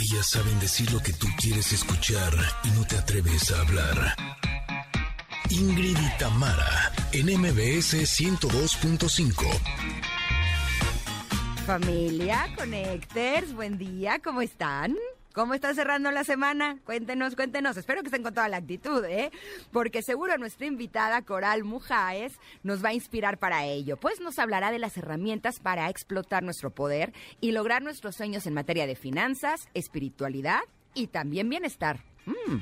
Ellas 0.00 0.30
saben 0.30 0.58
decir 0.60 0.90
lo 0.92 1.00
que 1.02 1.12
tú 1.12 1.26
quieres 1.36 1.72
escuchar 1.72 2.32
y 2.64 2.70
no 2.70 2.86
te 2.86 2.96
atreves 2.96 3.50
a 3.50 3.60
hablar. 3.60 4.16
Ingrid 5.50 5.94
y 5.98 6.18
Tamara, 6.18 6.90
en 7.12 7.26
MBS 7.26 7.96
102.5. 8.18 9.44
Familia, 11.66 12.48
Connectors, 12.56 13.52
buen 13.52 13.76
día, 13.76 14.18
¿cómo 14.24 14.40
están? 14.40 14.96
¿Cómo 15.40 15.54
está 15.54 15.72
cerrando 15.72 16.10
la 16.10 16.22
semana? 16.22 16.76
Cuéntenos, 16.84 17.34
cuéntenos. 17.34 17.74
Espero 17.78 18.02
que 18.02 18.08
estén 18.08 18.22
con 18.22 18.34
toda 18.34 18.50
la 18.50 18.58
actitud, 18.58 19.02
¿eh? 19.06 19.30
Porque 19.72 20.02
seguro 20.02 20.36
nuestra 20.36 20.66
invitada 20.66 21.22
Coral 21.22 21.64
Mujáez 21.64 22.38
nos 22.62 22.84
va 22.84 22.90
a 22.90 22.92
inspirar 22.92 23.38
para 23.38 23.64
ello, 23.64 23.96
pues 23.96 24.20
nos 24.20 24.38
hablará 24.38 24.70
de 24.70 24.78
las 24.78 24.98
herramientas 24.98 25.58
para 25.58 25.88
explotar 25.88 26.42
nuestro 26.42 26.68
poder 26.68 27.14
y 27.40 27.52
lograr 27.52 27.80
nuestros 27.80 28.16
sueños 28.16 28.46
en 28.46 28.52
materia 28.52 28.86
de 28.86 28.96
finanzas, 28.96 29.66
espiritualidad 29.72 30.60
y 30.92 31.06
también 31.06 31.48
bienestar. 31.48 32.04
Mm. 32.26 32.58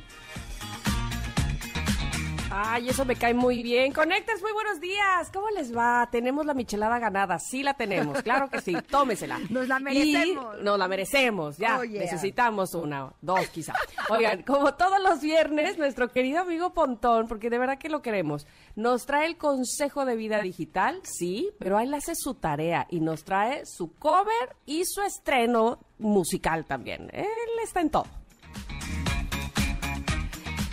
Ay, 2.50 2.88
eso 2.88 3.04
me 3.04 3.14
cae 3.14 3.34
muy 3.34 3.62
bien. 3.62 3.92
Conectas, 3.92 4.40
muy 4.40 4.52
buenos 4.52 4.80
días. 4.80 5.30
¿Cómo 5.32 5.48
les 5.50 5.76
va? 5.76 6.08
Tenemos 6.10 6.46
la 6.46 6.54
michelada 6.54 6.98
ganada. 6.98 7.38
Sí 7.38 7.62
la 7.62 7.74
tenemos, 7.74 8.22
claro 8.22 8.48
que 8.48 8.62
sí. 8.62 8.74
Tómesela. 8.90 9.38
Nos 9.50 9.68
la 9.68 9.78
merecemos. 9.78 10.56
Y 10.58 10.64
nos 10.64 10.78
la 10.78 10.88
merecemos, 10.88 11.58
ya. 11.58 11.78
Oh, 11.78 11.84
yeah. 11.84 12.00
Necesitamos 12.00 12.74
una, 12.74 13.12
dos 13.20 13.46
quizá. 13.48 13.74
Oigan, 14.08 14.42
como 14.42 14.74
todos 14.74 14.98
los 15.02 15.20
viernes, 15.20 15.76
nuestro 15.76 16.08
querido 16.10 16.40
amigo 16.40 16.72
Pontón, 16.72 17.28
porque 17.28 17.50
de 17.50 17.58
verdad 17.58 17.78
que 17.78 17.90
lo 17.90 18.00
queremos, 18.00 18.46
nos 18.76 19.04
trae 19.04 19.26
el 19.26 19.36
consejo 19.36 20.06
de 20.06 20.16
vida 20.16 20.40
digital, 20.40 21.00
sí, 21.04 21.50
pero 21.58 21.78
él 21.80 21.92
hace 21.92 22.14
su 22.14 22.34
tarea 22.34 22.86
y 22.88 23.00
nos 23.00 23.24
trae 23.24 23.66
su 23.66 23.94
cover 23.94 24.56
y 24.64 24.84
su 24.86 25.02
estreno 25.02 25.80
musical 25.98 26.64
también. 26.64 27.10
Él 27.12 27.26
está 27.62 27.80
en 27.80 27.90
todo. 27.90 28.06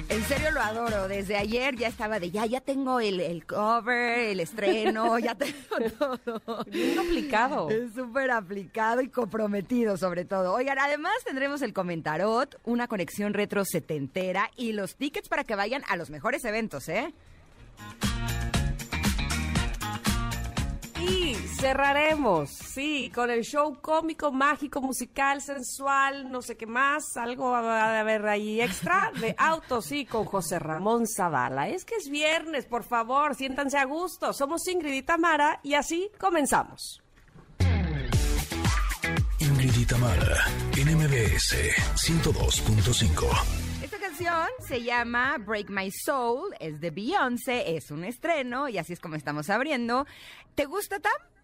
En 0.08 0.23
serio 0.23 0.52
lo 0.52 0.61
adoro. 0.61 1.08
Desde 1.08 1.36
ayer 1.36 1.75
ya 1.75 1.88
estaba 1.88 2.20
de 2.20 2.31
ya, 2.31 2.45
ya 2.45 2.61
tengo 2.61 3.00
el, 3.00 3.20
el 3.20 3.45
cover, 3.45 4.20
el 4.20 4.39
estreno, 4.39 5.17
ya 5.20 5.36
tengo 5.36 5.89
todo. 6.00 6.64
Bien 6.66 7.00
aplicado. 7.00 7.70
Es 7.70 7.94
súper 7.94 8.31
aplicado 8.31 9.02
y 9.02 9.09
comprometido 9.09 9.98
sobre 9.98 10.26
todo. 10.26 10.53
Oigan, 10.53 10.78
además 10.80 11.14
tendremos 11.26 11.61
el 11.61 11.73
comentarot, 11.73 12.59
una 12.64 12.88
conexión 12.88 13.33
retro 13.33 13.66
setentera 13.66 14.52
y 14.56 14.73
los 14.73 14.95
tickets 14.95 15.28
para 15.28 15.44
que 15.44 15.56
vayan 15.56 15.83
a 15.88 15.95
los 15.95 16.09
mejores 16.09 16.45
eventos, 16.45 16.88
¿eh? 16.89 17.14
Cerraremos, 21.66 22.52
sí, 22.52 23.11
con 23.16 23.31
el 23.31 23.41
show 23.41 23.75
cómico, 23.81 24.31
mágico, 24.31 24.81
musical, 24.81 25.41
sensual, 25.41 26.31
no 26.31 26.44
sé 26.44 26.55
qué 26.55 26.67
más, 26.67 27.17
algo 27.17 27.49
va 27.49 27.85
a 27.85 27.99
haber 28.02 28.23
ahí 28.27 28.61
extra 28.61 29.11
de 29.19 29.33
autos, 29.39 29.86
sí, 29.86 30.05
con 30.05 30.25
José 30.25 30.59
Ramón 30.59 31.08
Zavala. 31.08 31.67
Es 31.69 31.83
que 31.83 31.95
es 31.95 32.08
viernes, 32.08 32.67
por 32.67 32.83
favor, 32.83 33.33
siéntanse 33.33 33.80
a 33.80 33.86
gusto. 33.86 34.31
Somos 34.31 34.67
Ingrid 34.67 34.93
y 34.93 35.02
Tamara 35.02 35.59
y 35.63 35.73
así 35.73 36.11
comenzamos. 36.19 37.02
Ingrid 39.39 39.75
y 39.75 39.86
Tamara, 39.88 40.45
en 40.77 40.95
MBS 40.95 41.55
102.5. 41.95 43.83
Esta 43.83 43.97
canción 43.97 44.45
se 44.67 44.83
llama 44.83 45.38
Break 45.39 45.71
My 45.71 45.89
Soul, 45.89 46.53
es 46.59 46.80
de 46.80 46.91
Beyoncé, 46.91 47.75
es 47.75 47.89
un 47.89 48.03
estreno 48.03 48.69
y 48.69 48.77
así 48.77 48.93
es 48.93 48.99
como 48.99 49.16
estamos 49.16 49.49
abriendo. 49.49 50.05
¿Te 50.53 50.66
gusta, 50.66 50.99
Tam? 50.99 51.34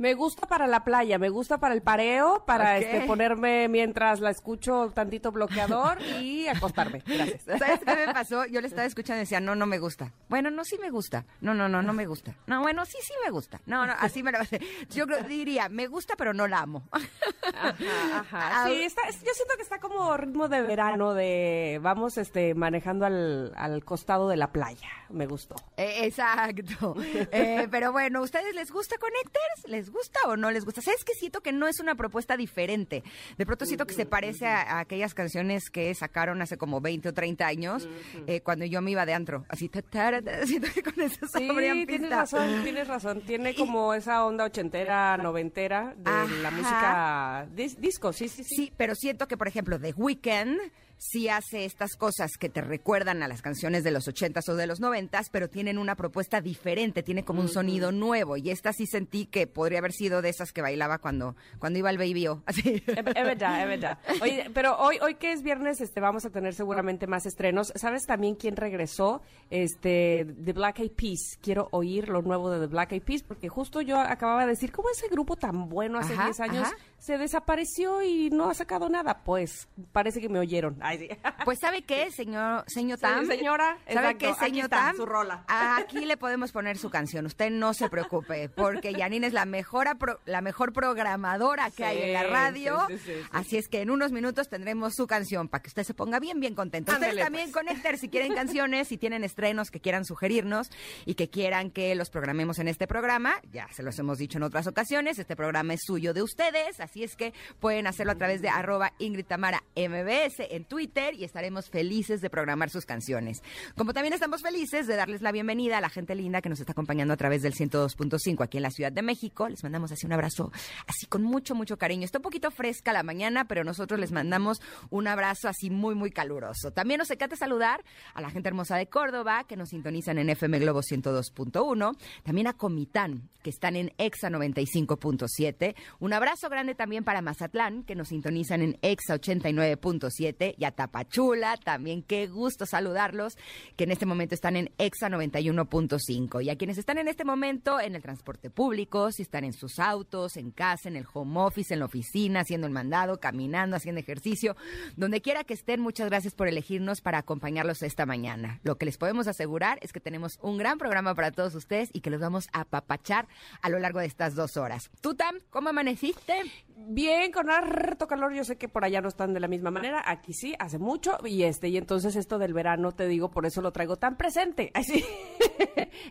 Me 0.00 0.14
gusta 0.14 0.46
para 0.46 0.66
la 0.66 0.82
playa, 0.82 1.18
me 1.18 1.28
gusta 1.28 1.58
para 1.58 1.74
el 1.74 1.82
pareo, 1.82 2.42
para 2.46 2.78
este 2.78 3.02
ponerme 3.02 3.68
mientras 3.68 4.20
la 4.20 4.30
escucho 4.30 4.90
tantito 4.94 5.30
bloqueador 5.30 6.00
y 6.22 6.48
acostarme. 6.48 7.02
Gracias. 7.04 7.42
¿Sabes 7.58 7.80
qué 7.84 8.06
me 8.06 8.14
pasó? 8.14 8.46
Yo 8.46 8.62
le 8.62 8.66
estaba 8.66 8.86
escuchando 8.86 9.18
y 9.18 9.24
decía, 9.24 9.40
no, 9.40 9.54
no 9.54 9.66
me 9.66 9.78
gusta. 9.78 10.10
Bueno, 10.30 10.50
no, 10.50 10.64
sí 10.64 10.78
me 10.80 10.88
gusta. 10.88 11.26
No, 11.42 11.52
no, 11.52 11.68
no, 11.68 11.82
no 11.82 11.92
me 11.92 12.06
gusta. 12.06 12.34
No, 12.46 12.62
bueno, 12.62 12.86
sí, 12.86 12.96
sí 13.02 13.12
me 13.22 13.30
gusta. 13.30 13.60
No, 13.66 13.86
no, 13.86 13.92
así 13.98 14.22
me 14.22 14.32
lo 14.32 14.38
Yo 14.88 15.04
diría, 15.28 15.68
me 15.68 15.86
gusta, 15.86 16.14
pero 16.16 16.32
no 16.32 16.48
la 16.48 16.60
amo. 16.60 16.88
Ajá, 17.54 18.20
ajá. 18.20 18.66
Sí, 18.68 18.82
está, 18.82 19.02
es- 19.06 19.20
yo 19.22 19.32
siento 19.34 19.54
que 19.56 19.62
está 19.62 19.80
como 19.80 20.16
ritmo 20.16 20.48
de 20.48 20.62
verano, 20.62 21.12
de 21.12 21.78
vamos 21.82 22.16
este 22.16 22.54
manejando 22.54 23.04
al, 23.04 23.52
al 23.54 23.84
costado 23.84 24.28
de 24.30 24.36
la 24.38 24.50
playa. 24.50 24.88
Me 25.10 25.26
gustó. 25.26 25.56
Eh, 25.76 26.06
exacto. 26.06 26.94
Eh, 27.32 27.68
pero 27.70 27.92
bueno, 27.92 28.22
¿ustedes 28.22 28.54
les 28.54 28.70
gusta 28.72 28.96
Connectors? 28.98 29.66
¿Les 29.66 29.89
gusta 29.90 30.18
o 30.26 30.36
no 30.36 30.50
les 30.50 30.64
gusta? 30.64 30.80
¿Sabes 30.82 31.04
que 31.04 31.14
siento 31.14 31.40
que 31.40 31.52
no 31.52 31.66
es 31.68 31.80
una 31.80 31.94
propuesta 31.94 32.36
diferente? 32.36 33.02
De 33.36 33.46
pronto 33.46 33.66
siento 33.66 33.86
que 33.86 33.94
se 33.94 34.06
parece 34.06 34.46
a, 34.46 34.60
a 34.62 34.78
aquellas 34.80 35.14
canciones 35.14 35.70
que 35.70 35.94
sacaron 35.94 36.40
hace 36.42 36.56
como 36.56 36.80
20 36.80 37.08
o 37.10 37.12
30 37.14 37.46
años, 37.46 37.88
eh, 38.26 38.40
cuando 38.40 38.64
yo 38.64 38.80
me 38.82 38.90
iba 38.92 39.04
de 39.06 39.14
antro. 39.14 39.44
Así, 39.48 39.68
ta, 39.68 39.82
ta, 39.82 40.20
ta, 40.22 40.46
siento 40.46 40.68
que 40.74 40.82
con 40.82 41.00
eso 41.00 41.26
se 41.26 41.38
Sí, 41.38 41.48
tienes 41.48 41.86
pista. 41.86 42.08
razón, 42.16 42.62
tienes 42.62 42.88
razón. 42.88 43.20
Tiene 43.22 43.54
como 43.54 43.94
esa 43.94 44.24
onda 44.24 44.44
ochentera, 44.44 45.16
noventera 45.16 45.94
de 45.96 46.38
la 46.42 46.50
música 46.50 47.46
dis- 47.54 47.76
disco, 47.78 48.12
sí, 48.12 48.28
sí, 48.28 48.44
sí. 48.44 48.54
Sí, 48.56 48.72
pero 48.76 48.94
siento 48.94 49.26
que, 49.28 49.36
por 49.36 49.48
ejemplo, 49.48 49.78
The 49.78 49.92
Weeknd 49.96 50.58
sí 51.00 51.30
hace 51.30 51.64
estas 51.64 51.96
cosas 51.96 52.36
que 52.36 52.50
te 52.50 52.60
recuerdan 52.60 53.22
a 53.22 53.28
las 53.28 53.40
canciones 53.40 53.84
de 53.84 53.90
los 53.90 54.06
ochentas 54.06 54.46
o 54.50 54.54
de 54.54 54.66
los 54.66 54.80
noventas, 54.80 55.30
pero 55.30 55.48
tienen 55.48 55.78
una 55.78 55.96
propuesta 55.96 56.42
diferente, 56.42 57.02
tiene 57.02 57.24
como 57.24 57.40
un 57.40 57.48
sonido 57.48 57.90
nuevo. 57.90 58.36
Y 58.36 58.50
esta 58.50 58.74
sí 58.74 58.86
sentí 58.86 59.24
que 59.24 59.46
podría 59.46 59.78
haber 59.78 59.92
sido 59.92 60.20
de 60.20 60.28
esas 60.28 60.52
que 60.52 60.60
bailaba 60.60 60.98
cuando, 60.98 61.36
cuando 61.58 61.78
iba 61.78 61.88
al 61.88 61.96
Baby 61.96 62.26
O. 62.26 62.42
Así. 62.46 62.82
Es, 62.86 62.98
es 62.98 63.04
verdad, 63.04 63.62
es 63.62 63.68
verdad. 63.68 63.98
Oye, 64.20 64.50
pero 64.52 64.76
hoy, 64.78 64.98
hoy 65.00 65.14
que 65.14 65.32
es 65.32 65.42
viernes, 65.42 65.80
este, 65.80 66.00
vamos 66.00 66.26
a 66.26 66.30
tener 66.30 66.54
seguramente 66.54 67.06
más 67.06 67.24
estrenos. 67.24 67.72
¿Sabes 67.76 68.04
también 68.04 68.34
quién 68.34 68.56
regresó? 68.56 69.22
Este, 69.48 70.26
The 70.44 70.52
Black 70.52 70.80
Eyed 70.80 70.92
Peas. 70.92 71.38
Quiero 71.40 71.68
oír 71.72 72.10
lo 72.10 72.20
nuevo 72.20 72.50
de 72.50 72.60
The 72.60 72.66
Black 72.66 72.92
Eyed 72.92 73.02
Peas, 73.02 73.22
porque 73.22 73.48
justo 73.48 73.80
yo 73.80 73.98
acababa 73.98 74.42
de 74.42 74.48
decir, 74.48 74.70
¿cómo 74.70 74.90
ese 74.90 75.08
grupo 75.08 75.36
tan 75.36 75.70
bueno 75.70 75.98
hace 75.98 76.12
Ajá, 76.12 76.24
10 76.24 76.40
años 76.40 76.66
ajá. 76.66 76.76
Se 77.00 77.18
desapareció 77.18 78.02
y 78.02 78.30
no 78.30 78.50
ha 78.50 78.54
sacado 78.54 78.88
nada? 78.88 79.22
Pues, 79.24 79.68
parece 79.92 80.20
que 80.20 80.28
me 80.28 80.38
oyeron. 80.38 80.76
Ay, 80.80 80.98
sí. 80.98 81.08
Pues 81.44 81.58
¿sabe 81.60 81.82
qué, 81.82 82.10
señor, 82.10 82.64
señor 82.68 82.98
Sí, 82.98 83.02
Tam? 83.02 83.26
señora, 83.26 83.78
¿Sabe 83.86 83.92
exacto, 84.10 84.18
qué, 84.18 84.26
aquí 84.28 84.44
señor 84.44 84.64
está, 84.64 84.76
Tam? 84.76 84.96
su 84.96 85.06
rola. 85.06 85.44
Aquí 85.48 86.04
le 86.04 86.16
podemos 86.16 86.52
poner 86.52 86.76
su 86.78 86.90
canción. 86.90 87.26
Usted 87.26 87.50
no 87.50 87.72
se 87.74 87.88
preocupe, 87.88 88.48
porque 88.50 88.92
Janine 88.94 89.26
es 89.26 89.32
la 89.32 89.46
mejor, 89.46 89.88
la 90.26 90.40
mejor 90.42 90.72
programadora 90.72 91.70
que 91.70 91.76
Sí, 91.76 91.82
hay 91.82 92.02
en 92.02 92.12
la 92.12 92.22
radio. 92.24 92.78
sí, 92.88 92.98
sí, 92.98 93.04
sí, 93.06 93.12
sí. 93.22 93.28
Así 93.32 93.56
es 93.56 93.68
que 93.68 93.80
en 93.80 93.90
unos 93.90 94.12
minutos 94.12 94.48
tendremos 94.48 94.94
su 94.94 95.06
canción 95.06 95.48
para 95.48 95.62
que 95.62 95.68
usted 95.68 95.84
se 95.84 95.94
ponga 95.94 96.20
bien, 96.20 96.38
bien 96.40 96.54
contento. 96.54 96.92
Ustedes 96.92 97.16
también 97.16 97.50
pues. 97.50 97.64
conecten 97.64 97.96
si 97.98 98.08
quieren 98.10 98.34
canciones, 98.34 98.88
si 98.88 98.98
tienen 98.98 99.24
estrenos 99.24 99.70
que 99.70 99.80
quieran 99.80 100.04
sugerirnos 100.04 100.70
y 101.06 101.14
que 101.14 101.30
quieran 101.30 101.70
que 101.70 101.94
los 101.94 102.10
programemos 102.10 102.58
en 102.58 102.68
este 102.68 102.86
programa. 102.86 103.34
Ya 103.50 103.66
se 103.72 103.82
los 103.82 103.98
hemos 103.98 104.18
dicho 104.18 104.36
en 104.38 104.42
otras 104.44 104.66
ocasiones. 104.66 105.18
Este 105.18 105.36
programa 105.36 105.72
es 105.74 105.80
suyo 105.86 106.12
de 106.12 106.22
ustedes, 106.22 106.80
así 106.80 106.89
es 106.96 107.16
que 107.16 107.32
pueden 107.60 107.86
hacerlo 107.86 108.12
a 108.12 108.16
través 108.16 108.42
de 108.42 108.48
arroba 108.48 108.92
Ingrid 108.98 109.26
Tamara 109.26 109.62
MBS 109.76 110.40
en 110.50 110.64
Twitter 110.64 111.14
y 111.14 111.24
estaremos 111.24 111.70
felices 111.70 112.20
de 112.20 112.30
programar 112.30 112.70
sus 112.70 112.84
canciones. 112.84 113.42
Como 113.76 113.92
también 113.92 114.12
estamos 114.12 114.42
felices 114.42 114.86
de 114.86 114.96
darles 114.96 115.22
la 115.22 115.32
bienvenida 115.32 115.78
a 115.78 115.80
la 115.80 115.88
gente 115.88 116.14
linda 116.14 116.42
que 116.42 116.48
nos 116.48 116.60
está 116.60 116.72
acompañando 116.72 117.14
a 117.14 117.16
través 117.16 117.42
del 117.42 117.54
102.5 117.54 118.42
aquí 118.42 118.56
en 118.56 118.62
la 118.64 118.70
Ciudad 118.70 118.92
de 118.92 119.02
México. 119.02 119.48
Les 119.48 119.62
mandamos 119.62 119.92
así 119.92 120.06
un 120.06 120.12
abrazo, 120.12 120.50
así 120.86 121.06
con 121.06 121.22
mucho, 121.22 121.54
mucho 121.54 121.78
cariño. 121.78 122.04
Está 122.04 122.18
un 122.18 122.22
poquito 122.22 122.50
fresca 122.50 122.92
la 122.92 123.02
mañana, 123.02 123.46
pero 123.46 123.64
nosotros 123.64 124.00
les 124.00 124.12
mandamos 124.12 124.60
un 124.90 125.06
abrazo 125.06 125.48
así 125.48 125.70
muy, 125.70 125.94
muy 125.94 126.10
caluroso. 126.10 126.72
También 126.72 126.98
nos 126.98 127.10
encanta 127.10 127.36
saludar 127.36 127.84
a 128.14 128.20
la 128.20 128.30
gente 128.30 128.48
hermosa 128.48 128.76
de 128.76 128.88
Córdoba 128.88 129.44
que 129.44 129.56
nos 129.56 129.70
sintonizan 129.70 130.18
en 130.18 130.30
FM 130.30 130.58
Globo 130.58 130.80
102.1. 130.80 131.96
También 132.22 132.46
a 132.46 132.54
Comitán, 132.54 133.28
que 133.42 133.50
están 133.50 133.76
en 133.76 133.92
EXA 133.98 134.30
95.7. 134.30 135.74
Un 135.98 136.12
abrazo 136.12 136.48
grande 136.48 136.74
también 136.80 137.04
para 137.04 137.20
Mazatlán, 137.20 137.82
que 137.82 137.94
nos 137.94 138.08
sintonizan 138.08 138.62
en 138.62 138.78
EXA 138.80 139.16
89.7. 139.16 140.54
Y 140.56 140.64
a 140.64 140.70
Tapachula, 140.70 141.58
también 141.58 142.02
qué 142.02 142.26
gusto 142.26 142.64
saludarlos, 142.64 143.36
que 143.76 143.84
en 143.84 143.90
este 143.90 144.06
momento 144.06 144.34
están 144.34 144.56
en 144.56 144.70
EXA 144.78 145.10
91.5. 145.10 146.42
Y 146.42 146.48
a 146.48 146.56
quienes 146.56 146.78
están 146.78 146.96
en 146.96 147.06
este 147.06 147.26
momento 147.26 147.78
en 147.80 147.96
el 147.96 148.00
transporte 148.00 148.48
público, 148.48 149.12
si 149.12 149.20
están 149.20 149.44
en 149.44 149.52
sus 149.52 149.78
autos, 149.78 150.38
en 150.38 150.52
casa, 150.52 150.88
en 150.88 150.96
el 150.96 151.04
home 151.12 151.38
office, 151.40 151.74
en 151.74 151.80
la 151.80 151.84
oficina, 151.84 152.40
haciendo 152.40 152.66
el 152.66 152.72
mandado, 152.72 153.20
caminando, 153.20 153.76
haciendo 153.76 154.00
ejercicio, 154.00 154.56
donde 154.96 155.20
quiera 155.20 155.44
que 155.44 155.52
estén, 155.52 155.82
muchas 155.82 156.08
gracias 156.08 156.34
por 156.34 156.48
elegirnos 156.48 157.02
para 157.02 157.18
acompañarlos 157.18 157.82
esta 157.82 158.06
mañana. 158.06 158.58
Lo 158.62 158.78
que 158.78 158.86
les 158.86 158.96
podemos 158.96 159.26
asegurar 159.26 159.78
es 159.82 159.92
que 159.92 160.00
tenemos 160.00 160.38
un 160.40 160.56
gran 160.56 160.78
programa 160.78 161.14
para 161.14 161.30
todos 161.30 161.54
ustedes 161.54 161.90
y 161.92 162.00
que 162.00 162.08
los 162.08 162.22
vamos 162.22 162.46
a 162.54 162.62
apapachar 162.62 163.28
a 163.60 163.68
lo 163.68 163.78
largo 163.78 164.00
de 164.00 164.06
estas 164.06 164.34
dos 164.34 164.56
horas. 164.56 164.90
¿Tú, 165.02 165.14
Tam, 165.14 165.40
cómo 165.50 165.68
amaneciste? 165.68 166.40
Bien, 166.88 167.30
con 167.30 167.50
harto 167.50 168.06
calor, 168.06 168.32
yo 168.32 168.42
sé 168.42 168.56
que 168.56 168.68
por 168.68 168.84
allá 168.84 169.00
no 169.00 169.08
están 169.08 169.34
de 169.34 169.40
la 169.40 169.48
misma 169.48 169.70
manera, 169.70 170.02
aquí 170.06 170.32
sí, 170.32 170.54
hace 170.58 170.78
mucho, 170.78 171.18
y 171.24 171.42
este, 171.42 171.68
y 171.68 171.76
entonces 171.76 172.16
esto 172.16 172.38
del 172.38 172.54
verano, 172.54 172.92
te 172.92 173.06
digo, 173.06 173.30
por 173.30 173.44
eso 173.44 173.60
lo 173.60 173.70
traigo 173.70 173.96
tan 173.96 174.16
presente, 174.16 174.70
así, 174.74 175.04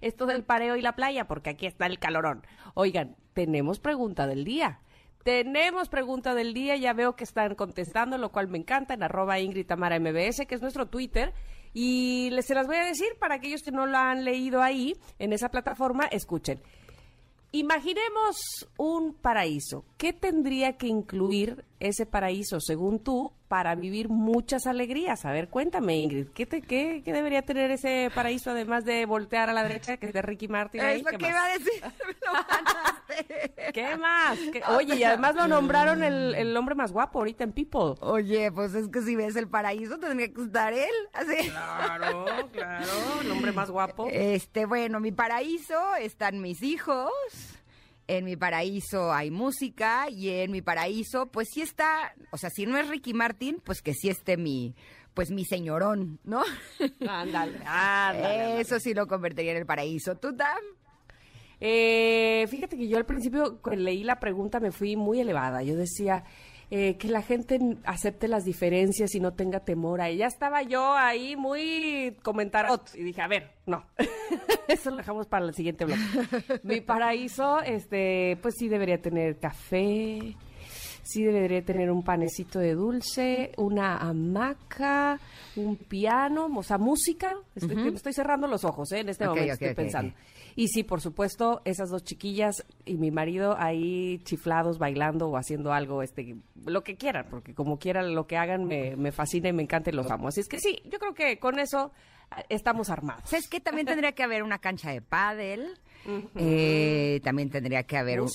esto 0.01 0.25
del 0.27 0.44
pareo 0.44 0.75
y 0.75 0.81
la 0.81 0.95
playa, 0.95 1.25
porque 1.25 1.50
aquí 1.50 1.66
está 1.66 1.88
el 1.88 1.98
calorón. 1.98 2.45
Oigan, 2.75 3.16
tenemos 3.33 3.80
pregunta 3.80 4.27
del 4.27 4.45
día. 4.45 4.80
Tenemos 5.24 5.89
pregunta 5.89 6.33
del 6.33 6.54
día, 6.54 6.77
ya 6.77 6.94
veo 6.94 7.16
que 7.16 7.24
están 7.24 7.56
contestando, 7.56 8.18
lo 8.18 8.31
cual 8.31 8.48
me 8.48 8.57
encanta, 8.57 8.94
en 8.94 9.04
arroba 9.04 9.39
Ingrid 9.39 9.66
Tamara 9.66 10.00
MBS, 10.00 10.45
que 10.48 10.56
es 10.56 10.62
nuestro 10.62 10.88
Twitter. 10.88 11.33
Y 11.74 12.30
les 12.31 12.45
se 12.45 12.56
las 12.56 12.68
voy 12.68 12.77
a 12.77 12.86
decir 12.86 13.10
para 13.19 13.36
aquellos 13.36 13.62
que 13.62 13.71
no 13.71 13.86
lo 13.86 13.98
han 13.98 14.24
leído 14.24 14.62
ahí, 14.62 14.95
en 15.19 15.33
esa 15.33 15.50
plataforma, 15.50 16.06
escuchen. 16.06 16.62
Imaginemos 17.51 18.68
un 18.78 19.13
paraíso. 19.13 19.84
¿Qué 19.98 20.13
tendría 20.13 20.78
que 20.78 20.88
incluir 20.88 21.66
ese 21.80 22.06
paraíso, 22.06 22.60
según 22.60 23.00
tú, 23.04 23.31
para 23.48 23.74
vivir 23.76 24.10
muchas 24.10 24.68
alegrías? 24.68 25.26
A 25.26 25.31
ver, 25.31 25.50
cuéntame, 25.50 25.98
Ingrid, 25.98 26.28
¿qué, 26.36 26.46
te, 26.46 26.62
qué, 26.62 27.02
qué 27.04 27.14
debería 27.14 27.42
tener 27.42 27.72
ese 27.72 28.12
paraíso 28.14 28.52
además 28.52 28.86
de 28.86 29.06
voltear 29.06 29.50
a 29.50 29.54
la 29.54 29.64
derecha, 29.64 29.98
que 29.98 30.08
es 30.08 30.14
de 30.14 30.22
Ricky 30.22 30.48
Martin? 30.48 30.81
ahí? 30.81 30.98
Es 31.00 31.04
lo 31.04 31.10
¿Qué 31.12 31.18
que 31.18 31.24
más? 31.24 31.31
iba 31.31 31.44
a 31.46 31.58
decir. 31.58 31.84
Lo. 32.26 33.72
¿Qué 33.74 33.98
más? 33.98 34.38
¿Qué- 34.52 34.62
Oye, 34.70 34.96
y 34.96 35.04
además 35.04 35.36
lo 35.36 35.48
nombraron 35.48 36.04
el, 36.04 36.36
el 36.36 36.56
hombre 36.58 36.76
más 36.76 36.92
guapo 36.92 37.20
ahorita 37.20 37.44
en 37.44 37.54
People. 37.54 37.96
Oye, 38.02 38.52
pues 38.52 38.74
es 38.76 38.88
que 38.90 39.02
si 39.02 39.16
ves 39.16 39.36
el 39.36 39.48
paraíso 39.48 39.98
tendría 40.00 40.31
que 40.34 40.42
estar 40.42 40.74
él. 40.74 40.90
Así. 41.14 41.50
Claro, 41.50 42.26
claro, 42.52 42.86
el 43.22 43.31
hombre 43.31 43.52
más 43.52 43.70
guapo. 43.72 44.08
Este, 44.12 44.66
bueno, 44.66 45.00
mi 45.00 45.12
paraíso 45.12 45.96
están 45.96 46.42
mis 46.42 46.62
hijos. 46.62 47.10
En 48.11 48.25
mi 48.25 48.35
paraíso 48.35 49.13
hay 49.13 49.29
música 49.29 50.09
y 50.09 50.29
en 50.29 50.50
mi 50.50 50.63
paraíso, 50.63 51.27
pues 51.27 51.47
sí 51.53 51.61
está, 51.61 52.15
o 52.31 52.39
sea, 52.39 52.50
si 52.50 52.65
no 52.65 52.75
es 52.75 52.88
Ricky 52.88 53.13
Martin, 53.13 53.61
pues 53.63 53.83
que 53.83 53.94
sí 53.94 54.09
esté 54.09 54.35
mi, 54.35 54.73
pues 55.13 55.29
mi 55.29 55.45
señorón, 55.45 56.19
¿no? 56.23 56.41
Ándale, 57.07 57.59
ándale. 57.63 58.61
Eso 58.61 58.79
sí 58.79 58.95
lo 58.95 59.06
convertiría 59.06 59.51
en 59.51 59.57
el 59.57 59.67
paraíso. 59.67 60.15
¿Tú, 60.15 60.35
Tam? 60.35 60.57
Eh, 61.61 62.47
fíjate 62.50 62.77
que 62.77 62.88
yo 62.88 62.97
al 62.97 63.06
principio 63.06 63.59
cuando 63.61 63.83
leí 63.83 64.03
la 64.03 64.19
pregunta 64.19 64.59
me 64.59 64.71
fui 64.71 64.95
muy 64.95 65.19
elevada. 65.19 65.61
Yo 65.61 65.75
decía 65.75 66.23
eh, 66.71 66.98
que 66.98 67.07
la 67.07 67.24
gente 67.24 67.60
acepte 67.83 68.27
las 68.27 68.45
diferencias 68.45 69.16
y 69.16 69.19
no 69.19 69.33
tenga 69.33 69.62
temor 69.62 70.01
a 70.01 70.10
ella. 70.10 70.27
Estaba 70.27 70.62
yo 70.62 70.94
ahí 70.94 71.36
muy 71.36 72.16
comentarot 72.21 72.94
y 72.95 73.04
dije, 73.04 73.21
a 73.21 73.27
ver, 73.27 73.51
no. 73.66 73.86
Eso 74.68 74.92
lo 74.92 74.98
dejamos 74.98 75.25
para 75.25 75.45
el 75.45 75.54
siguiente 75.56 75.86
blog. 75.86 75.98
Mi 76.63 76.81
paraíso, 76.81 77.60
este, 77.62 78.38
pues 78.42 78.54
sí 78.57 78.68
debería 78.68 79.01
tener 79.01 79.39
café, 79.39 80.36
sí 81.01 81.24
debería 81.24 81.63
tener 81.63 81.89
un 81.89 82.04
panecito 82.04 82.60
de 82.60 82.75
dulce, 82.75 83.51
una 83.57 83.98
hamaca, 83.98 85.19
un 85.56 85.75
piano, 85.75 86.50
o 86.56 86.63
sea, 86.63 86.77
música. 86.77 87.33
Estoy, 87.56 88.13
cerrando 88.13 88.48
los 88.48 88.63
ojos, 88.63 88.92
¿eh? 88.92 89.00
En 89.00 89.10
este 89.10 89.25
momento 89.25 89.54
estoy 89.54 89.74
pensando. 89.74 90.13
Y 90.59 90.67
sí, 90.67 90.83
por 90.83 91.00
supuesto, 91.00 91.61
esas 91.63 91.89
dos 91.89 92.03
chiquillas 92.03 92.65
y 92.83 92.97
mi 92.97 93.11
marido 93.11 93.56
ahí 93.57 94.19
chiflados, 94.25 94.77
bailando 94.77 95.29
o 95.29 95.38
haciendo 95.38 95.71
algo, 95.71 96.03
este, 96.03 96.35
lo 96.65 96.83
que 96.83 96.97
quieran, 96.97 97.27
porque 97.29 97.53
como 97.53 97.79
quieran 97.79 98.13
lo 98.13 98.27
que 98.27 98.35
hagan 98.35 98.65
me, 98.65 98.97
me 98.97 99.13
fascina 99.13 99.47
y 99.47 99.53
me 99.53 99.63
encanta 99.63 99.89
y 99.89 99.94
los 99.94 100.11
amo. 100.11 100.27
Así 100.27 100.41
es 100.41 100.50
que 100.50 100.59
sí, 100.59 100.81
yo 100.91 101.00
creo 101.00 101.13
que 101.13 101.39
con 101.39 101.59
eso 101.59 101.94
eh, 102.38 102.44
estamos 102.50 102.89
armados. 102.89 103.29
¿Sabes 103.29 103.47
qué? 103.47 103.61
También 103.61 103.88
tendría 103.88 104.11
que 104.11 104.21
haber 104.23 104.44
una 104.44 104.59
cancha 104.59 104.91
de 104.91 105.01
pádel. 105.01 105.79
Eh, 106.35 107.21
también 107.23 107.50
tendría 107.50 107.83
que 107.83 107.95
haber 107.97 108.19
un- 108.19 108.27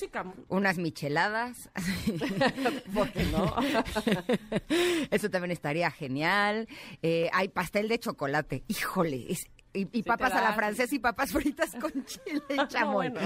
unas 0.49 0.79
micheladas. 0.79 1.71
¿Por 2.95 3.11
qué 3.11 3.23
no? 3.25 3.55
Eso 5.11 5.29
también 5.31 5.51
estaría 5.51 5.91
genial. 5.91 6.69
Eh, 7.03 7.29
hay 7.35 7.49
pastel 7.49 7.89
de 7.89 7.99
chocolate. 7.99 8.65
Híjole, 8.69 9.27
es- 9.31 9.47
y, 9.75 9.89
y 9.93 10.03
papas 10.03 10.33
a 10.33 10.41
la 10.41 10.53
francesa 10.55 10.95
y 10.95 10.99
papas 10.99 11.33
fritas 11.33 11.73
con 11.81 11.93
chile 12.05 12.43
y 12.49 12.67
chamoy. 12.69 13.11
bueno. 13.11 13.21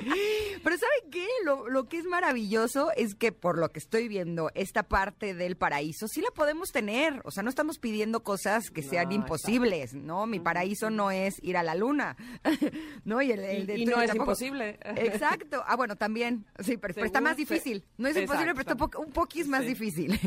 Pero 0.62 0.76
¿saben 0.76 1.10
qué? 1.10 1.26
Lo, 1.44 1.68
lo 1.68 1.88
que 1.88 1.98
es 1.98 2.04
maravilloso 2.04 2.90
es 2.96 3.14
que 3.14 3.32
por 3.32 3.58
lo 3.58 3.70
que 3.70 3.78
estoy 3.78 4.08
viendo, 4.08 4.50
esta 4.54 4.82
parte 4.82 5.34
del 5.34 5.56
paraíso 5.56 6.06
sí 6.08 6.20
la 6.20 6.30
podemos 6.30 6.70
tener. 6.70 7.20
O 7.24 7.30
sea, 7.30 7.42
no 7.42 7.48
estamos 7.50 7.78
pidiendo 7.78 8.22
cosas 8.22 8.70
que 8.70 8.82
sean 8.82 9.08
No, 9.08 9.14
imposibles, 9.14 9.94
¿no? 9.94 10.26
Mi 10.26 10.40
paraíso 10.40 10.90
no 10.90 11.10
es 11.10 11.42
ir 11.42 11.56
a 11.56 11.62
la 11.62 11.74
luna, 11.74 12.16
¿no? 13.04 13.22
Y, 13.22 13.32
el, 13.32 13.40
el 13.40 13.66
de 13.66 13.78
Y 13.78 13.84
tuyo 13.84 13.96
no 13.96 14.02
es 14.02 14.08
tampoco. 14.08 14.30
imposible. 14.32 14.78
Exacto. 14.96 15.62
Ah, 15.66 15.76
bueno, 15.76 15.96
también. 15.96 16.44
Sí, 16.60 16.76
pero, 16.76 16.94
pero 16.94 17.06
está 17.06 17.20
más 17.20 17.36
difícil. 17.36 17.84
No 17.98 18.08
es 18.08 18.16
imposible, 18.16 18.54
pero 18.54 18.72
está 18.72 18.98
un 18.98 19.12
poquis 19.12 19.46
más 19.48 19.62
Sí. 19.62 19.68
difícil. 19.68 20.18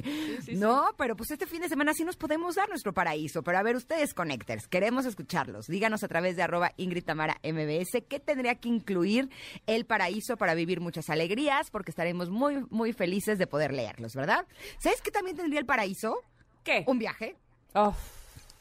sí, 0.45 0.55
no, 0.55 0.89
pero 0.97 1.15
pues 1.15 1.31
este 1.31 1.45
fin 1.47 1.61
de 1.61 1.69
semana 1.69 1.93
sí 1.93 2.03
nos 2.03 2.15
podemos 2.17 2.55
dar 2.55 2.69
nuestro 2.69 2.93
paraíso. 2.93 3.43
Pero 3.43 3.57
a 3.57 3.63
ver, 3.63 3.75
ustedes, 3.75 4.13
Connectors, 4.13 4.67
queremos 4.67 5.05
escucharlos. 5.05 5.67
Díganos 5.67 6.03
a 6.03 6.07
través 6.07 6.35
de 6.35 6.43
arroba 6.43 6.71
Ingrid 6.77 7.03
Tamara 7.03 7.39
MBS 7.43 8.03
qué 8.07 8.19
tendría 8.19 8.55
que 8.55 8.69
incluir 8.69 9.29
el 9.67 9.85
paraíso 9.85 10.37
para 10.37 10.53
vivir 10.53 10.79
muchas 10.81 11.09
alegrías, 11.09 11.69
porque 11.71 11.91
estaremos 11.91 12.29
muy, 12.29 12.65
muy 12.69 12.93
felices 12.93 13.37
de 13.37 13.47
poder 13.47 13.73
leerlos, 13.73 14.15
¿verdad? 14.15 14.45
¿Sabes 14.79 15.01
qué 15.01 15.11
también 15.11 15.37
tendría 15.37 15.59
el 15.59 15.65
paraíso? 15.65 16.17
¿Qué? 16.63 16.83
Un 16.87 16.99
viaje. 16.99 17.35
Oh, 17.73 17.95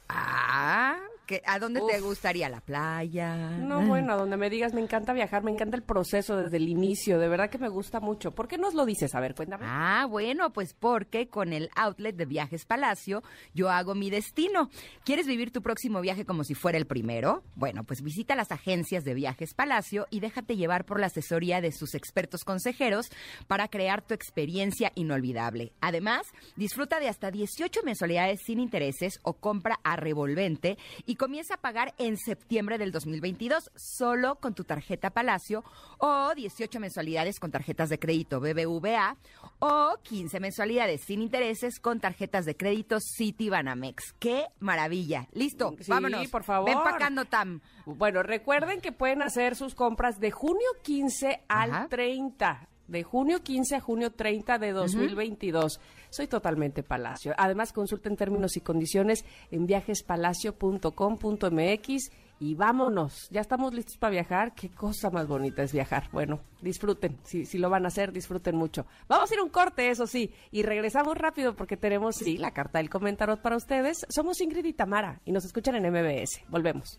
Ah, 0.08 0.98
¿qué- 1.26 1.42
¿a 1.46 1.58
dónde 1.58 1.80
te 1.88 2.00
gustaría? 2.00 2.48
¿La 2.48 2.60
playa? 2.60 3.36
no, 3.58 3.82
bueno, 3.86 4.16
donde 4.16 4.36
me 4.36 4.50
digas, 4.50 4.74
me 4.74 4.80
encanta 4.80 5.12
viajar, 5.12 5.42
me 5.42 5.50
encanta 5.50 5.76
el 5.76 5.82
proceso 5.82 6.36
desde 6.36 6.56
el 6.56 6.68
inicio, 6.68 7.18
de 7.18 7.28
verdad 7.28 7.50
que 7.50 7.58
me 7.58 7.68
gusta 7.68 8.00
mucho. 8.00 8.32
¿Por 8.32 8.48
qué 8.48 8.58
nos 8.58 8.74
lo 8.74 8.84
dices? 8.86 9.14
A 9.14 9.20
ver, 9.20 9.34
cuéntame. 9.34 9.64
Ah, 9.66 10.06
bueno, 10.08 10.52
pues 10.52 10.74
porque 10.74 11.28
con 11.28 11.52
el 11.52 11.70
outlet 11.76 12.16
de 12.16 12.24
Viajes 12.26 12.64
Palacio 12.64 13.22
yo 13.54 13.70
hago 13.70 13.94
mi 13.94 14.10
destino. 14.10 14.70
¿Quieres 15.04 15.26
vivir 15.26 15.52
tu 15.52 15.62
próximo 15.62 16.00
viaje 16.00 16.24
como 16.24 16.44
si 16.44 16.54
fuera 16.54 16.78
el 16.78 16.86
primero? 16.86 17.42
Bueno, 17.54 17.84
pues 17.84 18.02
visita 18.02 18.34
las 18.34 18.50
agencias 18.52 19.04
de 19.04 19.14
Viajes 19.14 19.54
Palacio 19.54 20.06
y 20.10 20.20
déjate 20.20 20.56
llevar 20.56 20.84
por 20.84 21.00
la 21.00 21.06
asesoría 21.06 21.60
de 21.60 21.72
sus 21.72 21.94
expertos 21.94 22.44
consejeros 22.44 23.08
para 23.46 23.68
crear 23.68 24.02
tu 24.02 24.14
experiencia 24.14 24.92
inolvidable. 24.94 25.72
Además, 25.80 26.26
disfruta 26.56 27.00
de 27.00 27.08
hasta 27.08 27.30
18 27.30 27.80
mensualidades 27.84 28.40
sin 28.44 28.60
intereses 28.60 29.18
o 29.22 29.34
compra 29.34 29.78
a 29.84 29.96
revolvente 29.96 30.78
y 31.06 31.11
comienza 31.16 31.54
a 31.54 31.60
pagar 31.60 31.94
en 31.98 32.16
septiembre 32.16 32.78
del 32.78 32.92
2022 32.92 33.70
solo 33.76 34.36
con 34.36 34.54
tu 34.54 34.64
tarjeta 34.64 35.10
Palacio 35.10 35.64
o 35.98 36.34
18 36.34 36.80
mensualidades 36.80 37.38
con 37.40 37.50
tarjetas 37.50 37.88
de 37.88 37.98
crédito 37.98 38.40
BBVA 38.40 39.16
o 39.58 39.96
15 40.02 40.40
mensualidades 40.40 41.02
sin 41.04 41.22
intereses 41.22 41.80
con 41.80 42.00
tarjetas 42.00 42.44
de 42.44 42.56
crédito 42.56 42.98
Citibanamex. 43.00 44.12
¡Qué 44.18 44.46
maravilla! 44.60 45.28
Listo, 45.32 45.74
Sí, 45.80 45.90
vámonos. 45.90 46.28
por 46.28 46.44
favor. 46.44 46.68
Ven 46.68 46.78
pacando, 46.82 47.24
Tam. 47.24 47.60
Bueno, 47.86 48.22
recuerden 48.22 48.80
que 48.80 48.92
pueden 48.92 49.22
hacer 49.22 49.56
sus 49.56 49.74
compras 49.74 50.20
de 50.20 50.30
junio 50.30 50.66
15 50.82 51.42
al 51.48 51.70
Ajá. 51.70 51.88
30. 51.88 52.68
De 52.88 53.02
junio 53.02 53.42
15 53.42 53.76
a 53.76 53.80
junio 53.80 54.12
30 54.12 54.58
de 54.58 54.72
2022. 54.72 55.80
Soy 56.10 56.26
totalmente 56.26 56.82
Palacio. 56.82 57.32
Además, 57.38 57.72
consulten 57.72 58.16
términos 58.16 58.56
y 58.56 58.60
condiciones 58.60 59.24
en 59.50 59.66
viajespalacio.com.mx 59.66 62.10
y 62.42 62.56
vámonos. 62.56 63.28
Ya 63.30 63.40
estamos 63.40 63.72
listos 63.72 63.96
para 63.98 64.10
viajar. 64.10 64.52
Qué 64.54 64.68
cosa 64.68 65.10
más 65.10 65.28
bonita 65.28 65.62
es 65.62 65.72
viajar. 65.72 66.08
Bueno, 66.12 66.40
disfruten. 66.60 67.20
Si, 67.22 67.46
si 67.46 67.56
lo 67.56 67.70
van 67.70 67.84
a 67.84 67.88
hacer, 67.88 68.12
disfruten 68.12 68.56
mucho. 68.56 68.84
Vamos 69.06 69.30
a 69.30 69.34
ir 69.34 69.38
a 69.38 69.44
un 69.44 69.48
corte, 69.48 69.90
eso 69.90 70.08
sí. 70.08 70.34
Y 70.50 70.64
regresamos 70.64 71.16
rápido 71.16 71.54
porque 71.54 71.76
tenemos, 71.76 72.16
sí, 72.16 72.38
la 72.38 72.50
carta 72.50 72.78
del 72.78 72.90
comentarot 72.90 73.40
para 73.40 73.56
ustedes. 73.56 74.04
Somos 74.08 74.40
Ingrid 74.40 74.64
y 74.64 74.72
Tamara 74.72 75.20
y 75.24 75.30
nos 75.30 75.44
escuchan 75.44 75.76
en 75.76 75.92
MBS. 75.92 76.40
Volvemos. 76.48 76.98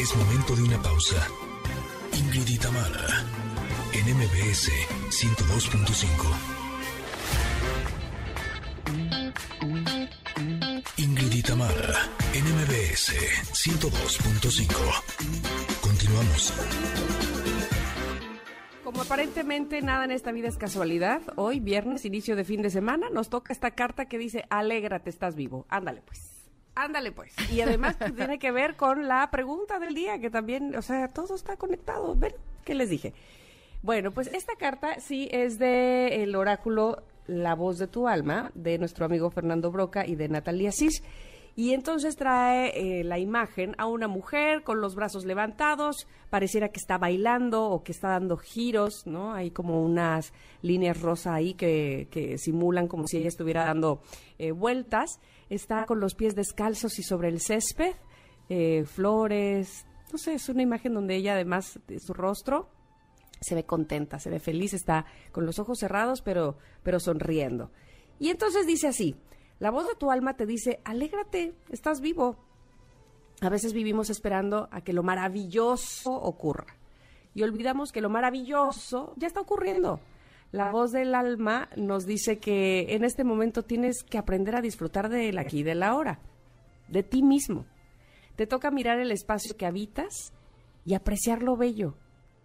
Es 0.00 0.16
momento 0.16 0.56
de 0.56 0.62
una 0.64 0.82
pausa. 0.82 1.24
Ingrid 2.34 2.48
y 2.48 2.58
en 3.98 4.06
MBS 4.16 4.70
102.5. 5.10 6.08
Ingrid 10.96 11.44
en 12.32 12.44
MBS 12.56 13.12
102.5. 13.52 14.64
Continuamos. 15.82 16.54
Como 18.82 19.02
aparentemente 19.02 19.82
nada 19.82 20.06
en 20.06 20.12
esta 20.12 20.32
vida 20.32 20.48
es 20.48 20.56
casualidad, 20.56 21.20
hoy, 21.36 21.60
viernes, 21.60 22.06
inicio 22.06 22.34
de 22.34 22.44
fin 22.44 22.62
de 22.62 22.70
semana, 22.70 23.10
nos 23.10 23.28
toca 23.28 23.52
esta 23.52 23.72
carta 23.72 24.06
que 24.06 24.16
dice, 24.16 24.46
alégrate, 24.48 25.10
estás 25.10 25.36
vivo. 25.36 25.66
Ándale 25.68 26.00
pues. 26.00 26.41
Ándale 26.74 27.12
pues. 27.12 27.34
Y 27.52 27.60
además 27.60 27.96
pues, 27.98 28.14
tiene 28.14 28.38
que 28.38 28.50
ver 28.50 28.76
con 28.76 29.06
la 29.06 29.30
pregunta 29.30 29.78
del 29.78 29.94
día, 29.94 30.18
que 30.18 30.30
también, 30.30 30.74
o 30.76 30.82
sea, 30.82 31.08
todo 31.08 31.34
está 31.34 31.56
conectado. 31.56 32.14
¿Ven? 32.16 32.34
¿Qué 32.64 32.74
les 32.74 32.88
dije? 32.88 33.12
Bueno, 33.82 34.12
pues 34.12 34.28
esta 34.28 34.54
carta 34.56 35.00
sí 35.00 35.28
es 35.32 35.58
de 35.58 36.22
el 36.22 36.36
oráculo 36.36 37.02
La 37.26 37.54
voz 37.54 37.78
de 37.78 37.88
tu 37.88 38.08
alma, 38.08 38.50
de 38.54 38.78
nuestro 38.78 39.04
amigo 39.04 39.30
Fernando 39.30 39.70
Broca 39.70 40.06
y 40.06 40.14
de 40.14 40.28
Natalia 40.28 40.72
Cis. 40.72 41.02
Y 41.54 41.74
entonces 41.74 42.16
trae 42.16 43.00
eh, 43.00 43.04
la 43.04 43.18
imagen 43.18 43.74
a 43.76 43.86
una 43.86 44.08
mujer 44.08 44.62
con 44.62 44.80
los 44.80 44.94
brazos 44.94 45.26
levantados, 45.26 46.06
pareciera 46.30 46.70
que 46.70 46.80
está 46.80 46.96
bailando 46.96 47.64
o 47.64 47.82
que 47.82 47.92
está 47.92 48.08
dando 48.08 48.38
giros, 48.38 49.06
¿no? 49.06 49.34
Hay 49.34 49.50
como 49.50 49.82
unas 49.82 50.32
líneas 50.62 51.02
rosa 51.02 51.34
ahí 51.34 51.52
que, 51.52 52.08
que 52.10 52.38
simulan 52.38 52.88
como 52.88 53.06
si 53.06 53.18
ella 53.18 53.28
estuviera 53.28 53.66
dando 53.66 54.00
eh, 54.38 54.52
vueltas. 54.52 55.20
Está 55.52 55.84
con 55.84 56.00
los 56.00 56.14
pies 56.14 56.34
descalzos 56.34 56.98
y 56.98 57.02
sobre 57.02 57.28
el 57.28 57.38
césped, 57.38 57.94
eh, 58.48 58.84
flores, 58.86 59.84
no 60.10 60.16
sé, 60.16 60.32
es 60.32 60.48
una 60.48 60.62
imagen 60.62 60.94
donde 60.94 61.14
ella 61.14 61.34
además 61.34 61.78
de 61.86 62.00
su 62.00 62.14
rostro 62.14 62.70
se 63.38 63.54
ve 63.54 63.66
contenta, 63.66 64.18
se 64.18 64.30
ve 64.30 64.40
feliz, 64.40 64.72
está 64.72 65.04
con 65.30 65.44
los 65.44 65.58
ojos 65.58 65.78
cerrados, 65.78 66.22
pero, 66.22 66.56
pero 66.82 66.98
sonriendo. 66.98 67.70
Y 68.18 68.30
entonces 68.30 68.66
dice 68.66 68.88
así, 68.88 69.14
la 69.58 69.70
voz 69.70 69.86
de 69.86 69.94
tu 69.94 70.10
alma 70.10 70.38
te 70.38 70.46
dice, 70.46 70.80
alégrate, 70.84 71.54
estás 71.68 72.00
vivo. 72.00 72.38
A 73.42 73.50
veces 73.50 73.74
vivimos 73.74 74.08
esperando 74.08 74.70
a 74.70 74.80
que 74.80 74.94
lo 74.94 75.02
maravilloso 75.02 76.12
ocurra 76.14 76.78
y 77.34 77.42
olvidamos 77.42 77.92
que 77.92 78.00
lo 78.00 78.08
maravilloso 78.08 79.12
ya 79.16 79.26
está 79.26 79.42
ocurriendo. 79.42 80.00
La 80.52 80.70
voz 80.70 80.92
del 80.92 81.14
alma 81.14 81.70
nos 81.76 82.04
dice 82.04 82.38
que 82.38 82.94
en 82.94 83.04
este 83.04 83.24
momento 83.24 83.62
tienes 83.62 84.02
que 84.02 84.18
aprender 84.18 84.54
a 84.54 84.60
disfrutar 84.60 85.08
del 85.08 85.38
aquí 85.38 85.60
y 85.60 85.62
del 85.62 85.82
ahora, 85.82 86.18
de 86.88 87.02
ti 87.02 87.22
mismo. 87.22 87.64
Te 88.36 88.46
toca 88.46 88.70
mirar 88.70 89.00
el 89.00 89.12
espacio 89.12 89.56
que 89.56 89.64
habitas 89.64 90.34
y 90.84 90.92
apreciar 90.92 91.42
lo 91.42 91.56
bello, 91.56 91.94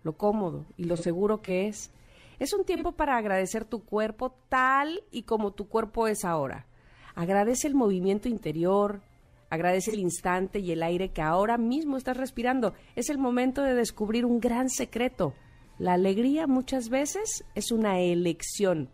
lo 0.03 0.15
cómodo 0.15 0.65
y 0.77 0.85
lo 0.85 0.95
seguro 0.95 1.41
que 1.41 1.67
es. 1.67 1.91
Es 2.39 2.53
un 2.53 2.63
tiempo 2.63 2.93
para 2.93 3.17
agradecer 3.17 3.65
tu 3.65 3.83
cuerpo 3.83 4.33
tal 4.47 5.03
y 5.11 5.23
como 5.23 5.51
tu 5.51 5.67
cuerpo 5.67 6.07
es 6.07 6.23
ahora. 6.23 6.65
Agradece 7.13 7.67
el 7.67 7.75
movimiento 7.75 8.29
interior, 8.29 9.01
agradece 9.49 9.91
el 9.91 9.99
instante 9.99 10.59
y 10.59 10.71
el 10.71 10.81
aire 10.81 11.09
que 11.09 11.21
ahora 11.21 11.57
mismo 11.57 11.97
estás 11.97 12.15
respirando. 12.15 12.73
Es 12.95 13.09
el 13.09 13.17
momento 13.17 13.63
de 13.63 13.73
descubrir 13.73 14.25
un 14.25 14.39
gran 14.39 14.69
secreto. 14.69 15.33
La 15.79 15.93
alegría 15.93 16.47
muchas 16.47 16.89
veces 16.89 17.45
es 17.53 17.71
una 17.71 17.99
elección. 17.99 18.89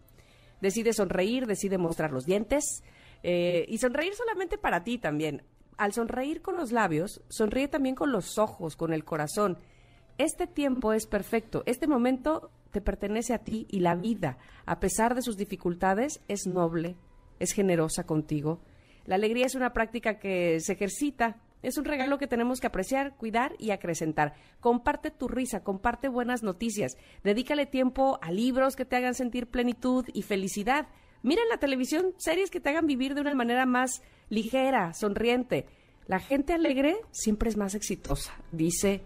Decide 0.61 0.93
sonreír, 0.93 1.47
decide 1.47 1.77
mostrar 1.77 2.11
los 2.11 2.25
dientes 2.25 2.83
eh, 3.23 3.65
y 3.69 3.77
sonreír 3.77 4.13
solamente 4.15 4.57
para 4.57 4.83
ti 4.83 4.97
también. 4.97 5.43
Al 5.77 5.93
sonreír 5.93 6.41
con 6.41 6.57
los 6.57 6.71
labios, 6.71 7.21
sonríe 7.29 7.67
también 7.67 7.95
con 7.95 8.11
los 8.11 8.37
ojos, 8.37 8.75
con 8.75 8.93
el 8.93 9.05
corazón. 9.05 9.57
Este 10.17 10.45
tiempo 10.45 10.93
es 10.93 11.07
perfecto, 11.07 11.63
este 11.65 11.87
momento 11.87 12.51
te 12.71 12.81
pertenece 12.81 13.33
a 13.33 13.39
ti 13.39 13.65
y 13.69 13.79
la 13.79 13.95
vida, 13.95 14.37
a 14.65 14.79
pesar 14.79 15.15
de 15.15 15.21
sus 15.21 15.37
dificultades, 15.37 16.21
es 16.27 16.45
noble, 16.47 16.95
es 17.39 17.53
generosa 17.53 18.05
contigo. 18.05 18.61
La 19.05 19.15
alegría 19.15 19.45
es 19.45 19.55
una 19.55 19.73
práctica 19.73 20.19
que 20.19 20.59
se 20.59 20.73
ejercita, 20.73 21.37
es 21.63 21.77
un 21.77 21.85
regalo 21.85 22.17
que 22.17 22.27
tenemos 22.27 22.59
que 22.59 22.67
apreciar, 22.67 23.15
cuidar 23.15 23.55
y 23.57 23.71
acrecentar. 23.71 24.35
Comparte 24.59 25.09
tu 25.09 25.27
risa, 25.27 25.63
comparte 25.63 26.09
buenas 26.09 26.43
noticias, 26.43 26.97
dedícale 27.23 27.65
tiempo 27.65 28.19
a 28.21 28.31
libros 28.31 28.75
que 28.75 28.85
te 28.85 28.97
hagan 28.97 29.15
sentir 29.15 29.47
plenitud 29.47 30.05
y 30.13 30.21
felicidad. 30.21 30.87
Mira 31.23 31.41
en 31.41 31.49
la 31.49 31.57
televisión 31.57 32.13
series 32.17 32.51
que 32.51 32.59
te 32.59 32.69
hagan 32.69 32.85
vivir 32.85 33.15
de 33.15 33.21
una 33.21 33.33
manera 33.33 33.65
más 33.65 34.03
ligera, 34.29 34.93
sonriente. 34.93 35.65
La 36.05 36.19
gente 36.19 36.53
alegre 36.53 36.97
siempre 37.11 37.49
es 37.49 37.55
más 37.55 37.75
exitosa, 37.75 38.33
dice 38.51 39.01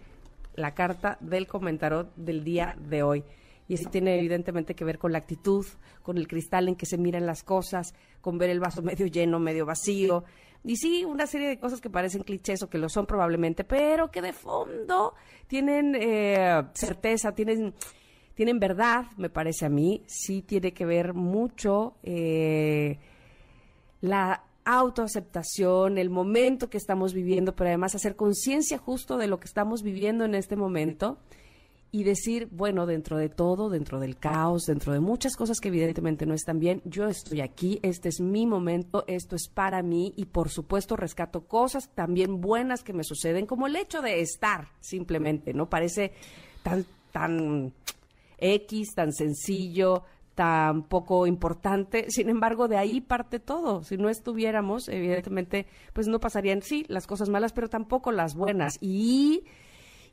la 0.56 0.74
carta 0.74 1.18
del 1.22 1.48
comentario 1.48 2.10
del 2.16 2.44
día 2.44 2.76
de 2.90 3.04
hoy. 3.04 3.24
Y 3.70 3.76
eso 3.76 3.90
tiene 3.90 4.18
evidentemente 4.18 4.76
que 4.76 4.86
ver 4.86 4.98
con 4.98 5.12
la 5.12 5.18
actitud, 5.20 5.66
con 6.02 6.18
el 6.18 6.28
cristal 6.28 6.68
en 6.68 6.76
que 6.76 6.86
se 6.86 6.98
miran 6.98 7.26
las 7.26 7.44
cosas, 7.44 7.94
con 8.22 8.38
ver 8.38 8.50
el 8.50 8.60
vaso 8.60 8.82
medio 8.82 9.08
lleno, 9.08 9.40
medio 9.40 9.66
vacío. 9.66 10.24
Y 10.68 10.76
sí, 10.76 11.06
una 11.06 11.28
serie 11.28 11.48
de 11.48 11.60
cosas 11.60 11.80
que 11.80 11.90
parecen 11.90 12.24
clichés 12.24 12.62
o 12.62 12.70
que 12.70 12.78
lo 12.78 12.90
son 12.90 13.06
probablemente, 13.06 13.64
pero 13.64 14.12
que 14.12 14.22
de 14.22 14.34
fondo 14.34 15.14
tienen 15.48 15.96
eh, 15.96 16.62
certeza, 16.74 17.34
tienen, 17.34 17.74
tienen 18.34 18.60
verdad, 18.60 19.06
me 19.16 19.30
parece 19.30 19.66
a 19.66 19.70
mí. 19.70 20.04
Sí 20.08 20.42
tiene 20.42 20.74
que 20.74 20.86
ver 20.86 21.14
mucho 21.14 21.96
eh, 22.04 23.00
la 24.02 24.44
autoaceptación, 24.66 25.98
el 25.98 26.10
momento 26.10 26.70
que 26.70 26.78
estamos 26.78 27.14
viviendo, 27.14 27.56
pero 27.56 27.70
además 27.70 27.96
hacer 27.96 28.18
conciencia 28.18 28.78
justo 28.78 29.18
de 29.18 29.28
lo 29.28 29.40
que 29.40 29.48
estamos 29.48 29.84
viviendo 29.84 30.26
en 30.26 30.36
este 30.36 30.58
momento 30.58 31.18
y 31.92 32.04
decir, 32.04 32.50
bueno, 32.52 32.86
dentro 32.86 33.18
de 33.18 33.30
todo, 33.30 33.70
dentro 33.70 34.00
del 34.00 34.18
caos, 34.18 34.64
dentro 34.66 34.94
de 34.94 35.00
muchas 35.00 35.36
cosas 35.36 35.60
que 35.60 35.70
evidentemente 35.70 36.26
no 36.26 36.34
están 36.34 36.60
bien, 36.60 36.82
yo 36.86 37.08
estoy 37.08 37.42
aquí, 37.42 37.80
este 37.82 38.10
es 38.10 38.20
mi 38.20 38.46
momento, 38.46 39.06
esto 39.08 39.36
es 39.36 39.48
para 39.48 39.82
mí 39.82 40.14
y 40.18 40.26
por 40.26 40.50
supuesto 40.50 40.96
rescato 40.96 41.48
cosas 41.48 41.90
también 41.96 42.42
buenas 42.42 42.84
que 42.84 42.94
me 42.94 43.04
suceden, 43.04 43.46
como 43.46 43.68
el 43.68 43.76
hecho 43.76 44.02
de 44.02 44.20
estar 44.20 44.68
simplemente, 44.80 45.54
¿no? 45.54 45.70
Parece 45.70 46.12
tan, 46.62 46.86
tan 47.12 47.74
X, 48.38 48.94
tan 48.94 49.14
sencillo, 49.14 50.04
tan 50.36 50.84
poco 50.84 51.26
importante. 51.26 52.06
Sin 52.10 52.30
embargo, 52.30 52.68
de 52.68 52.78
ahí 52.78 53.02
parte 53.02 53.40
todo. 53.40 53.84
Si 53.84 53.98
no 53.98 54.08
estuviéramos, 54.08 54.88
evidentemente, 54.88 55.66
pues 55.94 56.08
no 56.08 56.20
pasarían, 56.20 56.62
sí, 56.62 56.86
las 56.90 57.08
cosas 57.08 57.30
malas, 57.30 57.54
pero 57.54 57.70
tampoco 57.70 58.12
las 58.12 58.36
buenas. 58.36 58.78
Y, 58.80 59.46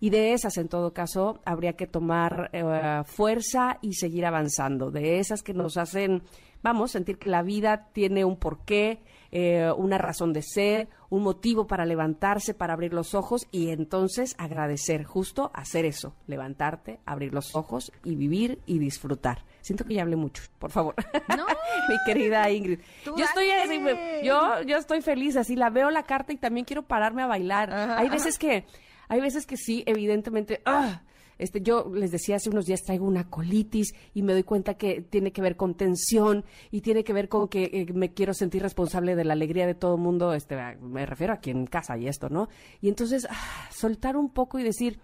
y 0.05 0.11
de 0.11 0.35
esas, 0.35 0.59
en 0.59 0.69
todo 0.69 0.93
caso, 0.93 1.41
habría 1.47 1.77
que 1.77 1.87
tomar 1.87 2.51
eh, 2.53 3.03
fuerza 3.07 3.79
y 3.81 3.95
seguir 3.95 4.27
avanzando. 4.27 4.91
De 4.91 5.19
esas 5.19 5.43
que 5.43 5.55
nos 5.55 5.79
hacen, 5.79 6.23
vamos, 6.63 6.91
sentir 6.91 7.17
que 7.17 7.31
la 7.31 7.41
vida 7.41 7.89
tiene 7.95 8.23
un 8.23 8.37
porqué, 8.37 9.01
eh, 9.33 9.73
una 9.79 9.97
razón 9.97 10.35
de 10.35 10.43
ser, 10.43 10.91
un 11.09 11.23
motivo 11.23 11.67
para 11.67 11.87
levantarse, 11.87 12.53
para 12.53 12.75
abrir 12.75 12.93
los 12.93 13.15
ojos 13.15 13.47
y 13.51 13.71
entonces 13.71 14.35
agradecer, 14.37 15.05
justo 15.05 15.51
hacer 15.55 15.87
eso, 15.87 16.15
levantarte, 16.27 17.01
abrir 17.07 17.33
los 17.33 17.57
ojos 17.57 17.91
y 18.05 18.15
vivir 18.15 18.61
y 18.67 18.81
disfrutar. 18.81 19.47
Siento 19.63 19.87
que 19.87 19.95
ya 19.95 20.03
hablé 20.03 20.17
mucho, 20.17 20.43
por 20.59 20.71
favor. 20.71 20.97
No. 21.35 21.47
Mi 21.89 21.97
querida 22.05 22.51
Ingrid. 22.51 22.81
Yo 23.07 23.25
estoy 23.25 23.49
así, 23.53 23.81
yo, 24.23 24.61
yo 24.67 24.77
estoy 24.77 25.01
feliz, 25.01 25.39
así 25.39 25.57
la 25.57 25.71
veo 25.71 25.91
la 25.91 26.03
carta 26.03 26.35
y 26.35 26.37
también 26.37 26.67
quiero 26.67 26.83
pararme 26.83 27.23
a 27.23 27.27
bailar. 27.27 27.73
hay 27.73 28.11
veces 28.11 28.39
que, 28.39 28.67
hay 29.15 29.21
veces 29.21 29.47
que 29.47 29.57
sí, 29.57 29.85
evidentemente, 29.87 30.61
¡ah! 30.65 31.03
Este, 31.39 31.61
yo 31.61 31.91
les 31.93 32.11
decía 32.11 32.37
hace 32.37 32.51
unos 32.51 32.67
días 32.67 32.83
traigo 32.83 33.07
una 33.07 33.29
colitis 33.31 33.95
y 34.13 34.23
me 34.23 34.33
doy 34.33 34.43
cuenta 34.43 34.75
que 34.75 35.03
tiene 35.03 35.33
que 35.33 35.41
ver 35.43 35.57
con 35.57 35.75
tensión 35.75 36.45
y 36.71 36.81
tiene 36.81 37.05
que 37.05 37.13
ver 37.13 37.29
con 37.29 37.49
que 37.49 37.65
eh, 37.73 37.87
me 37.93 38.13
quiero 38.13 38.35
sentir 38.35 38.63
responsable 38.63 39.17
de 39.17 39.25
la 39.25 39.35
alegría 39.35 39.67
de 39.67 39.75
todo 39.75 39.95
el 39.95 40.01
mundo, 40.01 40.33
este, 40.35 40.57
me 40.81 41.07
refiero 41.07 41.33
aquí 41.33 41.51
en 41.51 41.67
casa 41.67 41.97
y 41.97 42.09
esto, 42.09 42.29
¿no? 42.29 42.49
Y 42.81 42.89
entonces 42.89 43.27
ah, 43.31 43.69
soltar 43.73 44.17
un 44.17 44.31
poco 44.31 44.59
y 44.59 44.65
decir, 44.65 44.99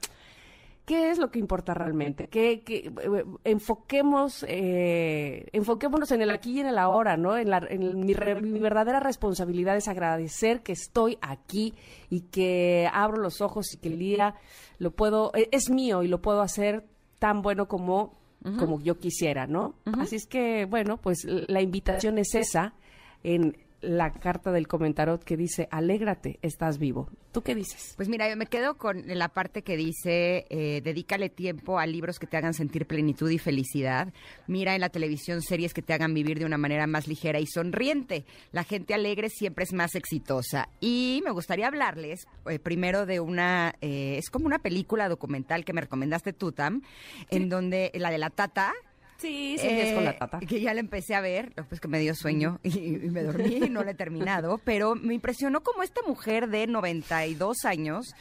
¿Qué 0.85 1.11
es 1.11 1.19
lo 1.19 1.31
que 1.31 1.39
importa 1.39 1.73
realmente? 1.75 2.29
Que, 2.29 2.61
que 2.63 2.89
eh, 2.89 3.25
enfoquemos, 3.45 4.45
eh, 4.49 5.47
enfoquémonos 5.53 6.11
en 6.11 6.23
el 6.23 6.31
aquí 6.31 6.57
y 6.57 6.61
en 6.61 6.67
el 6.67 6.79
ahora, 6.79 7.17
¿no? 7.17 7.37
En, 7.37 7.51
la, 7.51 7.61
mi, 7.61 8.15
verdadera 8.15 8.99
responsabilidad 8.99 9.77
es 9.77 9.87
agradecer 9.89 10.63
que 10.63 10.73
estoy 10.73 11.19
aquí 11.21 11.75
y 12.09 12.23
que 12.23 12.89
abro 12.93 13.19
los 13.19 13.41
ojos 13.41 13.73
y 13.75 13.77
que 13.79 13.89
el 13.89 13.99
día 13.99 14.35
lo 14.79 14.91
puedo, 14.91 15.31
e, 15.35 15.49
es 15.53 15.71
mío 15.71 16.03
y 16.03 16.09
lo 16.09 16.21
puedo 16.21 16.43
hacer 16.43 16.85
tan 17.19 17.43
bueno 17.43 17.69
como, 17.69 18.15
como 18.59 18.81
yo 18.81 18.99
quisiera, 18.99 19.47
¿no? 19.47 19.75
Así 19.99 20.17
es 20.17 20.27
que, 20.27 20.65
bueno, 20.65 20.97
pues 20.97 21.25
la 21.25 21.61
invitación 21.61 22.19
es 22.19 22.35
esa 22.35 22.75
en 23.23 23.57
la 23.81 24.13
carta 24.13 24.53
del 24.53 24.69
comentarot 24.69 25.23
que 25.23 25.37
dice, 25.37 25.69
alégrate, 25.71 26.39
estás 26.43 26.79
vivo. 26.79 27.09
¿Tú 27.33 27.43
qué 27.43 27.55
dices? 27.55 27.95
Pues 27.97 28.09
mira, 28.09 28.29
yo 28.29 28.37
me 28.37 28.47
quedo 28.47 28.77
con 28.77 29.03
la 29.07 29.29
parte 29.29 29.63
que 29.63 29.77
dice, 29.77 30.47
eh, 30.51 30.81
dedícale 30.83 31.29
tiempo 31.29 31.79
a 31.79 31.87
libros 31.87 32.19
que 32.19 32.27
te 32.27 32.37
hagan 32.37 32.55
sentir 32.55 32.87
plenitud 32.87 33.31
y 33.31 33.39
felicidad. 33.39 34.13
Mira 34.49 34.75
en 34.75 34.81
la 34.81 34.89
televisión 34.89 35.41
series 35.41 35.73
que 35.73 35.83
te 35.83 35.93
hagan 35.93 36.13
vivir 36.13 36.39
de 36.39 36.45
una 36.45 36.59
manera 36.59 36.87
más 36.87 37.07
ligera 37.07 37.39
y 37.39 37.47
sonriente. 37.47 38.25
La 38.51 38.65
gente 38.65 38.95
alegre 38.95 39.29
siempre 39.29 39.65
es 39.65 39.73
más 39.73 39.95
exitosa. 39.95 40.69
Y 40.81 41.23
me 41.25 41.31
gustaría 41.31 41.69
hablarles 41.69 42.27
eh, 42.49 42.59
primero 42.59 43.07
de 43.07 43.21
una, 43.21 43.75
eh, 43.81 44.17
es 44.19 44.29
como 44.29 44.47
una 44.47 44.59
película 44.59 45.09
documental 45.09 45.65
que 45.65 45.73
me 45.73 45.83
recomendaste 45.83 46.33
tú, 46.33 46.53
Tam, 46.53 46.83
en 47.31 47.49
donde 47.49 47.93
la 47.95 48.11
de 48.11 48.19
la 48.19 48.31
tata, 48.31 48.73
Sí, 49.21 49.57
sí, 49.59 49.67
es 49.67 49.95
con 49.95 50.05
la 50.05 50.17
tata. 50.17 50.39
Eh, 50.41 50.47
que 50.47 50.61
ya 50.61 50.73
la 50.73 50.81
empecé 50.81 51.15
a 51.15 51.21
ver, 51.21 51.53
pues 51.69 51.81
que 51.81 51.89
me 51.89 52.01
dio 52.01 52.15
sueño 52.15 52.59
y, 52.63 52.79
me 53.11 53.23
dormí 53.23 53.57
y 53.67 53.71
no 53.71 53.85
la 53.85 53.91
he 53.91 53.95
terminado, 53.95 54.59
pero 54.65 54.95
me 54.95 55.13
impresionó 55.15 55.63
como 55.63 55.83
esta 55.83 56.01
mujer 56.07 56.49
de 56.49 56.67
92 56.67 57.65
años 57.65 58.15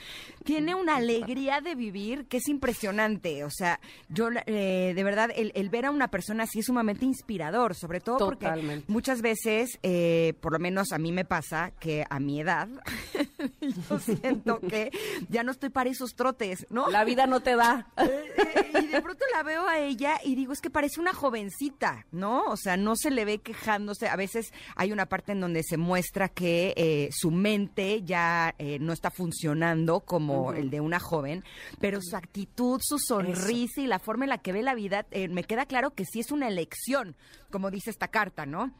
tiene 0.44 0.76
una 0.76 0.98
alegría 0.98 1.62
de 1.62 1.76
vivir 1.76 2.26
que 2.26 2.38
es 2.38 2.48
impresionante. 2.50 3.46
O 3.46 3.50
sea, 3.50 3.80
yo 4.10 4.30
eh, 4.46 4.94
de 4.94 5.04
verdad, 5.04 5.30
el, 5.36 5.70
ver 5.70 5.86
a 5.86 5.92
una 5.92 6.10
persona 6.10 6.44
así 6.44 6.60
es 6.60 6.66
sumamente 6.66 7.06
inspirador, 7.06 7.76
sobre 7.76 8.02
todo 8.02 8.18
porque 8.18 8.84
muchas 8.88 9.22
veces, 9.22 9.80
eh, 9.84 10.34
por 10.42 10.52
lo 10.52 10.60
menos 10.60 10.92
a 10.92 10.98
mí 10.98 11.12
me 11.12 11.24
pasa 11.24 11.72
que 11.80 12.06
a 12.10 12.20
mi 12.20 12.42
edad, 12.42 12.68
yo 13.62 14.00
siento 14.00 14.60
que 14.60 14.92
ya 15.30 15.44
no 15.44 15.52
estoy 15.52 15.70
para 15.70 15.90
esos 15.90 16.16
trotes, 16.16 16.66
¿no? 16.70 16.90
La 16.90 17.06
vida 17.06 17.26
no 17.28 17.40
te 17.40 17.56
da. 17.56 17.88
y 18.82 18.88
de 18.88 19.02
pronto 19.02 19.24
la 19.34 19.44
veo 19.44 19.68
a 19.68 19.80
ella 19.80 20.20
y 20.24 20.36
digo, 20.36 20.52
es 20.52 20.62
que 20.62 20.70
parece 20.70 20.89
una 20.98 21.14
jovencita, 21.14 22.06
¿no? 22.12 22.46
O 22.46 22.58
sea, 22.58 22.78
no 22.78 22.96
se 22.96 23.12
le 23.12 23.26
ve 23.26 23.40
quejándose. 23.40 24.08
A 24.08 24.16
veces 24.16 24.52
hay 24.76 24.92
una 24.92 25.08
parte 25.08 25.32
en 25.32 25.42
donde 25.42 25.64
se 25.64 25.78
muestra 25.78 26.30
que 26.30 26.74
eh, 26.78 27.10
su 27.12 27.32
mente 27.32 28.04
ya 28.04 28.56
eh, 28.58 28.80
no 28.80 28.94
está 28.94 29.12
funcionando 29.12 30.00
como 30.02 30.54
el 30.54 30.70
de 30.70 30.82
una 30.82 31.00
joven, 31.00 31.44
pero 31.80 32.00
su 32.02 32.16
actitud, 32.16 32.80
su 32.82 32.98
sonrisa 33.00 33.82
y 33.82 33.88
la 33.88 34.00
forma 34.00 34.26
en 34.26 34.30
la 34.30 34.38
que 34.38 34.54
ve 34.54 34.64
la 34.64 34.76
vida, 34.76 35.06
eh, 35.12 35.28
me 35.28 35.44
queda 35.44 35.66
claro 35.66 35.92
que 35.92 36.06
sí 36.06 36.20
es 36.20 36.32
una 36.32 36.48
elección, 36.48 37.16
como 37.52 37.72
dice 37.72 37.90
esta 37.90 38.08
carta, 38.08 38.46
¿no? 38.46 38.72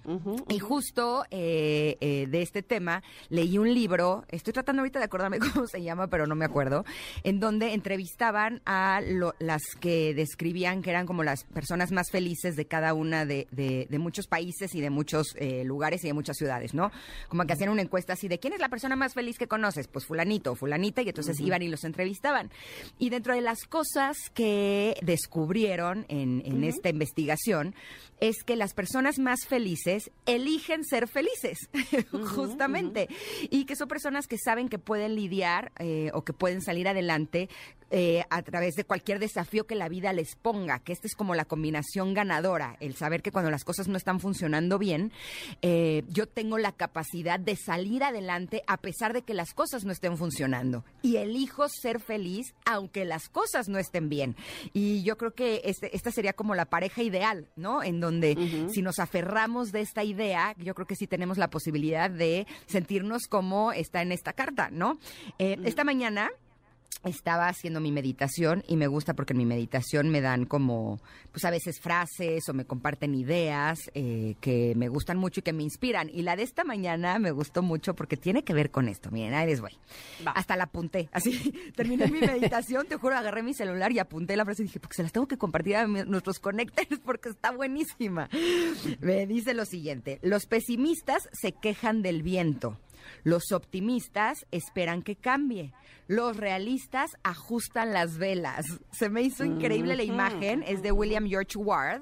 Y 0.48 0.60
justo 0.60 1.24
de 1.30 2.28
este 2.32 2.62
tema 2.62 3.04
leí 3.30 3.58
un 3.58 3.74
libro, 3.74 4.26
estoy 4.30 4.54
tratando 4.54 4.82
ahorita 4.82 5.00
de 5.00 5.06
acordarme 5.06 5.40
cómo 5.54 5.68
se 5.68 5.82
llama, 5.82 6.08
pero 6.08 6.28
no 6.28 6.36
me 6.36 6.46
acuerdo, 6.46 6.86
en 7.24 7.40
donde 7.40 7.74
entrevistaban 7.74 8.62
a 8.66 9.02
las 9.40 9.62
que 9.80 10.14
describían 10.14 10.82
que 10.82 10.90
eran 10.90 11.06
como 11.06 11.24
las 11.24 11.44
personas 11.44 11.92
más 11.92 11.99
felices 12.12 12.56
de 12.56 12.66
cada 12.66 12.94
una 12.94 13.26
de, 13.26 13.88
muchos 14.00 14.28
países 14.28 14.74
y 14.76 14.82
de 14.82 14.90
muchos 14.90 15.36
eh, 15.38 15.64
lugares 15.66 16.04
y 16.04 16.08
de 16.08 16.14
muchas 16.14 16.38
ciudades, 16.38 16.74
¿no? 16.74 16.92
Como 17.28 17.46
que 17.46 17.54
hacían 17.54 17.70
una 17.70 17.82
encuesta 17.82 18.14
así 18.14 18.28
de 18.28 18.40
quién 18.40 18.54
es 18.54 18.60
la 18.60 18.70
persona 18.70 18.96
más 18.96 19.14
feliz 19.14 19.38
que 19.38 19.48
conoces, 19.48 19.88
pues 19.88 20.06
fulanito 20.06 20.54
o 20.54 20.56
fulanita, 20.56 21.02
y 21.02 21.10
entonces 21.10 21.40
iban 21.40 21.62
y 21.62 21.68
los 21.68 21.84
entrevistaban. 21.84 22.50
Y 22.98 23.10
dentro 23.10 23.34
de 23.36 23.42
las 23.42 23.66
cosas 23.66 24.18
que 24.34 24.98
descubrieron 25.02 26.06
en, 26.08 26.64
esta 26.64 26.90
investigación 26.90 27.74
es 28.20 28.44
que 28.44 28.56
las 28.56 28.74
personas 28.74 29.20
más 29.20 29.46
felices 29.46 30.12
eligen 30.26 30.84
ser 30.84 31.08
felices, 31.08 31.70
justamente, 32.36 33.08
y 33.50 33.66
que 33.66 33.76
son 33.76 33.88
personas 33.88 34.28
que 34.28 34.38
saben 34.38 34.70
que 34.70 34.80
pueden 34.80 35.16
lidiar 35.16 35.72
eh, 35.80 36.12
o 36.14 36.24
que 36.24 36.34
pueden 36.34 36.62
salir 36.62 36.88
adelante 36.88 37.50
eh, 37.92 38.24
a 38.30 38.44
través 38.44 38.76
de 38.76 38.84
cualquier 38.84 39.18
desafío 39.18 39.66
que 39.66 39.74
la 39.74 39.90
vida 39.90 40.14
les 40.14 40.36
ponga, 40.36 40.80
que 40.80 40.94
esta 40.94 41.08
es 41.08 41.16
como 41.16 41.34
la 41.34 41.46
combinación 41.46 42.14
ganadora, 42.14 42.78
el 42.80 42.96
saber 42.96 43.24
que 43.24 43.32
cuando 43.32 43.50
las 43.50 43.64
cosas 43.64 43.88
no 43.88 43.98
están 43.98 44.20
funcionando 44.20 44.78
bien, 44.78 45.12
eh, 45.64 46.04
yo 46.08 46.28
tengo 46.28 46.60
la 46.60 46.72
capacidad 46.72 47.40
de 47.40 47.56
salir 47.56 48.04
adelante 48.04 48.64
a 48.68 48.78
pesar 48.78 49.14
de 49.14 49.24
que 49.24 49.34
las 49.34 49.54
cosas 49.54 49.86
no 49.86 49.92
estén 49.92 50.18
funcionando. 50.18 50.86
Y 51.02 51.16
elijo 51.16 51.68
ser 51.68 52.00
feliz 52.00 52.54
aunque 52.66 53.06
las 53.06 53.28
cosas 53.28 53.70
no 53.70 53.80
estén 53.80 54.08
bien. 54.08 54.36
Y 54.74 55.02
yo 55.02 55.18
creo 55.18 55.34
que 55.34 55.62
este, 55.66 55.96
esta 55.96 56.12
sería 56.12 56.34
como 56.34 56.54
la 56.54 56.66
pareja 56.66 57.02
ideal, 57.02 57.48
¿no? 57.56 57.82
En 57.82 58.00
donde 58.00 58.09
si 58.70 58.82
nos 58.82 59.00
aferramos 59.00 59.72
de 59.72 59.82
esta 59.82 60.04
idea, 60.04 60.56
yo 60.58 60.74
creo 60.76 60.88
que 60.88 60.96
sí 60.96 61.08
tenemos 61.08 61.38
la 61.38 61.50
posibilidad 61.50 62.10
de 62.10 62.48
sentirnos 62.66 63.28
como 63.28 63.72
está 63.72 64.02
en 64.02 64.12
esta 64.12 64.34
carta, 64.34 64.70
¿no? 64.72 65.00
Eh, 65.38 65.58
esta 65.64 65.84
mañana 65.84 66.30
estaba 67.04 67.48
haciendo 67.48 67.80
mi 67.80 67.92
meditación 67.92 68.64
y 68.68 68.76
me 68.76 68.88
gusta 68.88 69.14
porque 69.14 69.34
en 69.34 69.38
mi 69.38 69.46
meditación 69.46 70.10
me 70.10 70.22
dan 70.22 70.46
como, 70.46 71.00
pues 71.32 71.46
a 71.46 71.50
veces 71.50 71.80
frases 71.80 72.48
o 72.50 72.54
me 72.54 72.66
comparten 72.66 73.16
ideas 73.16 73.80
eh, 73.94 74.36
que 74.42 74.74
me 74.76 74.90
gustan 74.90 75.18
mucho 75.18 75.40
y 75.40 75.44
que 75.44 75.54
me 75.54 75.64
inspiran. 75.64 76.10
Y 76.14 76.24
la 76.24 76.36
de 76.36 76.44
esta 76.44 76.64
mañana 76.64 77.20
me 77.20 77.32
gustó 77.32 77.62
mucho 77.62 77.96
porque 77.96 78.18
tiene 78.18 78.44
que 78.44 78.54
ver 78.54 78.72
con 78.72 78.90
esto. 78.90 79.12
Miren, 79.12 79.34
ahí 79.34 79.48
les 79.48 79.62
voy. 79.62 79.78
Hasta 80.26 80.56
la 80.56 80.66
apunté. 80.66 81.10
Así, 81.12 81.54
terminé 81.76 82.08
mi 82.08 82.20
meditación, 82.20 82.86
te 82.88 82.98
juro, 82.98 83.16
agarré 83.16 83.44
mi 83.44 83.54
celular 83.54 83.92
y 83.92 84.00
apunté 84.00 84.36
la 84.36 84.46
frase 84.46 84.64
y 84.64 84.66
dije, 84.66 84.80
porque 84.80 84.96
se 84.96 85.04
las 85.04 85.12
tengo 85.12 85.28
que 85.28 85.38
compartir 85.38 85.78
a 85.78 85.88
nuestros 85.88 86.40
conectores 86.40 87.00
porque 87.06 87.30
está 87.30 87.52
buenísima. 87.52 88.30
Me 89.00 89.26
dice 89.26 89.54
lo 89.54 89.66
siguiente, 89.66 90.20
los 90.22 90.46
pesimistas 90.46 91.30
se 91.32 91.54
quejan 91.54 92.02
del 92.02 92.24
viento. 92.24 92.78
Los 93.24 93.52
optimistas 93.52 94.46
esperan 94.52 95.02
que 95.02 95.16
cambie. 95.16 95.74
Los 96.08 96.38
realistas 96.38 97.12
ajustan 97.24 97.94
las 97.94 98.18
velas. 98.18 98.66
Se 98.92 99.10
me 99.10 99.22
hizo 99.22 99.46
increíble 99.46 99.96
la 99.96 100.04
imagen. 100.04 100.64
Es 100.66 100.82
de 100.82 100.92
William 100.92 101.28
George 101.28 101.58
Ward. 101.58 102.02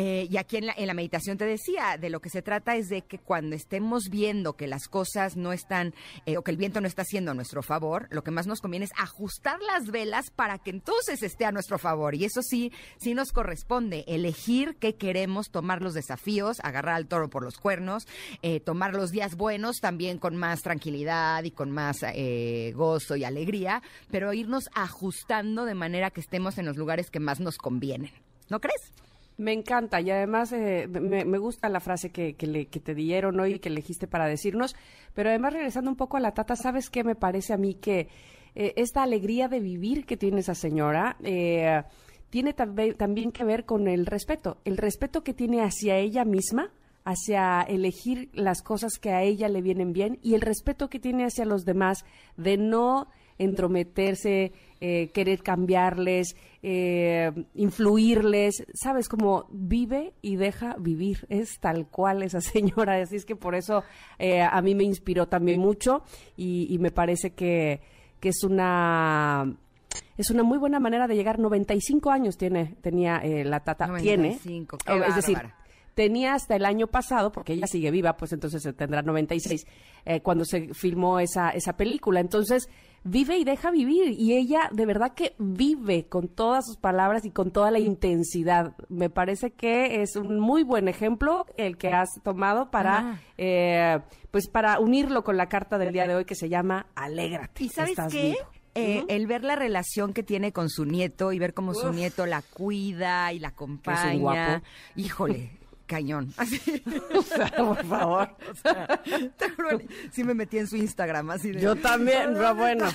Eh, 0.00 0.28
y 0.30 0.36
aquí 0.36 0.58
en 0.58 0.66
la, 0.66 0.74
en 0.76 0.86
la, 0.86 0.94
meditación 0.94 1.38
te 1.38 1.44
decía, 1.44 1.98
de 1.98 2.08
lo 2.08 2.20
que 2.20 2.30
se 2.30 2.40
trata 2.40 2.76
es 2.76 2.88
de 2.88 3.02
que 3.02 3.18
cuando 3.18 3.56
estemos 3.56 4.10
viendo 4.10 4.52
que 4.52 4.68
las 4.68 4.86
cosas 4.86 5.36
no 5.36 5.52
están, 5.52 5.92
eh, 6.24 6.36
o 6.36 6.44
que 6.44 6.52
el 6.52 6.56
viento 6.56 6.80
no 6.80 6.86
está 6.86 7.02
haciendo 7.02 7.32
a 7.32 7.34
nuestro 7.34 7.64
favor, 7.64 8.06
lo 8.12 8.22
que 8.22 8.30
más 8.30 8.46
nos 8.46 8.60
conviene 8.60 8.84
es 8.84 8.92
ajustar 8.96 9.58
las 9.60 9.90
velas 9.90 10.30
para 10.30 10.58
que 10.58 10.70
entonces 10.70 11.24
esté 11.24 11.46
a 11.46 11.50
nuestro 11.50 11.80
favor. 11.80 12.14
Y 12.14 12.24
eso 12.24 12.42
sí, 12.42 12.70
sí 12.98 13.12
nos 13.12 13.32
corresponde, 13.32 14.04
elegir 14.06 14.76
qué 14.78 14.94
queremos, 14.94 15.50
tomar 15.50 15.82
los 15.82 15.94
desafíos, 15.94 16.60
agarrar 16.62 16.94
al 16.94 17.08
toro 17.08 17.28
por 17.28 17.42
los 17.42 17.58
cuernos, 17.58 18.06
eh, 18.42 18.60
tomar 18.60 18.94
los 18.94 19.10
días 19.10 19.34
buenos 19.34 19.78
también 19.80 20.18
con 20.18 20.36
más 20.36 20.62
tranquilidad 20.62 21.42
y 21.42 21.50
con 21.50 21.72
más 21.72 22.02
gozo 22.74 23.16
y 23.16 23.24
alegría, 23.24 23.82
pero 24.12 24.32
irnos 24.32 24.70
ajustando 24.74 25.64
de 25.64 25.74
manera 25.74 26.12
que 26.12 26.20
estemos 26.20 26.56
en 26.56 26.66
los 26.66 26.76
lugares 26.76 27.10
que 27.10 27.18
más 27.18 27.40
nos 27.40 27.58
convienen. 27.58 28.12
¿No 28.48 28.60
crees? 28.60 28.92
Me 29.38 29.52
encanta 29.52 30.00
y 30.00 30.10
además 30.10 30.52
eh, 30.52 30.88
me, 30.88 31.38
gusta 31.38 31.68
la 31.68 31.78
frase 31.78 32.10
que, 32.10 32.34
le, 32.40 32.66
que 32.66 32.80
te 32.80 32.92
dieron 32.92 33.38
hoy 33.38 33.54
y 33.54 33.58
que 33.60 33.68
elegiste 33.68 34.08
para 34.08 34.26
decirnos, 34.26 34.74
pero 35.14 35.28
además 35.28 35.52
regresando 35.52 35.88
un 35.88 35.96
poco 35.96 36.16
a 36.16 36.20
la 36.20 36.34
tata, 36.34 36.56
¿sabes 36.56 36.90
qué 36.90 37.04
me 37.04 37.14
parece 37.14 37.52
a 37.52 37.56
mí 37.56 37.74
que 37.74 38.08
eh, 38.56 38.72
esta 38.74 39.04
alegría 39.04 39.46
de 39.46 39.60
vivir 39.60 40.06
que 40.06 40.16
tiene 40.16 40.40
esa 40.40 40.56
señora 40.56 41.16
eh, 41.22 41.82
tiene 42.30 42.52
también 42.52 43.30
que 43.30 43.44
ver 43.44 43.64
con 43.64 43.86
el 43.86 44.06
respeto, 44.06 44.58
el 44.64 44.76
respeto 44.76 45.22
que 45.22 45.34
tiene 45.34 45.62
hacia 45.62 45.96
ella 45.98 46.24
misma, 46.24 46.72
hacia 47.04 47.62
elegir 47.62 48.30
las 48.32 48.60
cosas 48.60 48.98
que 49.00 49.12
a 49.12 49.22
ella 49.22 49.48
le 49.48 49.62
vienen 49.62 49.92
bien 49.92 50.18
y 50.20 50.34
el 50.34 50.40
respeto 50.40 50.88
que 50.88 50.98
tiene 50.98 51.24
hacia 51.24 51.44
los 51.44 51.64
demás 51.64 52.04
de 52.36 52.56
no 52.56 53.06
entrometerse, 53.38 54.52
eh, 54.80 55.10
querer 55.12 55.42
cambiarles, 55.42 56.36
eh, 56.62 57.32
influirles, 57.54 58.64
sabes, 58.74 59.08
como 59.08 59.46
vive 59.50 60.14
y 60.22 60.36
deja 60.36 60.76
vivir, 60.78 61.26
es 61.28 61.58
tal 61.60 61.88
cual 61.88 62.22
esa 62.22 62.40
señora, 62.40 63.00
así 63.00 63.16
es 63.16 63.24
que 63.24 63.36
por 63.36 63.54
eso 63.54 63.82
eh, 64.18 64.40
a 64.40 64.60
mí 64.62 64.74
me 64.74 64.84
inspiró 64.84 65.26
también 65.26 65.60
mucho 65.60 66.02
y, 66.36 66.76
me 66.78 66.90
parece 66.90 67.30
que, 67.30 67.80
que, 68.20 68.28
es 68.28 68.44
una... 68.44 69.56
Es 70.16 70.30
una 70.30 70.42
muy 70.42 70.58
buena 70.58 70.80
manera 70.80 71.06
de 71.06 71.14
llegar. 71.14 71.38
95 71.38 72.10
años 72.10 72.36
tiene, 72.36 72.76
tenía 72.80 73.22
la 73.24 73.60
tata. 73.60 73.86
95, 73.86 74.78
tiene. 74.78 75.06
es 75.06 75.14
decir, 75.14 75.38
tenía 75.98 76.34
hasta 76.34 76.54
el 76.54 76.64
año 76.64 76.86
pasado, 76.86 77.32
porque 77.32 77.54
ella 77.54 77.66
sigue 77.66 77.90
viva, 77.90 78.16
pues 78.16 78.32
entonces 78.32 78.62
tendrá 78.76 79.02
96, 79.02 79.66
eh, 80.04 80.20
cuando 80.20 80.44
se 80.44 80.72
filmó 80.72 81.18
esa, 81.18 81.50
esa 81.50 81.76
película. 81.76 82.20
Entonces, 82.20 82.68
vive 83.04 83.38
y 83.38 83.44
deja 83.44 83.70
vivir. 83.70 84.12
Y 84.18 84.34
ella 84.34 84.68
de 84.72 84.86
verdad 84.86 85.14
que 85.14 85.34
vive 85.38 86.06
con 86.06 86.28
todas 86.28 86.66
sus 86.66 86.76
palabras 86.76 87.24
y 87.24 87.30
con 87.30 87.50
toda 87.50 87.70
la 87.70 87.78
intensidad. 87.78 88.74
Me 88.88 89.10
parece 89.10 89.52
que 89.52 90.02
es 90.02 90.16
un 90.16 90.40
muy 90.40 90.62
buen 90.62 90.88
ejemplo 90.88 91.46
el 91.56 91.76
que 91.76 91.88
has 91.88 92.20
tomado 92.22 92.70
para, 92.70 93.20
eh, 93.36 93.98
pues 94.30 94.48
para 94.48 94.78
unirlo 94.80 95.24
con 95.24 95.36
la 95.36 95.48
carta 95.48 95.78
del 95.78 95.92
día 95.92 96.06
de 96.06 96.14
hoy 96.14 96.24
que 96.24 96.34
se 96.34 96.48
llama 96.48 96.86
Alégrate. 96.94 97.64
¿Y 97.64 97.68
sabes 97.68 97.98
qué? 98.10 98.36
Eh, 98.74 99.04
el 99.08 99.26
ver 99.26 99.42
la 99.42 99.56
relación 99.56 100.12
que 100.12 100.22
tiene 100.22 100.52
con 100.52 100.68
su 100.68 100.84
nieto 100.84 101.32
y 101.32 101.38
ver 101.40 101.52
cómo 101.52 101.74
su 101.74 101.92
nieto 101.92 102.26
la 102.26 102.42
cuida 102.42 103.32
y 103.32 103.40
la 103.40 103.48
acompaña. 103.48 104.62
Híjole, 104.94 105.50
cañón. 105.88 106.32
Así. 106.36 106.60
O 107.14 107.22
sea, 107.22 107.50
por 107.50 107.84
favor. 107.84 108.28
O 108.50 108.54
sea, 108.54 109.00
sí 110.12 110.22
me 110.22 110.34
metí 110.34 110.58
en 110.58 110.68
su 110.68 110.76
Instagram, 110.76 111.30
así 111.30 111.52
Yo 111.54 111.74
también, 111.74 112.30
pero 112.34 112.54
bueno. 112.54 112.86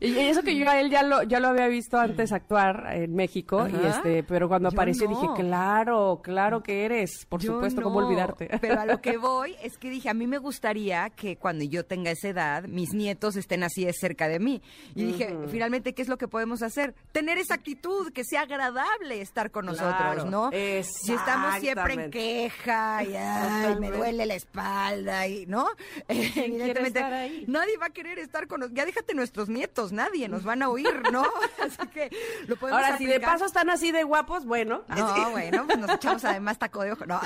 Y 0.00 0.16
eso 0.18 0.42
que 0.42 0.56
yo 0.56 0.68
a 0.68 0.80
él 0.80 0.90
ya 0.90 1.02
lo, 1.02 1.22
ya 1.22 1.40
lo 1.40 1.48
había 1.48 1.68
visto 1.68 1.98
antes 1.98 2.32
actuar 2.32 2.88
en 2.92 3.14
México, 3.14 3.66
y 3.68 3.86
este, 3.86 4.22
pero 4.24 4.48
cuando 4.48 4.68
apareció 4.68 5.08
dije, 5.08 5.26
claro, 5.36 6.20
claro 6.22 6.62
que 6.62 6.84
eres, 6.84 7.26
por 7.28 7.42
supuesto, 7.42 7.80
¿cómo 7.82 8.00
olvidarte? 8.00 8.50
Pero 8.60 8.80
a 8.80 8.86
lo 8.86 9.00
que 9.00 9.16
voy 9.16 9.54
es 9.62 9.78
que 9.78 9.88
dije, 9.88 10.10
a 10.10 10.14
mí 10.14 10.26
me 10.26 10.38
gustaría 10.38 11.10
que 11.10 11.36
cuando 11.36 11.64
yo 11.64 11.84
tenga 11.84 12.10
esa 12.10 12.28
edad, 12.28 12.64
mis 12.64 12.92
nietos 12.92 13.36
estén 13.36 13.62
así 13.62 13.84
de 13.84 13.92
cerca 13.92 14.28
de 14.28 14.40
mí. 14.40 14.60
Y 14.94 15.04
dije, 15.04 15.36
finalmente, 15.48 15.94
¿qué 15.94 16.02
es 16.02 16.08
lo 16.08 16.18
que 16.18 16.26
podemos 16.26 16.62
hacer? 16.62 16.94
Tener 17.12 17.38
esa 17.38 17.54
actitud, 17.54 18.12
que 18.12 18.24
sea 18.24 18.42
agradable 18.42 19.20
estar 19.20 19.50
con 19.50 19.66
nosotros, 19.66 20.26
¿no? 20.26 20.50
Si 20.50 21.12
estamos 21.12 21.60
siempre 21.60 21.99
queja 22.08 23.02
y 23.04 23.14
ay, 23.16 23.76
me 23.78 23.90
duele 23.90 24.26
la 24.26 24.34
espalda 24.34 25.26
y, 25.26 25.46
¿no? 25.46 25.66
Evidentemente, 26.08 27.44
nadie 27.46 27.76
va 27.76 27.86
a 27.86 27.90
querer 27.90 28.18
estar 28.18 28.46
con 28.46 28.60
nosotros. 28.60 28.76
Ya 28.76 28.86
déjate 28.86 29.14
nuestros 29.14 29.48
nietos, 29.48 29.92
nadie 29.92 30.28
nos 30.28 30.44
van 30.44 30.62
a 30.62 30.68
oír, 30.68 31.02
¿no? 31.12 31.24
Así 31.60 31.88
que 31.88 32.10
lo 32.46 32.56
podemos 32.56 32.82
Ahora, 32.82 32.98
si 32.98 33.06
de 33.06 33.20
paso 33.20 33.44
están 33.44 33.70
así 33.70 33.92
de 33.92 34.04
guapos, 34.04 34.44
bueno. 34.44 34.82
No, 34.88 35.30
bueno, 35.30 35.66
pues 35.66 35.78
nos 35.78 35.90
echamos 35.90 36.24
además 36.24 36.58
taco 36.58 36.82
de 36.82 36.92
ojo. 36.92 37.06
No. 37.06 37.20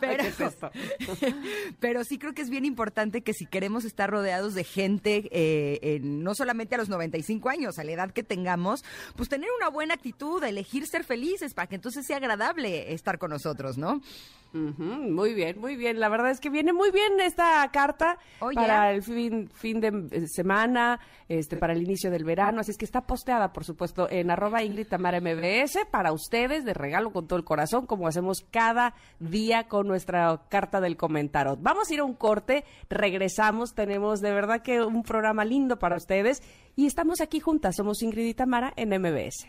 Pero, 0.00 0.24
pero 1.80 2.04
sí 2.04 2.18
creo 2.18 2.34
que 2.34 2.42
es 2.42 2.50
bien 2.50 2.64
importante 2.64 3.22
que 3.22 3.32
si 3.32 3.46
queremos 3.46 3.84
estar 3.84 4.10
rodeados 4.10 4.54
de 4.54 4.64
gente, 4.64 5.28
eh, 5.30 6.00
no 6.02 6.34
solamente 6.34 6.74
a 6.74 6.78
los 6.78 6.88
95 6.88 7.48
años, 7.48 7.78
a 7.78 7.84
la 7.84 7.92
edad 7.92 8.10
que 8.10 8.22
tengamos, 8.22 8.84
pues 9.16 9.28
tener 9.28 9.48
una 9.56 9.68
buena 9.68 9.94
actitud, 9.94 10.42
elegir 10.42 10.86
ser 10.86 11.04
felices 11.04 11.54
para 11.54 11.68
que 11.68 11.76
entonces 11.76 12.06
sea 12.06 12.18
agradable 12.18 12.92
estar 12.92 13.18
con 13.18 13.30
nosotros. 13.30 13.63
Nosotros, 13.64 13.78
¿no? 13.78 14.00
Muy 14.54 15.34
bien, 15.34 15.58
muy 15.58 15.74
bien. 15.74 15.98
La 15.98 16.08
verdad 16.08 16.30
es 16.30 16.38
que 16.38 16.48
viene 16.48 16.72
muy 16.72 16.92
bien 16.92 17.18
esta 17.18 17.68
carta 17.72 18.18
Oye. 18.38 18.54
para 18.54 18.92
el 18.92 19.02
fin, 19.02 19.50
fin 19.52 19.80
de 19.80 20.06
eh, 20.12 20.28
semana, 20.28 21.00
este, 21.28 21.56
para 21.56 21.72
el 21.72 21.82
inicio 21.82 22.08
del 22.08 22.22
verano. 22.22 22.60
Así 22.60 22.70
es 22.70 22.78
que 22.78 22.84
está 22.84 23.00
posteada, 23.00 23.52
por 23.52 23.64
supuesto, 23.64 24.08
en 24.08 24.30
arroba 24.30 24.62
Ingrid 24.62 24.86
Tamara 24.86 25.20
MBS 25.20 25.86
para 25.90 26.12
ustedes 26.12 26.64
de 26.64 26.72
regalo 26.72 27.12
con 27.12 27.26
todo 27.26 27.36
el 27.36 27.44
corazón, 27.44 27.86
como 27.86 28.06
hacemos 28.06 28.46
cada 28.52 28.94
día 29.18 29.66
con 29.66 29.88
nuestra 29.88 30.42
carta 30.48 30.80
del 30.80 30.96
comentario. 30.96 31.56
Vamos 31.60 31.90
a 31.90 31.94
ir 31.94 31.98
a 31.98 32.04
un 32.04 32.14
corte, 32.14 32.64
regresamos. 32.88 33.74
Tenemos 33.74 34.20
de 34.20 34.30
verdad 34.30 34.62
que 34.62 34.82
un 34.82 35.02
programa 35.02 35.44
lindo 35.44 35.80
para 35.80 35.96
ustedes 35.96 36.44
y 36.76 36.86
estamos 36.86 37.20
aquí 37.20 37.40
juntas. 37.40 37.74
Somos 37.74 38.02
Ingrid 38.02 38.26
y 38.26 38.34
Tamara 38.34 38.72
en 38.76 38.90
MBS. 38.90 39.48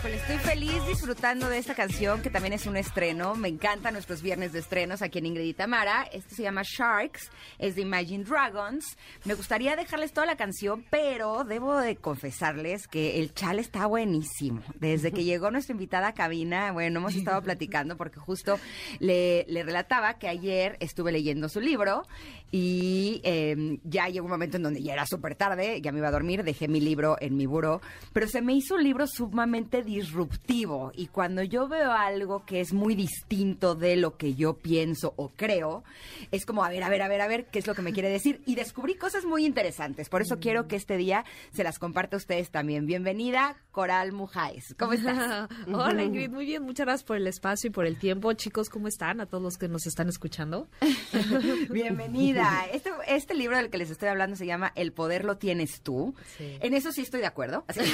Pues 0.00 0.14
estoy 0.14 0.38
feliz 0.38 0.86
disfrutando 0.86 1.48
de 1.48 1.58
esta 1.58 1.74
canción 1.74 2.22
que 2.22 2.30
también 2.30 2.52
es 2.52 2.66
un 2.66 2.76
estreno. 2.76 3.34
Me 3.34 3.48
encantan 3.48 3.94
nuestros 3.94 4.22
viernes 4.22 4.52
de 4.52 4.60
estrenos 4.60 5.02
aquí 5.02 5.18
en 5.18 5.26
Ingrid 5.26 5.46
y 5.46 5.54
Tamara. 5.54 6.04
Esto 6.12 6.36
se 6.36 6.44
llama 6.44 6.62
Sharks, 6.62 7.30
es 7.58 7.74
de 7.74 7.82
Imagine 7.82 8.22
Dragons. 8.22 8.96
Me 9.24 9.34
gustaría 9.34 9.74
dejarles 9.74 10.12
toda 10.12 10.26
la 10.26 10.36
canción, 10.36 10.84
pero 10.88 11.42
debo 11.42 11.76
de 11.78 11.96
confesarles 11.96 12.86
que 12.86 13.18
el 13.18 13.34
chal 13.34 13.58
está 13.58 13.86
buenísimo. 13.86 14.62
Desde 14.78 15.10
que 15.10 15.24
llegó 15.24 15.50
nuestra 15.50 15.72
invitada 15.72 16.08
a 16.08 16.14
cabina, 16.14 16.70
bueno, 16.70 17.00
hemos 17.00 17.16
estado 17.16 17.42
platicando 17.42 17.96
porque 17.96 18.20
justo 18.20 18.60
le, 19.00 19.46
relataba 19.48 20.14
que 20.14 20.28
ayer 20.28 20.76
estuve 20.78 21.10
leyendo 21.10 21.48
su 21.48 21.60
libro 21.60 22.04
y 22.52 23.20
eh, 23.24 23.78
ya 23.82 24.08
llegó 24.08 24.26
un 24.26 24.32
momento 24.32 24.58
en 24.58 24.62
donde 24.62 24.82
ya 24.82 24.92
era 24.92 25.06
súper 25.06 25.34
tarde, 25.34 25.80
ya 25.82 25.90
me 25.90 25.98
iba 25.98 26.08
a 26.08 26.12
dormir, 26.12 26.44
dejé 26.44 26.68
mi 26.68 26.80
libro 26.80 27.16
en 27.20 27.36
mi 27.36 27.46
buró, 27.46 27.80
pero 28.12 28.28
se 28.28 28.42
me 28.42 28.54
hizo 28.54 28.76
un 28.76 28.84
libro 28.84 29.06
sumamente 29.06 29.82
disruptivo 29.88 30.92
y 30.94 31.06
cuando 31.06 31.42
yo 31.42 31.66
veo 31.66 31.90
algo 31.92 32.44
que 32.44 32.60
es 32.60 32.72
muy 32.72 32.94
distinto 32.94 33.74
de 33.74 33.96
lo 33.96 34.16
que 34.16 34.34
yo 34.34 34.54
pienso 34.58 35.14
o 35.16 35.30
creo, 35.30 35.82
es 36.30 36.44
como, 36.44 36.62
a 36.64 36.68
ver, 36.68 36.82
a 36.84 36.88
ver, 36.90 37.02
a 37.02 37.08
ver, 37.08 37.20
a 37.22 37.26
ver, 37.28 37.46
qué 37.46 37.58
es 37.58 37.66
lo 37.66 37.74
que 37.74 37.82
me 37.82 37.92
quiere 37.92 38.10
decir 38.10 38.42
y 38.46 38.54
descubrí 38.54 38.94
cosas 38.96 39.24
muy 39.24 39.44
interesantes, 39.46 40.08
por 40.08 40.20
eso 40.22 40.38
quiero 40.38 40.68
que 40.68 40.76
este 40.76 40.96
día 40.96 41.24
se 41.52 41.64
las 41.64 41.78
comparta 41.78 42.16
a 42.16 42.18
ustedes 42.18 42.50
también. 42.50 42.86
Bienvenida, 42.86 43.56
Coral 43.70 44.12
Mujáez, 44.12 44.74
¿cómo 44.78 44.92
estás? 44.92 45.48
Hola 45.72 46.02
Ingrid, 46.04 46.30
muy 46.30 46.44
bien, 46.44 46.62
muchas 46.62 46.86
gracias 46.86 47.04
por 47.06 47.16
el 47.16 47.26
espacio 47.26 47.68
y 47.68 47.70
por 47.70 47.86
el 47.86 47.96
tiempo. 47.98 48.32
Chicos, 48.34 48.68
¿cómo 48.68 48.88
están? 48.88 49.20
A 49.20 49.26
todos 49.26 49.42
los 49.42 49.56
que 49.56 49.68
nos 49.68 49.86
están 49.86 50.08
escuchando. 50.08 50.68
Bienvenida. 51.70 52.66
Este, 52.72 52.90
este 53.06 53.34
libro 53.34 53.56
del 53.56 53.70
que 53.70 53.78
les 53.78 53.90
estoy 53.90 54.08
hablando 54.08 54.36
se 54.36 54.46
llama 54.46 54.72
El 54.74 54.92
poder 54.92 55.24
lo 55.24 55.36
tienes 55.38 55.80
tú. 55.80 56.14
Sí. 56.36 56.58
En 56.60 56.74
eso 56.74 56.92
sí 56.92 57.02
estoy 57.02 57.20
de 57.20 57.26
acuerdo. 57.26 57.64
Así- 57.68 57.80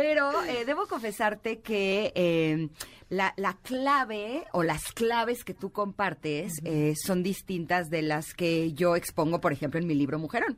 Pero 0.00 0.42
eh, 0.44 0.64
debo 0.64 0.86
confesarte 0.86 1.60
que 1.60 2.10
eh, 2.14 2.70
la, 3.10 3.34
la 3.36 3.54
clave 3.54 4.44
o 4.52 4.62
las 4.62 4.92
claves 4.92 5.44
que 5.44 5.52
tú 5.52 5.70
compartes 5.70 6.52
eh, 6.64 6.94
son 6.96 7.22
distintas 7.22 7.90
de 7.90 8.02
las 8.02 8.32
que 8.34 8.72
yo 8.72 8.94
expongo, 8.94 9.40
por 9.40 9.52
ejemplo, 9.52 9.80
en 9.80 9.86
mi 9.86 9.94
libro 9.94 10.18
Mujerón. 10.18 10.56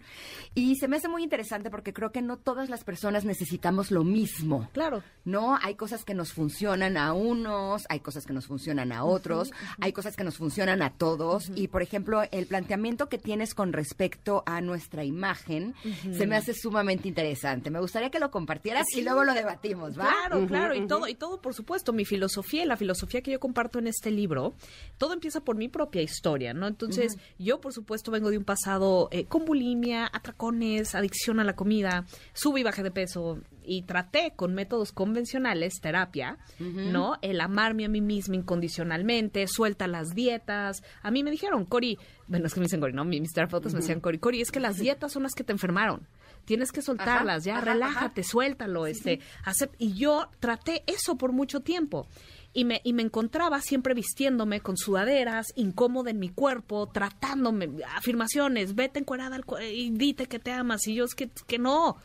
Y 0.55 0.77
se 0.77 0.87
me 0.87 0.99
hace 0.99 1.09
muy 1.09 1.23
interesante 1.23 1.71
porque 1.71 1.95
creo 1.95 2.13
que 2.13 2.21
no 2.21 2.37
todas 2.37 2.69
las 2.69 2.85
personas 2.85 3.25
necesitamos 3.25 3.91
lo 3.91 4.05
mismo. 4.05 4.69
Claro. 4.75 5.03
No, 5.25 5.59
hay 5.63 5.77
cosas 5.77 6.05
que 6.05 6.15
nos 6.15 6.33
funcionan 6.33 6.99
a 6.99 7.15
unos, 7.15 7.85
hay 7.89 8.01
cosas 8.01 8.27
que 8.27 8.35
nos 8.35 8.47
funcionan 8.47 8.93
a 8.93 9.05
otros, 9.05 9.51
hay 9.81 9.93
cosas 9.93 10.15
que 10.15 10.25
nos 10.25 10.37
funcionan 10.37 10.83
a 10.83 10.91
todos. 10.91 11.51
Y, 11.55 11.69
por 11.69 11.81
ejemplo, 11.81 12.23
el 12.33 12.47
planteamiento 12.47 13.09
que 13.09 13.17
tienes 13.17 13.55
con 13.55 13.73
respecto 13.73 14.43
a 14.45 14.61
nuestra 14.61 15.05
imagen 15.05 15.75
se 16.13 16.27
me 16.27 16.37
hace 16.37 16.53
sumamente 16.53 17.09
interesante. 17.09 17.71
Me 17.71 17.81
gustaría 17.81 18.11
que 18.11 18.21
lo 18.21 18.31
compartieras 18.31 18.87
y 18.95 19.01
luego 19.01 19.25
lo 19.25 19.33
debatimos, 19.33 19.99
¿va? 19.99 20.11
Claro, 20.11 20.47
claro, 20.47 20.75
y 20.75 20.87
todo, 20.87 21.09
y 21.09 21.15
todo, 21.15 21.41
por 21.41 21.55
supuesto, 21.55 21.95
mi 21.95 22.05
filosofía 22.05 22.42
y 22.43 22.67
la 22.67 22.77
filosofía 22.77 23.23
que 23.23 23.31
yo 23.31 23.41
comparto 23.41 23.79
en 23.79 23.87
este 23.87 24.11
libro, 24.11 24.55
todo 24.99 25.13
empieza 25.13 25.41
por 25.41 25.57
mi 25.57 25.69
propia 25.69 26.03
historia, 26.03 26.55
¿no? 26.55 26.67
Entonces, 26.67 27.17
yo, 27.39 27.61
por 27.61 27.73
supuesto, 27.73 28.11
vengo 28.11 28.31
de 28.31 28.39
un 28.39 28.45
pasado 28.45 29.09
eh, 29.11 29.25
con 29.25 29.45
bulimia, 29.45 30.09
atracones, 30.13 30.95
adicción 30.95 31.41
a 31.41 31.45
la 31.45 31.55
comida, 31.57 32.05
sube 32.33 32.61
y 32.61 32.63
bajé 32.63 32.83
de 32.83 32.91
peso, 32.91 33.41
y 33.65 33.83
traté 33.83 34.33
con 34.35 34.55
métodos 34.55 34.93
convencionales, 34.93 35.75
terapia, 35.81 36.39
¿no? 36.59 37.17
El 37.23 37.41
amarme 37.41 37.85
a 37.85 37.89
mí 37.89 38.01
misma 38.01 38.37
incondicionalmente, 38.37 39.47
suelta 39.47 39.87
las 39.87 40.15
dietas. 40.15 40.83
A 41.03 41.11
mí 41.11 41.23
me 41.23 41.31
dijeron, 41.31 41.65
Cori, 41.65 41.99
bueno, 42.27 42.47
es 42.47 42.55
que 42.55 42.61
me 42.61 42.67
dicen 42.67 42.81
Cori, 42.81 42.93
no, 42.93 43.05
mis 43.05 43.33
terapeutas 43.33 43.73
me 43.73 43.81
decían 43.81 44.01
Cori, 44.01 44.19
Cori, 44.19 44.41
es 44.41 44.51
que 44.51 44.61
las 44.61 44.79
dietas 44.79 45.13
son 45.13 45.23
las 45.23 45.35
que 45.35 45.45
te 45.45 45.53
enfermaron. 45.53 46.07
Tienes 46.45 46.73
que 46.73 46.83
soltarlas, 46.83 47.45
ya, 47.45 47.57
ajá, 47.59 47.65
relájate, 47.65 48.23
suéltalo, 48.25 48.87
este, 48.87 49.21
acep- 49.45 49.75
y 49.79 49.93
yo 49.95 50.29
traté 50.41 50.83
eso 50.87 51.17
por 51.17 51.33
mucho 51.33 51.61
tiempo. 51.61 52.09
Y 52.55 52.67
me, 52.67 52.83
y 52.85 52.93
me 52.93 53.01
encontraba 53.03 53.63
siempre 53.63 53.95
vistiéndome 53.95 54.61
con 54.61 54.77
sudaderas, 54.77 55.47
incómoda 55.57 56.11
en 56.11 56.19
mi 56.19 56.29
cuerpo, 56.29 56.87
tratándome, 56.87 57.71
afirmaciones, 57.97 58.75
vete 58.75 58.99
encuerada 58.99 59.37
al 59.37 59.45
y 59.73 59.91
dite 59.93 60.27
que 60.27 60.39
te 60.39 60.53
amas. 60.53 60.87
Y 60.87 60.95
yo 60.95 61.05
es 61.05 61.15
que, 61.15 61.31
que 61.47 61.59
no. 61.59 61.97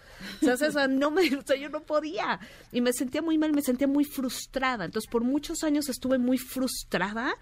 O 0.50 0.58
sea, 0.58 0.88
no 0.88 1.12
me, 1.12 1.36
o 1.36 1.42
sea, 1.46 1.58
yo 1.58 1.68
no 1.68 1.82
podía. 1.82 2.40
Y 2.72 2.80
me 2.80 2.94
sentía 2.94 3.22
muy 3.22 3.38
mal, 3.38 3.52
me 3.52 3.62
sentía 3.62 3.88
muy 3.88 4.06
frustrada. 4.06 4.86
Entonces, 4.86 5.12
por 5.12 5.26
muchos 5.26 5.66
años 5.66 5.90
estuve 5.90 6.18
muy 6.18 6.38
frustrada 6.38 7.34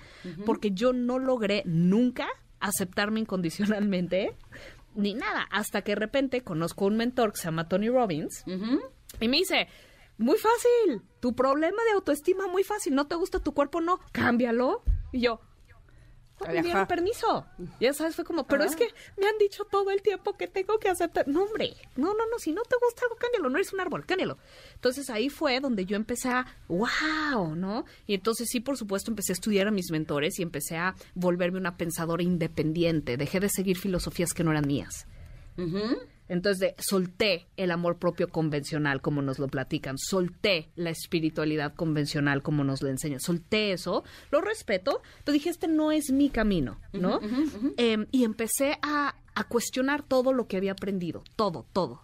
porque 0.44 0.72
yo 0.72 0.92
no 0.92 1.20
logré 1.20 1.62
nunca 1.66 2.28
aceptarme 2.60 3.20
incondicionalmente 3.20 4.34
ni 4.96 5.14
nada. 5.14 5.48
Hasta 5.52 5.82
que 5.82 5.92
de 5.92 5.96
repente 6.00 6.42
conozco 6.44 6.86
un 6.86 6.98
mentor 6.98 7.32
que 7.34 7.38
se 7.40 7.46
llama 7.46 7.68
Tony 7.68 7.90
Robbins 7.90 8.44
y 9.20 9.28
me 9.28 9.38
dice, 9.38 9.68
muy 10.18 10.38
fácil, 10.38 11.02
tu 11.20 11.36
problema 11.36 11.84
de 11.84 11.92
autoestima 11.94 12.48
muy 12.48 12.64
fácil, 12.64 12.96
no 12.96 13.08
te 13.08 13.16
gusta 13.16 13.40
tu 13.40 13.54
cuerpo, 13.54 13.82
no, 13.82 14.00
cámbialo. 14.12 14.84
Y 15.12 15.22
yo, 15.22 15.34
"Oh, 15.34 15.42
me 16.42 16.62
dieron 16.62 16.88
permiso. 16.88 17.46
Ya 17.80 17.94
sabes, 17.94 18.16
fue 18.16 18.26
como, 18.26 18.46
pero 18.46 18.64
es 18.64 18.76
que 18.76 18.88
me 19.18 19.28
han 19.28 19.38
dicho 19.38 19.64
todo 19.66 19.92
el 19.92 20.02
tiempo 20.02 20.34
que 20.34 20.48
tengo 20.48 20.80
que 20.80 20.90
aceptar. 20.90 21.28
No, 21.28 21.44
hombre, 21.44 21.74
no, 21.96 22.14
no, 22.14 22.26
no, 22.32 22.40
si 22.40 22.52
no 22.52 22.62
te 22.64 22.76
gusta 22.82 23.04
algo, 23.04 23.16
cámbialo, 23.16 23.50
no 23.50 23.58
eres 23.58 23.74
un 23.74 23.80
árbol, 23.80 24.06
cámbialo. 24.06 24.38
Entonces 24.74 25.10
ahí 25.10 25.30
fue 25.30 25.60
donde 25.60 25.86
yo 25.86 25.96
empecé 25.96 26.30
a, 26.30 26.46
wow, 26.68 27.56
¿no? 27.56 27.86
Y 28.06 28.14
entonces 28.14 28.48
sí, 28.50 28.60
por 28.60 28.78
supuesto, 28.78 29.12
empecé 29.12 29.32
a 29.32 29.36
estudiar 29.36 29.68
a 29.68 29.72
mis 29.72 29.92
mentores 29.92 30.40
y 30.40 30.44
empecé 30.44 30.78
a 30.78 30.96
volverme 31.14 31.58
una 31.58 31.78
pensadora 31.78 32.24
independiente. 32.24 33.18
Dejé 33.18 33.40
de 33.40 33.50
seguir 33.50 33.78
filosofías 33.78 34.34
que 34.34 34.44
no 34.44 34.52
eran 34.52 34.68
mías. 34.68 35.08
Entonces 36.28 36.60
de- 36.60 36.76
solté 36.80 37.48
el 37.58 37.72
amor 37.72 37.98
propio 37.98 38.30
convencional 38.30 39.02
como 39.02 39.22
nos 39.22 39.38
lo 39.40 39.48
platican, 39.48 39.98
solté 39.98 40.70
la 40.76 40.90
espiritualidad 40.90 41.74
convencional 41.76 42.42
como 42.42 42.64
nos 42.64 42.82
lo 42.82 42.90
enseñan, 42.90 43.20
solté 43.20 43.72
eso, 43.72 44.04
lo 44.32 44.42
respeto, 44.42 45.02
pero 45.24 45.34
dije, 45.34 45.50
este 45.50 45.68
no 45.68 45.92
es 45.92 46.12
mi 46.12 46.30
camino, 46.30 46.80
¿no? 46.94 47.20
Em, 47.78 48.06
y 48.12 48.24
empecé 48.24 48.78
a, 48.82 49.16
a 49.36 49.44
cuestionar 49.48 50.02
todo 50.04 50.34
lo 50.34 50.48
que 50.48 50.58
había 50.58 50.72
aprendido, 50.72 51.24
todo, 51.36 51.66
todo. 51.74 52.02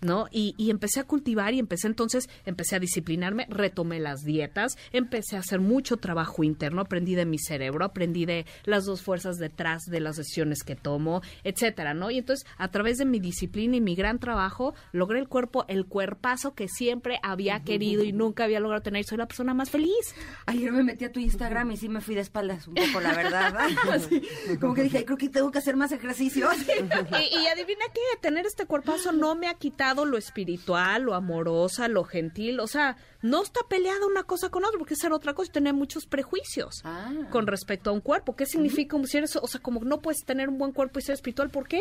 ¿No? 0.00 0.28
Y, 0.30 0.54
y 0.58 0.70
empecé 0.70 1.00
a 1.00 1.04
cultivar 1.04 1.54
y 1.54 1.58
empecé 1.58 1.86
entonces, 1.86 2.28
empecé 2.44 2.76
a 2.76 2.80
disciplinarme, 2.80 3.46
retomé 3.48 4.00
las 4.00 4.22
dietas, 4.24 4.76
empecé 4.92 5.36
a 5.36 5.40
hacer 5.40 5.60
mucho 5.60 5.96
trabajo 5.96 6.44
interno, 6.44 6.80
aprendí 6.82 7.14
de 7.14 7.26
mi 7.26 7.38
cerebro, 7.38 7.84
aprendí 7.84 8.26
de 8.26 8.46
las 8.64 8.84
dos 8.84 9.02
fuerzas 9.02 9.36
detrás 9.38 9.84
de 9.84 10.00
las 10.00 10.16
decisiones 10.16 10.62
que 10.62 10.76
tomo, 10.76 11.22
etcétera, 11.44 11.94
¿no? 11.94 12.10
Y 12.10 12.18
entonces, 12.18 12.46
a 12.58 12.68
través 12.70 12.98
de 12.98 13.04
mi 13.04 13.20
disciplina 13.20 13.76
y 13.76 13.80
mi 13.80 13.94
gran 13.94 14.18
trabajo, 14.18 14.74
logré 14.92 15.18
el 15.18 15.28
cuerpo, 15.28 15.64
el 15.68 15.86
cuerpazo 15.86 16.54
que 16.54 16.68
siempre 16.68 17.18
había 17.22 17.62
querido 17.62 18.02
y 18.04 18.12
nunca 18.12 18.44
había 18.44 18.60
logrado 18.60 18.82
tener. 18.82 19.04
Soy 19.04 19.18
la 19.18 19.26
persona 19.26 19.54
más 19.54 19.70
feliz. 19.70 20.14
Ayer 20.46 20.72
me 20.72 20.82
metí 20.82 21.04
a 21.04 21.12
tu 21.12 21.20
Instagram 21.20 21.70
y 21.72 21.76
sí 21.76 21.88
me 21.88 22.00
fui 22.00 22.14
de 22.14 22.20
espaldas 22.22 22.66
un 22.66 22.74
poco, 22.74 23.00
la 23.00 23.14
verdad. 23.14 23.54
Así, 23.92 24.22
como 24.60 24.74
que 24.74 24.82
dije, 24.82 24.98
"Ay, 24.98 25.04
creo 25.04 25.18
que 25.18 25.28
tengo 25.28 25.50
que 25.50 25.58
hacer 25.58 25.76
más 25.76 25.92
ejercicio. 25.92 26.48
y, 26.66 27.38
y 27.38 27.46
adivina 27.46 27.84
qué, 27.94 28.00
tener 28.20 28.46
este 28.46 28.66
cuerpazo 28.66 29.12
no 29.12 29.34
me 29.34 29.48
ha 29.48 29.54
quitado 29.54 29.85
lo 29.94 30.16
espiritual, 30.18 31.02
lo 31.02 31.14
amorosa, 31.14 31.86
lo 31.88 32.04
gentil, 32.04 32.58
o 32.60 32.66
sea, 32.66 32.96
no 33.22 33.42
está 33.42 33.60
peleada 33.68 34.06
una 34.06 34.24
cosa 34.24 34.48
con 34.50 34.64
otra, 34.64 34.78
porque 34.78 34.94
es 34.94 35.00
ser 35.00 35.12
otra 35.12 35.34
cosa 35.34 35.50
y 35.50 35.52
tener 35.52 35.74
muchos 35.74 36.06
prejuicios 36.06 36.80
Ah. 36.84 37.12
con 37.30 37.46
respecto 37.46 37.90
a 37.90 37.92
un 37.92 38.00
cuerpo. 38.00 38.34
¿Qué 38.36 38.46
significa 38.46 38.90
como 38.92 39.06
si 39.06 39.16
eres, 39.18 39.36
o 39.36 39.46
sea, 39.46 39.60
como 39.60 39.80
no 39.84 40.00
puedes 40.00 40.24
tener 40.24 40.48
un 40.48 40.58
buen 40.58 40.72
cuerpo 40.72 40.98
y 40.98 41.02
ser 41.02 41.14
espiritual? 41.14 41.50
¿Por 41.50 41.68
qué? 41.68 41.80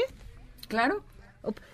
Claro. 0.68 1.04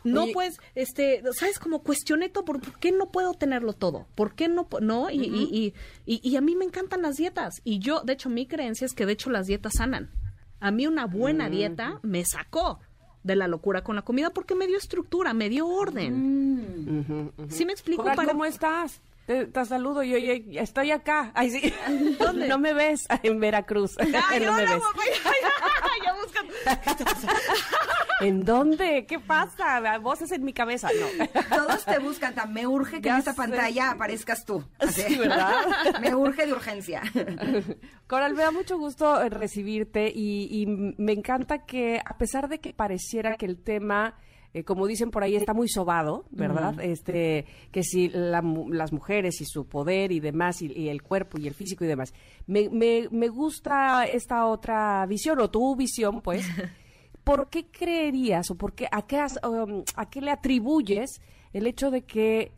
No 0.03 0.23
Oye- 0.23 0.33
puedes, 0.33 0.59
este, 0.75 1.23
¿sabes? 1.33 1.57
Como 1.57 1.81
cuestioné 1.81 2.27
todo, 2.27 2.43
¿por, 2.43 2.59
por 2.59 2.77
qué 2.79 2.91
no 2.91 3.09
puedo 3.09 3.33
tenerlo 3.33 3.71
todo? 3.71 4.05
¿Por 4.15 4.35
qué 4.35 4.49
no? 4.49 4.67
No, 4.81 5.09
y, 5.09 5.21
y, 5.23 5.43
y, 5.49 5.73
y- 6.05 6.29
y 6.29 6.35
a 6.35 6.41
mí 6.41 6.57
me 6.57 6.65
encantan 6.65 7.01
las 7.03 7.15
dietas. 7.15 7.61
Y 7.63 7.79
yo, 7.79 8.01
de 8.01 8.11
hecho, 8.13 8.29
mi 8.29 8.47
creencia 8.47 8.83
es 8.83 8.93
que 8.93 9.05
de 9.05 9.13
hecho 9.13 9.29
las 9.29 9.47
dietas 9.47 9.71
sanan. 9.77 10.11
A 10.59 10.71
mí 10.71 10.87
una 10.87 11.05
buena 11.05 11.49
dieta 11.49 11.99
me 12.03 12.25
sacó. 12.25 12.81
De 13.23 13.35
la 13.35 13.47
locura 13.47 13.83
con 13.83 13.95
la 13.95 14.01
comida 14.01 14.29
porque 14.31 14.55
me 14.55 14.67
dio 14.67 14.77
estructura, 14.77 15.33
me 15.33 15.49
dio 15.49 15.67
orden. 15.67 17.35
¿Sí 17.49 17.65
me 17.65 17.71
explico? 17.73 18.03
Para- 18.03 18.25
¿cómo 18.25 18.45
estás? 18.45 19.01
Te, 19.27 19.45
te 19.45 19.65
saludo, 19.65 20.01
yo, 20.03 20.17
yo- 20.17 20.33
estoy 20.59 20.89
acá. 20.91 21.31
Ay, 21.35 21.51
sí. 21.51 21.73
No 22.47 22.57
me 22.57 22.73
ves 22.73 23.05
en 23.23 23.39
Veracruz. 23.39 23.95
Ay, 23.99 24.11
no 24.45 24.53
me 24.53 24.63
hola, 24.63 24.73
ves. 24.75 24.83
Ay, 25.25 25.99
ya 26.05 26.13
buscan. 26.15 26.40
¿En 28.21 28.45
dónde? 28.45 29.05
¿Qué 29.07 29.19
pasa? 29.19 29.97
Voces 29.97 30.31
en 30.31 30.43
mi 30.43 30.53
cabeza. 30.53 30.89
No. 31.17 31.27
Todos 31.57 31.83
te 31.85 31.97
buscan, 31.97 32.35
tan 32.35 32.53
me 32.53 32.67
urge 32.67 32.97
que 33.01 33.07
Ya 33.07 33.13
en 33.13 33.19
esta 33.19 33.31
sé. 33.31 33.37
pantalla 33.37 33.91
aparezcas 33.91 34.45
tú. 34.45 34.63
Así. 34.77 35.01
Sí, 35.01 35.17
¿verdad? 35.17 35.53
Me 36.01 36.13
urge 36.13 36.45
de 36.45 36.53
urgencia. 36.53 37.01
Coral, 38.07 38.33
me 38.35 38.43
da 38.43 38.51
mucho 38.51 38.77
gusto 38.77 39.21
eh, 39.23 39.29
recibirte 39.29 40.11
y, 40.13 40.47
y 40.61 40.65
me 40.67 41.13
encanta 41.13 41.65
que, 41.65 41.99
a 42.05 42.17
pesar 42.17 42.47
de 42.49 42.59
que 42.59 42.73
pareciera 42.73 43.37
que 43.37 43.45
el 43.47 43.63
tema, 43.63 44.15
eh, 44.53 44.63
como 44.63 44.85
dicen 44.87 45.11
por 45.11 45.23
ahí, 45.23 45.35
está 45.35 45.53
muy 45.53 45.67
sobado, 45.69 46.25
¿verdad? 46.31 46.79
Este, 46.81 47.45
que 47.71 47.83
si 47.83 48.09
la 48.09 48.41
las 48.69 48.91
mujeres 48.91 49.39
y 49.41 49.45
su 49.45 49.65
poder 49.67 50.11
y 50.11 50.19
demás, 50.19 50.61
y, 50.61 50.71
y 50.71 50.89
el 50.89 51.01
cuerpo 51.01 51.39
y 51.39 51.47
el 51.47 51.53
físico 51.53 51.83
y 51.85 51.87
demás. 51.87 52.13
Me, 52.47 52.69
me, 52.69 53.07
me 53.11 53.29
gusta 53.29 54.05
esta 54.05 54.45
otra 54.47 55.05
visión, 55.05 55.39
o 55.39 55.49
tu 55.49 55.75
visión, 55.75 56.21
pues. 56.21 56.45
¿Por 57.23 57.49
qué 57.49 57.67
creerías 57.69 58.49
o 58.49 58.55
por 58.55 58.73
qué, 58.73 58.87
a 58.91 59.05
qué, 59.05 59.17
has- 59.19 59.39
um, 59.47 59.83
a 59.95 60.09
qué 60.09 60.21
le 60.21 60.31
atribuyes 60.31 61.21
el 61.53 61.67
hecho 61.67 61.91
de 61.91 62.01
que 62.03 62.51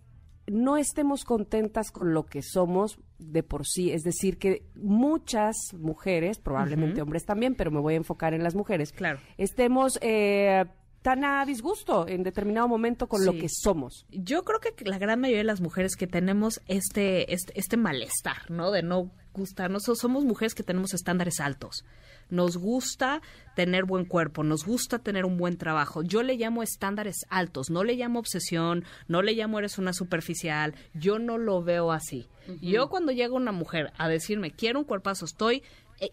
no 0.47 0.77
estemos 0.77 1.25
contentas 1.25 1.91
con 1.91 2.13
lo 2.13 2.25
que 2.25 2.41
somos 2.41 2.97
de 3.17 3.43
por 3.43 3.65
sí. 3.65 3.91
Es 3.91 4.03
decir, 4.03 4.37
que 4.37 4.65
muchas 4.75 5.55
mujeres, 5.77 6.37
probablemente 6.39 7.01
hombres 7.01 7.25
también, 7.25 7.55
pero 7.55 7.71
me 7.71 7.79
voy 7.81 7.93
a 7.93 7.97
enfocar 7.97 8.33
en 8.33 8.43
las 8.43 8.55
mujeres, 8.55 8.91
Claro. 8.93 9.19
estemos 9.37 9.97
eh, 10.01 10.65
tan 11.03 11.23
a 11.23 11.45
disgusto 11.45 12.07
en 12.07 12.23
determinado 12.23 12.67
momento 12.67 13.07
con 13.07 13.23
lo 13.25 13.33
que 13.33 13.47
somos. 13.49 14.05
Yo 14.09 14.43
creo 14.43 14.59
que 14.59 14.73
la 14.85 14.97
gran 14.97 15.19
mayoría 15.19 15.39
de 15.41 15.43
las 15.43 15.61
mujeres 15.61 15.95
que 15.95 16.07
tenemos 16.07 16.61
este, 16.67 17.31
este, 17.33 17.53
este 17.59 17.77
malestar, 17.77 18.49
¿no? 18.49 18.71
De 18.71 18.81
no 18.81 19.11
gustarnos, 19.33 19.83
so- 19.83 19.95
somos 19.95 20.23
mujeres 20.25 20.55
que 20.55 20.63
tenemos 20.63 20.93
estándares 20.93 21.39
altos. 21.39 21.83
Nos 22.29 22.57
gusta 22.57 23.21
tener 23.55 23.83
buen 23.83 24.05
cuerpo, 24.05 24.43
nos 24.43 24.65
gusta 24.65 24.99
tener 24.99 25.25
un 25.25 25.37
buen 25.37 25.57
trabajo. 25.57 26.03
Yo 26.03 26.23
le 26.23 26.35
llamo 26.37 26.63
estándares 26.63 27.17
altos, 27.29 27.69
no 27.69 27.83
le 27.83 27.95
llamo 27.95 28.19
obsesión, 28.19 28.85
no 29.07 29.21
le 29.21 29.33
llamo 29.33 29.59
eres 29.59 29.77
una 29.77 29.91
superficial, 29.93 30.73
yo 30.93 31.19
no 31.19 31.37
lo 31.37 31.61
veo 31.63 31.91
así. 31.91 32.27
Yo 32.61 32.89
cuando 32.89 33.11
llega 33.11 33.33
una 33.33 33.51
mujer 33.53 33.91
a 33.97 34.07
decirme 34.09 34.51
quiero 34.51 34.79
un 34.79 34.85
cuerpazo, 34.85 35.25
estoy 35.25 35.63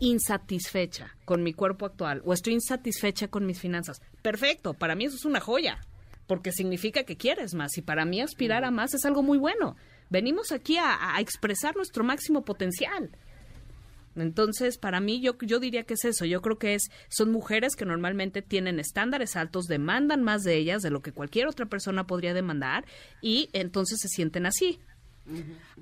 insatisfecha 0.01 1.17
con 1.25 1.43
mi 1.43 1.53
cuerpo 1.53 1.87
actual 1.87 2.23
o 2.25 2.33
estoy 2.33 2.55
insatisfecha 2.55 3.29
con 3.29 3.47
mis 3.47 3.59
finanzas. 3.59 4.01
Perfecto, 4.23 4.75
para 4.75 4.95
mí 4.95 5.07
eso 5.07 5.17
es 5.17 5.25
una 5.25 5.41
joya 5.41 5.81
porque 6.27 6.53
significa 6.53 7.03
que 7.03 7.17
quieres 7.17 7.55
más 7.55 7.77
y 7.77 7.83
para 7.83 8.05
mí 8.05 8.21
aspirar 8.21 8.65
a 8.65 8.71
más 8.71 8.95
es 8.95 9.05
algo 9.05 9.23
muy 9.23 9.39
bueno. 9.39 9.77
Venimos 10.11 10.53
aquí 10.53 10.77
a, 10.77 11.17
a 11.17 11.21
expresar 11.21 11.75
nuestro 11.75 12.05
máximo 12.05 12.45
potencial. 12.45 13.11
Entonces, 14.17 14.79
para 14.79 15.01
mí, 15.01 15.21
yo, 15.21 15.37
yo 15.41 15.61
diría 15.61 15.85
que 15.85 15.95
es 15.95 16.05
eso. 16.05 16.25
Yo 16.25 16.43
creo 16.43 16.59
que 16.59 16.75
es, 16.75 16.91
son 17.09 17.31
mujeres 17.31 17.77
que 17.77 17.85
normalmente 17.85 18.43
tienen 18.43 18.81
estándares 18.81 19.37
altos, 19.37 19.67
demandan 19.67 20.23
más 20.23 20.43
de 20.43 20.57
ellas 20.57 20.83
de 20.83 20.91
lo 20.91 21.01
que 21.01 21.13
cualquier 21.13 21.47
otra 21.47 21.67
persona 21.67 22.07
podría 22.07 22.35
demandar 22.35 22.85
y 23.21 23.49
entonces 23.53 23.99
se 24.01 24.09
sienten 24.09 24.47
así. 24.47 24.81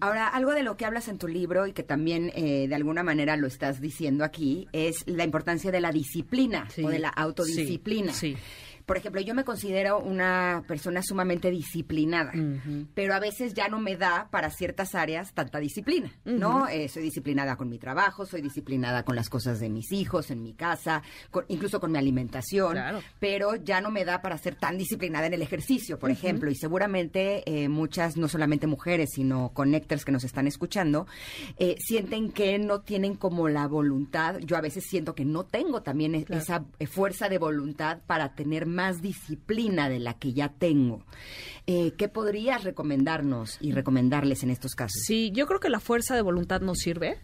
Ahora, 0.00 0.28
algo 0.28 0.52
de 0.52 0.62
lo 0.62 0.76
que 0.76 0.84
hablas 0.84 1.08
en 1.08 1.18
tu 1.18 1.26
libro 1.26 1.66
y 1.66 1.72
que 1.72 1.82
también 1.82 2.30
eh, 2.34 2.66
de 2.68 2.74
alguna 2.74 3.02
manera 3.02 3.36
lo 3.36 3.46
estás 3.46 3.80
diciendo 3.80 4.24
aquí 4.24 4.68
es 4.72 5.04
la 5.06 5.24
importancia 5.24 5.70
de 5.72 5.80
la 5.80 5.90
disciplina 5.90 6.68
Sí, 6.70 6.84
o 6.84 6.88
de 6.88 6.98
la 6.98 7.08
autodisciplina. 7.08 8.12
sí, 8.12 8.34
sí. 8.34 8.42
Por 8.88 8.96
ejemplo, 8.96 9.20
yo 9.20 9.34
me 9.34 9.44
considero 9.44 10.00
una 10.00 10.64
persona 10.66 11.02
sumamente 11.02 11.50
disciplinada, 11.50 12.32
pero 12.94 13.12
a 13.14 13.20
veces 13.20 13.52
ya 13.52 13.68
no 13.68 13.78
me 13.80 13.96
da 13.98 14.28
para 14.30 14.48
ciertas 14.50 14.94
áreas 14.94 15.34
tanta 15.34 15.58
disciplina, 15.58 16.10
¿no? 16.24 16.66
Eh, 16.68 16.88
soy 16.88 17.02
disciplinada 17.02 17.56
con 17.56 17.68
mi 17.68 17.78
trabajo, 17.78 18.24
soy 18.24 18.40
disciplinada 18.40 19.02
con 19.04 19.14
las 19.14 19.28
cosas 19.28 19.60
de 19.60 19.68
mis 19.68 19.92
hijos, 19.92 20.30
en 20.30 20.42
mi 20.42 20.54
casa, 20.54 21.02
con- 21.30 21.44
incluso 21.48 21.80
con 21.80 21.92
mi 21.92 21.98
alimentación, 21.98 22.72
Claro. 22.72 23.00
pero 23.20 23.56
ya 23.56 23.82
no 23.82 23.90
me 23.90 24.06
da 24.06 24.22
para 24.22 24.38
ser 24.38 24.54
tan 24.54 24.78
disciplinada 24.78 25.26
en 25.26 25.34
el 25.34 25.42
ejercicio, 25.42 25.98
por 25.98 26.10
ejemplo, 26.10 26.50
y 26.50 26.54
seguramente 26.54 27.42
eh, 27.44 27.68
muchas, 27.68 28.16
no 28.16 28.26
solamente 28.26 28.66
mujeres, 28.66 29.10
sino 29.12 29.50
connectors 29.52 30.06
que 30.06 30.12
nos 30.12 30.24
están 30.24 30.46
escuchando, 30.46 31.06
eh, 31.58 31.74
sienten 31.78 32.32
que 32.32 32.58
no 32.58 32.80
tienen 32.80 33.16
como 33.16 33.50
la 33.50 33.66
voluntad, 33.66 34.38
yo 34.38 34.56
a 34.56 34.62
veces 34.62 34.84
siento 34.88 35.14
que 35.14 35.26
no 35.26 35.44
tengo 35.44 35.82
también 35.82 36.14
e- 36.14 36.26
esa 36.30 36.64
fuerza 36.90 37.28
de 37.28 37.36
voluntad 37.36 37.98
para 38.06 38.34
tener 38.34 38.64
más 38.64 38.77
disciplina 39.02 39.88
de 39.88 39.98
la 39.98 40.14
que 40.14 40.32
ya 40.32 40.48
tengo. 40.48 41.04
Eh, 41.66 41.92
¿Qué 41.98 42.08
podrías 42.08 42.64
recomendarnos 42.64 43.58
y 43.60 43.72
recomendarles 43.72 44.42
en 44.42 44.50
estos 44.50 44.74
casos? 44.74 45.02
Sí, 45.06 45.30
yo 45.32 45.46
creo 45.46 45.60
que 45.60 45.68
la 45.70 45.80
fuerza 45.80 46.14
de 46.14 46.22
voluntad 46.22 46.60
no 46.60 46.74
sirve. 46.74 47.18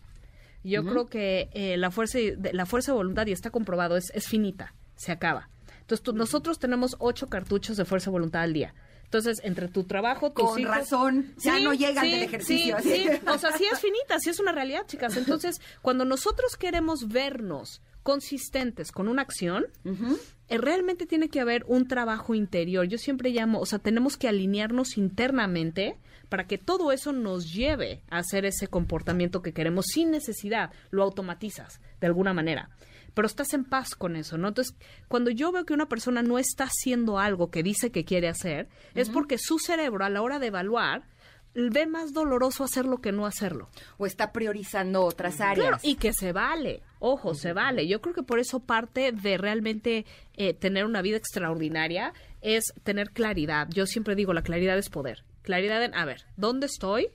Yo 0.63 0.83
creo 0.85 1.07
que 1.07 1.49
eh, 1.53 1.77
la, 1.77 1.91
fuerza, 1.91 2.19
de- 2.19 2.53
la 2.55 2.65
fuerza 2.67 2.93
de 2.93 2.97
voluntad, 2.97 3.27
y 3.27 3.33
está 3.33 3.51
comprobado, 3.51 3.97
es, 3.99 4.11
es 4.15 4.27
finita, 4.29 4.75
se 4.97 5.13
acaba. 5.13 5.51
Entonces, 5.81 6.03
tú- 6.03 6.15
nosotros 6.15 6.59
tenemos 6.59 6.97
ocho 7.01 7.27
cartuchos 7.27 7.77
de 7.77 7.85
fuerza 7.85 8.07
de 8.07 8.13
voluntad 8.13 8.43
al 8.43 8.55
día. 8.55 8.75
Entonces, 9.05 9.41
entre 9.45 9.69
tu 9.69 9.85
trabajo, 9.85 10.33
tus 10.33 10.51
Con 10.51 10.59
hijos- 10.61 10.75
razón, 10.75 11.35
ya 11.37 11.61
no 11.61 11.75
llegan 11.75 12.05
del 12.11 12.23
ejercicio, 12.23 12.77
Sí, 12.83 12.89
sí, 13.05 13.09
o 13.29 13.39
sea, 13.39 13.53
sí 13.53 13.65
es 13.71 13.79
finita, 13.79 14.19
sí 14.19 14.31
es 14.31 14.41
una 14.41 14.53
realidad, 14.53 14.87
chicas. 14.87 15.17
Entonces, 15.19 15.61
cuando 15.83 16.05
nosotros 16.07 16.57
queremos 16.57 17.09
vernos 17.09 17.83
consistentes 18.03 18.91
con 18.91 19.07
una 19.09 19.21
acción, 19.23 19.67
realmente 20.49 21.07
tiene 21.07 21.29
que 21.29 21.41
haber 21.41 21.65
un 21.67 21.87
trabajo 21.89 22.35
interior. 22.35 22.87
Yo 22.87 22.99
siempre 22.99 23.31
llamo, 23.31 23.61
o 23.61 23.67
sea, 23.67 23.79
tenemos 23.79 24.17
que 24.17 24.29
alinearnos 24.29 24.97
internamente 24.97 25.99
para 26.29 26.47
que 26.47 26.59
todo 26.59 26.93
eso 26.93 27.13
nos 27.13 27.53
lleve 27.53 28.03
a 28.11 28.19
hacer 28.19 28.45
ese 28.45 28.69
comportamiento 28.69 29.43
que 29.43 29.53
queremos 29.53 29.87
sin 29.87 30.11
necesidad. 30.11 30.71
Lo 30.91 31.03
automatizas 31.03 31.81
de 32.01 32.07
alguna 32.07 32.35
manera. 32.35 32.71
Pero 33.15 33.27
estás 33.27 33.55
en 33.55 33.65
paz 33.65 33.95
con 33.95 34.17
eso, 34.17 34.37
¿no? 34.37 34.49
Entonces, 34.49 34.75
cuando 35.07 35.31
yo 35.31 35.53
veo 35.53 35.65
que 35.65 35.75
una 35.75 35.89
persona 35.89 36.23
no 36.23 36.39
está 36.39 36.65
haciendo 36.65 37.19
algo 37.21 37.51
que 37.51 37.63
dice 37.63 37.93
que 37.93 38.05
quiere 38.05 38.29
hacer, 38.29 38.69
es 38.95 39.09
porque 39.09 39.39
su 39.39 39.61
cerebro 39.61 40.05
a 40.05 40.11
la 40.11 40.21
hora 40.21 40.41
de 40.41 40.49
evaluar 40.49 41.05
ve 41.55 41.87
más 41.87 42.13
doloroso 42.13 42.65
hacerlo 42.65 42.99
que 42.99 43.13
no 43.13 43.27
hacerlo. 43.27 43.69
¿O 43.97 44.07
está 44.07 44.33
priorizando 44.33 45.05
otras 45.05 45.41
áreas? 45.41 45.69
Claro, 45.69 45.79
y 45.83 45.95
que 45.97 46.13
se 46.13 46.33
vale, 46.33 46.83
ojo, 47.05 47.35
se 47.35 47.53
vale. 47.53 47.87
Yo 47.87 48.01
creo 48.01 48.15
que 48.15 48.23
por 48.23 48.39
eso 48.39 48.61
parte 48.61 49.13
de 49.13 49.37
realmente 49.37 50.07
eh, 50.35 50.55
tener 50.55 50.87
una 50.87 51.03
vida 51.03 51.19
extraordinaria 51.19 52.15
es 52.41 52.73
tener 52.83 53.11
claridad. 53.11 53.69
Yo 53.71 53.87
siempre 53.87 54.15
digo, 54.15 54.33
la 54.33 54.43
claridad 54.43 54.79
es 54.79 54.89
poder. 54.89 55.23
Claridad 55.43 55.85
en, 55.85 55.95
a 55.95 56.07
ver, 56.07 56.25
¿dónde 56.37 56.67
estoy? 56.67 57.09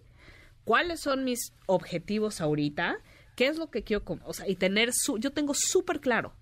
¿Cuáles 0.63 1.01
son 1.01 1.23
mis 1.23 1.53
objetivos 1.65 2.39
ahorita? 2.39 2.97
¿Qué 3.35 3.47
es 3.47 3.57
lo 3.57 3.71
que 3.71 3.83
quiero? 3.83 4.03
O 4.25 4.33
sea, 4.33 4.47
y 4.47 4.55
tener 4.55 4.91
su, 4.93 5.17
yo 5.17 5.31
tengo 5.31 5.53
súper 5.55 5.99
claro. 5.99 6.33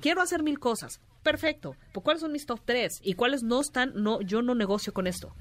Quiero 0.00 0.20
hacer 0.20 0.42
mil 0.42 0.58
cosas. 0.58 1.00
Perfecto. 1.22 1.76
¿Pues 1.92 2.04
¿Cuáles 2.04 2.20
son 2.20 2.32
mis 2.32 2.44
top 2.44 2.60
tres? 2.64 3.00
¿Y 3.02 3.14
cuáles 3.14 3.42
no 3.42 3.60
están? 3.60 3.92
No, 3.94 4.20
yo 4.20 4.42
no 4.42 4.54
negocio 4.54 4.92
con 4.92 5.06
esto. 5.06 5.34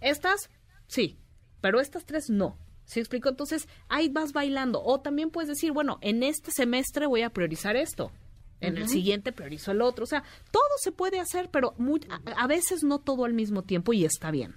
Estas, 0.00 0.48
sí, 0.86 1.18
pero 1.60 1.80
estas 1.80 2.06
tres 2.06 2.30
no. 2.30 2.56
¿Sí 2.86 3.00
explico? 3.00 3.28
Entonces, 3.28 3.68
ahí 3.88 4.08
vas 4.08 4.32
bailando. 4.32 4.82
O 4.82 5.00
también 5.00 5.30
puedes 5.30 5.48
decir, 5.48 5.72
bueno, 5.72 5.98
en 6.00 6.22
este 6.22 6.50
semestre 6.52 7.06
voy 7.06 7.22
a 7.22 7.30
priorizar 7.30 7.76
esto. 7.76 8.10
En 8.62 8.78
el 8.78 8.88
siguiente 8.88 9.32
priorizo 9.32 9.72
el 9.72 9.82
otro. 9.82 10.04
O 10.04 10.06
sea, 10.06 10.22
todo 10.50 10.62
se 10.80 10.90
puede 10.92 11.20
hacer, 11.20 11.50
pero 11.50 11.74
muy- 11.76 12.00
a, 12.08 12.42
a 12.42 12.46
veces 12.46 12.82
no 12.84 12.98
todo 13.00 13.24
al 13.26 13.34
mismo 13.34 13.62
tiempo 13.62 13.92
y 13.92 14.04
está 14.06 14.30
bien. 14.30 14.54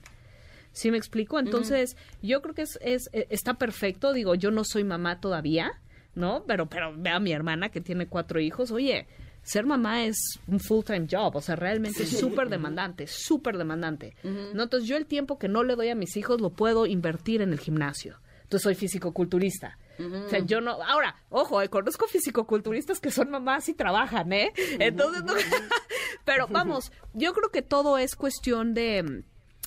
¿Sí 0.72 0.90
me 0.92 0.98
explico? 0.98 1.38
Entonces, 1.40 1.98
yo 2.22 2.42
creo 2.42 2.54
que 2.56 2.62
es, 2.62 2.78
es, 2.82 3.10
eh, 3.12 3.28
está 3.30 3.56
perfecto. 3.56 4.14
Digo, 4.14 4.36
yo 4.36 4.52
no 4.52 4.64
soy 4.64 4.84
mamá 4.86 5.20
todavía, 5.20 5.82
¿no? 6.16 6.44
Pero, 6.48 6.70
pero 6.70 6.94
ve 6.96 7.10
a 7.10 7.20
mi 7.20 7.32
hermana 7.34 7.70
que 7.70 7.82
tiene 7.82 8.08
cuatro 8.08 8.40
hijos. 8.40 8.72
Oye, 8.72 9.08
ser 9.44 9.66
mamá 9.66 10.04
es 10.04 10.18
un 10.48 10.60
full-time 10.60 11.08
job. 11.10 11.36
O 11.36 11.42
sea, 11.42 11.56
realmente 11.56 12.04
es 12.04 12.18
súper 12.18 12.50
demandante, 12.50 13.08
súper 13.08 13.58
demandante. 13.58 14.16
¿no? 14.24 14.64
Entonces, 14.64 14.88
yo 14.88 14.98
el 14.98 15.06
tiempo 15.06 15.38
que 15.40 15.48
no 15.48 15.64
le 15.64 15.76
doy 15.76 15.90
a 15.90 15.96
mis 15.96 16.16
hijos 16.18 16.42
lo 16.42 16.52
puedo 16.52 16.86
invertir 16.86 17.42
en 17.42 17.52
el 17.52 17.60
gimnasio. 17.60 18.20
Entonces, 18.44 18.64
soy 18.64 18.76
físico-culturista. 18.76 19.78
O 20.00 20.30
sea, 20.30 20.40
yo 20.40 20.62
no... 20.62 20.82
Ahora, 20.82 21.16
ojo, 21.30 21.62
eh, 21.62 21.68
conozco 21.68 22.08
físico-culturistas 22.08 23.00
que 23.00 23.12
son 23.12 23.30
mamás 23.30 23.68
y 23.68 23.74
trabajan, 23.74 24.32
¿eh? 24.32 24.54
Entonces, 24.80 25.24
no... 25.24 25.34
Pero 26.26 26.48
vamos, 26.48 26.92
yo 27.14 27.34
creo 27.34 27.50
que 27.50 27.62
todo 27.62 27.98
es 27.98 28.16
cuestión 28.16 28.74
de 28.74 29.04
mm, 29.04 29.24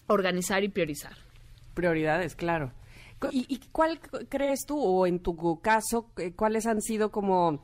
organizar 0.07 0.65
y 0.65 0.69
priorizar. 0.69 1.17
Prioridades, 1.75 2.35
claro. 2.35 2.73
¿Y, 3.31 3.47
y 3.49 3.61
cuál 3.71 4.01
crees 4.29 4.65
tú, 4.67 4.81
o 4.81 5.07
en 5.07 5.21
tu 5.21 5.61
caso, 5.61 6.11
eh, 6.17 6.33
cuáles 6.35 6.67
han 6.67 6.81
sido 6.81 7.11
como 7.11 7.63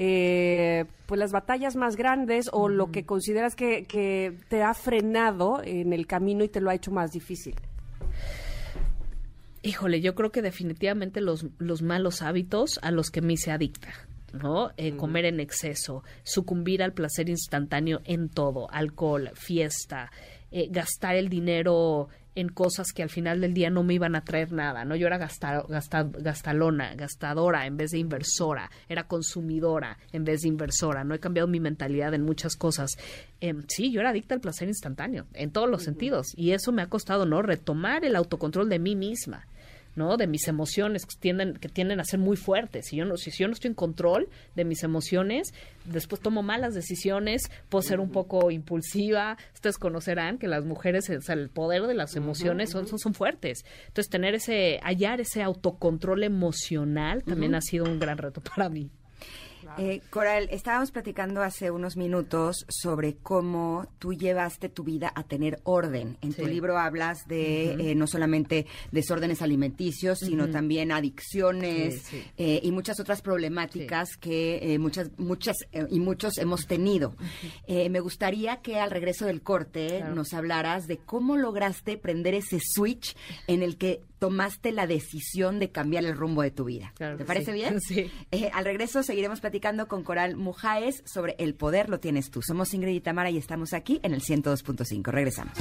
eh, 0.00 0.84
pues 1.06 1.18
las 1.18 1.32
batallas 1.32 1.74
más 1.74 1.96
grandes 1.96 2.48
o 2.52 2.68
lo 2.68 2.92
que 2.92 3.04
consideras 3.04 3.56
que, 3.56 3.82
que 3.82 4.32
te 4.48 4.62
ha 4.62 4.72
frenado 4.72 5.60
en 5.64 5.92
el 5.92 6.06
camino 6.06 6.44
y 6.44 6.48
te 6.48 6.60
lo 6.60 6.70
ha 6.70 6.74
hecho 6.76 6.92
más 6.92 7.10
difícil? 7.10 7.56
Híjole, 9.62 10.00
yo 10.00 10.14
creo 10.14 10.30
que 10.30 10.40
definitivamente 10.40 11.20
los, 11.20 11.46
los 11.58 11.82
malos 11.82 12.22
hábitos 12.22 12.78
a 12.82 12.92
los 12.92 13.10
que 13.10 13.22
me 13.22 13.32
hice 13.32 13.50
adicta. 13.50 13.88
¿no? 14.32 14.70
Eh, 14.76 14.94
comer 14.94 15.24
en 15.24 15.40
exceso, 15.40 16.04
sucumbir 16.22 16.82
al 16.82 16.92
placer 16.92 17.28
instantáneo 17.28 18.00
en 18.04 18.28
todo, 18.28 18.70
alcohol, 18.70 19.30
fiesta, 19.34 20.12
eh, 20.52 20.68
gastar 20.70 21.16
el 21.16 21.28
dinero 21.28 22.08
en 22.38 22.48
cosas 22.50 22.92
que 22.92 23.02
al 23.02 23.10
final 23.10 23.40
del 23.40 23.52
día 23.52 23.68
no 23.68 23.82
me 23.82 23.94
iban 23.94 24.14
a 24.14 24.22
traer 24.22 24.52
nada, 24.52 24.84
¿no? 24.84 24.94
Yo 24.94 25.08
era 25.08 25.18
gastar, 25.18 25.64
gastalona, 25.68 26.94
gastadora 26.94 27.66
en 27.66 27.76
vez 27.76 27.90
de 27.90 27.98
inversora, 27.98 28.70
era 28.88 29.08
consumidora 29.08 29.98
en 30.12 30.22
vez 30.22 30.42
de 30.42 30.48
inversora, 30.48 31.02
no 31.02 31.16
he 31.16 31.18
cambiado 31.18 31.48
mi 31.48 31.58
mentalidad 31.58 32.14
en 32.14 32.22
muchas 32.22 32.54
cosas. 32.54 32.92
Em, 33.40 33.64
sí, 33.66 33.90
yo 33.90 34.00
era 34.00 34.10
adicta 34.10 34.36
al 34.36 34.40
placer 34.40 34.68
instantáneo, 34.68 35.26
en 35.34 35.50
todos 35.50 35.68
los 35.68 35.82
sentidos, 35.82 36.28
y 36.36 36.52
eso 36.52 36.70
me 36.70 36.82
ha 36.82 36.88
costado, 36.88 37.26
¿no? 37.26 37.42
Retomar 37.42 38.04
el 38.04 38.14
autocontrol 38.14 38.68
de 38.68 38.78
mí 38.78 38.94
misma. 38.94 39.44
¿No? 39.98 40.16
De 40.16 40.26
mis 40.26 40.48
emociones 40.48 41.04
que 41.04 41.16
tienden, 41.18 41.54
que 41.54 41.68
tienden 41.68 42.00
a 42.00 42.04
ser 42.04 42.20
muy 42.20 42.36
fuertes. 42.36 42.86
Si 42.86 42.96
yo, 42.96 43.04
no, 43.04 43.16
si, 43.16 43.30
yo 43.30 43.48
no 43.48 43.52
estoy 43.52 43.68
en 43.68 43.74
control 43.74 44.28
de 44.54 44.64
mis 44.64 44.82
emociones, 44.82 45.52
después 45.84 46.22
tomo 46.22 46.42
malas 46.42 46.74
decisiones, 46.74 47.50
puedo 47.68 47.82
ser 47.82 48.00
un 48.00 48.10
poco 48.10 48.50
impulsiva. 48.50 49.36
Ustedes 49.54 49.76
conocerán 49.76 50.38
que 50.38 50.48
las 50.48 50.64
mujeres, 50.64 51.10
o 51.10 51.20
sea, 51.20 51.34
el 51.34 51.50
poder 51.50 51.82
de 51.82 51.94
las 51.94 52.16
emociones 52.16 52.70
son, 52.70 52.86
son, 52.86 52.98
son, 52.98 53.12
fuertes. 53.12 53.64
Entonces, 53.88 54.08
tener 54.08 54.34
ese, 54.34 54.80
hallar 54.82 55.20
ese 55.20 55.42
autocontrol 55.42 56.22
emocional 56.22 57.24
también 57.24 57.54
ha 57.54 57.60
sido 57.60 57.84
un 57.84 57.98
gran 57.98 58.18
reto 58.18 58.40
para 58.40 58.68
mí. 58.68 58.90
Eh, 59.76 60.00
Coral, 60.10 60.48
estábamos 60.50 60.90
platicando 60.90 61.42
hace 61.42 61.70
unos 61.70 61.96
minutos 61.96 62.64
sobre 62.68 63.16
cómo 63.16 63.86
tú 63.98 64.12
llevaste 64.12 64.68
tu 64.68 64.82
vida 64.82 65.12
a 65.14 65.24
tener 65.24 65.60
orden. 65.64 66.16
En 66.22 66.32
tu 66.32 66.46
libro 66.46 66.78
hablas 66.78 67.28
de 67.28 67.72
eh, 67.72 67.94
no 67.94 68.06
solamente 68.06 68.66
desórdenes 68.90 69.42
alimenticios, 69.42 70.20
sino 70.20 70.48
también 70.48 70.90
adicciones 70.90 72.02
eh, 72.36 72.60
y 72.62 72.72
muchas 72.72 72.98
otras 73.00 73.22
problemáticas 73.22 74.16
que 74.16 74.76
muchas, 74.80 75.10
muchas 75.18 75.56
y 75.90 76.00
muchos 76.00 76.38
hemos 76.38 76.66
tenido. 76.66 77.14
me 77.68 78.00
gustaría 78.00 78.60
que 78.62 78.78
al 78.78 78.90
regreso 78.90 79.26
del 79.26 79.42
corte 79.42 80.02
nos 80.14 80.32
hablaras 80.32 80.86
de 80.86 80.98
cómo 80.98 81.36
lograste 81.36 81.98
prender 81.98 82.34
ese 82.34 82.58
switch 82.60 83.16
en 83.46 83.62
el 83.62 83.76
que 83.76 84.02
tomaste 84.18 84.72
la 84.72 84.86
decisión 84.86 85.58
de 85.58 85.70
cambiar 85.70 86.04
el 86.04 86.16
rumbo 86.16 86.42
de 86.42 86.50
tu 86.50 86.64
vida. 86.64 86.92
¿Te 86.96 87.24
parece 87.24 87.52
bien? 87.52 87.78
Sí. 87.88 88.10
Eh, 88.32 88.50
al 88.52 88.64
regreso 88.64 89.02
seguiremos 89.02 89.40
platicando 89.40 89.88
con 89.88 90.02
Coral 90.02 90.36
Mujaes 90.36 91.02
sobre 91.06 91.36
El 91.38 91.54
poder 91.54 91.88
lo 91.88 92.00
tienes 92.00 92.30
tú. 92.30 92.42
Somos 92.42 92.74
Ingrid 92.74 92.96
y 92.96 93.00
Tamara 93.00 93.30
y 93.30 93.38
estamos 93.38 93.72
aquí 93.72 94.00
en 94.02 94.12
el 94.12 94.20
102.5. 94.20 95.10
Regresamos. 95.10 95.54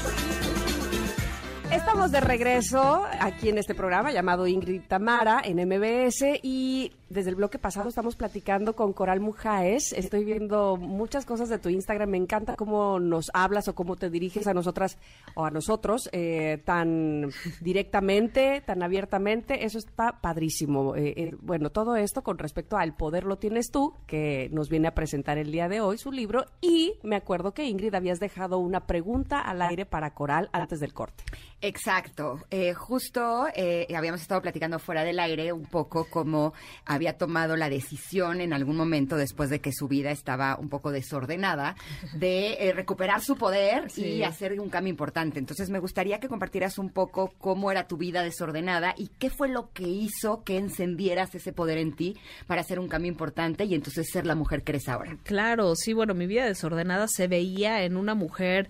Estamos 1.72 2.12
de 2.12 2.22
regreso 2.22 3.04
aquí 3.20 3.50
en 3.50 3.58
este 3.58 3.76
programa 3.76 4.12
llamado 4.14 4.48
Ingrid 4.48 4.84
Tamara 4.88 5.42
en 5.44 5.58
MBS 5.58 6.40
y 6.42 6.94
desde 7.10 7.30
el 7.30 7.36
bloque 7.36 7.58
pasado 7.58 7.88
estamos 7.88 8.16
platicando 8.16 8.76
con 8.76 8.92
Coral 8.92 9.22
Mujaes. 9.22 9.94
Estoy 9.94 10.26
viendo 10.26 10.76
muchas 10.76 11.26
cosas 11.26 11.48
de 11.48 11.58
tu 11.58 11.70
Instagram. 11.70 12.10
Me 12.10 12.18
encanta 12.18 12.56
cómo 12.56 13.00
nos 13.00 13.32
hablas 13.34 13.68
o 13.68 13.76
cómo 13.76 13.96
te 13.96 14.10
diriges 14.10 14.48
a 14.48 14.54
nosotras 14.54 14.98
o 15.36 15.46
a 15.46 15.52
nosotros 15.52 16.10
eh, 16.12 16.62
tan 16.66 17.30
directamente, 17.62 18.62
tan 18.66 18.84
abiertamente. 18.84 19.66
Eso 19.66 19.78
está 19.78 20.20
padrísimo. 20.22 20.96
Eh, 20.96 21.14
eh, 21.16 21.36
bueno, 21.40 21.70
todo 21.70 21.96
esto 21.96 22.24
con 22.24 22.38
respecto 22.38 22.78
al 22.78 22.96
poder 22.96 23.24
lo 23.24 23.38
tienes 23.38 23.72
tú, 23.72 23.94
que 24.06 24.50
nos 24.52 24.70
viene 24.70 24.90
a 24.90 24.96
presentar 24.96 25.38
el 25.38 25.52
día 25.52 25.70
de 25.70 25.80
hoy 25.80 25.98
su 25.98 26.12
libro. 26.12 26.46
Y 26.60 26.96
me 27.04 27.16
acuerdo 27.16 27.54
que 27.54 27.66
Ingrid 27.66 27.96
habías 27.96 28.20
dejado 28.20 28.58
una 28.58 28.86
pregunta 28.86 29.40
al 29.40 29.62
aire 29.62 29.86
para 29.86 30.14
Coral 30.14 30.50
antes 30.52 30.82
del 30.82 30.94
corte. 30.94 31.24
Exacto. 31.62 32.46
Eh, 32.52 32.74
justo 32.74 33.48
eh, 33.56 33.88
habíamos 33.96 34.22
estado 34.22 34.42
platicando 34.42 34.78
fuera 34.78 35.04
del 35.04 35.20
aire 35.20 35.52
un 35.52 35.66
poco 35.66 36.08
cómo 36.08 36.54
había 36.86 37.18
tomado 37.18 37.56
la 37.56 37.68
decisión 37.68 38.42
en 38.42 38.54
algún 38.54 38.78
momento 38.78 39.18
después 39.18 39.50
de 39.50 39.60
que 39.60 39.72
su 39.74 39.88
vida 39.88 40.12
estaba 40.12 40.58
un 40.60 40.70
poco 40.70 40.92
desordenada 40.92 41.76
de 42.14 42.54
eh, 42.60 42.74
recuperar 42.74 43.22
su 43.22 43.38
poder 43.38 43.88
y 43.96 44.22
hacer 44.22 44.60
un 44.60 44.70
cambio 44.70 44.92
importante. 44.92 45.40
Entonces 45.40 45.72
me 45.72 45.80
gustaría 45.80 46.20
que 46.20 46.28
compartieras 46.28 46.78
un 46.78 46.92
poco 46.92 47.34
cómo 47.40 47.72
era 47.72 47.88
tu 47.88 47.98
vida 47.98 48.22
desordenada 48.22 48.94
y 48.96 49.08
qué 49.18 49.32
fue 49.32 49.50
lo 49.50 49.72
que 49.74 49.88
hizo 49.88 50.44
que 50.44 50.58
encendieras 50.58 51.34
ese 51.34 51.54
poder 51.54 51.80
en 51.80 51.96
ti 51.96 52.18
para 52.46 52.62
hacer 52.62 52.80
un 52.80 52.88
cambio 52.88 53.12
importante 53.12 53.66
y 53.66 53.74
entonces 53.74 54.08
ser 54.12 54.28
la 54.28 54.36
mujer 54.36 54.62
que 54.62 54.74
eres 54.74 54.88
ahora. 54.88 55.18
Claro, 55.24 55.76
sí, 55.76 55.94
bueno, 55.94 56.14
mi 56.14 56.28
vida 56.28 56.46
desordenada 56.46 57.08
se 57.08 57.28
veía 57.28 57.84
en 57.84 57.98
una 57.98 58.14
mujer 58.14 58.70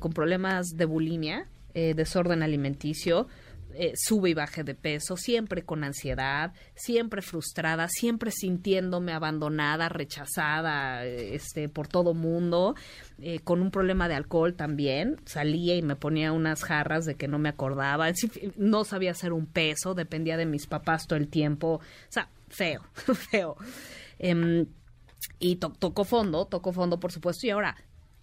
con 0.00 0.14
problemas 0.14 0.68
de 0.70 0.86
bulimia 0.86 1.46
eh, 1.74 1.94
desorden 1.94 2.42
alimenticio, 2.42 3.26
eh, 3.76 3.92
sube 3.96 4.30
y 4.30 4.34
baje 4.34 4.62
de 4.62 4.76
peso, 4.76 5.16
siempre 5.16 5.64
con 5.64 5.82
ansiedad, 5.82 6.52
siempre 6.76 7.22
frustrada, 7.22 7.88
siempre 7.88 8.30
sintiéndome 8.30 9.12
abandonada, 9.12 9.88
rechazada 9.88 11.04
este, 11.04 11.68
por 11.68 11.88
todo 11.88 12.14
mundo, 12.14 12.76
eh, 13.18 13.40
con 13.40 13.62
un 13.62 13.72
problema 13.72 14.08
de 14.08 14.14
alcohol 14.14 14.54
también. 14.54 15.20
Salía 15.24 15.74
y 15.74 15.82
me 15.82 15.96
ponía 15.96 16.30
unas 16.32 16.62
jarras 16.62 17.04
de 17.04 17.16
que 17.16 17.26
no 17.26 17.40
me 17.40 17.48
acordaba, 17.48 18.12
no 18.56 18.84
sabía 18.84 19.10
hacer 19.10 19.32
un 19.32 19.46
peso, 19.46 19.94
dependía 19.94 20.36
de 20.36 20.46
mis 20.46 20.68
papás 20.68 21.08
todo 21.08 21.18
el 21.18 21.28
tiempo. 21.28 21.74
O 21.74 21.80
sea, 22.12 22.28
feo, 22.48 22.82
feo. 23.30 23.56
Em, 24.20 24.66
y 25.40 25.56
tocó 25.56 26.04
fondo, 26.04 26.46
tocó 26.46 26.72
fondo, 26.72 27.00
por 27.00 27.10
supuesto. 27.10 27.46
Y 27.46 27.50
ahora, 27.50 27.76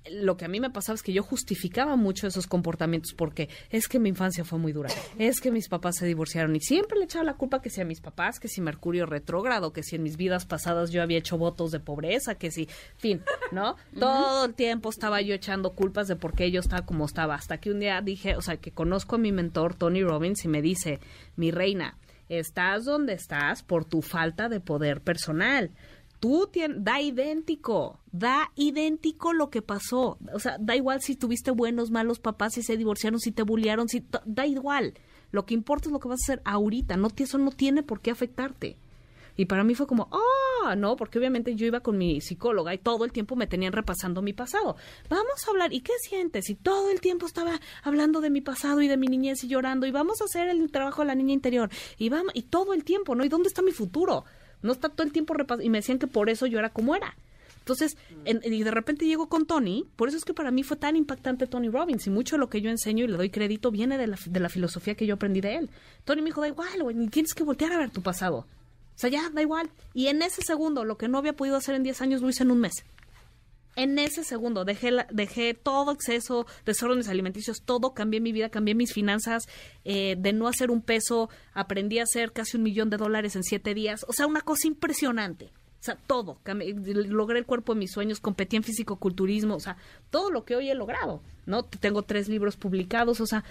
lo 0.10 0.36
que 0.38 0.46
a 0.46 0.48
mí 0.48 0.60
me 0.60 0.70
pasaba 0.70 0.96
es 0.96 1.04
que 1.04 1.14
yo 1.14 1.24
justificaba 1.24 1.96
mucho 1.96 2.28
esos 2.28 2.48
comportamientos 2.48 3.14
porque 3.14 3.50
es 3.70 3.88
que 3.88 4.00
mi 4.00 4.10
infancia 4.10 4.44
fue 4.44 4.58
muy 4.58 4.72
dura, 4.72 4.90
es 5.20 5.40
que 5.40 5.52
mis 5.52 5.70
papás 5.70 5.98
se 5.98 6.06
divorciaron 6.06 6.56
y 6.56 6.60
siempre 6.60 6.98
le 6.98 7.06
echaba 7.06 7.24
la 7.24 7.36
culpa 7.36 7.62
que 7.62 7.70
si 7.70 7.82
a 7.82 7.86
mis 7.86 8.02
papás, 8.02 8.40
que 8.40 8.48
si 8.48 8.62
Mercurio 8.62 9.06
retrógrado, 9.06 9.74
que 9.74 9.84
si 9.84 9.96
en 9.96 10.04
mis 10.04 10.18
vidas 10.18 10.46
pasadas 10.46 10.92
yo 10.92 11.02
había 11.02 11.20
hecho 11.20 11.38
votos 11.38 11.72
de 11.72 11.80
pobreza, 11.80 12.36
que 12.36 12.52
si, 12.52 12.68
fin, 12.98 13.22
¿no? 13.52 13.76
Todo 14.00 14.46
el 14.46 14.54
tiempo 14.56 14.90
estaba 14.90 15.22
yo 15.22 15.36
echando 15.36 15.74
culpas 15.74 16.08
de 16.08 16.16
por 16.16 16.34
qué 16.34 16.52
yo 16.52 16.60
estaba 16.60 16.86
como 16.86 17.06
estaba, 17.06 17.36
hasta 17.36 17.60
que 17.60 17.72
un 17.72 17.80
día 17.80 18.02
dije, 18.02 18.36
o 18.36 18.42
sea, 18.42 18.58
que 18.58 18.72
conozco 18.72 19.16
a 19.16 19.20
mi 19.20 19.32
mentor 19.32 19.76
Tony 19.76 20.04
Robbins 20.04 20.44
y 20.46 20.48
me 20.48 20.62
dice, 20.62 21.00
mi 21.36 21.52
reina, 21.52 21.98
estás 22.30 22.86
donde 22.86 23.14
estás 23.14 23.62
por 23.62 23.86
tu 23.86 24.02
falta 24.02 24.50
de 24.50 24.60
poder 24.60 25.02
personal 25.02 25.72
tú 26.22 26.48
tienes, 26.50 26.78
da 26.82 27.02
idéntico, 27.02 28.00
da 28.12 28.52
idéntico 28.56 29.34
lo 29.34 29.50
que 29.50 29.62
pasó. 29.62 30.18
O 30.34 30.40
sea, 30.40 30.56
da 30.60 30.78
igual 30.78 31.02
si 31.02 31.18
tuviste 31.18 31.52
buenos, 31.52 31.92
malos 31.92 32.20
papás, 32.20 32.54
si 32.54 32.62
se 32.62 32.78
divorciaron, 32.78 33.20
si 33.20 33.34
te 33.34 33.44
bullearon, 33.44 33.90
si 33.90 34.06
da 34.26 34.46
igual. 34.46 34.94
Lo 35.32 35.46
que 35.46 35.56
importa 35.56 35.90
es 35.90 35.94
lo 35.94 36.00
que 36.00 36.08
vas 36.08 36.22
a 36.22 36.26
hacer 36.26 36.42
ahorita, 36.46 36.96
no 36.96 37.10
eso 37.18 37.38
no 37.38 37.52
tiene 37.52 37.84
por 37.84 38.00
qué 38.00 38.12
afectarte. 38.12 38.78
Y 39.38 39.46
para 39.46 39.64
mí 39.64 39.76
fue 39.76 39.88
como, 39.88 40.10
ah, 40.12 40.76
no, 40.76 40.96
porque 40.96 41.18
obviamente 41.18 41.56
yo 41.56 41.66
iba 41.66 41.80
con 41.80 41.98
mi 41.98 42.22
psicóloga 42.22 42.74
y 42.74 42.78
todo 42.78 43.06
el 43.06 43.12
tiempo 43.12 43.36
me 43.36 43.48
tenían 43.48 43.74
repasando 43.74 44.22
mi 44.22 44.34
pasado. 44.34 44.76
Vamos 45.10 45.48
a 45.48 45.52
hablar, 45.52 45.74
¿y 45.74 45.82
qué 45.82 45.94
sientes? 46.02 46.50
Y 46.50 46.56
todo 46.56 46.92
el 46.92 47.02
tiempo 47.02 47.26
estaba 47.26 47.60
hablando 47.82 48.22
de 48.22 48.30
mi 48.30 48.42
pasado 48.42 48.82
y 48.82 48.88
de 48.88 48.98
mi 48.98 49.08
niñez 49.08 49.44
y 49.44 49.48
llorando, 49.48 49.88
y 49.88 49.92
vamos 49.92 50.22
a 50.22 50.26
hacer 50.26 50.50
el 50.50 50.70
trabajo 50.72 51.02
de 51.02 51.08
la 51.08 51.16
niña 51.16 51.34
interior, 51.34 51.70
y 51.98 52.10
vamos, 52.10 52.34
y 52.36 52.44
todo 52.44 52.74
el 52.74 52.84
tiempo, 52.84 53.16
¿no? 53.16 53.26
¿Y 53.26 53.30
dónde 53.30 53.48
está 53.48 53.62
mi 53.62 53.72
futuro? 53.72 54.26
No 54.62 54.72
está 54.72 54.90
todo 54.90 55.04
el 55.04 55.12
tiempo 55.12 55.34
repasando. 55.34 55.66
Y 55.66 55.70
me 55.70 55.80
decían 55.80 56.00
que 56.00 56.08
por 56.08 56.30
eso 56.30 56.46
yo 56.46 56.60
era 56.60 56.70
como 56.70 56.96
era. 56.96 57.16
Entonces, 57.60 57.96
y 58.26 58.64
de 58.64 58.72
repente 58.72 59.06
llego 59.06 59.30
con 59.30 59.46
Tony, 59.46 59.86
por 59.96 60.08
eso 60.08 60.18
es 60.18 60.26
que 60.26 60.34
para 60.34 60.50
mí 60.50 60.64
fue 60.64 60.78
tan 60.78 60.96
impactante 60.96 61.46
Tony 61.46 61.70
Robbins 61.70 62.08
y 62.08 62.10
mucho 62.10 62.36
de 62.36 62.40
lo 62.40 62.50
que 62.50 62.60
yo 62.60 62.72
enseño 62.72 63.06
y 63.06 63.08
le 63.08 63.18
doy 63.18 63.30
crédito 63.30 63.70
viene 63.70 64.00
de 64.00 64.08
la, 64.08 64.18
de 64.26 64.40
la 64.40 64.50
filosofía 64.50 64.96
que 64.96 65.06
yo 65.06 65.14
aprendí 65.14 65.42
de 65.42 65.58
él. 65.58 65.70
Tony 66.04 66.22
me 66.22 66.30
dijo, 66.30 66.42
da 66.42 66.48
igual, 66.48 66.82
güey, 66.82 67.08
tienes 67.10 67.36
que 67.36 67.44
voltear 67.44 67.72
a 67.74 67.78
ver 67.78 67.92
tu 67.92 68.02
pasado. 68.02 68.48
O 68.96 69.00
sea, 69.02 69.12
ya, 69.12 69.30
da 69.30 69.42
igual. 69.42 69.70
Y 69.94 70.08
en 70.08 70.24
ese 70.24 70.42
segundo, 70.42 70.86
lo 70.86 70.98
que 70.98 71.08
no 71.08 71.20
había 71.20 71.34
podido 71.34 71.56
hacer 71.56 71.76
en 71.76 71.84
10 71.84 72.02
años, 72.02 72.22
lo 72.22 72.30
hice 72.30 72.44
en 72.44 72.52
un 72.52 72.60
mes. 72.60 72.84
En 73.76 73.98
ese 74.00 74.24
segundo 74.24 74.66
dejé, 74.66 74.92
dejé 75.12 75.54
todo 75.54 75.94
exceso, 75.94 76.46
desórdenes 76.66 77.08
alimenticios, 77.08 77.62
todo, 77.64 77.94
cambié 77.94 78.20
mi 78.20 78.34
vida, 78.34 78.50
cambié 78.50 78.76
mis 78.76 78.94
finanzas, 78.94 79.48
eh, 79.86 80.16
de 80.18 80.34
no 80.34 80.48
hacer 80.48 80.72
un 80.72 80.82
peso, 80.82 81.30
aprendí 81.54 82.00
a 82.00 82.04
hacer 82.04 82.34
casi 82.34 82.58
un 82.58 82.64
millón 82.64 82.90
de 82.90 82.98
dólares 82.98 83.36
en 83.38 83.44
siete 83.44 83.74
días, 83.74 84.06
o 84.10 84.14
sea, 84.14 84.28
una 84.28 84.42
cosa 84.42 84.68
impresionante. 84.68 85.52
O 85.80 85.84
sea, 85.84 85.96
todo, 85.96 86.40
logré 86.46 87.40
el 87.40 87.46
cuerpo 87.46 87.74
de 87.74 87.80
mis 87.80 87.92
sueños, 87.92 88.20
competí 88.20 88.56
en 88.56 88.64
fisicoculturismo, 88.64 89.56
o 89.56 89.60
sea, 89.60 89.78
todo 90.12 90.30
lo 90.30 90.46
que 90.46 90.56
hoy 90.56 90.70
he 90.70 90.76
logrado, 90.76 91.24
¿no? 91.48 91.64
Tengo 91.64 92.04
tres 92.04 92.30
libros 92.30 92.56
publicados, 92.56 93.20
o 93.20 93.26
sea, 93.26 93.44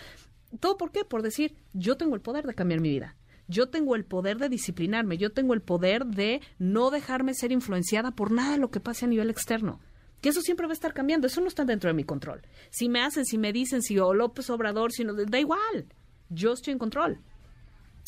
¿todo 0.60 0.76
por 0.76 0.92
qué? 0.92 1.04
Por 1.04 1.22
decir, 1.22 1.56
yo 1.72 1.96
tengo 1.96 2.14
el 2.14 2.20
poder 2.20 2.46
de 2.46 2.54
cambiar 2.54 2.80
mi 2.80 2.90
vida 2.90 3.16
yo 3.48 3.68
tengo 3.68 3.96
el 3.96 4.04
poder 4.04 4.38
de 4.38 4.48
disciplinarme, 4.48 5.18
yo 5.18 5.32
tengo 5.32 5.54
el 5.54 5.60
poder 5.60 6.06
de 6.06 6.40
no 6.60 6.92
dejarme 6.92 7.34
ser 7.34 7.50
influenciada 7.50 8.12
por 8.12 8.30
nada 8.30 8.52
de 8.52 8.58
lo 8.58 8.70
que 8.70 8.78
pase 8.78 9.06
a 9.06 9.08
nivel 9.08 9.28
externo 9.28 9.80
que 10.20 10.28
eso 10.28 10.40
siempre 10.40 10.66
va 10.66 10.72
a 10.72 10.74
estar 10.74 10.92
cambiando, 10.92 11.26
eso 11.26 11.40
no 11.40 11.48
está 11.48 11.64
dentro 11.64 11.88
de 11.88 11.94
mi 11.94 12.04
control. 12.04 12.42
Si 12.70 12.88
me 12.88 13.02
hacen, 13.02 13.24
si 13.24 13.38
me 13.38 13.52
dicen, 13.52 13.82
si 13.82 13.98
o 13.98 14.12
López 14.14 14.50
Obrador, 14.50 14.92
si 14.92 15.04
no, 15.04 15.14
da 15.14 15.38
igual. 15.38 15.86
yo 16.28 16.52
estoy 16.52 16.72
en 16.72 16.78
control. 16.78 17.18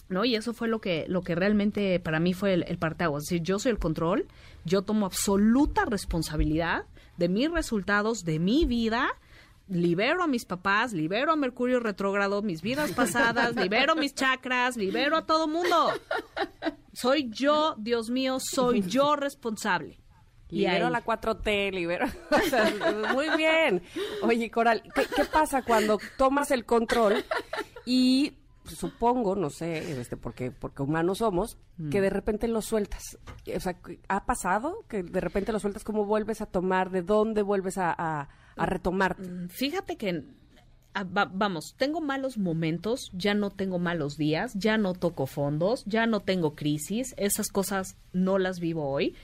¿no? 0.09 0.25
Y 0.25 0.37
eso 0.37 0.53
fue 0.53 0.69
lo 0.69 0.81
que, 0.81 1.07
lo 1.09 1.23
que 1.23 1.35
realmente 1.35 1.99
para 1.99 2.21
mí 2.21 2.35
fue 2.35 2.55
el, 2.55 2.65
el 2.69 2.79
parteaguas. 2.79 3.25
Es 3.25 3.31
decir, 3.31 3.43
yo 3.43 3.59
soy 3.59 3.73
el 3.73 3.79
control, 3.79 4.27
yo 4.65 4.83
tomo 4.83 5.07
absoluta 5.07 5.85
responsabilidad 5.87 6.85
de 7.17 7.29
mis 7.29 7.51
resultados, 7.51 8.25
de 8.25 8.39
mi 8.39 8.67
vida, 8.67 9.09
libero 9.69 10.23
a 10.23 10.27
mis 10.27 10.45
papás, 10.45 10.93
libero 10.93 11.33
a 11.33 11.37
Mercurio 11.37 11.81
retrógrado, 11.81 12.43
mis 12.43 12.63
vidas 12.63 12.93
pasadas, 12.93 13.57
libero 13.57 13.95
mis 13.97 14.15
chakras, 14.15 14.77
libero 14.77 15.17
a 15.17 15.27
todo 15.27 15.49
mundo. 15.49 15.93
Soy 16.93 17.31
yo, 17.31 17.75
Dios 17.79 18.11
mío, 18.11 18.39
soy 18.41 18.83
yo 18.87 19.17
responsable. 19.17 20.02
Libero 20.59 20.91
la 20.91 21.05
4T, 21.05 21.73
libero. 21.73 22.07
o 22.31 22.39
sea, 22.49 22.73
Muy 23.15 23.27
bien. 23.37 23.83
Oye, 24.23 24.51
Coral, 24.51 24.83
¿qué, 24.95 25.03
qué 25.17 25.25
pasa 25.25 25.63
cuando 25.63 25.99
tomas 26.17 26.51
el 26.51 26.65
control 26.65 27.25
y 27.85 28.35
supongo, 28.65 29.35
no 29.35 29.51
sé, 29.51 30.01
este, 30.01 30.17
porque, 30.17 30.51
porque 30.53 30.83
humanos 30.83 31.19
somos, 31.19 31.59
que 31.91 32.01
de 32.01 32.11
repente 32.11 32.47
lo 32.49 32.63
sueltas? 32.63 33.19
O 33.55 33.61
sea, 33.61 33.77
¿ha 34.09 34.25
pasado 34.25 34.85
que 34.89 35.03
de 35.03 35.21
repente 35.21 35.53
lo 35.53 35.59
sueltas? 35.59 35.83
¿Cómo 35.85 36.05
vuelves 36.05 36.41
a 36.41 36.47
tomar? 36.47 36.91
¿De 36.91 37.03
dónde 37.03 37.43
vuelves 37.43 37.79
a, 37.79 37.93
a- 37.97 38.29
a 38.57 38.67
retomarte? 38.67 39.29
Fíjate 39.49 39.97
que, 39.97 40.23
ah, 40.95 41.03
va- 41.05 41.31
vamos, 41.33 41.75
tengo 41.77 42.01
malos 42.01 42.39
momentos, 42.39 43.11
ya 43.15 43.35
no 43.35 43.51
tengo 43.51 43.79
malos 43.81 44.17
días, 44.17 44.53
ya 44.55 44.77
no 44.79 44.93
toco 44.93 45.27
fondos, 45.27 45.85
ya 45.87 46.07
no 46.07 46.21
tengo 46.21 46.55
crisis, 46.55 47.15
esas 47.17 47.49
cosas 47.49 47.97
no 48.13 48.39
las 48.39 48.61
vivo 48.61 48.89
hoy. 48.91 49.17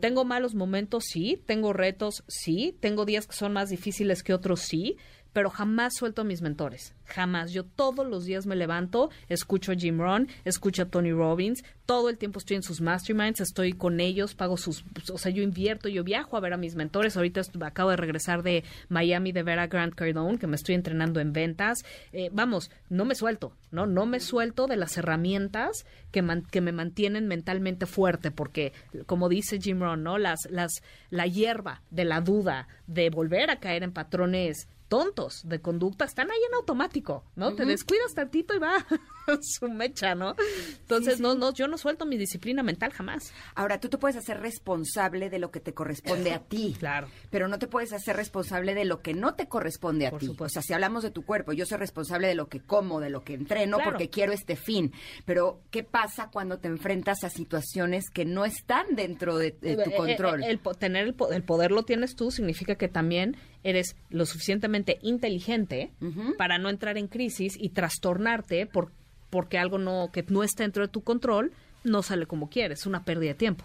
Tengo 0.00 0.24
malos 0.24 0.54
momentos, 0.54 1.04
sí, 1.04 1.42
tengo 1.46 1.72
retos, 1.72 2.22
sí, 2.28 2.76
tengo 2.80 3.04
días 3.04 3.26
que 3.26 3.34
son 3.34 3.52
más 3.52 3.70
difíciles 3.70 4.22
que 4.22 4.32
otros, 4.32 4.60
sí, 4.60 4.96
pero 5.32 5.50
jamás 5.50 5.94
suelto 5.96 6.22
a 6.22 6.24
mis 6.24 6.42
mentores, 6.42 6.94
jamás. 7.04 7.52
Yo 7.52 7.64
todos 7.64 8.06
los 8.06 8.24
días 8.24 8.46
me 8.46 8.56
levanto, 8.56 9.10
escucho 9.28 9.72
a 9.72 9.74
Jim 9.76 9.98
Rohn, 9.98 10.28
escucho 10.44 10.82
a 10.82 10.86
Tony 10.86 11.12
Robbins, 11.12 11.62
todo 11.86 12.08
el 12.08 12.18
tiempo 12.18 12.38
estoy 12.38 12.56
en 12.56 12.62
sus 12.62 12.80
masterminds, 12.80 13.40
estoy 13.40 13.72
con 13.72 13.98
ellos, 14.00 14.34
pago 14.34 14.56
sus, 14.56 14.84
o 15.12 15.18
sea, 15.18 15.32
yo 15.32 15.42
invierto, 15.42 15.88
yo 15.88 16.04
viajo 16.04 16.36
a 16.36 16.40
ver 16.40 16.52
a 16.52 16.56
mis 16.56 16.76
mentores. 16.76 17.16
Ahorita 17.16 17.40
acabo 17.62 17.90
de 17.90 17.96
regresar 17.96 18.42
de 18.44 18.62
Miami 18.88 19.32
de 19.32 19.42
ver 19.42 19.58
a 19.58 19.66
Grant 19.66 19.94
Cardone, 19.94 20.38
que 20.38 20.46
me 20.46 20.54
estoy 20.56 20.76
entrenando 20.76 21.18
en 21.20 21.32
ventas. 21.32 21.78
Eh, 22.12 22.30
vamos, 22.32 22.70
no 22.88 23.04
me 23.04 23.16
suelto, 23.16 23.56
¿no? 23.72 23.86
No 23.86 24.06
me 24.06 24.20
suelto 24.20 24.66
de 24.68 24.76
las 24.76 24.96
herramientas 24.98 25.84
que, 26.12 26.22
man- 26.22 26.46
que 26.48 26.60
me 26.60 26.70
mantienen 26.72 27.26
mentalmente 27.26 27.86
fuerte, 27.86 28.30
porque, 28.30 28.72
como 29.06 29.28
dice 29.28 29.58
Jim 29.60 29.80
Rohn, 29.80 30.02
¿no? 30.04 30.16
Las, 30.18 30.40
las, 30.48 30.82
la 31.10 31.26
hierba 31.26 31.82
de 31.90 32.04
la 32.04 32.20
duda, 32.20 32.68
de 32.86 33.10
volver 33.10 33.50
a 33.50 33.58
caer 33.58 33.82
en 33.82 33.92
patrones 33.92 34.68
tontos 34.90 35.48
de 35.48 35.62
conducta 35.62 36.04
están 36.04 36.32
ahí 36.32 36.40
en 36.48 36.54
automático, 36.56 37.24
¿no? 37.36 37.54
Te 37.54 37.64
descuidas 37.64 38.12
tantito 38.12 38.54
y 38.54 38.58
va 38.58 38.84
su 39.42 39.68
mecha, 39.68 40.14
¿no? 40.14 40.34
Entonces, 40.80 41.20
no, 41.20 41.34
no, 41.34 41.52
yo 41.52 41.68
no 41.68 41.78
suelto 41.78 42.06
mi 42.06 42.16
disciplina 42.16 42.62
mental 42.62 42.92
jamás. 42.92 43.32
Ahora, 43.54 43.78
tú 43.80 43.88
te 43.88 43.98
puedes 43.98 44.16
hacer 44.16 44.40
responsable 44.40 45.30
de 45.30 45.38
lo 45.38 45.50
que 45.50 45.60
te 45.60 45.72
corresponde 45.74 46.32
a 46.32 46.40
ti. 46.48 46.74
Claro. 46.78 47.08
Pero 47.30 47.48
no 47.48 47.58
te 47.58 47.66
puedes 47.66 47.92
hacer 47.92 48.16
responsable 48.16 48.74
de 48.74 48.84
lo 48.84 49.00
que 49.02 49.14
no 49.14 49.34
te 49.34 49.48
corresponde 49.48 50.06
a 50.06 50.10
Por 50.10 50.20
ti. 50.20 50.26
supuesto. 50.26 50.58
O 50.58 50.62
sea, 50.62 50.62
si 50.62 50.72
hablamos 50.72 51.02
de 51.02 51.10
tu 51.10 51.22
cuerpo, 51.24 51.52
yo 51.52 51.66
soy 51.66 51.78
responsable 51.78 52.26
de 52.28 52.34
lo 52.34 52.48
que 52.48 52.60
como, 52.60 53.00
de 53.00 53.10
lo 53.10 53.22
que 53.24 53.34
entreno, 53.34 53.76
Claro. 53.76 53.92
porque 53.92 54.10
quiero 54.10 54.32
este 54.32 54.56
fin. 54.56 54.92
Pero, 55.24 55.60
¿qué 55.70 55.82
pasa 55.84 56.30
cuando 56.32 56.58
te 56.58 56.68
enfrentas 56.68 57.24
a 57.24 57.30
situaciones 57.30 58.10
que 58.10 58.24
no 58.24 58.44
están 58.44 58.94
dentro 58.96 59.36
de, 59.38 59.52
de 59.60 59.76
tu 59.76 59.80
Eh, 59.90 59.92
eh, 59.92 59.96
control? 59.96 60.42
El, 60.44 60.60
tener 60.78 61.06
el, 61.06 61.14
po- 61.14 61.30
el 61.32 61.42
poder 61.42 61.70
lo 61.70 61.84
tienes 61.84 62.16
tú 62.16 62.30
significa 62.30 62.74
que 62.74 62.88
también 62.88 63.36
eres 63.62 63.96
lo 64.08 64.24
suficientemente 64.26 64.98
inteligente 65.02 65.92
para 66.38 66.58
no 66.58 66.68
entrar 66.70 66.96
en 66.98 67.08
crisis 67.08 67.54
y 67.58 67.70
trastornarte 67.70 68.66
por, 68.66 68.92
porque 69.30 69.58
algo 69.58 69.78
no 69.78 70.10
que 70.12 70.24
no 70.28 70.42
está 70.42 70.64
dentro 70.64 70.84
de 70.86 70.92
tu 70.92 71.02
control 71.02 71.52
no 71.84 72.02
sale 72.02 72.26
como 72.26 72.50
quieres, 72.50 72.80
es 72.80 72.86
una 72.86 73.04
pérdida 73.04 73.30
de 73.30 73.34
tiempo. 73.36 73.64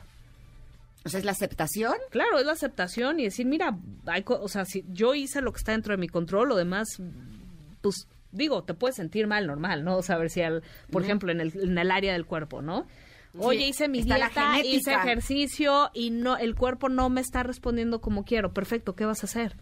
o 1.04 1.10
sea, 1.10 1.20
es 1.20 1.26
la 1.26 1.32
aceptación. 1.34 1.94
Claro, 2.12 2.40
es 2.40 2.46
la 2.46 2.54
aceptación 2.54 3.20
y 3.20 3.26
decir, 3.26 3.46
mira, 3.46 3.78
hay 4.08 4.24
co- 4.24 4.40
o 4.42 4.48
sea, 4.48 4.66
si 4.66 4.84
yo 4.88 5.14
hice 5.14 5.42
lo 5.42 5.52
que 5.52 5.58
está 5.58 5.72
dentro 5.74 5.92
de 5.94 5.98
mi 5.98 6.08
control, 6.08 6.50
lo 6.50 6.56
demás, 6.56 6.88
pues 7.82 8.08
digo, 8.32 8.64
te 8.64 8.74
puedes 8.74 8.96
sentir 8.96 9.28
mal, 9.28 9.46
normal, 9.48 9.84
¿no? 9.84 10.02
Saber 10.02 10.30
si, 10.30 10.42
al, 10.42 10.64
por 10.92 11.04
ejemplo, 11.04 11.32
en 11.32 11.42
el, 11.42 11.52
en 11.62 11.78
el 11.78 11.92
área 11.92 12.14
del 12.14 12.26
cuerpo, 12.26 12.62
¿no? 12.62 12.88
Oye, 13.38 13.68
hice 13.68 13.88
mi 13.90 14.00
está 14.00 14.16
dieta, 14.16 14.52
hice 14.78 14.92
ejercicio 15.04 15.90
y 15.94 16.10
no, 16.10 16.38
el 16.38 16.56
cuerpo 16.56 16.88
no 16.90 17.10
me 17.10 17.20
está 17.22 17.44
respondiendo 17.44 18.00
como 18.02 18.24
quiero. 18.26 18.54
Perfecto, 18.54 18.96
¿qué 18.96 19.06
vas 19.06 19.24
a 19.24 19.28
hacer? 19.28 19.56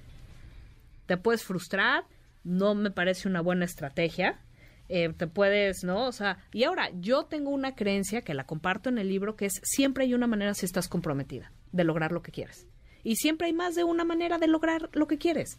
Te 1.07 1.17
puedes 1.17 1.43
frustrar, 1.43 2.03
no 2.43 2.75
me 2.75 2.91
parece 2.91 3.27
una 3.27 3.41
buena 3.41 3.65
estrategia. 3.65 4.39
Eh, 4.95 5.11
te 5.11 5.25
puedes, 5.25 5.83
¿no? 5.83 6.05
O 6.05 6.11
sea, 6.11 6.37
y 6.51 6.65
ahora, 6.65 6.91
yo 6.99 7.23
tengo 7.23 7.49
una 7.49 7.73
creencia 7.73 8.21
que 8.21 8.35
la 8.35 8.45
comparto 8.45 8.89
en 8.89 8.99
el 8.99 9.07
libro, 9.07 9.35
que 9.35 9.47
es 9.47 9.59
siempre 9.63 10.03
hay 10.03 10.13
una 10.13 10.27
manera 10.27 10.53
si 10.53 10.67
estás 10.67 10.87
comprometida 10.87 11.51
de 11.71 11.83
lograr 11.83 12.11
lo 12.11 12.21
que 12.21 12.31
quieres. 12.31 12.67
Y 13.03 13.15
siempre 13.15 13.47
hay 13.47 13.53
más 13.53 13.73
de 13.73 13.83
una 13.83 14.03
manera 14.03 14.37
de 14.37 14.45
lograr 14.45 14.91
lo 14.93 15.07
que 15.07 15.17
quieres. 15.17 15.57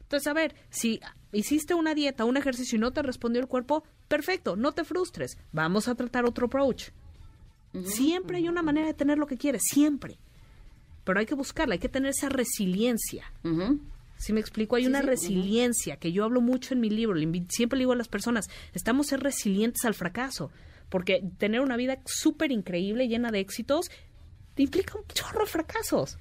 Entonces, 0.00 0.26
a 0.26 0.32
ver, 0.32 0.56
si 0.70 0.98
hiciste 1.30 1.74
una 1.74 1.94
dieta, 1.94 2.24
un 2.24 2.36
ejercicio 2.36 2.74
y 2.74 2.80
no 2.80 2.92
te 2.92 3.00
respondió 3.00 3.40
el 3.40 3.46
cuerpo, 3.46 3.84
perfecto, 4.08 4.56
no 4.56 4.72
te 4.72 4.82
frustres. 4.82 5.38
Vamos 5.52 5.86
a 5.86 5.94
tratar 5.94 6.24
otro 6.24 6.46
approach. 6.46 6.88
Siempre 7.84 8.38
hay 8.38 8.48
una 8.48 8.62
manera 8.62 8.88
de 8.88 8.94
tener 8.94 9.18
lo 9.18 9.28
que 9.28 9.38
quieres, 9.38 9.62
siempre. 9.70 10.18
Pero 11.04 11.20
hay 11.20 11.26
que 11.26 11.36
buscarla, 11.36 11.74
hay 11.74 11.78
que 11.78 11.88
tener 11.88 12.10
esa 12.10 12.28
resiliencia. 12.28 13.32
Si 14.18 14.32
me 14.32 14.40
explico, 14.40 14.76
hay 14.76 14.86
una 14.86 15.00
resiliencia 15.02 15.96
que 15.96 16.12
yo 16.12 16.24
hablo 16.24 16.40
mucho 16.40 16.74
en 16.74 16.80
mi 16.80 16.90
libro. 16.90 17.18
Siempre 17.48 17.78
le 17.78 17.82
digo 17.82 17.92
a 17.92 17.96
las 17.96 18.08
personas, 18.08 18.48
estamos 18.74 19.06
ser 19.06 19.20
resilientes 19.20 19.84
al 19.84 19.94
fracaso. 19.94 20.50
Porque 20.88 21.22
tener 21.38 21.60
una 21.60 21.76
vida 21.76 21.98
súper 22.06 22.50
increíble, 22.50 23.08
llena 23.08 23.30
de 23.30 23.40
éxitos, 23.40 23.90
implica 24.56 24.98
un 24.98 25.06
chorro 25.08 25.40
de 25.40 25.46
fracasos. 25.50 26.18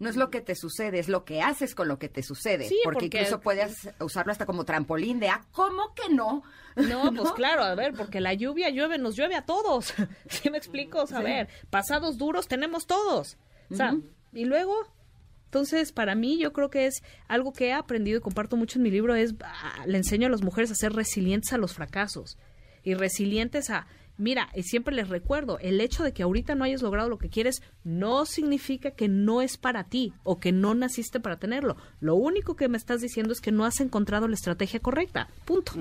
No 0.00 0.08
es 0.08 0.16
lo 0.16 0.30
que 0.30 0.40
te 0.40 0.54
sucede, 0.54 0.98
es 1.00 1.08
lo 1.08 1.24
que 1.24 1.40
haces 1.42 1.74
con 1.74 1.88
lo 1.88 1.98
que 1.98 2.08
te 2.08 2.22
sucede. 2.22 2.68
Sí, 2.68 2.78
porque, 2.84 3.06
porque- 3.06 3.18
incluso 3.18 3.40
puedes 3.40 3.88
usarlo 4.00 4.30
hasta 4.30 4.46
como 4.46 4.64
trampolín 4.64 5.18
de, 5.18 5.28
ah, 5.28 5.44
¿cómo 5.50 5.92
que 5.94 6.12
no? 6.14 6.42
No, 6.76 7.12
pues 7.16 7.32
claro, 7.32 7.64
a 7.64 7.74
ver, 7.74 7.94
porque 7.94 8.20
la 8.20 8.34
lluvia 8.34 8.70
llueve, 8.70 8.98
nos 8.98 9.16
llueve 9.16 9.34
a 9.34 9.42
todos. 9.44 9.94
¿Sí 10.28 10.50
me 10.50 10.58
explico? 10.58 11.02
O 11.02 11.06
sea, 11.06 11.18
a 11.18 11.22
ver, 11.22 11.48
pasados 11.70 12.16
duros 12.18 12.46
tenemos 12.46 12.86
todos. 12.86 13.36
O 13.70 13.74
sea, 13.74 13.96
y 14.32 14.44
luego, 14.44 14.74
entonces, 15.48 15.92
para 15.92 16.14
mí, 16.14 16.38
yo 16.38 16.52
creo 16.52 16.68
que 16.68 16.84
es 16.84 17.02
algo 17.26 17.54
que 17.54 17.68
he 17.68 17.72
aprendido 17.72 18.18
y 18.18 18.20
comparto 18.20 18.58
mucho 18.58 18.78
en 18.78 18.82
mi 18.82 18.90
libro, 18.90 19.14
es, 19.14 19.34
ah, 19.42 19.86
le 19.86 19.96
enseño 19.96 20.26
a 20.26 20.30
las 20.30 20.42
mujeres 20.42 20.70
a 20.70 20.74
ser 20.74 20.92
resilientes 20.92 21.54
a 21.54 21.58
los 21.58 21.72
fracasos 21.72 22.36
y 22.82 22.92
resilientes 22.92 23.70
a, 23.70 23.86
mira, 24.18 24.50
y 24.54 24.64
siempre 24.64 24.94
les 24.94 25.08
recuerdo, 25.08 25.58
el 25.60 25.80
hecho 25.80 26.04
de 26.04 26.12
que 26.12 26.22
ahorita 26.22 26.54
no 26.54 26.64
hayas 26.64 26.82
logrado 26.82 27.08
lo 27.08 27.16
que 27.16 27.30
quieres 27.30 27.62
no 27.82 28.26
significa 28.26 28.90
que 28.90 29.08
no 29.08 29.40
es 29.40 29.56
para 29.56 29.84
ti 29.84 30.12
o 30.22 30.38
que 30.38 30.52
no 30.52 30.74
naciste 30.74 31.18
para 31.18 31.38
tenerlo. 31.38 31.78
Lo 32.00 32.14
único 32.14 32.54
que 32.54 32.68
me 32.68 32.76
estás 32.76 33.00
diciendo 33.00 33.32
es 33.32 33.40
que 33.40 33.50
no 33.50 33.64
has 33.64 33.80
encontrado 33.80 34.28
la 34.28 34.34
estrategia 34.34 34.80
correcta. 34.80 35.30
Punto. 35.46 35.72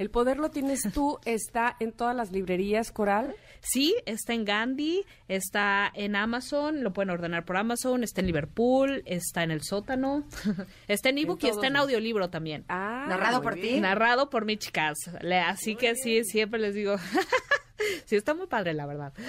El 0.00 0.08
poder 0.10 0.38
lo 0.38 0.48
tienes 0.50 0.80
tú, 0.94 1.18
está 1.26 1.76
en 1.78 1.92
todas 1.92 2.16
las 2.16 2.32
librerías, 2.32 2.90
Coral. 2.90 3.34
Sí, 3.60 3.94
está 4.06 4.32
en 4.32 4.46
Gandhi, 4.46 5.04
está 5.28 5.90
en 5.94 6.16
Amazon, 6.16 6.82
lo 6.82 6.94
pueden 6.94 7.10
ordenar 7.10 7.44
por 7.44 7.58
Amazon, 7.58 8.02
está 8.02 8.22
en 8.22 8.26
Liverpool, 8.28 9.02
está 9.04 9.42
en 9.42 9.50
el 9.50 9.60
sótano, 9.62 10.24
está 10.88 11.10
en 11.10 11.18
ebook 11.18 11.40
y 11.44 11.48
está 11.48 11.66
en 11.66 11.74
los- 11.74 11.82
audiolibro 11.82 12.30
también. 12.30 12.64
Ah, 12.70 13.04
Narrado 13.10 13.42
por 13.42 13.56
bien. 13.56 13.74
ti. 13.74 13.80
Narrado 13.82 14.30
por 14.30 14.46
mi 14.46 14.56
chicas. 14.56 14.96
Le- 15.20 15.38
Así 15.40 15.76
que 15.76 15.94
sí, 15.96 16.24
siempre 16.24 16.58
les 16.58 16.74
digo. 16.74 16.96
sí, 18.04 18.16
está 18.16 18.34
muy 18.34 18.46
padre, 18.46 18.74
la 18.74 18.86
verdad. 18.86 19.12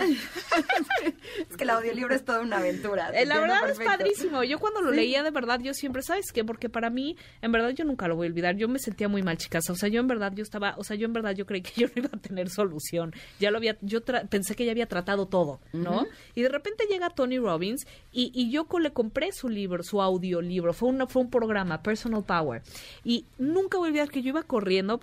Es 1.49 1.57
que 1.57 1.63
el 1.63 1.69
audiolibro 1.71 2.13
es 2.13 2.23
toda 2.23 2.41
una 2.41 2.57
aventura. 2.57 3.09
Eh, 3.13 3.25
La 3.25 3.39
verdad 3.39 3.69
es 3.69 3.79
padrísimo. 3.79 4.43
Yo 4.43 4.59
cuando 4.59 4.81
lo 4.81 4.91
leía 4.91 5.23
de 5.23 5.31
verdad, 5.31 5.59
yo 5.61 5.73
siempre, 5.73 6.01
¿sabes 6.01 6.31
qué? 6.31 6.43
Porque 6.43 6.69
para 6.69 6.89
mí, 6.89 7.15
en 7.41 7.51
verdad, 7.51 7.69
yo 7.69 7.85
nunca 7.85 8.07
lo 8.07 8.15
voy 8.15 8.27
a 8.27 8.29
olvidar. 8.29 8.55
Yo 8.55 8.67
me 8.67 8.79
sentía 8.79 9.07
muy 9.07 9.23
mal, 9.23 9.37
chicas. 9.37 9.69
O 9.69 9.75
sea, 9.75 9.89
yo 9.89 9.99
en 9.99 10.07
verdad, 10.07 10.33
yo 10.35 10.43
estaba, 10.43 10.75
o 10.77 10.83
sea, 10.83 10.95
yo 10.95 11.05
en 11.05 11.13
verdad, 11.13 11.31
yo 11.35 11.45
creí 11.45 11.61
que 11.61 11.81
yo 11.81 11.87
no 11.95 12.03
iba 12.03 12.09
a 12.13 12.17
tener 12.19 12.49
solución. 12.49 13.13
Ya 13.39 13.51
lo 13.51 13.57
había, 13.57 13.77
yo 13.81 14.03
tra- 14.03 14.27
pensé 14.27 14.55
que 14.55 14.65
ya 14.65 14.71
había 14.71 14.87
tratado 14.87 15.27
todo, 15.27 15.59
¿no? 15.73 16.05
Y 16.35 16.41
de 16.41 16.49
repente 16.49 16.85
llega 16.89 17.09
Tony 17.09 17.39
Robbins 17.39 17.85
y, 18.11 18.31
y 18.33 18.51
yo 18.51 18.67
le 18.79 18.91
compré 18.93 19.31
su 19.31 19.49
libro, 19.49 19.83
su 19.83 20.01
audiolibro. 20.01 20.73
Fue, 20.73 20.89
una, 20.89 21.07
fue 21.07 21.21
un 21.21 21.29
programa, 21.29 21.81
Personal 21.81 22.23
Power. 22.23 22.61
Y 23.03 23.25
nunca 23.37 23.77
voy 23.77 23.87
a 23.87 23.89
olvidar 23.89 24.09
que 24.09 24.21
yo 24.21 24.29
iba 24.29 24.43
corriendo 24.43 24.99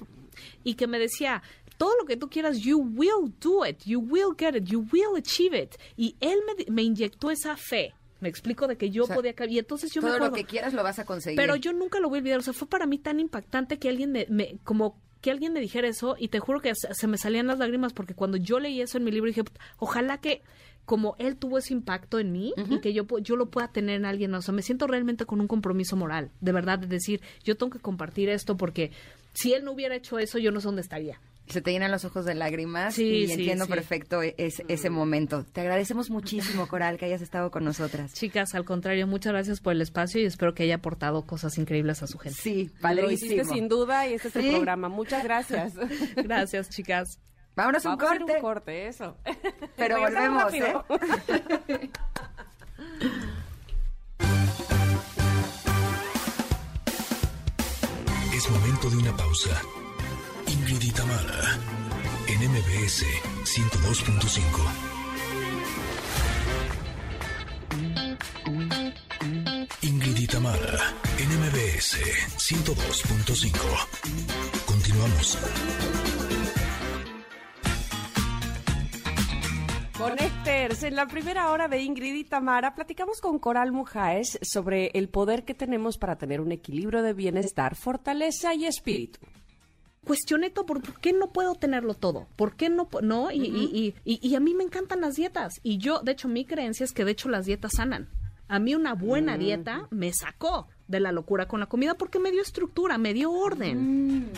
y 0.64 0.74
que 0.74 0.86
me 0.86 0.98
decía, 0.98 1.42
todo 1.78 1.92
lo 1.98 2.04
que 2.06 2.16
tú 2.18 2.28
quieras, 2.28 2.58
you 2.58 2.78
will 2.78 3.32
do 3.40 3.64
it, 3.64 3.78
you 3.84 4.00
will 4.00 4.34
get 4.38 4.54
it, 4.54 4.64
you 4.64 4.86
will 4.92 5.16
achieve 5.16 5.56
it. 5.58 5.76
Y 5.96 6.16
él 6.20 6.38
me, 6.46 6.70
me 6.70 6.82
inyectó 6.82 7.30
esa 7.30 7.56
fe. 7.56 7.94
Me 8.20 8.28
explico 8.28 8.66
de 8.66 8.76
que 8.76 8.90
yo 8.90 9.04
O 9.04 9.06
sea, 9.06 9.14
podía... 9.16 9.32
Y 9.48 9.58
entonces 9.58 9.92
yo 9.92 10.02
me 10.02 10.08
Todo 10.08 10.18
lo 10.18 10.24
acuerdo... 10.26 10.44
que 10.44 10.50
quieras 10.50 10.74
lo 10.74 10.82
vas 10.82 10.98
a 10.98 11.04
conseguir. 11.04 11.36
Pero 11.36 11.54
yo 11.56 11.72
nunca 11.72 12.00
lo 12.00 12.08
voy 12.08 12.18
a 12.18 12.20
olvidar. 12.20 12.40
O 12.40 12.42
sea, 12.42 12.52
fue 12.52 12.68
para 12.68 12.84
mí 12.84 12.98
tan 12.98 13.20
impactante 13.20 13.78
que 13.78 13.88
alguien 13.88 14.10
me, 14.12 14.26
me- 14.28 14.58
como 14.64 15.00
que 15.20 15.30
alguien 15.30 15.52
me 15.52 15.60
dijera 15.60 15.86
eso 15.88 16.16
y 16.18 16.28
te 16.28 16.40
juro 16.40 16.60
que 16.60 16.72
se, 16.74 17.06
me 17.06 17.16
salían 17.16 17.46
las 17.46 17.58
lágrimas 17.58 17.92
porque 17.92 18.14
cuando 18.14 18.36
yo 18.36 18.58
leí 18.60 18.80
eso 18.80 18.98
en 18.98 19.04
mi 19.04 19.10
libro 19.12 19.28
dije, 19.28 19.42
ojalá 19.78 20.18
que 20.20 20.42
como 20.84 21.14
él 21.18 21.36
tuvo 21.36 21.58
ese 21.58 21.74
impacto 21.74 22.18
en 22.18 22.32
mí 22.32 22.54
y 22.70 22.80
que 22.80 22.92
yo, 22.92 23.04
yo 23.20 23.36
lo 23.36 23.50
pueda 23.50 23.68
tener 23.68 23.96
en 23.96 24.04
alguien. 24.04 24.34
O 24.34 24.42
sea, 24.42 24.54
me 24.54 24.62
siento 24.62 24.86
realmente 24.88 25.24
con 25.26 25.40
un 25.40 25.46
compromiso 25.46 25.94
moral, 25.96 26.30
de 26.40 26.50
verdad, 26.52 26.78
de 26.78 26.86
decir, 26.88 27.20
yo 27.44 27.56
tengo 27.56 27.70
que 27.70 27.78
compartir 27.78 28.28
esto 28.30 28.56
porque 28.56 28.90
si 29.34 29.52
él 29.52 29.64
no 29.64 29.72
hubiera 29.72 29.94
hecho 29.94 30.18
eso, 30.18 30.38
yo 30.38 30.50
no 30.50 30.60
sé 30.60 30.66
dónde 30.66 30.80
estaría. 30.82 31.20
Se 31.48 31.62
te 31.62 31.70
llenan 31.72 31.90
los 31.90 32.04
ojos 32.04 32.24
de 32.24 32.34
lágrimas 32.34 32.94
Sí, 32.94 33.04
y 33.04 33.26
sí, 33.26 33.32
entiendo 33.32 33.64
sí. 33.64 33.70
perfecto 33.70 34.22
e- 34.22 34.34
es- 34.38 34.62
ese 34.68 34.90
momento. 34.90 35.44
Te 35.44 35.60
agradecemos 35.62 36.10
muchísimo, 36.10 36.66
Coral, 36.68 36.98
que 36.98 37.06
hayas 37.06 37.22
estado 37.22 37.50
con 37.50 37.64
nosotras. 37.64 38.12
Chicas, 38.14 38.54
al 38.54 38.64
contrario, 38.64 39.06
muchas 39.06 39.32
gracias 39.32 39.60
por 39.60 39.72
el 39.72 39.80
espacio 39.82 40.20
y 40.20 40.24
espero 40.26 40.54
que 40.54 40.64
haya 40.64 40.76
aportado 40.76 41.26
cosas 41.26 41.56
increíbles 41.58 42.02
a 42.02 42.06
su 42.06 42.18
gente. 42.18 42.38
Sí, 42.40 42.70
Lo 42.80 43.10
hiciste 43.10 43.36
padrísimo. 43.36 43.54
sin 43.54 43.68
duda 43.68 44.06
y 44.06 44.14
este 44.14 44.28
es 44.28 44.34
Sí. 44.34 44.40
el 44.48 44.54
programa. 44.56 44.88
Muchas 44.88 45.24
gracias. 45.24 45.72
Gracias, 46.16 46.68
chicas. 46.70 47.18
Vámonos 47.56 47.84
a 47.86 47.90
un 47.90 47.96
Vamos 47.96 48.12
a 48.12 48.18
corte. 48.18 48.34
un 48.34 48.40
corte, 48.40 48.86
eso. 48.88 49.16
Pero 49.76 49.98
volvemos, 50.00 50.42
rápido. 50.44 50.84
Es 58.34 58.48
momento 58.50 58.90
de 58.90 58.96
una 58.98 59.16
pausa. 59.16 59.60
Ingrid 60.68 60.88
y 60.88 60.92
Tamara, 60.92 61.58
en 62.26 62.40
MBS 62.50 63.06
102.5. 63.44 64.38
Ingrid 69.80 70.18
y 70.18 70.26
Tamara, 70.26 70.92
en 71.18 71.28
MBS 71.40 71.96
102.5. 72.36 73.56
Continuamos. 74.66 75.38
Connecters, 79.96 80.82
en 80.82 80.96
la 80.96 81.06
primera 81.06 81.50
hora 81.50 81.68
de 81.68 81.80
Ingrid 81.80 82.14
y 82.14 82.24
Tamara 82.24 82.74
platicamos 82.74 83.22
con 83.22 83.38
Coral 83.38 83.72
Mujáez 83.72 84.38
sobre 84.42 84.90
el 84.92 85.08
poder 85.08 85.46
que 85.46 85.54
tenemos 85.54 85.96
para 85.96 86.18
tener 86.18 86.42
un 86.42 86.52
equilibrio 86.52 87.00
de 87.00 87.14
bienestar, 87.14 87.74
fortaleza 87.74 88.52
y 88.52 88.66
espíritu. 88.66 89.20
Cuestioné 90.08 90.50
todo, 90.50 90.66
¿por 90.66 90.82
qué 91.00 91.12
no 91.12 91.32
puedo 91.32 91.54
tenerlo 91.54 91.94
todo? 91.94 92.26
¿Por 92.34 92.56
qué 92.56 92.68
no? 92.70 92.88
No, 93.02 93.30
y, 93.30 93.42
y- 93.42 93.94
y- 94.04 94.14
y- 94.20 94.26
y 94.28 94.34
a 94.34 94.40
mí 94.40 94.54
me 94.54 94.64
encantan 94.64 95.00
las 95.02 95.14
dietas. 95.16 95.60
Y 95.62 95.76
yo, 95.78 96.00
de 96.00 96.12
hecho, 96.12 96.28
mi 96.28 96.44
creencia 96.46 96.82
es 96.82 96.92
que 96.92 97.04
de 97.04 97.10
hecho 97.12 97.28
las 97.28 97.44
dietas 97.46 97.72
sanan. 97.76 98.08
A 98.48 98.58
mí 98.58 98.74
una 98.74 98.94
buena 98.94 99.36
dieta 99.36 99.86
me 99.90 100.10
sacó 100.14 100.66
de 100.88 101.00
la 101.00 101.12
locura 101.12 101.46
con 101.46 101.60
la 101.60 101.66
comida 101.66 101.92
porque 101.94 102.18
me 102.18 102.30
dio 102.32 102.40
estructura, 102.40 102.96
me 102.96 103.12
dio 103.12 103.30
orden. 103.30 104.32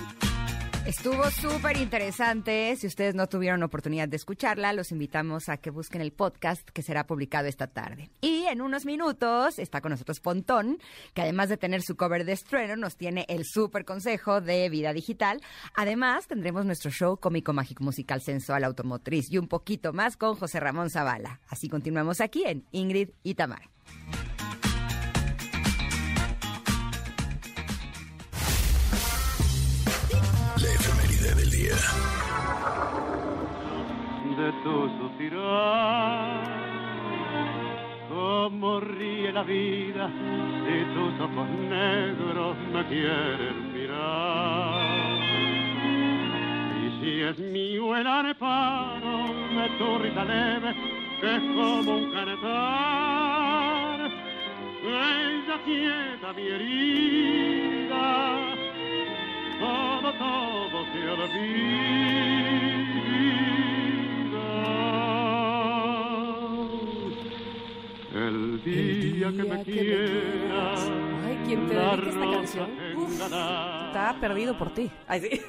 Estuvo 0.91 1.31
súper 1.31 1.77
interesante. 1.77 2.75
Si 2.75 2.89
ustedes 2.89 3.15
no 3.15 3.29
tuvieron 3.29 3.63
oportunidad 3.63 4.09
de 4.09 4.17
escucharla, 4.17 4.73
los 4.73 4.91
invitamos 4.91 5.49
a 5.49 5.57
que 5.57 5.71
busquen 5.71 6.01
el 6.01 6.13
podcast 6.13 6.69
que 6.69 6.83
será 6.83 7.07
publicado 7.07 7.47
esta 7.47 7.69
tarde. 7.69 8.11
Y 8.21 8.47
en 8.47 8.61
unos 8.61 8.85
minutos 8.85 9.61
está 9.61 9.81
con 9.83 9.93
nosotros 9.93 10.19
Pontón, 10.19 10.79
que 11.15 11.23
además 11.23 11.49
de 11.49 11.59
tener 11.59 11.83
su 11.83 11.95
cover 11.95 12.25
de 12.25 12.33
estreno, 12.33 12.75
nos 12.75 12.97
tiene 12.97 13.25
el 13.29 13.45
súper 13.45 13.85
consejo 13.85 14.41
de 14.41 14.69
vida 14.69 14.93
digital. 14.93 15.41
Además, 15.77 16.27
tendremos 16.27 16.67
nuestro 16.67 16.91
show 16.91 17.19
cómico 17.19 17.53
mágico 17.53 17.85
musical 17.85 18.21
sensual 18.21 18.65
automotriz 18.65 19.31
y 19.31 19.39
un 19.39 19.47
poquito 19.47 19.93
más 19.93 20.17
con 20.17 20.35
José 20.35 20.59
Ramón 20.59 20.91
Zavala. 20.91 21.41
Así 21.47 21.69
continuamos 21.69 22.21
aquí 22.21 22.43
en 22.45 22.65
Ingrid 22.73 23.11
y 23.23 23.35
Tamara. 23.35 23.71
Día. 31.61 31.77
de 34.37 34.53
tu 34.65 34.89
suspirar. 34.99 36.61
Cómo 38.09 38.81
ríe 38.81 39.33
la 39.33 39.43
vida 39.43 40.11
si 40.65 40.85
tus 40.95 41.21
ojos 41.21 41.49
negros 41.69 42.57
me 42.73 42.85
quieren 42.87 43.73
mirar. 43.73 45.21
Y 46.83 46.87
si 47.01 47.23
es 47.23 47.39
mío 47.39 47.97
el 47.97 48.07
areparo 48.07 49.17
de 49.57 49.69
tu 49.79 49.99
risa 49.99 50.25
leve, 50.25 50.75
que 51.21 51.37
es 51.37 51.43
como 51.43 51.97
un 51.97 52.13
cantar. 52.13 53.99
Ella 54.83 55.57
quieta 55.65 56.33
mi 56.33 56.47
herida, 56.49 58.05
todo, 59.61 60.13
todo 60.15 60.85
se 60.93 61.11
olvida. 61.11 62.01
El 68.13 68.63
día, 68.65 69.29
que 69.29 69.45
me 69.45 69.63
quieras. 69.63 70.91
Ay, 71.25 71.39
quien 71.47 71.69
te 71.69 71.75
dedique 71.75 72.09
esta 72.09 72.31
canción 72.31 72.71
uf, 72.97 73.13
está 73.13 74.17
perdido 74.21 74.59
por 74.59 74.73
ti. 74.75 74.91
Ay, 75.07 75.21
sí. 75.21 75.41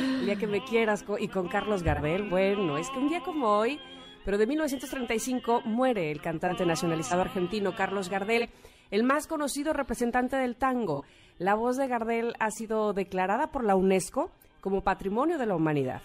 el 0.00 0.24
día 0.24 0.36
que 0.36 0.46
me 0.46 0.64
quieras 0.64 1.04
y 1.18 1.28
con 1.28 1.48
Carlos 1.48 1.82
Gardel, 1.82 2.28
bueno, 2.28 2.78
es 2.78 2.88
que 2.90 2.98
un 2.98 3.08
día 3.08 3.20
como 3.20 3.48
hoy, 3.48 3.80
pero 4.24 4.38
de 4.38 4.46
1935 4.46 5.62
muere 5.64 6.10
el 6.10 6.20
cantante 6.20 6.64
nacionalizado 6.64 7.22
argentino 7.22 7.74
Carlos 7.74 8.08
Gardel, 8.08 8.50
el 8.90 9.04
más 9.04 9.26
conocido 9.26 9.72
representante 9.72 10.36
del 10.36 10.56
tango. 10.56 11.04
La 11.38 11.54
voz 11.54 11.76
de 11.76 11.88
Gardel 11.88 12.34
ha 12.38 12.50
sido 12.50 12.92
declarada 12.92 13.50
por 13.50 13.64
la 13.64 13.76
UNESCO 13.76 14.30
como 14.60 14.82
Patrimonio 14.82 15.38
de 15.38 15.46
la 15.46 15.54
Humanidad. 15.54 16.02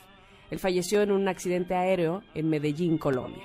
Él 0.51 0.59
falleció 0.59 1.01
en 1.01 1.11
un 1.11 1.27
accidente 1.27 1.75
aéreo 1.75 2.21
en 2.35 2.49
Medellín, 2.49 2.97
Colombia. 2.97 3.43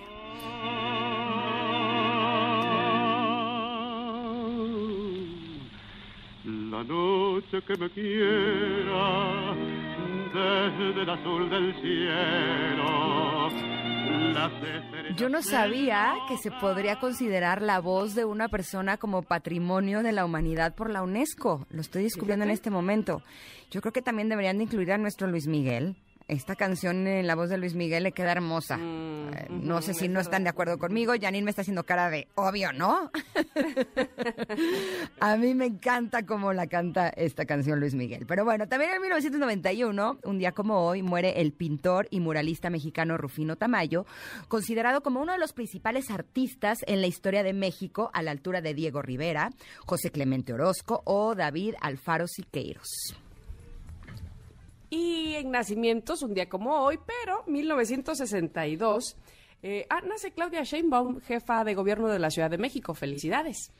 La 6.44 6.84
noche 6.84 7.62
que 7.62 7.76
me 7.76 7.88
desde 10.38 11.02
el 11.02 11.10
azul 11.10 11.50
del 11.50 11.74
cielo. 11.80 13.18
Yo 15.16 15.28
no 15.28 15.42
sabía 15.42 16.14
que 16.28 16.36
se 16.36 16.50
podría 16.50 17.00
considerar 17.00 17.60
la 17.60 17.80
voz 17.80 18.14
de 18.14 18.24
una 18.24 18.48
persona 18.48 18.96
como 18.96 19.22
patrimonio 19.22 20.02
de 20.02 20.12
la 20.12 20.24
humanidad 20.24 20.74
por 20.74 20.90
la 20.90 21.02
UNESCO. 21.02 21.66
Lo 21.70 21.80
estoy 21.80 22.04
descubriendo 22.04 22.44
en 22.44 22.52
este 22.52 22.70
momento. 22.70 23.22
Yo 23.70 23.80
creo 23.80 23.92
que 23.92 24.02
también 24.02 24.28
deberían 24.28 24.58
de 24.58 24.64
incluir 24.64 24.92
a 24.92 24.98
nuestro 24.98 25.26
Luis 25.26 25.46
Miguel. 25.48 25.96
Esta 26.28 26.56
canción 26.56 27.06
en 27.06 27.26
la 27.26 27.34
voz 27.34 27.48
de 27.48 27.56
Luis 27.56 27.74
Miguel 27.74 28.02
le 28.02 28.12
queda 28.12 28.32
hermosa. 28.32 28.76
Mm, 28.76 29.18
Eh, 29.28 29.46
no 29.50 29.82
sé 29.82 29.94
si 29.94 30.08
no 30.08 30.20
están 30.20 30.44
de 30.44 30.50
acuerdo 30.50 30.78
conmigo. 30.78 31.12
Janine 31.20 31.44
me 31.44 31.50
está 31.50 31.62
haciendo 31.62 31.84
cara 31.84 32.10
de 32.10 32.28
obvio, 32.34 32.72
¿no? 32.72 33.10
a 35.20 35.36
mí 35.36 35.54
me 35.54 35.66
encanta 35.66 36.24
cómo 36.24 36.52
la 36.52 36.66
canta 36.66 37.08
esta 37.08 37.44
canción 37.46 37.80
Luis 37.80 37.94
Miguel. 37.94 38.24
Pero 38.26 38.44
bueno, 38.44 38.68
también 38.68 38.92
en 38.94 39.02
1991, 39.02 40.18
un 40.24 40.38
día 40.38 40.52
como 40.52 40.86
hoy, 40.86 41.02
muere 41.02 41.40
el 41.40 41.52
pintor 41.52 42.08
y 42.10 42.20
muralista 42.20 42.70
mexicano 42.70 43.16
Rufino 43.16 43.56
Tamayo, 43.56 44.06
considerado 44.48 45.02
como 45.02 45.20
uno 45.20 45.32
de 45.32 45.38
los 45.38 45.52
principales 45.52 46.10
artistas 46.10 46.78
en 46.86 47.00
la 47.00 47.06
historia 47.06 47.42
de 47.42 47.52
México 47.52 48.10
a 48.12 48.22
la 48.22 48.30
altura 48.30 48.60
de 48.60 48.74
Diego 48.74 49.02
Rivera, 49.02 49.50
José 49.86 50.10
Clemente 50.10 50.52
Orozco 50.52 51.02
o 51.04 51.34
David 51.34 51.74
Alfaro 51.80 52.26
Siqueiros. 52.26 53.14
Y 54.90 55.34
en 55.34 55.50
nacimientos, 55.50 56.22
un 56.22 56.34
día 56.34 56.48
como 56.48 56.80
hoy, 56.80 56.98
pero 57.06 57.44
1962, 57.46 59.16
eh, 59.62 59.86
ah, 59.90 60.00
nace 60.00 60.32
Claudia 60.32 60.62
Sheinbaum, 60.62 61.20
jefa 61.20 61.64
de 61.64 61.74
gobierno 61.74 62.08
de 62.08 62.18
la 62.18 62.30
Ciudad 62.30 62.50
de 62.50 62.58
México. 62.58 62.94
Felicidades. 62.94 63.72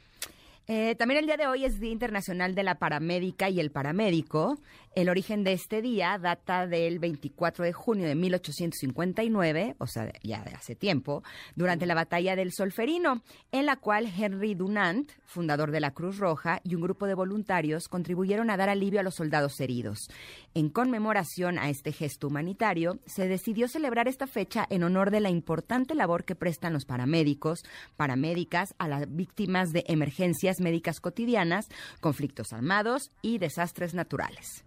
Eh, 0.70 0.96
también 0.96 1.20
el 1.20 1.24
día 1.24 1.38
de 1.38 1.46
hoy 1.46 1.64
es 1.64 1.80
Día 1.80 1.92
Internacional 1.92 2.54
de 2.54 2.62
la 2.62 2.74
Paramédica 2.74 3.48
y 3.48 3.58
el 3.58 3.70
Paramédico. 3.70 4.58
El 4.94 5.08
origen 5.08 5.42
de 5.42 5.52
este 5.54 5.80
día 5.80 6.18
data 6.20 6.66
del 6.66 6.98
24 6.98 7.64
de 7.64 7.72
junio 7.72 8.06
de 8.06 8.14
1859, 8.14 9.76
o 9.78 9.86
sea, 9.86 10.12
ya 10.22 10.42
de 10.42 10.50
hace 10.50 10.74
tiempo, 10.74 11.22
durante 11.54 11.86
la 11.86 11.94
batalla 11.94 12.36
del 12.36 12.52
Solferino, 12.52 13.22
en 13.50 13.64
la 13.64 13.76
cual 13.76 14.12
Henry 14.14 14.54
Dunant, 14.54 15.10
fundador 15.24 15.70
de 15.70 15.80
la 15.80 15.92
Cruz 15.92 16.18
Roja, 16.18 16.60
y 16.64 16.74
un 16.74 16.82
grupo 16.82 17.06
de 17.06 17.14
voluntarios 17.14 17.88
contribuyeron 17.88 18.50
a 18.50 18.56
dar 18.58 18.68
alivio 18.68 19.00
a 19.00 19.04
los 19.04 19.14
soldados 19.14 19.60
heridos. 19.60 20.08
En 20.52 20.68
conmemoración 20.68 21.58
a 21.58 21.70
este 21.70 21.92
gesto 21.92 22.26
humanitario, 22.26 22.98
se 23.06 23.28
decidió 23.28 23.68
celebrar 23.68 24.08
esta 24.08 24.26
fecha 24.26 24.66
en 24.68 24.82
honor 24.82 25.12
de 25.12 25.20
la 25.20 25.30
importante 25.30 25.94
labor 25.94 26.24
que 26.24 26.34
prestan 26.34 26.72
los 26.72 26.84
paramédicos, 26.84 27.62
paramédicas 27.96 28.74
a 28.78 28.88
las 28.88 29.14
víctimas 29.14 29.70
de 29.70 29.84
emergencias 29.86 30.57
médicas 30.60 31.00
cotidianas, 31.00 31.68
conflictos 32.00 32.52
armados 32.52 33.10
y 33.22 33.38
desastres 33.38 33.94
naturales. 33.94 34.64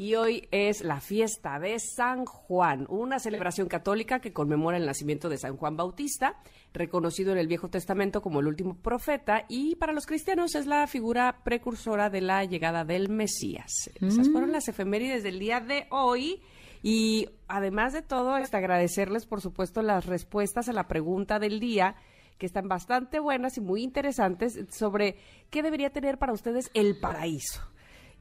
Y 0.00 0.14
hoy 0.14 0.46
es 0.52 0.84
la 0.84 1.00
fiesta 1.00 1.58
de 1.58 1.76
San 1.80 2.24
Juan, 2.24 2.86
una 2.88 3.18
celebración 3.18 3.66
católica 3.66 4.20
que 4.20 4.32
conmemora 4.32 4.76
el 4.76 4.86
nacimiento 4.86 5.28
de 5.28 5.38
San 5.38 5.56
Juan 5.56 5.76
Bautista, 5.76 6.36
reconocido 6.72 7.32
en 7.32 7.38
el 7.38 7.48
Viejo 7.48 7.68
Testamento 7.68 8.22
como 8.22 8.38
el 8.38 8.46
último 8.46 8.76
profeta, 8.76 9.44
y 9.48 9.74
para 9.74 9.92
los 9.92 10.06
cristianos 10.06 10.54
es 10.54 10.66
la 10.66 10.86
figura 10.86 11.40
precursora 11.42 12.10
de 12.10 12.20
la 12.20 12.44
llegada 12.44 12.84
del 12.84 13.08
Mesías. 13.08 13.90
Esas 14.00 14.28
fueron 14.30 14.52
las 14.52 14.68
efemérides 14.68 15.24
del 15.24 15.40
día 15.40 15.58
de 15.58 15.88
hoy. 15.90 16.42
Y 16.80 17.28
además 17.48 17.92
de 17.92 18.02
todo, 18.02 18.34
agradecerles, 18.34 19.26
por 19.26 19.40
supuesto, 19.40 19.82
las 19.82 20.06
respuestas 20.06 20.68
a 20.68 20.72
la 20.72 20.86
pregunta 20.86 21.40
del 21.40 21.58
día 21.58 21.96
que 22.38 22.46
están 22.46 22.68
bastante 22.68 23.20
buenas 23.20 23.58
y 23.58 23.60
muy 23.60 23.82
interesantes 23.82 24.58
sobre 24.70 25.16
qué 25.50 25.62
debería 25.62 25.90
tener 25.90 26.18
para 26.18 26.32
ustedes 26.32 26.70
el 26.74 26.98
paraíso. 26.98 27.60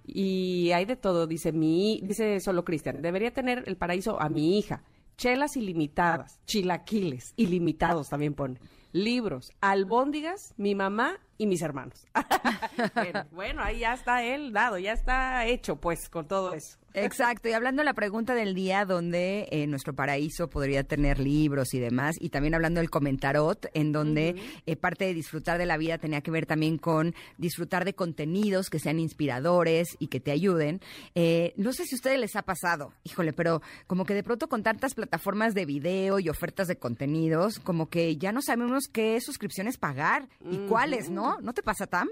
Y 0.05 0.71
hay 0.71 0.85
de 0.85 0.95
todo, 0.95 1.27
dice 1.27 1.51
mi, 1.51 2.01
dice 2.03 2.39
solo 2.39 2.63
Cristian, 2.63 3.01
debería 3.01 3.31
tener 3.31 3.63
el 3.67 3.77
paraíso 3.77 4.21
a 4.21 4.29
mi 4.29 4.57
hija, 4.57 4.83
chelas 5.17 5.57
ilimitadas, 5.57 6.39
chilaquiles 6.45 7.33
ilimitados 7.35 8.09
también 8.09 8.33
pone, 8.33 8.59
libros, 8.93 9.51
albóndigas, 9.61 10.53
mi 10.57 10.75
mamá 10.75 11.19
y 11.37 11.45
mis 11.47 11.61
hermanos. 11.61 12.07
bueno, 13.31 13.61
ahí 13.61 13.79
ya 13.79 13.93
está 13.93 14.23
él 14.23 14.53
dado, 14.53 14.77
ya 14.77 14.93
está 14.93 15.45
hecho 15.45 15.75
pues 15.75 16.09
con 16.09 16.27
todo 16.27 16.53
eso. 16.53 16.77
Exacto, 17.03 17.47
y 17.47 17.53
hablando 17.53 17.81
de 17.81 17.85
la 17.85 17.93
pregunta 17.93 18.33
del 18.33 18.55
día, 18.55 18.83
donde 18.85 19.47
eh, 19.51 19.67
nuestro 19.67 19.93
paraíso 19.93 20.49
podría 20.49 20.83
tener 20.83 21.19
libros 21.19 21.73
y 21.73 21.79
demás, 21.79 22.15
y 22.19 22.29
también 22.29 22.55
hablando 22.55 22.79
del 22.79 22.89
comentarot, 22.89 23.67
en 23.73 23.91
donde 23.91 24.35
eh, 24.65 24.75
parte 24.75 25.05
de 25.05 25.13
disfrutar 25.13 25.59
de 25.59 25.67
la 25.67 25.77
vida 25.77 25.99
tenía 25.99 26.21
que 26.21 26.31
ver 26.31 26.47
también 26.47 26.77
con 26.77 27.13
disfrutar 27.37 27.85
de 27.85 27.93
contenidos 27.93 28.69
que 28.69 28.79
sean 28.79 28.99
inspiradores 28.99 29.95
y 29.99 30.07
que 30.07 30.19
te 30.19 30.31
ayuden. 30.31 30.81
Eh, 31.13 31.53
no 31.55 31.71
sé 31.71 31.85
si 31.85 31.95
a 31.95 31.97
ustedes 31.97 32.19
les 32.19 32.35
ha 32.35 32.41
pasado, 32.41 32.93
híjole, 33.03 33.31
pero 33.31 33.61
como 33.85 34.05
que 34.05 34.15
de 34.15 34.23
pronto 34.23 34.49
con 34.49 34.63
tantas 34.63 34.95
plataformas 34.95 35.53
de 35.53 35.65
video 35.65 36.19
y 36.19 36.29
ofertas 36.29 36.67
de 36.67 36.77
contenidos, 36.77 37.59
como 37.59 37.89
que 37.89 38.17
ya 38.17 38.31
no 38.31 38.41
sabemos 38.41 38.85
qué 38.91 39.21
suscripciones 39.21 39.77
pagar 39.77 40.27
y 40.49 40.57
cuáles, 40.67 41.09
¿no? 41.09 41.37
¿No 41.41 41.53
te 41.53 41.61
pasa, 41.61 41.85
Tam? 41.85 42.07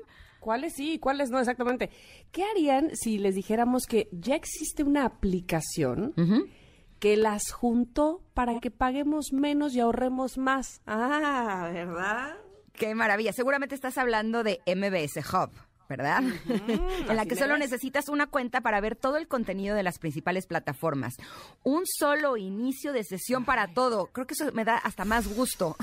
¿Cuáles 0.45 0.73
sí 0.73 0.93
y 0.93 0.99
cuáles 0.99 1.31
no 1.31 1.39
exactamente? 1.39 1.89
¿Qué 2.31 2.43
harían 2.43 2.95
si 2.95 3.17
les 3.17 3.33
dijéramos 3.33 3.87
que 3.87 4.09
ya 4.11 4.35
existe 4.35 4.83
una 4.83 5.03
aplicación 5.03 6.13
que 6.99 7.17
las 7.17 7.51
juntó 7.51 8.21
para 8.35 8.59
que 8.59 8.69
paguemos 8.69 9.33
menos 9.33 9.73
y 9.73 9.79
ahorremos 9.79 10.37
más? 10.37 10.83
Ah, 10.85 11.71
¿verdad? 11.73 12.37
Qué 12.73 12.93
maravilla. 12.93 13.33
Seguramente 13.33 13.73
estás 13.73 13.97
hablando 13.97 14.43
de 14.43 14.61
MBS 14.67 15.17
Hub. 15.33 15.49
¿Verdad? 15.87 16.23
en 16.47 17.15
la 17.15 17.25
que 17.25 17.35
solo 17.35 17.53
ves. 17.53 17.59
necesitas 17.59 18.09
una 18.09 18.27
cuenta 18.27 18.61
para 18.61 18.79
ver 18.81 18.95
todo 18.95 19.17
el 19.17 19.27
contenido 19.27 19.75
de 19.75 19.83
las 19.83 19.99
principales 19.99 20.47
plataformas. 20.47 21.15
Un 21.63 21.83
solo 21.85 22.37
inicio 22.37 22.93
de 22.93 23.03
sesión 23.03 23.45
para 23.45 23.73
todo. 23.73 24.07
Creo 24.07 24.27
que 24.27 24.33
eso 24.33 24.51
me 24.53 24.65
da 24.65 24.77
hasta 24.77 25.05
más 25.05 25.27
gusto. 25.35 25.75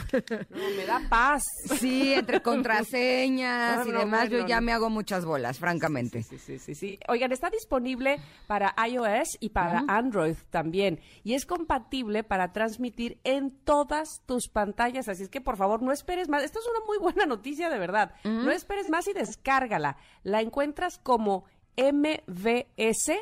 No, 0.51 0.71
me 0.77 0.87
da 0.87 1.03
paz. 1.09 1.43
Sí, 1.83 2.15
entre 2.15 2.43
contraseñas 2.43 3.87
No, 3.87 3.93
y 3.93 3.99
demás, 3.99 4.29
yo 4.29 4.47
ya 4.47 4.61
me 4.61 4.73
hago 4.73 4.91
muchas 4.91 5.25
bolas, 5.25 5.59
francamente. 5.59 6.23
Sí, 6.23 6.39
sí, 6.39 6.59
sí, 6.59 6.75
sí. 6.75 6.99
Oigan, 7.09 7.33
está 7.33 7.51
disponible 7.51 8.19
para 8.47 8.75
iOS 8.89 9.37
y 9.41 9.51
para 9.51 9.85
Android 9.89 10.37
también. 10.51 11.01
Y 11.25 11.35
es 11.35 11.47
compatible 11.47 12.23
para 12.25 12.53
transmitir 12.53 13.19
en 13.25 13.51
todas 13.51 14.23
tus 14.27 14.49
pantallas. 14.49 15.09
Así 15.09 15.25
es 15.25 15.29
que, 15.29 15.41
por 15.41 15.57
favor, 15.57 15.83
no 15.83 15.93
esperes 15.93 16.29
más. 16.29 16.43
Esta 16.45 16.59
es 16.59 16.67
una 16.67 16.85
muy 16.87 16.99
buena 16.99 17.27
noticia, 17.27 17.69
de 17.71 17.79
verdad. 17.79 18.15
No 18.25 18.51
esperes 18.51 18.89
más 18.91 19.07
y 19.09 19.13
descárgala. 19.13 19.92
La 20.23 20.41
encuentras 20.41 20.99
como 20.99 21.45
MVS 21.77 23.13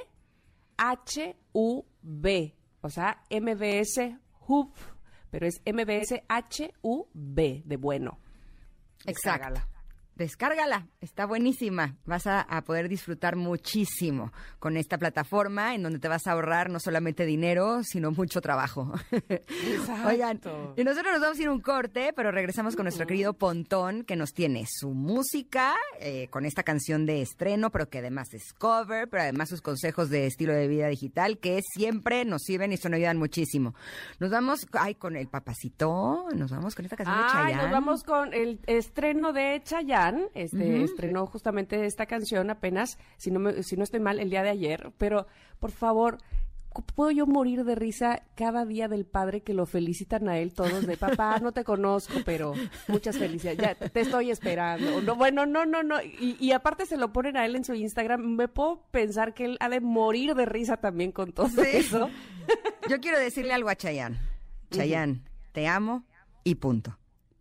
HUB. 1.53 2.53
O 2.83 2.89
sea, 2.89 3.23
MVS 3.31 4.17
HUB. 4.47 4.73
Pero 5.31 5.47
es 5.47 5.61
MVS 5.65 6.23
HUB 6.83 7.05
de 7.65 7.77
bueno. 7.77 8.19
Exacto. 9.07 9.49
Descárgala. 9.49 9.69
Descárgala, 10.21 10.87
está 11.01 11.25
buenísima. 11.25 11.97
Vas 12.05 12.27
a, 12.27 12.43
a 12.43 12.61
poder 12.61 12.91
disfrutar 12.91 13.37
muchísimo 13.37 14.35
con 14.59 14.77
esta 14.77 14.99
plataforma 14.99 15.75
en 15.75 15.83
donde 15.83 15.99
te 15.99 16.09
vas 16.09 16.27
a 16.27 16.33
ahorrar 16.33 16.69
no 16.69 16.79
solamente 16.79 17.25
dinero, 17.25 17.83
sino 17.85 18.11
mucho 18.11 18.43
trabajo. 18.43 18.93
Oigan, 20.07 20.39
y 20.77 20.85
nosotros 20.85 21.13
nos 21.15 21.23
vamos 21.23 21.39
a 21.39 21.43
ir 21.43 21.49
a 21.49 21.53
un 21.53 21.63
corte, 21.63 22.13
pero 22.15 22.33
regresamos 22.33 22.77
con 22.77 22.85
nuestro 22.85 23.07
querido 23.07 23.33
Pontón, 23.33 24.05
que 24.05 24.15
nos 24.15 24.35
tiene 24.35 24.67
su 24.69 24.91
música 24.91 25.75
eh, 26.01 26.29
con 26.29 26.45
esta 26.45 26.65
canción 26.65 27.07
de 27.07 27.23
estreno, 27.23 27.71
pero 27.71 27.89
que 27.89 28.01
además 28.01 28.35
es 28.35 28.53
cover, 28.53 29.09
pero 29.09 29.23
además 29.23 29.49
sus 29.49 29.63
consejos 29.63 30.11
de 30.11 30.27
estilo 30.27 30.53
de 30.53 30.69
vida 30.69 30.89
digital, 30.89 31.39
que 31.39 31.61
siempre 31.63 32.27
nos 32.27 32.43
sirven 32.43 32.73
y 32.73 32.75
nos 32.75 32.85
ayudan 32.85 33.17
muchísimo. 33.17 33.75
Nos 34.19 34.31
vamos, 34.31 34.67
ay, 34.73 34.97
con 34.97 35.17
el 35.17 35.29
papacito, 35.29 36.27
nos 36.35 36.51
vamos 36.51 36.75
con 36.75 36.85
esta 36.85 36.97
canción 36.99 37.17
de 37.17 37.25
Ay, 37.25 37.31
Chayanne. 37.33 37.63
nos 37.63 37.73
vamos 37.73 38.03
con 38.03 38.35
el 38.35 38.61
estreno 38.67 39.33
de 39.33 39.63
Chayanne. 39.65 40.10
Este 40.35 40.83
estrenó 40.83 41.27
justamente 41.27 41.85
esta 41.87 42.07
canción 42.07 42.51
apenas, 42.51 42.99
si 43.17 43.31
no 43.31 43.39
me- 43.41 43.63
si 43.63 43.77
no 43.77 43.85
estoy 43.85 44.01
mal, 44.01 44.19
el 44.19 44.31
día 44.31 44.43
de 44.43 44.51
ayer. 44.51 44.93
Pero 44.99 45.27
por 45.59 45.71
favor, 45.71 46.19
¿puedo 46.95 47.11
yo 47.11 47.27
morir 47.27 47.65
de 47.65 47.75
risa 47.75 48.23
cada 48.37 48.65
día 48.65 48.87
del 48.89 49.05
padre 49.05 49.41
que 49.43 49.55
lo 49.55 49.67
felicitan 49.67 50.29
a 50.29 50.39
él 50.39 50.53
todos 50.55 50.87
de 50.87 50.97
papá? 50.97 51.39
No 51.43 51.53
te 51.53 51.65
conozco, 51.65 52.15
pero 52.25 52.53
muchas 52.89 53.19
felicidades. 53.19 53.59
Ya 53.59 53.75
te 53.75 54.01
estoy 54.01 54.31
esperando. 54.31 55.01
No, 55.03 55.17
bueno, 55.17 55.47
no, 55.47 55.67
no, 55.67 55.83
no. 55.83 56.01
Y, 56.03 56.37
y 56.39 56.53
aparte 56.53 56.87
se 56.87 56.97
lo 56.97 57.13
ponen 57.13 57.37
a 57.37 57.45
él 57.47 57.57
en 57.57 57.65
su 57.65 57.75
Instagram. 57.75 58.21
Me 58.37 58.47
puedo 58.49 58.83
pensar 58.91 59.35
que 59.35 59.45
él 59.47 59.57
ha 59.61 59.69
de 59.69 59.81
morir 59.81 60.35
de 60.35 60.47
risa 60.47 60.77
también 60.77 61.11
con 61.13 61.33
todo 61.33 61.49
Sí. 61.49 61.61
eso. 61.73 62.09
Yo 62.89 63.01
quiero 63.01 63.19
decirle 63.19 63.53
algo 63.53 63.69
a 63.69 63.75
Chayanne. 63.77 64.19
Chayanne, 64.71 65.23
te 65.53 65.67
amo 65.67 66.05
y 66.45 66.55
punto. 66.55 66.97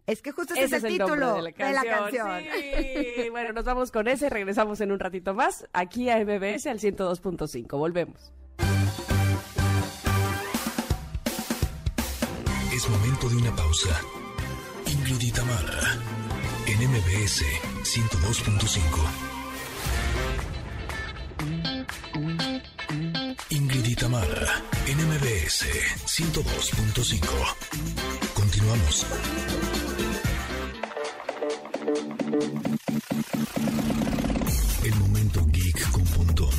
Es 0.10 0.24
que 0.24 0.32
justo 0.32 0.56
ese, 0.56 0.64
Ese 0.64 0.78
es 0.78 0.84
el, 0.86 0.94
título 0.94 1.36
de 1.36 1.44
la 1.44 1.84
canción. 1.84 2.42
Sí. 2.52 3.30
Bueno, 3.30 3.54
nos 3.54 3.64
vamos 3.64 3.92
con 3.92 4.08
ese 4.08 4.26
y 4.26 4.30
regresamos 4.30 4.82
en 4.82 4.92
un 4.92 5.00
ratito 5.00 5.36
más 5.36 5.68
aquí 5.72 6.10
a 6.10 6.18
MBS 6.18 6.66
al 6.66 6.80
102.5. 6.80 7.78
Volvemos. 7.78 8.32
Es 12.74 12.90
momento 12.90 13.30
de 13.30 13.36
una 13.36 13.56
pausa. 13.56 14.02
Ingrid 14.88 15.22
y 15.22 15.32
Tamara, 15.32 16.00
en 16.66 16.90
MBS 16.90 17.44
102.5. 17.84 19.30
Ingrid 23.52 23.86
y 23.86 23.96
Tamara, 23.96 24.64
en 24.88 24.98
MBS 24.98 25.68
102.5. 26.08 27.20
Continuamos. 28.34 29.06
El 34.84 34.96
momento 35.00 35.42
geek 35.52 35.92
con 35.92 36.04
Pontón. 36.06 36.54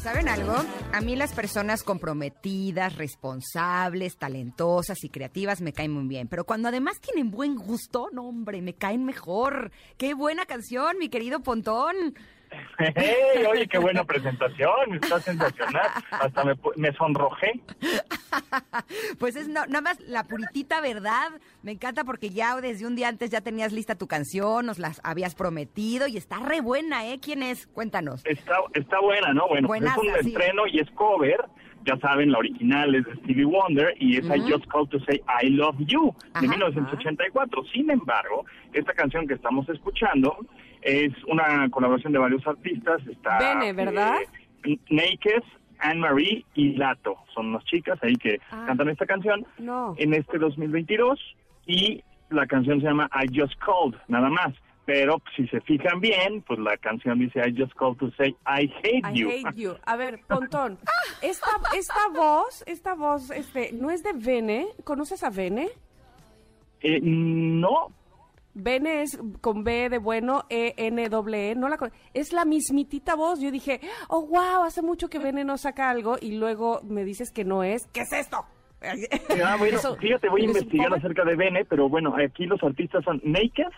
¿Saben 0.00 0.28
algo? 0.28 0.54
A 0.92 1.00
mí 1.00 1.16
las 1.16 1.32
personas 1.32 1.82
comprometidas, 1.82 2.96
responsables, 2.96 4.16
talentosas 4.16 5.02
y 5.02 5.08
creativas 5.08 5.60
me 5.60 5.72
caen 5.72 5.90
muy 5.90 6.06
bien. 6.06 6.28
Pero 6.28 6.44
cuando 6.44 6.68
además 6.68 7.00
tienen 7.00 7.32
buen 7.32 7.56
gusto, 7.56 8.10
no 8.12 8.28
hombre, 8.28 8.62
me 8.62 8.74
caen 8.74 9.04
mejor. 9.04 9.72
Qué 9.98 10.14
buena 10.14 10.46
canción, 10.46 10.96
mi 10.98 11.08
querido 11.08 11.40
Pontón. 11.40 12.14
¡Hey! 12.78 13.44
Oye, 13.50 13.66
qué 13.66 13.78
buena 13.78 14.04
presentación, 14.04 14.94
está 15.02 15.20
sensacional. 15.20 15.90
Hasta 16.12 16.44
me, 16.44 16.54
me 16.76 16.92
sonrojé. 16.92 17.60
Pues 19.18 19.36
es 19.36 19.48
no- 19.48 19.66
nada 19.66 19.80
más 19.80 20.00
la 20.00 20.24
puritita 20.24 20.80
verdad. 20.80 21.30
Me 21.62 21.72
encanta 21.72 22.04
porque 22.04 22.30
ya 22.30 22.60
desde 22.60 22.86
un 22.86 22.96
día 22.96 23.08
antes 23.08 23.30
ya 23.30 23.40
tenías 23.40 23.72
lista 23.72 23.94
tu 23.96 24.06
canción, 24.06 24.66
nos 24.66 24.78
las 24.78 25.00
habías 25.04 25.34
prometido 25.34 26.06
y 26.06 26.16
está 26.16 26.38
re 26.38 26.60
buena, 26.60 27.06
¿eh? 27.06 27.18
¿Quién 27.20 27.42
es? 27.42 27.66
Cuéntanos. 27.68 28.22
Está, 28.24 28.56
está 28.74 29.00
buena, 29.00 29.32
¿no? 29.32 29.48
Bueno, 29.48 29.68
Buenaza, 29.68 30.00
es 30.02 30.08
un 30.18 30.22
sí. 30.24 30.28
estreno 30.30 30.66
y 30.66 30.78
es 30.80 30.90
cover. 30.92 31.44
Ya 31.86 31.96
saben, 31.98 32.30
la 32.30 32.38
original 32.38 32.94
es 32.94 33.06
de 33.06 33.14
Stevie 33.16 33.46
Wonder 33.46 33.94
y 33.98 34.18
es 34.18 34.26
I 34.26 34.40
Just 34.52 34.66
Called 34.66 34.88
to 34.90 34.98
Say 35.06 35.22
I 35.42 35.48
Love 35.48 35.76
You 35.86 36.14
Ajá. 36.34 36.42
de 36.42 36.48
1984. 36.48 37.64
Sin 37.72 37.90
embargo, 37.90 38.44
esta 38.74 38.92
canción 38.92 39.26
que 39.26 39.32
estamos 39.34 39.66
escuchando 39.70 40.36
es 40.82 41.10
una 41.26 41.70
colaboración 41.70 42.12
de 42.12 42.18
varios 42.18 42.46
artistas. 42.46 43.00
Está 43.10 43.38
Bene, 43.38 43.72
¿verdad? 43.72 44.16
eh, 44.64 44.78
Naked, 44.90 45.42
Anne-Marie 45.82 46.44
y 46.54 46.76
Lato. 46.76 47.16
Son 47.34 47.46
unas 47.48 47.64
chicas 47.64 47.98
ahí 48.02 48.14
que 48.16 48.40
Ah. 48.50 48.64
cantan 48.66 48.88
esta 48.88 49.06
canción 49.06 49.46
No. 49.58 49.94
en 49.98 50.14
este 50.14 50.38
2022 50.38 51.18
y 51.66 52.02
la 52.30 52.46
canción 52.46 52.80
se 52.80 52.86
llama 52.86 53.10
I 53.14 53.26
Just 53.38 53.54
Called, 53.60 53.96
nada 54.08 54.28
más. 54.28 54.54
Pero 54.86 55.22
si 55.36 55.46
se 55.48 55.60
fijan 55.60 56.00
bien, 56.00 56.42
pues 56.42 56.58
la 56.58 56.76
canción 56.76 57.18
dice 57.18 57.40
I 57.46 57.54
Just 57.56 57.74
Called 57.74 57.98
to 57.98 58.10
Say 58.16 58.30
I 58.46 58.68
Hate 58.82 59.02
I 59.12 59.20
You. 59.20 59.28
hate 59.30 59.52
you. 59.56 59.74
A 59.86 59.96
ver, 59.96 60.20
Pontón, 60.26 60.78
esta, 61.22 61.46
esta 61.76 62.08
voz, 62.14 62.64
esta 62.66 62.94
voz, 62.94 63.30
este, 63.30 63.70
¿no 63.72 63.90
es 63.90 64.02
de 64.02 64.12
Vene? 64.14 64.66
¿Conoces 64.84 65.22
a 65.22 65.30
Vene? 65.30 65.68
Eh, 66.82 66.98
no, 67.02 67.92
Bene 68.54 69.02
es 69.02 69.18
con 69.40 69.62
B 69.64 69.88
de 69.88 69.98
bueno, 69.98 70.44
E, 70.48 70.74
N, 70.76 71.08
doble 71.08 71.50
E, 71.50 71.54
no 71.54 71.68
la 71.68 71.76
con- 71.76 71.92
es 72.14 72.32
la 72.32 72.44
mismitita 72.44 73.14
voz. 73.14 73.40
Yo 73.40 73.50
dije, 73.50 73.80
oh, 74.08 74.26
wow, 74.26 74.64
hace 74.64 74.82
mucho 74.82 75.08
que 75.08 75.18
Bene 75.18 75.44
no 75.44 75.56
saca 75.56 75.88
algo 75.90 76.16
y 76.20 76.32
luego 76.32 76.80
me 76.84 77.04
dices 77.04 77.30
que 77.32 77.44
no 77.44 77.62
es. 77.62 77.86
¿Qué 77.92 78.00
es 78.00 78.12
esto? 78.12 78.44
Ah, 78.82 79.56
bueno, 79.58 79.76
Eso- 79.78 79.94
fíjate, 79.96 80.28
voy 80.28 80.40
a 80.40 80.44
¿es 80.44 80.50
un 80.50 80.56
investigar 80.56 80.92
acerca 80.94 81.24
de 81.24 81.36
Bene, 81.36 81.64
pero 81.66 81.88
bueno, 81.88 82.14
aquí 82.16 82.46
los 82.46 82.62
artistas 82.62 83.04
son 83.04 83.20
Naked, 83.24 83.68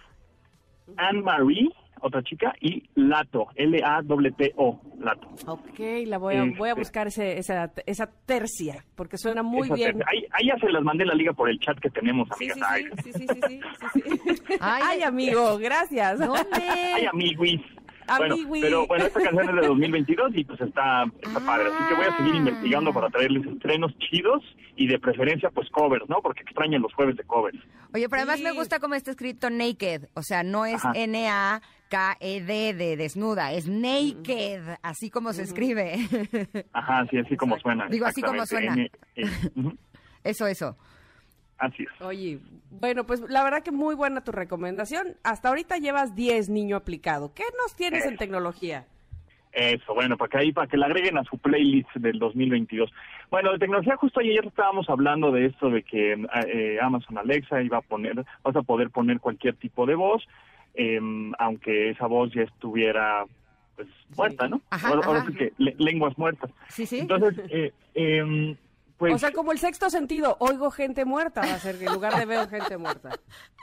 Anne-Marie, 0.96 1.70
otra 2.02 2.22
chica, 2.22 2.52
y 2.60 2.82
Lato, 2.94 3.48
L-A-T-T-O, 3.54 4.80
Lato. 5.00 5.28
Ok, 5.46 5.78
la 6.06 6.18
voy 6.18 6.34
a, 6.36 6.44
voy 6.44 6.68
a 6.68 6.72
Este- 6.72 6.80
buscar 6.80 7.06
ese, 7.06 7.38
esa, 7.38 7.72
esa 7.86 8.06
tercia, 8.26 8.84
porque 8.94 9.16
suena 9.18 9.42
muy 9.42 9.70
bien. 9.70 10.02
Ahí, 10.06 10.26
ahí 10.32 10.46
ya 10.46 10.56
se 10.58 10.70
las 10.70 10.82
mandé 10.82 11.04
la 11.04 11.14
liga 11.14 11.32
por 11.32 11.48
el 11.48 11.58
chat 11.58 11.78
que 11.78 11.90
tenemos, 11.90 12.28
Sí, 12.38 12.50
amigas. 12.50 12.56
sí, 12.58 12.64
Ay, 12.68 12.84
sí, 13.02 13.12
sí, 13.12 13.12
sí, 13.12 13.26
sí, 13.26 13.60
sí, 13.92 14.00
sí, 14.02 14.36
sí. 14.36 14.54
Ay, 14.60 14.82
Ay, 14.84 15.02
amigo, 15.02 15.58
gracias. 15.58 16.18
¿Dónde? 16.18 16.42
Ay, 16.68 17.06
amiguis. 17.06 17.60
Bueno, 18.18 18.36
pero 18.60 18.86
bueno, 18.88 19.06
esta 19.06 19.20
canción 19.22 19.48
es 19.48 19.54
de 19.62 19.68
2022 19.68 20.32
y 20.34 20.44
pues 20.44 20.60
está, 20.60 21.04
está 21.22 21.40
padre. 21.40 21.68
Así 21.68 21.88
que 21.88 21.94
voy 21.94 22.04
a 22.04 22.16
seguir 22.16 22.32
Ah. 22.34 22.36
investigando 22.38 22.92
para 22.92 23.08
traerles 23.08 23.46
estrenos 23.46 23.96
chidos 23.98 24.42
y 24.76 24.88
de 24.88 24.98
preferencia 24.98 25.50
pues 25.50 25.70
covers, 25.70 26.06
¿no? 26.08 26.20
Porque 26.20 26.42
extrañan 26.42 26.82
los 26.82 26.92
jueves 26.94 27.16
de 27.16 27.22
covers. 27.24 27.58
Oye, 27.94 28.08
pero 28.08 28.22
además 28.22 28.38
Sí. 28.38 28.44
me 28.44 28.52
gusta 28.52 28.80
cómo 28.80 28.94
está 28.96 29.12
escrito 29.12 29.48
naked. 29.50 30.08
O 30.14 30.22
sea, 30.22 30.42
no 30.42 30.66
es 30.66 30.84
Ajá. 30.84 30.92
N-A-K-E-D 31.92 32.68
E 32.68 32.74
de 32.74 32.96
desnuda, 32.96 33.52
es 33.52 33.68
naked, 33.68 34.62
así 34.82 35.10
como 35.10 35.32
se 35.32 35.42
escribe. 35.42 35.94
Ajá, 36.72 37.06
sí, 37.10 37.18
así 37.18 37.36
como 37.36 37.58
suena. 37.58 37.86
Digo, 37.88 38.06
así 38.06 38.22
como. 38.22 38.42
N- 38.50 38.90
eh, 39.16 39.24
ujú, 39.54 39.76
eso, 40.24 40.46
eso. 40.46 40.76
Así 41.58 41.84
es. 41.84 42.00
Oye, 42.02 42.38
bueno, 42.70 43.04
pues 43.06 43.20
la 43.28 43.44
verdad 43.44 43.62
que 43.62 43.70
muy 43.70 43.94
buena 43.94 44.24
tu 44.24 44.32
recomendación. 44.32 45.16
Hasta 45.22 45.48
ahorita 45.48 45.78
llevas 45.78 46.14
10 46.16 46.48
niño 46.48 46.76
aplicado. 46.76 47.32
¿Qué 47.34 47.44
nos 47.62 47.76
tienes 47.76 48.04
en 48.06 48.16
tecnología? 48.16 48.86
Eso, 49.52 49.92
bueno, 49.94 50.16
para 50.16 50.30
que 50.30 50.38
ahí, 50.38 50.52
para 50.52 50.66
que 50.66 50.78
la 50.78 50.86
agreguen 50.86 51.18
a 51.18 51.24
su 51.24 51.36
playlist 51.36 51.94
del 51.96 52.18
2022. 52.18 52.90
Bueno, 53.30 53.52
de 53.52 53.58
tecnología, 53.58 53.96
justo 53.96 54.20
ayer 54.20 54.46
estábamos 54.46 54.88
hablando 54.88 55.30
de 55.30 55.44
esto 55.46 55.68
de 55.68 55.82
que 55.82 56.14
eh, 56.46 56.78
Amazon 56.80 57.18
Alexa 57.18 57.62
iba 57.62 57.76
a 57.76 57.82
poner, 57.82 58.24
vas 58.42 58.56
a 58.56 58.62
poder 58.62 58.88
poner 58.88 59.20
cualquier 59.20 59.54
tipo 59.56 59.84
de 59.84 59.94
voz, 59.94 60.26
eh, 60.74 61.00
aunque 61.38 61.90
esa 61.90 62.06
voz 62.06 62.32
ya 62.34 62.42
estuviera 62.42 63.24
pues 63.76 63.88
muerta, 64.16 64.48
¿no? 64.48 64.60
Ajá, 64.70 64.88
ahora 64.88 65.06
ahora 65.06 65.18
ajá. 65.20 65.30
sí 65.30 65.36
que 65.36 65.52
le- 65.58 65.74
lenguas 65.78 66.16
muertas. 66.18 66.50
Sí, 66.68 66.86
sí. 66.86 67.00
Entonces, 67.00 67.42
eh, 67.50 67.72
em, 67.94 68.56
pues 68.98 69.14
o 69.14 69.18
sea, 69.18 69.32
como 69.32 69.50
el 69.52 69.58
sexto 69.58 69.90
sentido, 69.90 70.36
oigo 70.38 70.70
gente 70.70 71.04
muerta, 71.04 71.40
va 71.40 71.54
a 71.54 71.58
ser 71.58 71.78
que 71.78 71.86
en 71.86 71.92
lugar 71.92 72.14
de 72.14 72.24
veo 72.24 72.46
gente 72.48 72.76
muerta. 72.76 73.10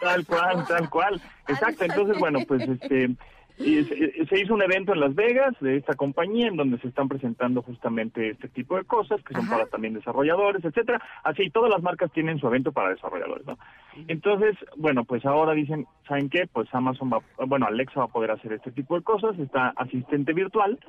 Tal 0.01 0.25
cual, 0.25 0.65
tal 0.67 0.89
cual. 0.89 1.21
Exacto. 1.47 1.85
Entonces, 1.85 2.17
bueno, 2.19 2.39
pues 2.47 2.67
este 2.67 3.11
y 3.59 3.83
se, 3.83 4.25
se 4.25 4.39
hizo 4.39 4.53
un 4.53 4.61
evento 4.61 4.93
en 4.93 5.01
Las 5.01 5.13
Vegas 5.13 5.53
de 5.59 5.75
esta 5.75 5.93
compañía 5.93 6.47
en 6.47 6.55
donde 6.55 6.79
se 6.79 6.87
están 6.87 7.09
presentando 7.09 7.61
justamente 7.61 8.29
este 8.29 8.47
tipo 8.47 8.77
de 8.77 8.85
cosas 8.85 9.21
que 9.23 9.33
son 9.33 9.43
Ajá. 9.43 9.57
para 9.57 9.65
también 9.65 9.93
desarrolladores, 9.93 10.63
etcétera. 10.63 11.01
Así 11.23 11.49
todas 11.49 11.69
las 11.69 11.83
marcas 11.83 12.11
tienen 12.13 12.39
su 12.39 12.47
evento 12.47 12.71
para 12.71 12.89
desarrolladores, 12.89 13.45
¿no? 13.45 13.57
Entonces, 14.07 14.55
bueno, 14.77 15.03
pues 15.03 15.25
ahora 15.25 15.53
dicen, 15.53 15.85
¿saben 16.07 16.29
qué? 16.29 16.47
Pues 16.51 16.73
Amazon 16.73 17.11
va, 17.11 17.19
bueno, 17.45 17.65
Alexa 17.65 17.99
va 17.99 18.05
a 18.05 18.13
poder 18.13 18.31
hacer 18.31 18.53
este 18.53 18.71
tipo 18.71 18.95
de 18.95 19.03
cosas, 19.03 19.37
está 19.37 19.73
asistente 19.75 20.31
virtual, 20.31 20.79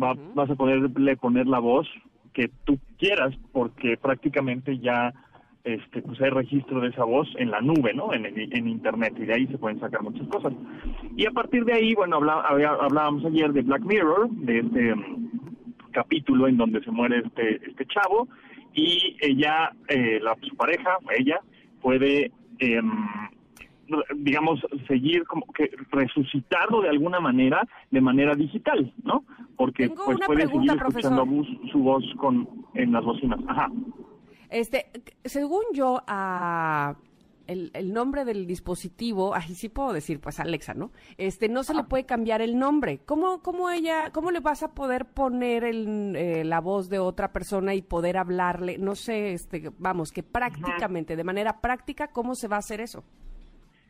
va, 0.00 0.14
vas 0.34 0.50
a 0.50 0.54
poderle 0.54 1.16
poner 1.16 1.46
la 1.46 1.60
voz 1.60 1.88
que 2.34 2.50
tú 2.64 2.78
quieras 2.98 3.34
porque 3.52 3.96
prácticamente 3.96 4.78
ya 4.78 5.14
este, 5.74 6.02
pues 6.02 6.20
hay 6.20 6.30
registro 6.30 6.80
de 6.80 6.88
esa 6.88 7.04
voz 7.04 7.28
en 7.36 7.50
la 7.50 7.60
nube, 7.60 7.92
¿no? 7.94 8.12
En, 8.14 8.24
en, 8.26 8.38
en 8.56 8.68
internet 8.68 9.14
y 9.18 9.26
de 9.26 9.34
ahí 9.34 9.46
se 9.48 9.58
pueden 9.58 9.78
sacar 9.80 10.02
muchas 10.02 10.26
cosas. 10.28 10.52
Y 11.16 11.26
a 11.26 11.30
partir 11.30 11.64
de 11.64 11.74
ahí, 11.74 11.94
bueno, 11.94 12.16
había- 12.16 12.70
hablábamos 12.80 13.24
ayer 13.26 13.52
de 13.52 13.62
Black 13.62 13.82
Mirror, 13.84 14.30
de 14.30 14.58
este 14.60 14.94
mm, 14.94 15.30
capítulo 15.92 16.48
en 16.48 16.56
donde 16.56 16.82
se 16.82 16.90
muere 16.90 17.18
este 17.26 17.56
este 17.68 17.84
chavo 17.86 18.28
y 18.74 19.16
ella, 19.20 19.72
eh, 19.88 20.20
la, 20.22 20.36
su 20.42 20.54
pareja, 20.56 20.96
ella 21.18 21.40
puede 21.82 22.30
em, 22.60 22.90
digamos, 24.16 24.60
seguir 24.86 25.24
como 25.24 25.46
que 25.52 25.70
resucitarlo 25.90 26.82
de 26.82 26.90
alguna 26.90 27.20
manera, 27.20 27.66
de 27.90 28.00
manera 28.02 28.34
digital, 28.34 28.92
¿no? 29.02 29.24
Porque 29.56 29.88
Tengo 29.88 30.04
pues 30.04 30.18
puede 30.26 30.40
pregunta, 30.44 30.72
seguir 30.74 30.86
escuchando 30.88 31.24
bus- 31.26 31.70
su 31.72 31.78
voz 31.78 32.04
con 32.16 32.46
en 32.74 32.92
las 32.92 33.02
bocinas. 33.04 33.40
Ajá. 33.48 33.68
Este, 34.50 34.90
según 35.24 35.62
yo, 35.72 36.02
a 36.06 36.96
el, 37.48 37.70
el 37.74 37.92
nombre 37.92 38.24
del 38.24 38.46
dispositivo, 38.46 39.34
ahí 39.34 39.54
sí 39.54 39.68
puedo 39.68 39.92
decir, 39.92 40.20
pues 40.20 40.38
Alexa, 40.38 40.74
¿no? 40.74 40.92
Este, 41.16 41.48
no 41.48 41.64
se 41.64 41.74
le 41.74 41.82
puede 41.82 42.04
cambiar 42.04 42.42
el 42.42 42.58
nombre. 42.58 43.00
¿Cómo, 43.04 43.42
cómo 43.42 43.70
ella, 43.70 44.12
cómo 44.12 44.30
le 44.30 44.40
vas 44.40 44.62
a 44.62 44.74
poder 44.74 45.06
poner 45.06 45.64
el, 45.64 46.14
eh, 46.14 46.44
la 46.44 46.60
voz 46.60 46.88
de 46.88 46.98
otra 46.98 47.32
persona 47.32 47.74
y 47.74 47.82
poder 47.82 48.18
hablarle? 48.18 48.78
No 48.78 48.94
sé, 48.94 49.32
este, 49.32 49.72
vamos, 49.78 50.12
que 50.12 50.22
prácticamente, 50.22 51.16
de 51.16 51.24
manera 51.24 51.60
práctica, 51.60 52.08
¿cómo 52.08 52.34
se 52.34 52.48
va 52.48 52.56
a 52.56 52.60
hacer 52.60 52.80
eso? 52.80 53.02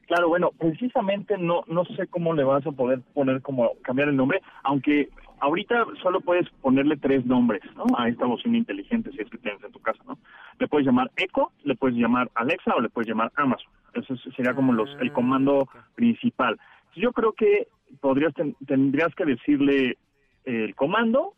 Claro, 0.09 0.29
bueno, 0.29 0.51
precisamente 0.59 1.37
no 1.39 1.63
no 1.69 1.85
sé 1.85 2.07
cómo 2.09 2.33
le 2.35 2.43
vas 2.43 2.67
a 2.67 2.73
poder 2.73 3.01
poner 3.15 3.43
como 3.43 3.73
cambiar 3.83 4.09
el 4.09 4.17
nombre, 4.17 4.41
aunque 4.65 5.11
ahorita 5.41 5.87
solo 6.03 6.21
puedes 6.23 6.49
ponerle 6.63 6.97
tres 6.97 7.25
nombres, 7.27 7.61
¿no? 7.77 7.85
A 7.97 8.09
esta 8.09 8.25
bocina 8.25 8.57
inteligente 8.57 9.11
si 9.13 9.21
es 9.21 9.29
que 9.29 9.37
tienes 9.39 9.63
en 9.63 9.71
tu 9.71 9.81
casa, 9.81 10.03
¿no? 10.07 10.19
Le 10.59 10.67
puedes 10.67 10.87
llamar 10.87 11.11
Echo, 11.17 11.53
le 11.63 11.77
puedes 11.77 11.97
llamar 11.97 12.31
Alexa 12.35 12.75
o 12.75 12.81
le 12.81 12.89
puedes 12.89 13.07
llamar 13.09 13.31
Amazon. 13.37 13.71
Eso 13.95 14.15
es- 14.15 14.35
sería 14.35 14.55
como 14.55 14.73
los 14.73 14.89
el 15.01 15.13
comando 15.13 15.69
principal. 15.95 16.59
Yo 16.97 17.13
creo 17.13 17.33
que 17.35 17.69
podrías 18.01 18.33
ten- 18.35 18.57
tendrías 18.67 19.15
que 19.15 19.27
decirle 19.27 19.99
el 20.45 20.75
comando, 20.75 21.35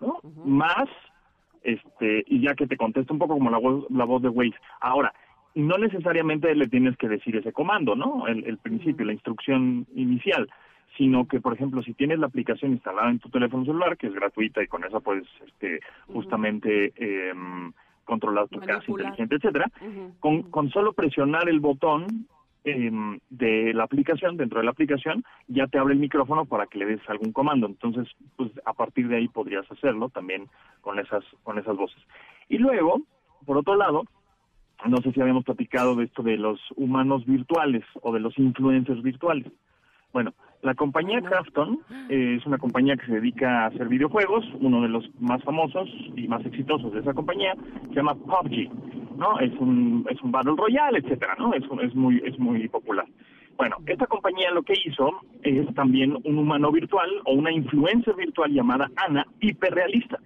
¿no? 0.00 0.18
Más 0.44 0.88
este 1.62 2.24
y 2.26 2.40
ya 2.40 2.54
que 2.54 2.66
te 2.66 2.76
contesta 2.76 3.12
un 3.12 3.18
poco 3.18 3.34
como 3.34 3.50
la 3.50 3.58
voz 3.58 3.84
la 3.90 4.04
voz 4.04 4.22
de 4.22 4.28
Waze. 4.28 4.54
Ahora, 4.80 5.12
no 5.54 5.78
necesariamente 5.78 6.54
le 6.54 6.68
tienes 6.68 6.96
que 6.96 7.08
decir 7.08 7.36
ese 7.36 7.52
comando, 7.52 7.94
¿no? 7.94 8.26
El, 8.26 8.44
el 8.44 8.58
principio, 8.58 9.06
la 9.06 9.12
instrucción 9.12 9.86
inicial, 9.94 10.48
sino 10.96 11.26
que, 11.26 11.40
por 11.40 11.54
ejemplo, 11.54 11.82
si 11.82 11.94
tienes 11.94 12.18
la 12.18 12.26
aplicación 12.26 12.72
instalada 12.72 13.10
en 13.10 13.18
tu 13.18 13.28
teléfono 13.28 13.64
celular, 13.64 13.96
que 13.96 14.06
es 14.06 14.14
gratuita 14.14 14.62
y 14.62 14.68
con 14.68 14.84
esa 14.84 15.00
puedes 15.00 15.26
este, 15.46 15.80
justamente 16.06 16.92
em, 16.96 17.72
controlar 18.04 18.48
tu 18.48 18.60
casa 18.60 18.84
inteligente, 18.86 19.36
etcétera, 19.36 19.70
con, 20.20 20.42
con 20.42 20.70
solo 20.70 20.92
presionar 20.92 21.48
el 21.48 21.60
botón 21.60 22.26
em, 22.64 23.18
de 23.30 23.72
la 23.74 23.84
aplicación, 23.84 24.36
dentro 24.36 24.60
de 24.60 24.64
la 24.64 24.70
aplicación, 24.70 25.24
ya 25.48 25.66
te 25.66 25.78
abre 25.78 25.94
el 25.94 26.00
micrófono 26.00 26.44
para 26.44 26.66
que 26.66 26.78
le 26.78 26.86
des 26.86 27.00
algún 27.08 27.32
comando. 27.32 27.66
Entonces, 27.66 28.08
pues 28.36 28.50
a 28.64 28.72
partir 28.72 29.08
de 29.08 29.16
ahí 29.16 29.28
podrías 29.28 29.70
hacerlo 29.70 30.10
también 30.10 30.48
con 30.80 30.98
esas, 30.98 31.24
con 31.42 31.58
esas 31.58 31.76
voces. 31.76 32.00
Y 32.48 32.58
luego, 32.58 33.02
por 33.44 33.56
otro 33.56 33.74
lado, 33.74 34.04
no 34.86 34.98
sé 34.98 35.12
si 35.12 35.20
habíamos 35.20 35.44
platicado 35.44 35.94
de 35.96 36.04
esto 36.04 36.22
de 36.22 36.36
los 36.36 36.60
humanos 36.76 37.24
virtuales 37.26 37.84
o 38.02 38.12
de 38.12 38.20
los 38.20 38.38
influencers 38.38 39.02
virtuales. 39.02 39.50
Bueno, 40.12 40.32
la 40.62 40.74
compañía 40.74 41.20
Crafton 41.20 41.80
eh, 42.08 42.36
es 42.38 42.46
una 42.46 42.58
compañía 42.58 42.96
que 42.96 43.06
se 43.06 43.14
dedica 43.14 43.64
a 43.64 43.66
hacer 43.66 43.88
videojuegos, 43.88 44.44
uno 44.60 44.82
de 44.82 44.88
los 44.88 45.10
más 45.20 45.42
famosos 45.42 45.88
y 46.16 46.28
más 46.28 46.44
exitosos 46.46 46.92
de 46.92 47.00
esa 47.00 47.12
compañía 47.12 47.54
se 47.88 47.94
llama 47.94 48.14
PUBG, 48.14 48.70
¿no? 49.16 49.38
Es 49.40 49.52
un 49.58 50.06
es 50.08 50.20
un 50.22 50.30
battle 50.30 50.54
royale, 50.56 51.00
etcétera, 51.00 51.34
¿no? 51.38 51.52
Es 51.52 51.64
es 51.82 51.94
muy 51.94 52.22
es 52.24 52.38
muy 52.38 52.68
popular. 52.68 53.06
Bueno, 53.56 53.76
esta 53.86 54.06
compañía 54.06 54.50
lo 54.50 54.62
que 54.62 54.74
hizo 54.84 55.20
es 55.42 55.72
también 55.74 56.16
un 56.24 56.38
humano 56.38 56.72
virtual 56.72 57.10
o 57.24 57.34
una 57.34 57.52
influencer 57.52 58.14
virtual 58.16 58.52
llamada 58.52 58.90
Ana 58.96 59.26
hiperrealista 59.40 60.18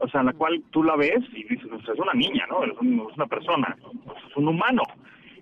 o 0.00 0.08
sea, 0.08 0.22
la 0.22 0.32
cual 0.32 0.62
tú 0.70 0.82
la 0.82 0.96
ves 0.96 1.20
y 1.32 1.44
dices, 1.44 1.66
pues, 1.68 1.82
es 1.88 1.98
una 1.98 2.14
niña, 2.14 2.46
¿no? 2.50 2.64
Es, 2.64 2.72
un- 2.80 3.06
es 3.10 3.16
una 3.16 3.26
persona, 3.26 3.76
pues, 4.04 4.18
es 4.28 4.36
un 4.36 4.48
humano. 4.48 4.82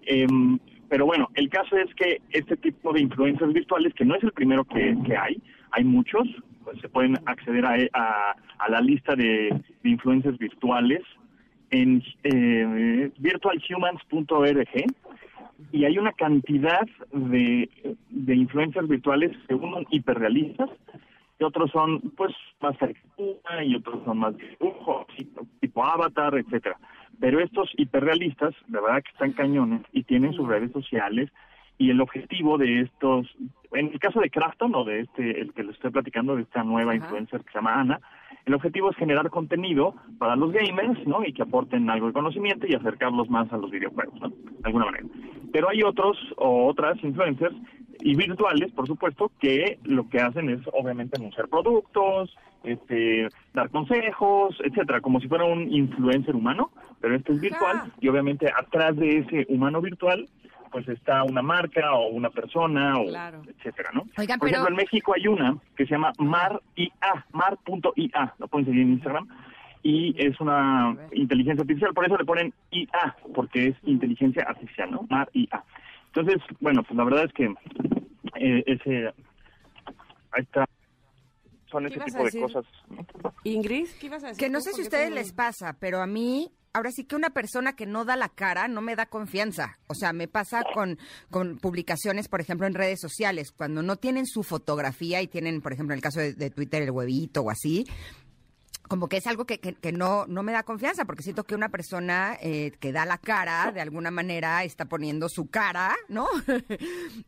Em, 0.07 0.59
pero 0.89 1.05
bueno, 1.07 1.29
el 1.35 1.49
caso 1.51 1.77
es 1.77 1.93
que 1.95 2.21
este 2.31 2.57
tipo 2.57 2.93
de 2.93 3.01
influencers 3.01 3.53
virtuales, 3.53 3.93
que 3.95 4.05
no 4.05 4.15
es 4.15 4.23
el 4.23 4.33
primero 4.33 4.65
que, 4.65 4.97
hay, 5.17 5.41
hay 5.73 5.85
muchos, 5.85 6.27
pues 6.65 6.81
se 6.81 6.89
pueden 6.89 7.19
acceder 7.27 7.65
a, 7.67 8.35
a, 8.59 8.69
la 8.71 8.81
lista 8.81 9.15
de, 9.15 9.51
de 9.83 9.89
influencers 9.91 10.39
virtuales 10.39 11.03
en 11.71 12.03
eh, 12.25 13.11
virtualhumans.org 13.19 14.69
y 15.73 15.85
hay 15.85 15.99
una 15.99 16.13
cantidad 16.13 16.87
de, 17.13 17.69
de 18.11 18.35
influencers 18.35 18.89
virtuales 18.89 19.37
unos 19.51 19.85
hiperrealistas 19.91 20.71
y 21.39 21.45
otros 21.45 21.71
son 21.71 22.01
pues 22.17 22.35
más 22.61 22.77
caricatura 22.77 23.65
y 23.65 23.77
otros 23.77 24.03
son 24.05 24.19
más 24.19 24.37
dibujo, 24.37 25.07
tipo, 25.61 25.85
avatar, 25.85 26.35
etcétera. 26.37 26.77
Pero 27.21 27.41
estos 27.41 27.71
hiperrealistas, 27.77 28.55
de 28.67 28.81
verdad 28.81 29.03
que 29.03 29.11
están 29.11 29.33
cañones 29.33 29.83
y 29.93 30.05
tienen 30.05 30.33
sus 30.33 30.49
redes 30.49 30.73
sociales 30.73 31.31
y 31.79 31.91
el 31.91 32.01
objetivo 32.01 32.59
de 32.59 32.81
estos, 32.81 33.27
en 33.73 33.87
el 33.93 34.01
caso 34.01 34.21
de 34.21 34.31
Crafton 34.31 34.75
o 34.75 34.85
de 34.85 35.01
este, 35.01 35.41
el 35.41 35.53
que 35.53 35.63
les 35.63 35.75
estoy 35.77 35.93
platicando, 35.93 36.35
de 36.35 36.43
esta 36.43 36.65
nueva 36.65 36.97
influencer 36.97 37.41
que 37.43 37.53
se 37.53 37.59
llama 37.59 37.81
Ana, 37.81 38.01
el 38.47 38.55
objetivo 38.55 38.91
es 38.91 38.97
generar 38.97 39.31
contenido 39.31 39.95
para 40.19 40.35
los 40.35 40.53
gamers, 40.53 41.07
¿no? 41.07 41.25
Y 41.25 41.33
que 41.33 41.43
aporten 41.43 41.89
algo 41.89 42.09
de 42.09 42.13
conocimiento 42.15 42.67
y 42.67 42.75
acercarlos 42.75 43.31
más 43.31 43.53
a 43.53 43.59
los 43.59 43.71
videojuegos, 43.71 44.21
¿no? 44.21 44.29
De 44.31 44.65
alguna 44.65 44.87
manera. 44.87 45.07
Pero 45.53 45.69
hay 45.69 45.83
otros 45.83 46.17
o 46.37 46.67
otras 46.67 47.03
influencers 47.05 47.55
y 48.01 48.15
virtuales, 48.17 48.73
por 48.73 48.87
supuesto, 48.87 49.31
que 49.41 49.79
lo 49.85 50.09
que 50.09 50.21
hacen 50.21 50.49
es 50.51 50.61
obviamente 50.73 51.17
anunciar 51.17 51.49
productos, 51.49 52.35
este, 52.65 53.29
dar 53.55 53.71
consejos, 53.71 54.57
etcétera, 54.65 55.01
como 55.01 55.21
si 55.21 55.29
fuera 55.29 55.45
un 55.45 55.73
influencer 55.73 56.35
humano, 56.35 56.71
pero 57.01 57.15
este 57.17 57.33
es 57.33 57.41
virtual 57.41 57.93
y 58.01 58.09
obviamente 58.09 58.47
atrás 58.57 58.97
de 58.97 59.19
ese 59.19 59.47
humano 59.49 59.81
virtual 59.81 60.29
pues 60.71 60.87
está 60.89 61.23
una 61.25 61.41
marca 61.41 61.95
o 61.95 62.09
una 62.09 62.29
persona 62.29 62.99
o 62.99 63.07
Claro. 63.07 63.43
etcétera, 63.49 63.89
¿no? 63.95 64.05
Oigan, 64.19 64.39
Por 64.39 64.49
pero- 64.51 64.61
ejemplo, 64.63 64.69
en 64.69 64.77
México 64.77 65.15
hay 65.17 65.27
una 65.27 65.57
que 65.77 65.87
se 65.87 65.93
llama 65.93 66.13
MarIA, 66.19 67.27
mar.ia, 67.33 68.35
lo 68.39 68.49
pueden 68.49 68.67
seguir 68.67 68.83
en 68.83 68.93
Instagram, 68.93 69.29
y 69.83 70.15
es 70.19 70.39
una 70.41 70.95
inteligencia 71.13 71.63
artificial, 71.63 71.95
por 71.95 72.05
eso 72.05 72.19
le 72.19 72.25
ponen 72.27 72.53
IA, 72.71 73.17
porque 73.35 73.69
es 73.69 73.77
inteligencia 73.85 74.43
artificial, 74.47 74.91
¿no? 74.91 75.07
MarIA. 75.09 75.63
Entonces, 76.15 76.37
bueno, 76.61 76.83
pues 76.83 76.97
la 76.97 77.05
verdad 77.05 77.25
es 77.25 77.33
que 77.33 77.45
eh, 78.41 78.63
ese, 78.67 79.07
ahí 80.33 80.43
está, 80.43 80.67
son 81.71 81.85
¿Qué 81.87 81.95
ese 81.95 82.05
tipo 82.05 82.25
de 82.25 82.41
cosas. 82.41 82.65
Ingrid, 83.45 83.89
¿qué 84.01 84.07
ibas 84.07 84.25
a 84.25 84.29
decir? 84.29 84.45
Que 84.45 84.51
no 84.51 84.61
sé 84.61 84.73
si 84.73 84.81
a 84.81 84.85
ustedes 84.85 85.05
tengo- 85.07 85.17
les 85.17 85.33
pasa, 85.33 85.77
pero 85.79 86.01
a 86.01 86.07
mí, 86.07 86.51
ahora 86.73 86.91
sí 86.91 87.05
que 87.05 87.15
una 87.17 87.31
persona 87.31 87.75
que 87.77 87.87
no 87.87 88.05
da 88.05 88.17
la 88.17 88.29
cara 88.31 88.69
no 88.69 88.81
me 88.81 88.97
da 88.97 89.07
confianza. 89.07 89.79
O 89.87 89.95
sea, 89.95 90.13
me 90.13 90.29
pasa 90.29 90.65
con, 90.75 90.99
con 91.31 91.59
publicaciones, 91.59 92.29
por 92.29 92.41
ejemplo, 92.41 92.67
en 92.67 92.75
redes 92.75 93.01
sociales, 93.01 93.53
cuando 93.53 93.83
no 93.83 93.97
tienen 93.97 94.27
su 94.27 94.43
fotografía 94.43 95.21
y 95.21 95.29
tienen, 95.29 95.61
por 95.61 95.73
ejemplo, 95.73 95.93
en 95.95 95.99
el 95.99 96.03
caso 96.03 96.21
de, 96.21 96.33
de 96.35 96.51
Twitter, 96.51 96.83
el 96.83 96.91
huevito 96.91 97.43
o 97.43 97.51
así. 97.51 97.85
Como 98.89 99.09
que 99.09 99.19
es 99.19 99.27
algo 99.27 99.45
que, 99.45 99.59
que- 99.61 99.93
no, 99.93 100.27
no 100.27 100.43
me 100.43 100.53
da 100.53 100.63
confianza, 100.63 101.05
porque 101.05 101.23
siento 101.23 101.45
que 101.45 101.55
una 101.55 101.69
persona 101.69 102.37
eh, 102.41 102.73
que 102.81 102.91
da 102.93 103.05
la 103.05 103.19
cara, 103.19 103.71
de 103.73 103.81
alguna 103.81 104.11
manera, 104.11 104.65
está 104.65 104.87
poniendo 104.87 105.29
su 105.29 105.49
cara, 105.49 105.95
¿no? 106.09 106.27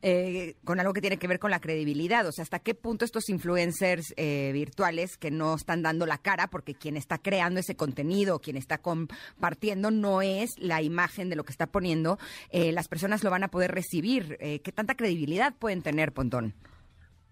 Eh, 0.02 0.56
con 0.64 0.80
algo 0.80 0.92
que 0.92 1.00
tiene 1.00 1.18
que 1.18 1.26
ver 1.28 1.38
con 1.38 1.50
la 1.50 1.60
credibilidad. 1.60 2.26
O 2.26 2.32
sea, 2.32 2.42
¿hasta 2.42 2.58
qué 2.58 2.74
punto 2.74 3.04
estos 3.04 3.28
influencers 3.28 4.14
eh, 4.16 4.50
virtuales 4.54 5.16
que 5.18 5.30
no 5.30 5.54
están 5.54 5.82
dando 5.82 6.06
la 6.06 6.18
cara, 6.18 6.46
porque 6.48 6.74
quien 6.74 6.96
está 6.96 7.18
creando 7.18 7.60
ese 7.60 7.76
contenido, 7.76 8.38
quien 8.40 8.56
está 8.56 8.78
compartiendo, 8.78 9.90
no 9.90 10.22
es 10.22 10.50
la 10.58 10.80
imagen 10.82 11.28
de 11.28 11.36
lo 11.36 11.44
que 11.44 11.52
está 11.52 11.66
poniendo, 11.66 12.18
eh, 12.50 12.72
las 12.72 12.88
personas 12.88 13.22
lo 13.22 13.30
van 13.30 13.44
a 13.44 13.48
poder 13.48 13.72
recibir? 13.72 14.36
Eh, 14.40 14.60
¿Qué 14.60 14.72
tanta 14.72 14.94
credibilidad 14.94 15.54
pueden 15.58 15.82
tener, 15.82 16.12
Pontón? 16.12 16.54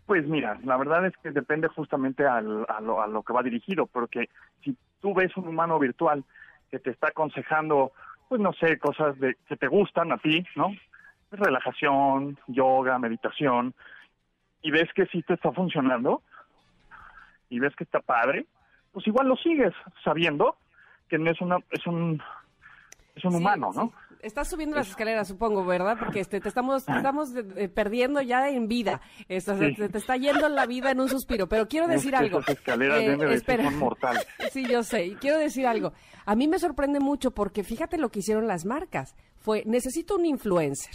Pues 0.09 0.26
mira, 0.26 0.59
la 0.64 0.78
verdad 0.78 1.04
es 1.04 1.14
que 1.18 1.32
depende 1.32 1.68
justamente 1.68 2.26
al- 2.26 2.64
a, 2.66 2.80
lo, 2.80 3.02
a 3.02 3.06
lo 3.06 3.22
que 3.22 3.34
va 3.34 3.42
dirigido, 3.42 3.84
porque 3.86 4.30
si 4.64 4.74
tú 5.02 5.12
ves 5.12 5.36
un 5.36 5.46
humano 5.46 5.78
virtual 5.78 6.24
que 6.70 6.78
te 6.78 6.88
está 6.88 7.09
aconsejando, 7.09 7.92
pues 8.26 8.40
no 8.40 8.54
sé, 8.54 8.78
cosas 8.78 9.18
de 9.18 9.36
que 9.46 9.59
te 9.59 9.66
gustan 9.68 10.11
a 10.11 10.16
ti, 10.16 10.46
¿no? 10.56 10.70
Relajación, 11.30 12.38
yoga, 12.46 12.98
meditación, 12.98 13.74
y 14.62 14.70
ves 14.70 14.90
que 14.94 15.04
sí 15.09 15.22
te 15.24 15.34
está 15.34 15.52
funcionando, 15.52 16.22
y 17.50 17.59
ves 17.59 17.76
que 17.76 17.84
está 17.84 18.00
padre, 18.00 18.46
pues 18.92 19.06
igual 19.06 19.28
lo 19.28 19.36
sigues 19.36 19.74
sabiendo 20.02 20.56
que 21.11 21.18
no 21.18 21.30
es 21.30 21.38
una 21.42 21.59
es 21.70 21.86
un 21.86 22.22
es 23.14 23.24
un 23.26 23.32
Sí, 23.32 23.36
humano, 23.36 23.72
sí. 23.74 23.80
Estás 24.22 24.48
subiendo 24.48 24.76
las 24.76 24.88
escaleras, 24.88 25.28
supongo, 25.28 25.64
¿verdad? 25.64 25.96
Porque 25.98 26.20
este, 26.20 26.40
te 26.40 26.48
estamos, 26.48 26.84
te 26.84 26.92
estamos 26.96 27.30
eh, 27.56 27.68
perdiendo 27.68 28.20
ya 28.20 28.48
en 28.48 28.66
vida. 28.66 29.00
Esto, 29.28 29.56
Sí. 29.58 29.74
te, 29.76 29.88
te 29.88 29.98
está 29.98 30.16
yendo 30.16 30.48
la 30.48 30.66
vida 30.66 30.90
en 30.90 31.00
un 31.00 31.08
suspiro. 31.08 31.48
Pero 31.48 31.68
quiero 31.68 31.86
decir 31.86 32.14
Es 32.14 32.20
que 32.20 32.26
algo. 32.26 32.38
Esas 32.40 32.56
escaleras 32.56 33.00
Eh, 33.00 33.10
de 33.10 33.16
ser 33.18 33.30
espera. 33.32 33.64
son 33.64 33.78
mortales. 33.78 34.26
Sí, 34.52 34.64
yo 34.66 34.82
sé. 34.82 35.06
Y 35.06 35.14
quiero 35.16 35.38
decir 35.38 35.66
algo. 35.66 35.92
A 36.26 36.34
mí 36.34 36.48
me 36.48 36.58
sorprende 36.58 37.00
mucho 37.00 37.30
porque 37.30 37.62
fíjate 37.62 37.96
lo 37.98 38.08
que 38.10 38.18
hicieron 38.20 38.46
las 38.48 38.64
marcas. 38.64 39.14
Fue, 39.36 39.62
necesito 39.66 40.16
un 40.16 40.26
influencer. 40.26 40.94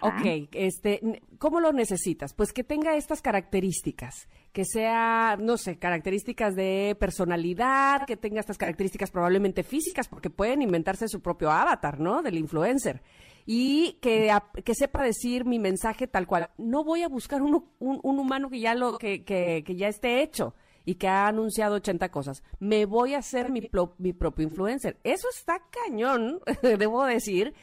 Ok, 0.00 0.48
este, 0.52 1.20
¿cómo 1.38 1.60
lo 1.60 1.72
necesitas? 1.72 2.32
Pues 2.34 2.52
que 2.52 2.64
tenga 2.64 2.96
estas 2.96 3.20
características, 3.20 4.28
que 4.52 4.64
sea, 4.64 5.36
no 5.40 5.56
sé, 5.58 5.78
características 5.78 6.54
de 6.54 6.96
personalidad, 6.98 8.06
que 8.06 8.16
tenga 8.16 8.40
estas 8.40 8.58
características 8.58 9.10
probablemente 9.10 9.62
físicas, 9.62 10.08
porque 10.08 10.30
pueden 10.30 10.62
inventarse 10.62 11.08
su 11.08 11.20
propio 11.20 11.50
avatar, 11.50 12.00
¿no? 12.00 12.22
Del 12.22 12.38
influencer. 12.38 13.02
Y 13.46 13.98
que, 14.00 14.32
que 14.64 14.74
sepa 14.74 15.02
decir 15.02 15.44
mi 15.44 15.58
mensaje 15.58 16.06
tal 16.06 16.26
cual. 16.26 16.48
No 16.56 16.82
voy 16.82 17.02
a 17.02 17.08
buscar 17.08 17.42
un, 17.42 17.64
un- 17.78 18.00
un 18.02 18.18
humano 18.18 18.48
que 18.48 18.60
ya, 18.60 18.74
lo, 18.74 18.96
que, 18.96 19.22
que, 19.24 19.62
que 19.66 19.76
ya 19.76 19.88
esté 19.88 20.22
hecho 20.22 20.54
y 20.86 20.94
que 20.94 21.08
ha 21.08 21.26
anunciado 21.26 21.74
80 21.76 22.10
cosas. 22.10 22.42
Me 22.58 22.86
voy 22.86 23.12
a 23.14 23.18
hacer 23.18 23.50
mi, 23.50 23.68
mi 23.98 24.12
propio 24.14 24.44
influencer. 24.44 24.98
Eso 25.04 25.28
está 25.30 25.60
cañón, 25.70 26.40
debo 26.62 27.04
decir, 27.04 27.54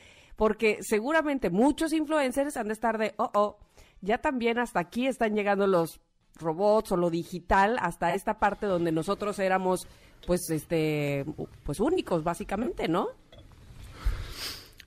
porque 0.41 0.79
seguramente 0.81 1.51
muchos 1.51 1.93
influencers 1.93 2.57
han 2.57 2.65
de 2.65 2.73
estar 2.73 2.97
de, 2.97 3.13
oh, 3.17 3.29
oh, 3.35 3.59
ya 4.01 4.17
también 4.17 4.57
hasta 4.57 4.79
aquí 4.79 5.05
están 5.05 5.35
llegando 5.35 5.67
los 5.67 5.99
robots 6.39 6.91
o 6.93 6.97
lo 6.97 7.11
digital, 7.11 7.77
hasta 7.79 8.15
esta 8.15 8.39
parte 8.39 8.65
donde 8.65 8.91
nosotros 8.91 9.37
éramos, 9.37 9.87
pues, 10.25 10.49
este, 10.49 11.25
pues 11.61 11.79
únicos, 11.79 12.23
básicamente, 12.23 12.87
¿no? 12.87 13.09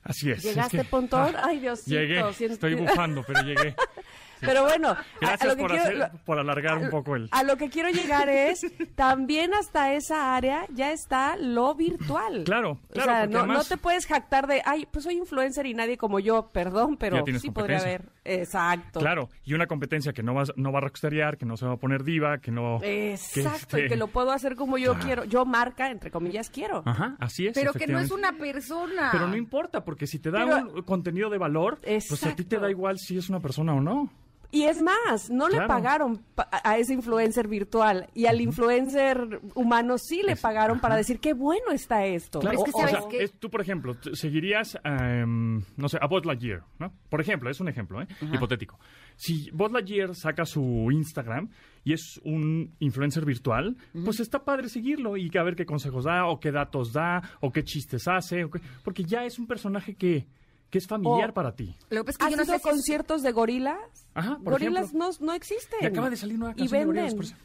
Así 0.03 0.29
es. 0.29 0.39
es 0.39 0.43
¿Llegaste, 0.43 0.79
que- 0.79 0.83
Pontón? 0.89 1.33
Ah, 1.37 1.43
Ay, 1.45 1.61
Diosito. 1.61 1.89
Llegué, 2.01 2.33
siento- 2.33 2.55
estoy 2.55 2.75
bufando, 2.75 3.23
pero 3.25 3.41
llegué. 3.43 3.75
Pero 4.41 4.63
bueno, 4.63 4.89
a- 4.89 4.91
a 4.99 5.05
Gracias 5.21 5.49
lo 5.49 5.55
que 5.55 5.61
por, 5.61 5.71
quiero- 5.71 5.83
hacer- 5.85 5.97
lo- 5.97 6.17
por 6.25 6.39
alargar 6.39 6.77
un 6.77 6.89
poco 6.89 7.15
el... 7.15 7.29
A 7.31 7.43
lo 7.43 7.57
que 7.57 7.69
quiero 7.69 7.89
llegar 7.89 8.29
es, 8.29 8.61
también 8.95 9.53
hasta 9.53 9.93
esa 9.93 10.35
área 10.35 10.65
ya 10.73 10.91
está 10.91 11.35
lo 11.37 11.73
virtual. 11.75 12.43
Claro, 12.45 12.71
O 12.71 12.93
claro, 12.93 13.11
sea, 13.11 13.19
porque 13.21 13.33
no, 13.33 13.39
además- 13.39 13.57
no 13.57 13.63
te 13.63 13.77
puedes 13.81 14.05
jactar 14.05 14.47
de, 14.47 14.61
ay, 14.65 14.87
pues 14.91 15.03
soy 15.05 15.15
influencer 15.17 15.65
y 15.65 15.73
nadie 15.73 15.97
como 15.97 16.19
yo, 16.19 16.49
perdón, 16.51 16.97
pero 16.97 17.23
sí 17.39 17.51
podría 17.51 17.79
haber. 17.79 18.05
Exacto. 18.23 18.99
Claro, 18.99 19.29
y 19.43 19.53
una 19.53 19.67
competencia 19.67 20.11
que 20.13 20.23
no 20.23 20.33
va, 20.33 20.43
no 20.55 20.71
va 20.71 20.79
a 20.79 20.81
rockstarear, 20.81 21.37
que 21.37 21.45
no 21.45 21.57
se 21.57 21.65
va 21.65 21.73
a 21.73 21.77
poner 21.77 22.03
diva, 22.03 22.39
que 22.39 22.51
no... 22.51 22.79
Exacto, 22.83 23.77
que 23.77 23.77
y 23.77 23.81
que 23.81 23.85
este- 23.85 23.97
lo 23.97 24.07
puedo 24.07 24.31
hacer 24.31 24.55
como 24.55 24.77
yo 24.77 24.93
Ah. 24.93 24.99
quiero. 25.03 25.23
Yo 25.25 25.45
marca, 25.45 25.89
entre 25.91 26.11
comillas, 26.11 26.49
quiero. 26.49 26.81
Ajá, 26.85 27.15
así 27.19 27.47
es. 27.47 27.53
Pero 27.53 27.73
que 27.73 27.87
no 27.87 27.99
es 27.99 28.11
una 28.11 28.33
persona. 28.33 29.09
Pero 29.11 29.27
no 29.27 29.35
importa, 29.35 29.83
porque 29.85 30.07
si 30.07 30.19
te 30.19 30.31
da 30.31 30.45
Pero- 30.45 30.57
un 30.75 30.81
contenido 30.83 31.29
de 31.29 31.37
valor, 31.37 31.79
pues 31.81 32.23
a 32.23 32.29
ti 32.29 32.35
te 32.35 32.55
Exacto. 32.55 32.59
da 32.61 32.69
igual 32.71 32.97
si 32.97 33.17
es 33.17 33.29
una 33.29 33.39
persona 33.39 33.73
o 33.73 33.81
no. 33.81 34.09
Y 34.55 34.63
es 34.63 34.81
más, 34.81 35.29
no 35.29 35.49
le 35.49 35.57
pagaron 35.67 36.23
pa- 36.33 36.47
a 36.63 36.77
ese 36.77 36.93
influencer 36.93 37.47
virtual 37.47 38.07
y 38.13 38.25
al 38.25 38.39
influencer 38.41 39.41
humano 39.53 39.97
sí 39.97 40.21
le 40.23 40.35
pagaron 40.35 40.79
para 40.79 40.95
decir 40.95 41.19
qué 41.19 41.33
bueno 41.33 41.71
está 41.71 42.05
esto. 42.05 42.39
Claro, 42.39 42.57
Es 42.59 42.63
que 42.63 42.71
o, 42.71 42.77
o 42.77 42.79
¿sabes 42.79 42.95
sea, 42.99 43.09
qué? 43.09 43.23
es- 43.23 43.33
tú, 43.39 43.49
por 43.49 43.61
ejemplo, 43.61 43.95
seguirías, 44.13 44.77
em, 44.83 45.61
no 45.77 45.89
sé, 45.89 45.97
a 46.01 46.07
Buzz 46.07 46.25
Lightyear, 46.25 46.63
¿no? 46.79 46.93
Por 47.09 47.21
ejemplo, 47.21 47.49
es 47.49 47.59
un 47.59 47.67
ejemplo, 47.67 48.01
¿eh? 48.01 48.07
Hipotético. 48.33 48.79
Si 49.17 49.49
Buzz 49.51 49.71
Lightyear 49.71 50.15
saca 50.15 50.45
su 50.45 50.89
Instagram 50.91 51.49
y 51.83 51.93
es 51.93 52.19
un 52.23 52.75
influencer 52.79 53.25
virtual, 53.25 53.75
pues 54.05 54.19
está 54.19 54.43
padre 54.43 54.69
seguirlo 54.69 55.17
y 55.17 55.29
a 55.37 55.43
ver 55.43 55.55
qué 55.55 55.65
consejos 55.65 56.05
da, 56.05 56.27
o 56.27 56.39
qué 56.39 56.51
datos 56.51 56.93
da, 56.93 57.21
o 57.41 57.51
qué 57.51 57.63
chistes 57.63 58.07
hace, 58.07 58.45
o 58.45 58.49
qué- 58.51 58.61
porque 58.83 59.03
ya 59.03 59.25
es 59.25 59.37
un 59.37 59.47
personaje 59.47 59.95
que, 59.95 60.27
que 60.75 60.79
es 60.79 60.87
familiar 60.87 61.29
O- 61.29 61.33
para 61.33 61.55
ti. 61.55 61.73
Lo 61.89 62.03
que 62.03 62.07
pasa 62.07 62.11
es 62.11 62.17
que 62.17 62.23
¿Has 62.25 62.31
yo 62.31 62.35
no 62.37 62.43
ido 62.43 62.51
sé 62.51 62.55
a 62.55 62.59
si 62.59 62.67
es- 62.67 62.73
conciertos 62.73 63.23
de 63.23 63.31
gorilas? 63.31 63.77
Ajá, 64.13 64.37
por 64.43 64.51
gorilas 64.53 64.89
ejemplo. 64.89 65.09
no, 65.19 65.25
no 65.27 65.33
existen. 65.33 65.79
Y 65.81 65.85
acaba 65.85 66.09
de 66.09 66.17
salir 66.17 66.37
nueva 66.37 66.53
Y 66.53 66.57
canción 66.57 66.79
de 66.81 66.85
Gorillaz, 66.85 67.13
venden. 67.13 67.17
por 67.17 67.25
eso. 67.25 67.35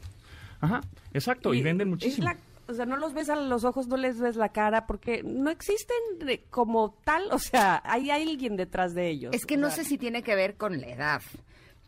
Ajá, 0.59 0.81
exacto, 1.13 1.53
y, 1.53 1.61
venden 1.61 1.87
muchísimo. 1.89 2.25
la- 2.27 2.37
o 2.67 2.73
sea, 2.73 2.85
no 2.85 2.97
los 2.97 3.13
ves 3.13 3.29
a 3.29 3.37
los 3.37 3.63
ojos, 3.63 3.87
no 3.87 3.95
les 3.95 4.19
ves 4.19 4.35
la 4.35 4.49
cara, 4.49 4.85
porque 4.85 5.23
no 5.23 5.49
existen 5.49 5.95
de- 6.19 6.43
como 6.49 6.93
tal, 7.05 7.23
o 7.31 7.39
sea, 7.39 7.81
hay 7.85 8.09
alguien 8.11 8.57
detrás 8.57 8.93
de 8.93 9.09
ellos. 9.09 9.33
Es 9.33 9.45
que 9.45 9.55
no 9.55 9.67
sea, 9.69 9.77
sé 9.83 9.89
si 9.91 9.97
tiene 9.97 10.23
que 10.23 10.35
ver 10.35 10.55
con 10.57 10.81
la 10.81 10.87
edad. 10.89 11.21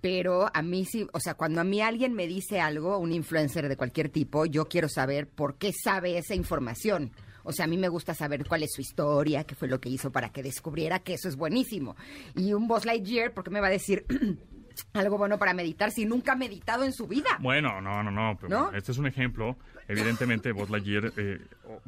Pero 0.01 0.49
a 0.53 0.61
mí 0.61 0.85
sí, 0.85 1.07
o 1.13 1.19
sea, 1.19 1.33
cuando 1.35 1.61
a 1.61 1.63
mí 1.63 1.81
alguien 1.81 2.13
me 2.13 2.27
dice 2.27 2.59
algo, 2.59 2.97
un 2.97 3.11
influencer 3.13 3.69
de 3.69 3.77
cualquier 3.77 4.07
tipo, 4.09 4.45
yo 4.45 4.65
quiero 4.67 4.87
saber 4.89 5.27
por 5.27 5.55
qué 5.55 5.71
sabe 5.73 6.17
esa 6.17 6.35
información. 6.35 7.11
O 7.43 7.51
sea, 7.51 7.65
a 7.65 7.67
mí 7.67 7.77
me 7.77 7.89
gusta 7.89 8.13
saber 8.13 8.45
cuál 8.47 8.63
es 8.63 8.71
su 8.73 8.81
historia, 8.81 9.43
qué 9.43 9.55
fue 9.55 9.67
lo 9.67 9.79
que 9.79 9.89
hizo 9.89 10.11
para 10.11 10.29
que 10.29 10.41
descubriera 10.43 10.99
que 10.99 11.13
eso 11.15 11.27
es 11.27 11.35
buenísimo. 11.35 11.95
Y 12.35 12.53
un 12.53 12.67
Buzz 12.67 12.85
Lightyear, 12.85 13.33
¿por 13.33 13.43
qué 13.43 13.49
me 13.51 13.59
va 13.61 13.67
a 13.67 13.71
decir 13.71 14.05
algo 14.93 15.17
bueno 15.17 15.37
para 15.37 15.53
meditar 15.53 15.91
si 15.91 16.05
nunca 16.05 16.33
ha 16.33 16.35
meditado 16.35 16.83
en 16.83 16.93
su 16.93 17.07
vida? 17.07 17.29
Bueno, 17.39 17.79
no, 17.81 18.01
no, 18.03 18.09
no. 18.11 18.37
Pero 18.39 18.49
¿No? 18.49 18.71
Este 18.71 18.91
es 18.91 18.97
un 18.97 19.07
ejemplo. 19.07 19.57
Evidentemente, 19.87 20.51
Buzz 20.53 20.69
Lightyear 20.69 21.11
eh, 21.17 21.39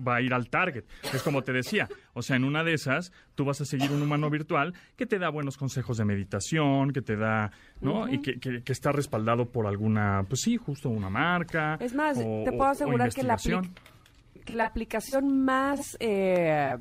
va 0.05 0.15
a 0.17 0.21
ir 0.21 0.33
al 0.33 0.49
target. 0.49 0.83
Es 1.13 1.23
como 1.23 1.41
te 1.43 1.53
decía. 1.53 1.87
O 2.13 2.21
sea, 2.21 2.35
en 2.35 2.43
una 2.43 2.63
de 2.63 2.73
esas, 2.73 3.11
tú 3.35 3.45
vas 3.45 3.61
a 3.61 3.65
seguir 3.65 3.91
un 3.91 4.01
humano 4.01 4.29
virtual 4.29 4.73
que 4.97 5.05
te 5.05 5.17
da 5.17 5.29
buenos 5.29 5.55
consejos 5.57 5.97
de 5.97 6.05
meditación, 6.05 6.91
que 6.91 7.01
te 7.01 7.15
da, 7.15 7.51
¿no? 7.81 8.07
Y 8.09 8.21
que, 8.21 8.39
que- 8.39 8.61
que 8.63 8.71
está 8.73 8.91
respaldado 8.91 9.49
por 9.49 9.65
alguna, 9.67 10.25
pues 10.27 10.41
sí, 10.41 10.57
justo 10.57 10.89
una 10.89 11.09
marca. 11.09 11.77
Es 11.79 11.93
más, 11.95 12.17
o- 12.17 12.43
te 12.43 12.51
puedo 12.51 12.63
o 12.63 12.71
asegurar 12.73 13.13
que 13.13 13.23
la, 13.23 13.37
la 14.53 14.65
aplicación 14.65 15.43
más 15.43 15.97
eh, 15.99 16.75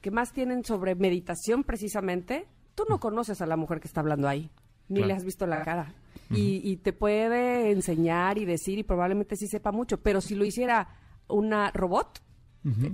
que 0.00 0.10
más 0.10 0.32
tienen 0.32 0.64
sobre 0.64 0.94
meditación 0.94 1.64
precisamente, 1.64 2.46
tú 2.74 2.84
no 2.88 2.98
conoces 3.00 3.40
a 3.42 3.46
la 3.46 3.56
mujer 3.56 3.80
que 3.80 3.88
está 3.88 4.00
hablando 4.00 4.28
ahí, 4.28 4.50
ni 4.88 4.96
Claro. 5.00 5.08
le 5.08 5.14
has 5.14 5.24
visto 5.24 5.46
la 5.46 5.62
cara. 5.62 5.92
y, 6.30 6.60
y 6.70 6.76
te 6.76 6.92
puede 6.92 7.70
enseñar 7.72 8.38
y 8.38 8.44
decir 8.44 8.78
y 8.78 8.84
probablemente 8.84 9.34
sí 9.36 9.46
sepa 9.48 9.72
mucho, 9.72 10.00
pero 10.00 10.20
si 10.20 10.34
lo 10.36 10.44
hiciera 10.44 10.88
una 11.28 11.70
robot, 11.72 12.20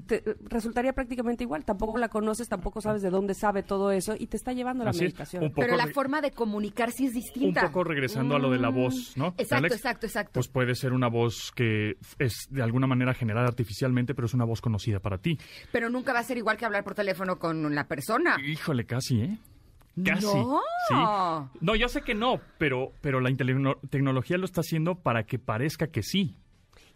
te- 0.06 0.22
resultaría 0.44 0.92
prácticamente 0.92 1.44
igual. 1.44 1.64
Tampoco 1.64 1.98
la 1.98 2.08
conoces, 2.08 2.48
tampoco 2.48 2.80
sabes 2.80 3.02
de 3.02 3.10
dónde 3.10 3.34
sabe 3.34 3.62
todo 3.62 3.90
eso 3.90 4.14
y 4.18 4.26
te 4.28 4.36
está 4.36 4.52
llevando 4.52 4.84
la 4.84 4.90
Así 4.90 4.98
es, 5.00 5.04
meditación. 5.12 5.44
un 5.44 5.52
Pero 5.52 5.76
la 5.76 5.88
forma 5.88 6.20
de 6.20 6.30
comunicar 6.30 6.92
sí 6.92 7.06
es 7.06 7.14
Un 7.14 7.20
distinta. 7.20 7.66
poco 7.66 7.84
regresando 7.84 8.36
a 8.36 8.38
lo 8.38 8.50
de 8.50 8.58
la 8.58 8.68
voz, 8.68 9.16
¿no? 9.16 9.30
Mm, 9.30 9.34
Exacto, 9.38 9.56
Alex? 9.56 9.74
exacto, 9.76 10.06
exacto. 10.06 10.32
Pues 10.34 10.48
puede 10.48 10.74
ser 10.74 10.92
una 10.92 11.08
voz 11.08 11.52
que 11.54 11.96
es 12.18 12.46
de 12.50 12.62
alguna 12.62 12.86
manera 12.86 13.12
generada 13.14 13.46
artificialmente, 13.48 14.14
pero 14.14 14.26
es 14.26 14.34
una 14.34 14.44
voz 14.44 14.60
conocida 14.60 15.00
para 15.00 15.18
ti. 15.18 15.38
Pero 15.72 15.90
nunca 15.90 16.12
va 16.12 16.20
a 16.20 16.24
ser 16.24 16.36
igual 16.38 16.56
que 16.56 16.64
hablar 16.64 16.84
por 16.84 16.94
teléfono 16.94 17.38
con 17.38 17.74
la 17.74 17.88
persona. 17.88 18.36
Híjole, 18.46 18.86
casi, 18.86 19.20
¿eh? 19.20 19.38
Casi. 20.04 20.26
No. 20.26 20.60
Sí. 20.88 20.94
No, 21.62 21.74
yo 21.74 21.88
sé 21.88 22.02
que 22.02 22.14
no, 22.14 22.38
pero, 22.58 22.92
pero 23.00 23.18
la 23.20 23.30
tecnología 23.90 24.36
lo 24.36 24.44
está 24.44 24.60
haciendo 24.60 24.96
para 24.96 25.24
que 25.24 25.38
parezca 25.38 25.86
que 25.86 26.02
sí. 26.02 26.36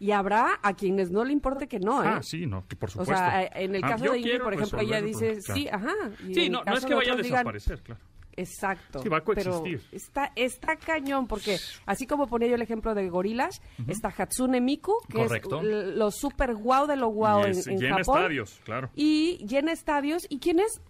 Y 0.01 0.11
habrá 0.11 0.59
a 0.63 0.73
quienes 0.73 1.11
no 1.11 1.23
le 1.23 1.31
importe 1.31 1.67
que 1.67 1.79
no, 1.79 2.03
¿eh? 2.03 2.07
Ah, 2.07 2.23
sí, 2.23 2.47
no, 2.47 2.65
que 2.67 2.75
por 2.75 2.89
O 2.89 2.91
supuesto. 2.91 3.13
sea, 3.15 3.43
eh, 3.43 3.51
en 3.53 3.75
el 3.75 3.83
Ah, 3.83 3.89
caso 3.89 4.05
yo 4.05 4.11
de 4.13 4.17
Ingrid, 4.19 4.41
por 4.41 4.53
ejemplo, 4.55 4.79
ella 4.79 4.99
dice, 4.99 5.37
problema, 5.43 5.53
sí, 5.53 5.63
claro. 5.65 5.77
ajá. 5.77 5.95
y 6.27 6.33
Sí, 6.33 6.49
no, 6.49 6.63
no 6.63 6.73
es 6.73 6.85
que 6.85 6.93
vaya 6.95 7.11
a 7.11 7.13
otros 7.13 7.25
digan, 7.27 7.37
desaparecer, 7.45 7.81
claro. 7.83 8.01
Exacto. 8.37 9.03
Sí, 9.03 9.09
va 9.09 9.17
a 9.17 9.21
coexistir. 9.21 9.79
Pero 9.91 9.95
está, 9.95 10.31
está 10.35 10.75
cañón, 10.77 11.27
porque 11.27 11.57
así 11.85 12.07
como 12.07 12.25
ponía 12.27 12.47
yo 12.47 12.55
el 12.55 12.61
ejemplo 12.63 12.95
de 12.95 13.09
gorilas, 13.09 13.61
está 13.87 14.07
Hatsune 14.17 14.59
Miku, 14.61 14.93
que 15.07 15.17
Correcto. 15.19 15.59
es 15.61 15.95
lo 15.95 16.09
super 16.11 16.55
guau 16.55 16.87
de 16.87 16.95
lo 16.95 17.09
guau 17.09 17.43
en, 17.43 17.51
es- 17.51 17.67
en 17.67 17.77
llena 17.77 17.97
Japón. 17.97 18.17
estadios, 18.17 18.59
claro. 18.63 18.89
Y 18.95 19.45
llena 19.45 19.71
estadios. 19.73 20.25
¿Y 20.29 20.39
quién 20.39 20.59
es? 20.61 20.81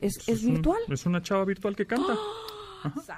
Es, 0.00 0.26
es 0.28 0.42
un- 0.42 0.54
virtual. 0.54 0.80
es 0.88 1.06
una 1.06 1.20
chava 1.22 1.44
virtual 1.44 1.76
que 1.76 1.86
canta. 1.86 2.14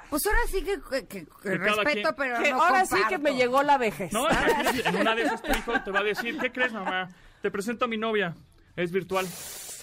Pues 0.09 0.25
ahora 0.25 0.39
sí 0.49 0.63
que, 0.63 0.79
que- 1.07 1.07
que- 1.07 1.57
respeto, 1.57 2.15
quien- 2.15 2.15
pero 2.15 2.39
Que 2.41 2.51
no 2.51 2.61
ahora 2.63 2.85
sí 2.85 2.95
que 3.09 3.17
me 3.17 3.35
llegó 3.35 3.63
la 3.63 3.77
vejez. 3.77 4.11
No, 4.13 4.27
en 4.29 4.95
una 4.95 5.15
de 5.15 5.23
esas 5.23 5.41
tu 5.41 5.51
hijo 5.51 5.73
te 5.83 5.91
va 5.91 5.99
a 5.99 6.03
decir, 6.03 6.37
¿qué 6.39 6.51
crees, 6.51 6.73
mamá? 6.73 7.09
Te 7.41 7.49
presento 7.51 7.85
a 7.85 7.87
mi 7.87 7.97
novia. 7.97 8.35
Es 8.75 8.91
virtual. 8.91 9.27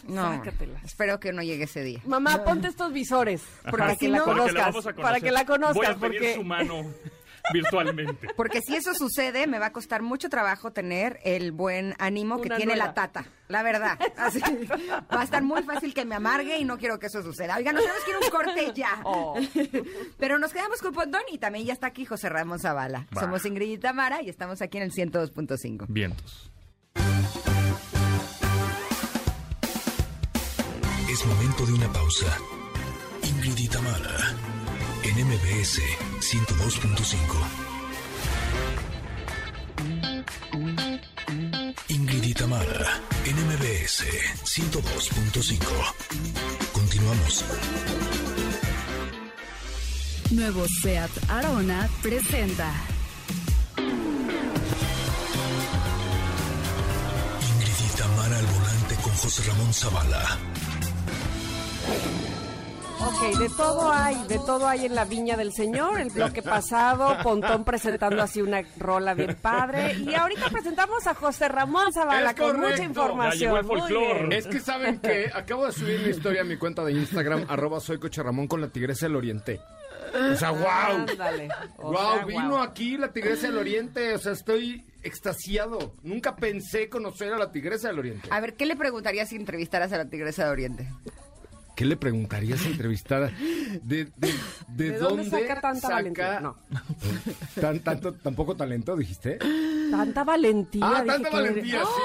No, 0.08 0.36
Sácatelas. 0.36 0.84
espero 0.84 1.18
que 1.18 1.32
no 1.32 1.42
llegue 1.42 1.64
ese 1.64 1.82
día. 1.82 2.00
Mamá, 2.04 2.44
ponte 2.44 2.68
estos 2.68 2.92
visores 2.92 3.42
para 3.70 3.96
que 3.96 4.08
la 4.08 4.22
Porque 4.24 4.52
conozcas. 4.52 4.94
para 4.94 5.20
que 5.20 5.30
la 5.32 5.44
conozcas. 5.44 5.74
Voy 5.74 5.86
a 5.86 5.94
pedir 5.96 6.00
porque 6.20 6.34
su 6.34 6.44
mano 6.44 6.84
virtualmente. 7.52 8.28
Porque 8.36 8.60
si 8.60 8.76
eso 8.76 8.94
sucede, 8.94 9.46
me 9.46 9.58
va 9.58 9.66
a 9.66 9.72
costar 9.72 10.02
mucho 10.02 10.28
trabajo 10.28 10.72
tener 10.72 11.20
el 11.24 11.52
buen 11.52 11.94
ánimo 11.98 12.40
que 12.40 12.48
Una 12.48 12.56
tiene 12.56 12.76
la 12.76 12.94
tata. 12.94 13.26
La 13.48 13.62
verdad. 13.62 13.98
Así, 14.16 14.40
va 14.40 15.20
a 15.20 15.24
estar 15.24 15.42
muy 15.42 15.62
fácil 15.62 15.94
que 15.94 16.04
me 16.04 16.14
amargue 16.14 16.58
y 16.58 16.64
no 16.64 16.78
quiero 16.78 16.98
que 16.98 17.06
eso 17.06 17.22
suceda. 17.22 17.56
Oiga, 17.56 17.72
nos 17.72 17.82
tenemos 17.82 18.04
que 18.04 18.10
ir 18.10 18.16
un 18.16 18.30
corte 18.30 18.72
ya. 18.74 19.00
Oh. 19.04 19.38
Pero 20.18 20.38
nos 20.38 20.52
quedamos 20.52 20.80
con 20.80 20.92
Pontón 20.92 21.22
y 21.30 21.38
también 21.38 21.64
ya 21.64 21.72
está 21.72 21.86
aquí 21.86 22.04
José 22.04 22.28
Ramón 22.28 22.58
Zavala. 22.58 23.06
Va. 23.16 23.20
Somos 23.20 23.44
Ingrid 23.44 23.70
y 23.70 23.78
Tamara 23.78 24.22
y 24.22 24.28
estamos 24.28 24.62
aquí 24.62 24.78
en 24.78 24.84
el 24.84 24.92
102.5. 24.92 25.86
Vientos. 25.88 26.50
Es 31.08 31.24
momento 31.24 31.66
de 31.66 31.72
una 31.72 31.92
pausa. 31.92 32.26
Ingrid 33.22 33.58
y 33.58 33.68
Tamara, 33.68 34.34
en 35.16 35.26
MBS 35.26 35.80
102.5. 36.20 37.14
Ingrid 41.88 42.22
y 42.22 42.34
Tamara, 42.34 43.00
en 43.24 43.36
MBS 43.46 44.04
102.5. 44.44 45.58
Continuamos. 46.72 47.44
Nuevo 50.32 50.66
SEAT 50.82 51.10
Arona 51.28 51.88
presenta 52.02 52.74
Ingrid 57.54 57.78
y 57.84 57.96
Tamara 57.96 58.38
al 58.38 58.46
volante 58.46 58.94
con 58.96 59.12
José 59.14 59.42
Ramón 59.48 59.72
Zavala. 59.72 60.38
Ok, 62.98 63.38
de 63.38 63.48
todo 63.50 63.92
hay, 63.92 64.16
de 64.26 64.38
todo 64.38 64.66
hay 64.66 64.86
en 64.86 64.94
la 64.94 65.04
viña 65.04 65.36
del 65.36 65.52
señor. 65.52 66.00
El 66.00 66.10
bloque 66.10 66.42
pasado, 66.42 67.16
Pontón 67.22 67.64
presentando 67.64 68.22
así 68.22 68.40
una 68.40 68.62
rola 68.78 69.14
bien 69.14 69.36
padre. 69.40 69.94
Y 69.94 70.14
ahorita 70.14 70.48
presentamos 70.50 71.06
a 71.06 71.14
José 71.14 71.48
Ramón 71.48 71.92
Zavala 71.92 72.30
Es 72.30 72.36
con 72.36 72.58
mucha 72.58 72.82
información. 72.82 73.66
Muy 73.66 73.82
bien. 73.88 74.32
Es 74.32 74.46
que 74.46 74.60
saben 74.60 74.98
que 75.00 75.30
acabo 75.32 75.66
de 75.66 75.72
subir 75.72 76.00
una 76.00 76.08
historia 76.08 76.40
a 76.40 76.44
mi 76.44 76.56
cuenta 76.56 76.84
de 76.84 76.92
Instagram, 76.92 77.44
arroba 77.48 77.80
soy 77.80 77.98
Coche 77.98 78.22
Ramón 78.22 78.46
con 78.48 78.60
la 78.60 78.68
Tigresa 78.68 79.06
del 79.06 79.16
Oriente. 79.16 79.60
O 80.32 80.34
sea, 80.36 80.50
wow. 80.50 80.66
Ándale. 81.08 81.48
O 81.76 81.92
Wow, 81.92 82.14
sea, 82.14 82.24
vino 82.24 82.62
aquí 82.62 82.96
la 82.96 83.12
Tigresa 83.12 83.48
del 83.48 83.58
Oriente. 83.58 84.14
O 84.14 84.18
sea, 84.18 84.32
estoy 84.32 84.86
extasiado. 85.02 85.94
Nunca 86.02 86.36
pensé 86.36 86.88
conocer 86.88 87.32
a 87.34 87.38
la 87.38 87.52
Tigresa 87.52 87.88
del 87.88 87.98
Oriente. 87.98 88.28
A 88.30 88.40
ver, 88.40 88.54
¿qué 88.54 88.64
le 88.64 88.76
preguntarías 88.76 89.28
si 89.28 89.36
entrevistaras 89.36 89.92
a 89.92 89.98
la 89.98 90.06
Tigresa 90.06 90.44
de 90.44 90.50
Oriente? 90.50 90.88
¿Qué 91.76 91.84
le 91.84 91.96
preguntarías 91.96 92.64
a 92.64 92.68
entrevistada? 92.70 93.30
¿De, 93.82 94.06
de, 94.16 94.34
de, 94.68 94.90
¿De 94.92 94.98
dónde 94.98 95.28
saca 95.28 95.60
tanta 95.60 95.88
valentía? 95.90 96.40
No. 96.40 96.56
Tan, 97.60 97.80
tanto, 97.80 98.14
tan 98.14 98.34
poco 98.34 98.56
talento, 98.56 98.96
dijiste? 98.96 99.38
Tanta 99.90 100.24
valentía. 100.24 100.82
Ah, 100.84 101.04
tanta 101.06 101.28
que- 101.28 101.36
valentía, 101.36 101.80
sí. 101.82 102.02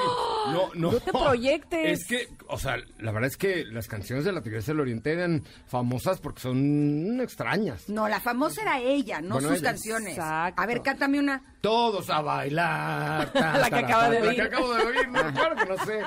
No, 0.52 0.68
no. 0.74 0.92
No 0.92 1.00
te 1.00 1.10
proyectes. 1.10 2.00
Es 2.00 2.06
que, 2.06 2.28
o 2.48 2.58
sea, 2.58 2.76
la 2.98 3.12
verdad 3.12 3.28
es 3.30 3.36
que 3.38 3.64
las 3.64 3.88
canciones 3.88 4.26
de 4.26 4.32
la 4.32 4.42
Tigresa 4.42 4.72
del 4.72 4.80
Oriente 4.80 5.10
eran 5.10 5.42
famosas 5.66 6.20
porque 6.20 6.40
son 6.42 7.18
extrañas. 7.22 7.88
No, 7.88 8.08
la 8.08 8.20
famosa 8.20 8.60
era 8.60 8.78
ella, 8.78 9.22
no 9.22 9.36
Bueno, 9.36 9.48
sus 9.48 9.58
ella. 9.60 9.70
canciones. 9.70 10.10
Exacto. 10.18 10.60
A 10.62 10.66
ver, 10.66 10.82
cántame 10.82 11.18
una. 11.18 11.42
Todos 11.62 12.10
a 12.10 12.20
bailar. 12.20 13.32
ta, 13.32 13.56
La 13.58 13.70
que 13.70 13.76
acaba 13.76 14.02
ta, 14.04 14.10
de 14.10 14.20
La 14.20 14.26
oír. 14.26 14.36
que 14.36 14.42
acabo 14.42 14.74
de 14.74 14.82
oír, 14.82 15.08
no, 15.08 15.32
claro 15.32 15.56
que 15.56 15.64
no 15.64 15.76
sé. 15.86 16.00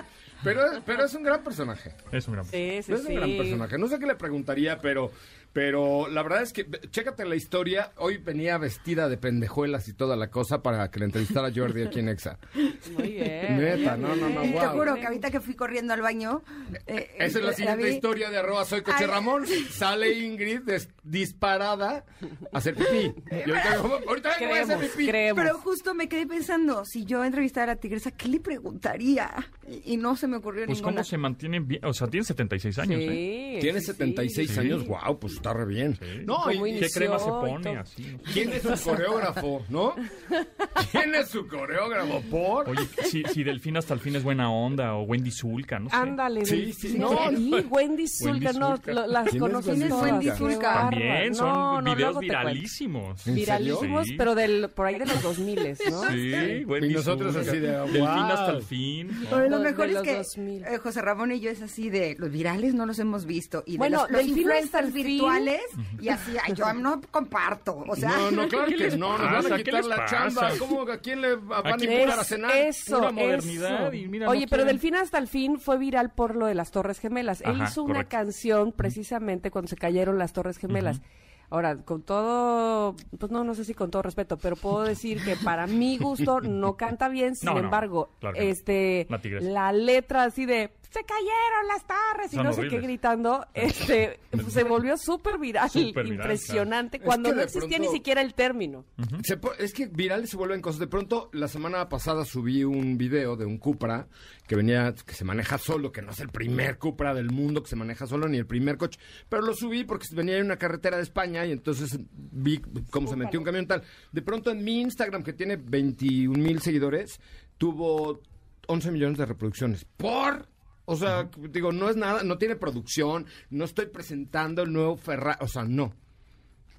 Pero, 0.46 0.62
pero 0.86 1.06
es 1.06 1.14
un 1.14 1.24
gran 1.24 1.44
personaje. 1.44 1.92
Es 2.12 2.28
un 2.28 2.36
gran... 2.36 2.46
Sí, 2.46 2.80
sí, 2.84 2.94
es 2.94 3.02
un 3.02 3.08
sí. 3.08 3.14
gran 3.16 3.36
personaje. 3.38 3.78
No 3.78 3.88
sé 3.88 4.00
qué 4.00 4.06
le 4.06 4.16
preguntaría, 4.16 4.80
pero, 4.80 5.12
pero 5.52 6.08
la 6.08 6.24
verdad 6.24 6.42
es 6.44 6.54
que, 6.54 6.66
chécate 6.92 7.26
la 7.26 7.36
historia. 7.36 7.92
Hoy 7.98 8.18
venía 8.18 8.58
vestida 8.58 9.10
de 9.10 9.18
pendejuelas 9.18 9.88
y 9.88 9.94
toda 9.94 10.16
la 10.16 10.30
cosa 10.30 10.62
para 10.62 10.90
que 10.92 11.00
la 11.00 11.06
entrevistara 11.06 11.52
Jordi 11.54 11.84
aquí 11.84 12.00
en 12.00 12.10
Exa. 12.10 12.38
Muy 12.54 13.12
bien. 13.14 13.58
Neta, 13.60 13.98
no, 13.98 14.16
no, 14.16 14.30
no, 14.30 14.42
Te 14.42 14.52
wow. 14.52 14.70
juro 14.70 14.96
que 14.96 15.06
ahorita 15.06 15.32
que 15.32 15.40
fui 15.42 15.56
corriendo 15.56 15.94
al 15.94 16.02
baño. 16.02 16.42
eh, 16.88 17.12
Esa 17.18 17.40
es 17.40 17.46
la 17.46 17.52
eh, 17.52 17.56
siguiente 17.56 17.90
historia 17.90 18.30
de 18.30 18.38
arroba 18.38 18.64
soy 18.66 18.82
coche 18.82 18.98
Ay. 19.00 19.08
Ramón. 19.08 19.46
Sale 19.72 20.12
Ingrid 20.20 20.62
des- 20.62 20.90
disparada 21.04 22.06
a 22.54 22.58
hacer 22.58 22.76
pipí. 22.76 23.14
Y 23.32 23.50
ahorita, 23.50 23.76
ahorita 24.08 24.30
vengo 24.40 24.54
a 24.56 24.60
hacer 24.60 24.66
Creemos, 24.78 24.86
pipí. 24.92 25.08
creemos. 25.08 25.44
Pero 25.44 25.58
justo 25.60 25.94
me 25.96 26.08
quedé 26.08 26.28
pensando, 26.28 26.86
si 26.86 27.06
yo 27.06 27.24
entrevistara 27.26 27.72
a 27.72 27.76
la 27.76 27.82
tigresa, 27.82 28.12
¿qué 28.12 28.28
le 28.28 28.40
preguntaría? 28.40 29.32
Y, 29.68 29.94
y 29.94 29.98
no 29.98 30.16
se 30.16 30.28
me 30.28 30.38
ocurrió 30.38 30.66
Pues 30.68 30.78
ninguna. 30.78 30.98
cómo 30.98 31.04
se 31.04 31.18
mantienen 31.18 31.68
bien, 31.68 31.84
o 31.84 31.92
sea, 31.94 32.08
tiene 32.08 32.24
76 32.24 32.78
años, 32.80 33.00
¿eh? 33.02 33.54
Sí, 33.56 33.62
Tiene 33.62 33.80
sí, 33.80 33.86
sí. 33.88 33.92
76 33.94 34.52
Sí. 34.52 34.60
años, 34.60 34.88
wow, 34.88 35.18
pues 35.20 35.34
está 35.34 35.54
re 35.54 35.66
bien. 35.66 35.98
No, 36.26 36.44
¿Cómo 36.44 36.68
y- 36.68 36.80
¿Qué 36.80 36.88
crema 36.90 37.18
se 37.18 37.26
pone 37.30 37.78
así? 37.78 38.04
no? 38.12 38.20
¿quién 38.32 38.54
es 38.54 38.62
su 38.62 38.90
coreógrafo, 38.92 39.66
no? 39.70 39.96
¿Quién 40.92 41.16
es 41.16 41.30
su 41.30 41.48
coreógrafo? 41.48 42.22
¿Por? 42.30 42.70
Oye, 42.70 42.88
si, 43.06 43.24
si 43.24 43.44
Delfín 43.44 43.78
hasta 43.78 43.94
el 43.96 44.00
fin 44.00 44.16
es 44.16 44.24
buena 44.24 44.52
onda 44.52 44.94
o 44.96 45.04
Wendy 45.04 45.32
Zulka, 45.32 45.80
no 45.80 45.90
sé. 45.90 45.96
Ándale. 45.96 46.46
Sí, 46.46 46.72
sí, 46.74 46.96
no, 46.98 47.32
no. 47.32 47.58
Wendy 47.70 48.08
Zulka, 48.08 48.54
no, 48.54 48.76
lo- 48.86 49.08
las 49.08 49.30
¿Quién 49.30 49.36
es 49.38 49.42
conoces 49.42 49.92
Wendy. 49.92 50.30
Zulka? 50.38 50.74
También 50.90 51.34
son 51.36 51.48
No, 51.50 51.82
no, 51.82 51.96
videos 51.96 52.20
viralísimos. 52.20 53.26
Viralísimos, 53.26 54.08
pero 54.18 54.36
del, 54.36 54.70
por 54.70 54.86
ahí 54.86 55.00
de 55.00 55.06
los 55.08 55.24
2000, 55.24 55.56
¿no? 55.90 56.04
Sí, 56.12 56.66
Wendy 56.66 56.90
Y 56.90 56.94
nosotros 56.94 57.36
así 57.36 57.58
de, 57.58 57.72
Delfín 57.72 58.04
hasta 58.06 58.52
el 58.52 58.62
fin. 58.62 59.10
Lo 59.58 59.70
mejor 59.70 59.88
es 59.88 59.94
los 59.94 60.04
que 60.04 60.16
2000. 60.16 60.64
eh, 60.66 60.78
José 60.78 61.02
Ramón 61.02 61.32
y 61.32 61.40
yo 61.40 61.50
es 61.52 61.62
así 61.62 61.90
de 61.90 62.16
los 62.20 62.32
virales 62.32 62.74
no 62.74 62.86
los 62.86 63.00
hemos 63.00 63.26
visto 63.26 63.64
y 63.66 63.74
de 63.74 63.78
Bueno, 63.78 64.02
los, 64.04 64.12
los 64.12 64.24
influencers 64.26 64.94
virtuales 64.94 65.62
y 66.02 66.10
así 66.10 66.36
ay, 66.44 66.54
yo 66.54 66.74
no 66.74 67.02
comparto, 67.12 67.84
o 67.88 67.96
sea, 67.96 68.10
No, 68.10 68.32
no, 68.32 68.48
claro 68.48 68.66
¿Qué 68.70 68.76
que 68.76 68.98
no, 68.98 69.18
nos 69.18 69.44
van 69.44 69.54
a 69.54 69.58
¿Qué 69.58 69.64
quitar 69.64 69.86
la 69.86 69.96
pasa? 69.98 70.16
chamba. 70.18 70.50
¿Cómo, 70.60 70.82
¿A 70.82 70.98
quién 70.98 71.22
le 71.22 71.36
van 71.36 71.66
a 71.66 71.72
invitar 71.72 72.20
a 72.20 72.24
cenar? 72.24 72.52
eso, 72.58 72.98
Pura 72.98 73.12
modernidad 73.12 73.88
eso. 73.88 73.94
y 73.94 74.08
mira, 74.08 74.30
Oye, 74.30 74.42
no 74.42 74.48
pero 74.50 74.64
quieren. 74.64 74.68
del 74.68 74.80
fin 74.80 74.96
hasta 74.96 75.18
el 75.18 75.28
fin 75.28 75.60
fue 75.60 75.78
viral 75.78 76.12
por 76.14 76.36
lo 76.36 76.46
de 76.48 76.56
las 76.56 76.72
Torres 76.72 77.00
Gemelas. 77.00 77.42
Él 77.42 77.62
hizo 77.64 77.84
una 77.84 78.04
canción 78.06 78.72
precisamente 78.72 79.52
cuando 79.52 79.70
se 79.70 79.76
cayeron 79.78 80.18
las 80.18 80.34
Torres 80.34 80.58
Gemelas. 80.58 81.02
Ahora, 81.50 81.78
con 81.78 82.02
todo, 82.02 82.96
pues 83.20 83.32
no, 83.32 83.44
no 83.44 83.54
sé 83.56 83.64
si 83.66 83.74
con 83.74 83.92
todo 83.92 84.02
respeto, 84.02 84.38
pero 84.38 84.56
puedo 84.56 84.84
decir 84.84 85.24
que 85.24 85.36
para 85.36 85.68
mi 85.68 85.98
gusto 85.98 86.42
no 86.42 86.76
canta 86.76 87.08
bien, 87.10 87.36
sin 87.36 87.48
No, 87.48 87.54
no, 87.54 87.60
embargo, 87.60 88.10
claro 88.20 88.36
no. 88.38 88.44
este, 88.44 89.06
La 89.10 89.20
tigresa. 89.22 89.50
la 89.50 89.72
letra 89.72 90.24
así 90.24 90.46
de, 90.46 90.72
se 91.00 91.04
cayeron 91.04 91.68
las 91.68 91.86
torres 91.86 92.32
y 92.34 92.36
Son 92.36 92.46
no 92.46 92.54
sé 92.54 92.68
qué 92.70 92.80
gritando, 92.80 93.46
este, 93.54 94.20
se 94.50 94.64
volvió 94.64 94.98
súper 94.98 95.38
viral, 95.38 95.70
Súper 95.70 96.04
viral, 96.06 96.18
impresionante, 96.20 97.00
claro. 97.00 97.06
cuando 97.08 97.30
Es 97.30 97.34
que 97.34 97.36
no 97.36 97.40
de 97.42 97.46
existía 97.46 97.78
pronto- 97.78 97.92
ni 97.92 97.98
siquiera 97.98 98.22
el 98.22 98.34
término. 98.34 98.86
Se 99.24 99.38
po- 99.38 99.54
es 99.60 99.74
que 99.74 99.88
virales 99.88 100.30
se 100.30 100.38
vuelven 100.38 100.62
cosas. 100.62 100.80
De 100.80 100.88
pronto, 100.88 101.30
la 101.34 101.48
semana 101.48 101.90
pasada 101.90 102.24
subí 102.26 102.64
un 102.64 102.98
video 102.98 103.36
de 103.36 103.46
un 103.46 103.58
Cupra 103.58 104.08
que 104.48 104.56
venía, 104.56 104.94
que 105.06 105.14
se 105.14 105.26
maneja 105.26 105.58
solo, 105.58 105.92
que 105.92 106.02
no 106.02 106.12
es 106.12 106.20
el 106.20 106.30
primer 106.30 106.78
Cupra 106.78 107.14
del 107.14 107.32
mundo 107.32 107.62
que 107.64 107.70
se 107.70 107.76
maneja 107.76 108.08
solo, 108.08 108.28
ni 108.28 108.38
el 108.38 108.46
primer 108.46 108.78
coche. 108.78 109.00
Pero 109.28 109.42
lo 109.42 109.54
subí 109.54 109.84
porque 109.84 110.06
venía 110.14 110.38
en 110.38 110.46
una 110.46 110.58
carretera 110.58 110.98
de 110.98 111.04
España 111.04 111.46
y 111.46 111.52
entonces 111.52 111.98
vi 112.12 112.62
cómo 112.90 113.08
se 113.10 113.16
metió 113.16 113.40
un 113.40 113.46
camión 113.46 113.68
tal. 113.68 113.84
De 114.12 114.22
pronto 114.22 114.52
en 114.52 114.64
mi 114.64 114.82
Instagram, 114.82 115.24
que 115.24 115.34
tiene 115.34 115.58
21 115.58 116.38
mil 116.38 116.62
seguidores, 116.62 117.20
tuvo 117.58 118.22
11 118.68 118.92
millones 118.92 119.18
de 119.18 119.26
reproducciones. 119.26 119.86
¿Por? 119.98 120.48
O 120.86 120.96
sea, 120.96 121.30
digo, 121.52 121.72
no 121.72 121.90
es 121.90 121.96
nada, 121.96 122.24
no 122.24 122.38
tiene 122.38 122.56
producción, 122.56 123.26
no 123.50 123.66
estoy 123.66 123.88
presentando 123.88 124.62
el 124.62 124.72
nuevo 124.72 124.98
Ferrari, 124.98 125.38
o 125.42 125.48
sea, 125.48 125.64
no. 125.64 125.94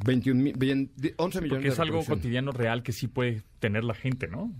21 0.05 0.43
mil, 0.43 0.53
bien- 0.57 0.91
11 1.17 1.41
millones 1.41 1.49
Porque 1.59 1.69
de 1.69 1.73
es 1.73 1.79
algo 1.81 1.85
reproducciones. 1.99 2.23
cotidiano 2.23 2.53
real 2.53 2.83
que 2.83 2.93
sí 2.93 3.09
puede 3.09 3.43
tener 3.67 3.85
la 3.85 3.95
gente, 3.95 4.29
¿no? 4.29 4.53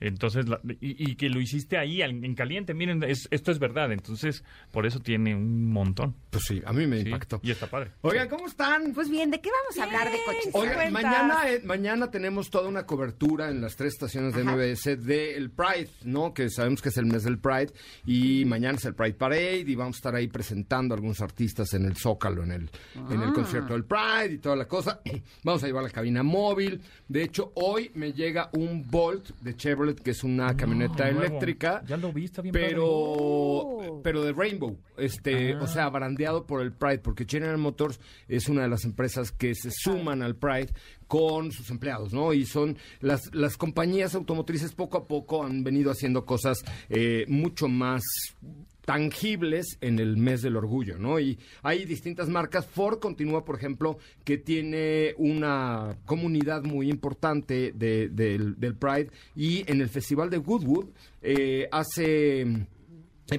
Entonces, 0.00 0.48
la- 0.48 0.60
y, 0.80 1.10
y 1.12 1.14
que 1.16 1.28
lo 1.28 1.40
hiciste 1.40 1.78
ahí 1.78 2.02
en 2.02 2.34
caliente, 2.34 2.74
miren, 2.74 3.02
es- 3.04 3.28
esto 3.30 3.50
es 3.52 3.58
verdad, 3.58 3.92
entonces 3.92 4.44
por 4.72 4.86
eso 4.86 4.98
tiene 5.00 5.34
un 5.34 5.70
montón. 5.70 6.14
Pues 6.30 6.44
sí, 6.48 6.60
a 6.66 6.72
mí 6.72 6.86
me 6.86 6.98
Sí, 7.00 7.06
impactó. 7.06 7.40
Y 7.42 7.50
está 7.52 7.68
padre. 7.68 7.92
Oigan, 8.02 8.28
¿cómo 8.28 8.46
están? 8.46 8.92
Pues 8.92 9.08
bien, 9.08 9.30
¿de 9.30 9.40
qué 9.40 9.50
vamos 9.50 9.78
a 9.78 9.84
hablar 9.84 10.12
de 10.12 10.18
coches? 10.26 10.50
Oigan, 10.52 10.92
mañana, 10.92 11.48
eh, 11.50 11.62
mañana 11.64 12.10
tenemos 12.10 12.50
toda 12.50 12.68
una 12.68 12.84
cobertura 12.84 13.48
en 13.50 13.60
las 13.60 13.76
tres 13.76 13.94
estaciones 13.94 14.34
de 14.34 14.42
MBS 14.44 14.96
del 14.96 15.50
Pride, 15.50 15.88
¿no? 16.04 16.34
Que 16.34 16.50
sabemos 16.50 16.82
que 16.82 16.88
es 16.90 16.96
el 16.98 17.06
mes 17.06 17.22
del 17.22 17.38
Pride 17.38 17.72
y 18.04 18.44
mañana 18.46 18.76
es 18.76 18.84
el 18.84 18.94
Pride 18.94 19.14
Parade 19.14 19.64
y 19.66 19.74
vamos 19.74 19.96
a 19.96 19.98
estar 19.98 20.14
ahí 20.16 20.26
presentando 20.28 20.92
a 20.94 20.96
algunos 20.96 21.20
artistas 21.20 21.72
en 21.74 21.84
el 21.86 21.96
Zócalo, 21.96 22.42
en 22.42 22.50
el, 22.52 22.70
en 23.10 23.22
el 23.22 23.32
concierto 23.32 23.72
del 23.74 23.84
Pride 23.84 24.32
y 24.34 24.38
toda 24.38 24.56
la 24.56 24.66
cosa. 24.66 25.00
Vamos 25.44 25.62
a 25.62 25.66
llevar 25.66 25.84
la 25.84 25.90
cabina 25.90 26.22
móvil. 26.22 26.80
De 27.08 27.22
hecho, 27.22 27.52
hoy 27.54 27.90
me 27.94 28.12
llega 28.24 28.48
un 28.52 28.88
Bolt 28.90 29.30
de 29.40 29.54
Chevrolet, 29.54 30.00
que 30.00 30.12
es 30.12 30.24
una 30.24 30.56
camioneta 30.56 31.10
nuevo. 31.10 31.26
eléctrica. 31.26 31.82
Ya 31.86 31.96
lo 31.96 32.12
vi, 32.12 32.24
está 32.24 32.42
bien 32.42 32.52
pero 32.52 34.00
pero 34.02 34.22
de 34.22 34.32
Rainbow, 34.32 34.78
este, 34.96 35.54
o 35.56 35.66
sea, 35.66 35.88
brandeado 35.88 36.46
por 36.46 36.62
el 36.62 36.72
Pride, 36.72 36.98
porque 36.98 37.26
General 37.28 37.58
Motors 37.58 38.00
es 38.28 38.48
una 38.48 38.62
de 38.62 38.68
las 38.68 38.84
empresas 38.84 39.30
que 39.30 39.54
se 39.54 39.70
suman 39.70 40.22
al 40.22 40.36
Pride 40.36 40.68
con 41.06 41.52
sus 41.52 41.70
empleados, 41.70 42.12
¿no? 42.12 42.32
Y 42.32 42.46
son 42.46 42.76
las, 43.00 43.20
las 43.34 43.56
compañías 43.56 44.14
automotrices 44.14 44.72
poco 44.72 44.98
a 44.98 45.06
poco 45.06 45.44
han 45.44 45.62
venido 45.62 45.90
haciendo 45.90 46.24
cosas 46.24 46.58
eh, 46.88 47.24
mucho 47.28 47.68
más 47.68 48.02
tangibles 48.84 49.78
en 49.80 49.98
el 49.98 50.16
mes 50.16 50.42
del 50.42 50.56
orgullo, 50.56 50.98
¿no? 50.98 51.18
Y 51.18 51.38
hay 51.62 51.84
distintas 51.84 52.28
marcas. 52.28 52.66
Ford 52.66 52.98
continúa, 52.98 53.44
por 53.44 53.56
ejemplo, 53.56 53.98
que 54.24 54.38
tiene 54.38 55.14
una 55.18 55.96
comunidad 56.06 56.62
muy 56.64 56.90
importante 56.90 57.72
de- 57.74 58.08
del, 58.08 58.58
del 58.60 58.74
Pride 58.74 59.10
y 59.34 59.70
en 59.70 59.80
el 59.80 59.88
Festival 59.88 60.30
de 60.30 60.38
Goodwood 60.38 60.86
eh, 61.22 61.68
hace 61.72 62.66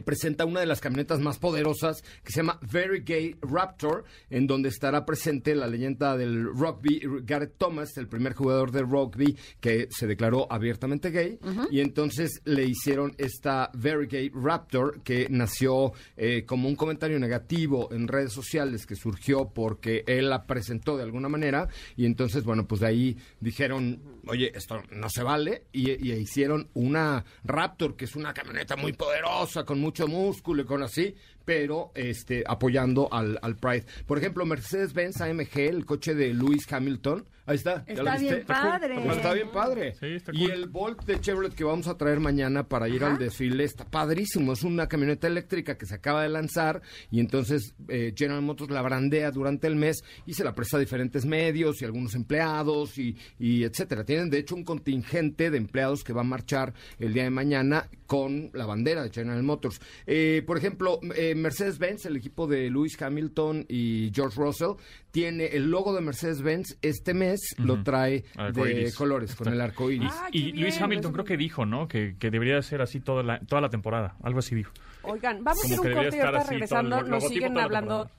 presenta 0.04 0.46
una 0.46 0.60
de 0.60 0.66
las 0.66 0.82
camionetas 0.82 1.20
más 1.20 1.38
poderosas 1.38 2.04
que 2.24 2.32
se 2.32 2.38
llama 2.38 2.60
Very 2.62 3.02
Gay 3.02 3.36
Raptor, 3.42 4.04
en 4.30 4.48
donde 4.48 4.70
estará 4.70 5.06
presente 5.06 5.56
la 5.56 5.68
leyenda 5.68 6.18
del 6.18 6.46
rugby 6.46 7.02
Garrett 7.24 7.58
Thomas, 7.58 7.96
el 7.98 8.08
primer 8.08 8.34
jugador 8.34 8.72
de 8.72 8.82
rugby 8.82 9.38
que 9.60 9.88
se 9.92 10.08
declaró 10.08 10.48
abiertamente 10.52 11.12
gay, 11.12 11.40
y 11.70 11.80
entonces 11.80 12.42
le 12.46 12.66
hicieron 12.66 13.14
esta 13.18 13.70
Very 13.74 14.08
Gay 14.08 14.32
Raptor 14.34 15.02
que 15.04 15.28
nació 15.30 15.94
eh, 16.18 16.46
como 16.46 16.68
un 16.68 16.76
comentario 16.76 17.20
negativo 17.20 17.90
en 17.92 18.08
redes 18.08 18.34
sociales 18.34 18.86
que 18.86 18.96
surgió 18.96 19.50
porque 19.54 20.04
él 20.08 20.30
la 20.30 20.46
presentó 20.46 20.98
de 20.98 21.04
alguna 21.04 21.30
manera, 21.30 21.68
y 21.96 22.06
entonces, 22.06 22.44
bueno, 22.44 22.68
pues 22.68 22.82
de 22.82 22.88
ahí 22.88 23.18
dijeron, 23.40 24.02
oye, 24.28 24.52
esto 24.56 24.82
no 24.92 25.10
se 25.10 25.24
vale, 25.24 25.66
y, 25.72 25.92
y 25.92 26.14
hicieron 26.14 26.70
una 26.74 27.24
Raptor, 27.44 27.96
que 27.96 28.06
es 28.06 28.16
una 28.16 28.34
camioneta 28.34 28.76
muy 28.76 28.94
poderosa, 28.94 29.64
con 29.64 29.75
mucho 29.80 30.08
músculo 30.08 30.64
y 30.64 30.66
con 30.66 30.84
así, 30.84 31.16
pero 31.46 31.92
este 31.96 32.44
apoyando 32.48 33.08
al, 33.14 33.40
al 33.42 33.56
Pride. 33.56 33.86
Por 34.06 34.18
ejemplo, 34.18 34.46
Mercedes-Benz 34.46 35.22
AMG, 35.22 35.58
el 35.60 35.86
coche 35.86 36.16
de 36.16 36.34
Lewis 36.34 36.72
Hamilton, 36.72 37.26
ahí 37.46 37.56
está. 37.56 37.86
¿ya 37.86 37.94
Está 37.94 38.04
lo 38.16 38.20
bien 38.20 38.44
padre. 38.46 39.08
Está 39.12 39.34
bien 39.34 39.52
padre. 39.52 39.94
Sí, 40.00 40.06
está 40.08 40.32
Y 40.34 40.40
cool. 40.40 40.52
el 40.52 40.68
Bolt 40.68 41.06
de 41.06 41.22
Chevrolet 41.22 41.54
que 41.54 41.64
vamos 41.64 41.88
a 41.88 41.98
traer 41.98 42.20
mañana 42.20 42.68
para 42.68 42.90
ir 42.90 43.04
al 43.04 43.18
desfile 43.18 43.64
está 43.64 43.86
padrísimo. 43.86 44.54
Es 44.54 44.64
una 44.64 44.88
camioneta 44.88 45.28
eléctrica 45.28 45.78
que 45.78 45.86
se 45.86 45.96
acaba 45.96 46.24
de 46.24 46.30
lanzar 46.30 46.82
y 47.12 47.20
entonces 47.20 47.76
eh, 47.88 48.14
General 48.16 48.42
Motors 48.42 48.72
la 48.72 48.82
brandea 48.82 49.30
durante 49.32 49.68
el 49.68 49.76
mes 49.76 50.04
y 50.26 50.34
se 50.34 50.44
la 50.44 50.56
presta 50.56 50.78
a 50.78 50.80
diferentes 50.80 51.26
medios 51.26 51.82
y 51.82 51.86
algunos 51.86 52.16
empleados 52.16 52.98
y, 52.98 53.16
y 53.40 53.64
etcétera. 53.64 54.04
Tienen 54.04 54.30
de 54.32 54.40
hecho 54.40 54.56
un 54.56 54.64
contingente 54.64 55.52
de 55.52 55.58
empleados 55.58 56.04
que 56.04 56.14
va 56.14 56.22
a 56.22 56.26
marchar 56.26 56.74
el 57.00 57.14
día 57.14 57.24
de 57.24 57.30
mañana 57.30 57.88
con 58.08 58.50
la 58.54 58.66
bandera 58.66 59.04
de 59.04 59.10
General 59.12 59.42
Motors. 59.44 59.80
Eh, 60.08 60.44
por 60.46 60.58
ejemplo, 60.58 61.00
eh, 61.16 61.35
Mercedes-Benz, 61.42 62.06
el 62.06 62.18
equipo 62.18 62.48
de 62.48 62.70
Lewis 62.70 63.02
Hamilton 63.02 63.66
y 63.70 64.12
George 64.14 64.40
Russell, 64.40 64.72
tiene 65.12 65.46
el 65.48 65.70
logo 65.70 65.94
de 65.94 66.02
Mercedes-Benz 66.02 66.78
este 66.82 67.14
mes, 67.14 67.56
lo 67.58 67.84
trae 67.84 68.26
de 68.54 68.92
colores, 68.98 69.36
con 69.36 69.48
el 69.52 69.62
arco 69.62 69.90
iris. 69.92 70.12
Ah, 70.14 70.30
Y 70.32 70.52
Luis 70.52 70.76
bien, 70.76 70.84
Hamilton 70.84 71.14
creo 71.14 71.26
que 71.26 71.38
dijo, 71.38 71.66
¿no? 71.66 71.88
Que, 71.88 72.16
que 72.18 72.32
debería 72.32 72.62
ser 72.62 72.82
así 72.82 73.00
toda 73.00 73.24
la, 73.24 73.40
toda 73.40 73.62
la 73.62 73.70
temporada. 73.70 74.16
Algo 74.24 74.40
así 74.40 74.56
dijo. 74.56 74.72
Oigan, 75.04 75.44
vamos 75.44 75.60
a 75.60 75.62
Como 75.64 75.74
ir 75.74 75.82
que 75.82 75.88
un 75.88 76.04
corte 76.04 76.18
y 76.18 76.20
ahorita 76.20 76.44
regresando 76.44 77.04
nos 77.04 77.28
siguen 77.28 77.58
hablando 77.58 78.10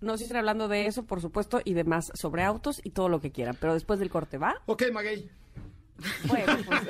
nos 0.00 0.20
siguen 0.20 0.36
hablando 0.36 0.68
de 0.68 0.86
eso, 0.86 1.04
por 1.04 1.20
supuesto, 1.20 1.60
y 1.64 1.74
demás 1.74 2.12
sobre 2.14 2.44
autos 2.44 2.80
y 2.84 2.90
todo 2.90 3.08
lo 3.08 3.20
que 3.20 3.32
quieran. 3.32 3.56
Pero 3.60 3.74
después 3.74 3.98
del 3.98 4.10
corte, 4.10 4.38
¿va? 4.38 4.54
Ok, 4.66 4.84
Maguey. 4.92 5.28
Bueno, 6.24 6.58
pues... 6.66 6.80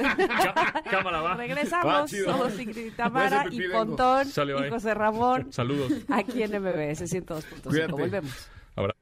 Cámara, 0.91 1.21
va. 1.21 1.35
Regresamos, 1.37 2.11
somos 2.11 2.59
Ingrid 2.59 2.87
y 2.87 2.91
Tamara 2.93 3.45
y. 3.51 3.69
Pontón 3.69 4.25
Sale, 4.27 4.67
y. 4.67 4.71
José 4.71 4.95
Ramón 4.95 5.49
Saludos. 5.53 5.93
aquí 6.09 6.43
en 6.43 6.53
MBS 6.63 7.03
102.5. 7.03 7.45
Cuídate. 7.65 7.93
Volvemos. 7.93 8.33
Ahora. 8.77 8.95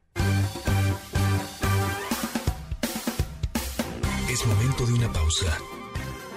Es 4.31 4.47
momento 4.47 4.87
de 4.87 4.93
una 4.95 5.13
pausa. 5.13 5.59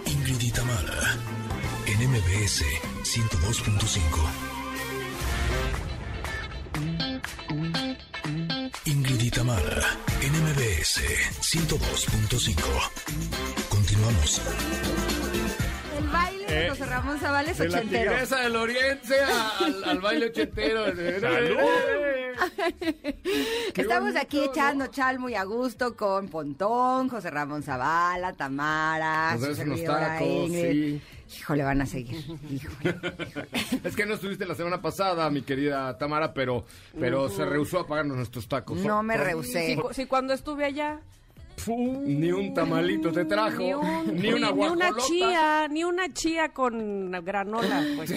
Ingrid 0.05 0.41
y 0.41 0.51
Tamara, 0.51 1.16
en 1.88 2.09
MBS 2.11 2.63
102.5. 3.03 4.01
Ingrid 8.86 9.22
y 9.22 9.32
Tamara, 9.32 9.82
en 10.22 10.32
MBS 10.34 11.01
102.5. 11.41 13.55
Continuamos. 13.95 14.41
El 15.97 16.07
baile 16.09 16.45
de 16.47 16.65
Eh, 16.65 16.69
José 16.69 16.85
Ramón 16.85 17.17
Zavala 17.19 17.51
es 17.51 17.57
De 17.57 17.69
la 17.69 17.77
ochentero. 17.77 18.11
tigresa 18.11 18.39
del 18.41 18.55
oriente 18.57 19.15
a- 19.21 19.57
al, 19.59 19.83
al 19.85 19.99
baile 20.01 20.25
ochentero. 20.27 20.83
Qué 23.73 23.81
Estamos 23.81 24.09
bonito, 24.11 24.19
aquí 24.21 24.37
¿no? 24.37 24.43
echando 24.45 24.87
chal 24.87 25.19
muy 25.19 25.35
a 25.35 25.45
gusto 25.45 25.95
con 25.95 26.27
Pontón, 26.27 27.07
José 27.07 27.29
Ramón 27.29 27.63
Zavala, 27.63 28.33
Tamara, 28.33 29.31
Nos 29.35 29.41
su 29.41 29.47
das 29.47 29.59
unos 29.59 29.77
servidora 29.79 30.07
tacos, 30.17 30.27
Ingrid. 30.27 30.99
sí. 31.27 31.37
Híjole, 31.39 31.63
van 31.63 31.81
a 31.81 31.85
seguir. 31.85 32.17
Híjole. 32.51 32.95
Es 33.83 33.95
que 33.95 34.05
no 34.05 34.15
estuviste 34.15 34.45
la 34.45 34.55
semana 34.55 34.81
pasada, 34.81 35.29
mi 35.29 35.41
querida 35.41 35.97
Tamara, 35.97 36.33
pero, 36.33 36.65
pero 36.99 37.29
se 37.29 37.45
rehusó 37.45 37.79
a 37.79 37.87
pagarnos 37.87 38.17
nuestros 38.17 38.47
tacos. 38.49 38.77
No 38.79 39.01
me 39.01 39.15
rehusé. 39.17 39.67
Si, 39.67 39.75
cu- 39.77 39.93
si 39.93 40.05
cuando 40.05 40.33
estuve 40.33 40.65
allá, 40.65 40.99
Ni 41.68 42.32
un 42.32 42.53
tamalito 42.53 43.12
te 43.12 43.26
trajo. 43.26 43.58
ni, 43.58 43.74
un- 43.74 44.16
ni 44.16 44.28
una 44.28 44.28
ni 44.28 44.34
una 44.34 44.51
guajolota. 44.51 45.08
chía, 45.08 45.68
ni 45.70 45.84
una 45.84 46.14
chía 46.14 46.49
con 46.49 47.12
granola. 47.24 47.84
Pues. 47.95 48.14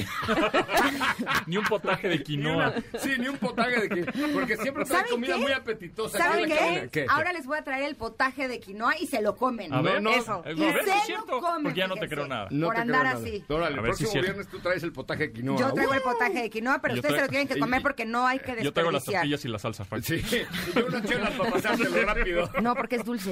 Ni 1.47 1.57
un 1.57 1.65
potaje 1.65 2.09
de 2.09 2.19
Ni 2.19 2.25
quinoa. 2.25 2.55
una- 2.55 2.75
sí, 3.01 3.11
ni 3.19 3.29
un 3.29 3.37
potaje 3.39 3.81
de 3.81 3.89
que 3.89 4.13
Porque 4.33 4.57
siempre 4.57 4.85
trae 4.85 4.99
¿Saben 4.99 5.11
comida 5.13 5.35
qué? 5.37 5.41
muy 5.41 5.53
apetitosa. 5.53 6.19
¿Saben 6.19 6.51
¿Qué? 6.91 7.07
Ahora 7.09 7.33
les 7.33 7.47
voy 7.47 7.59
a 7.59 7.65
traer 7.65 7.85
el 7.85 7.97
potaje 7.97 8.49
de 8.49 8.61
quinoa 8.61 8.99
y 8.99 9.07
se 9.07 9.23
lo 9.23 9.37
comen. 9.37 9.73
A 9.73 9.81
ver, 9.83 10.03
no, 10.03 10.11
Eso. 10.11 10.33
a 10.35 10.41
ver, 10.43 10.59
Y 10.59 10.65
¿es 10.65 10.85
se 10.85 11.01
cierto? 11.07 11.27
lo 11.37 11.41
comen. 11.41 11.63
Porque 11.65 11.79
ya 11.81 11.87
no 11.89 11.95
te 11.97 12.09
creo 12.09 12.27
nada. 12.27 12.49
No 12.51 12.67
por 12.67 12.75
te 12.77 12.81
andar 12.83 13.07
creo 13.07 13.19
así. 13.23 13.45
Órale, 13.49 13.75
A 13.77 13.79
el 13.79 13.83
próximo 13.85 14.11
cierto. 14.11 14.27
viernes 14.31 14.49
tú 14.49 14.59
traes 14.61 14.83
el 14.83 14.93
potaje 14.93 15.29
de 15.29 15.33
quinoa. 15.33 15.59
Yo 15.59 15.73
traigo 15.73 15.93
¡Uh! 15.93 15.95
el 15.95 16.03
potaje 16.03 16.43
de 16.43 16.51
quinoa, 16.51 16.79
pero 16.81 16.95
Yo 16.95 16.99
ustedes 17.01 17.17
se 17.17 17.23
lo 17.23 17.29
tienen 17.29 17.49
que 17.49 17.59
comer 17.59 17.83
porque 17.83 18.05
no 18.05 18.27
hay 18.27 18.39
que 18.39 18.63
Yo 18.63 18.73
traigo 18.73 18.91
las 18.91 19.05
desperdiciar. 19.05 19.23
tortillas 19.23 19.45
y 19.45 19.49
la 19.49 19.59
salsa. 19.59 19.85
Frank. 19.85 20.03
Sí, 20.05 20.15
y 20.17 20.79
yo 20.79 20.87
una 20.87 21.03
chela 21.05 21.31
para 21.31 21.51
pasárselo 21.51 22.03
rápido. 22.07 22.51
No, 22.63 22.75
porque 22.75 22.97
es 22.97 23.05
dulce. 23.05 23.28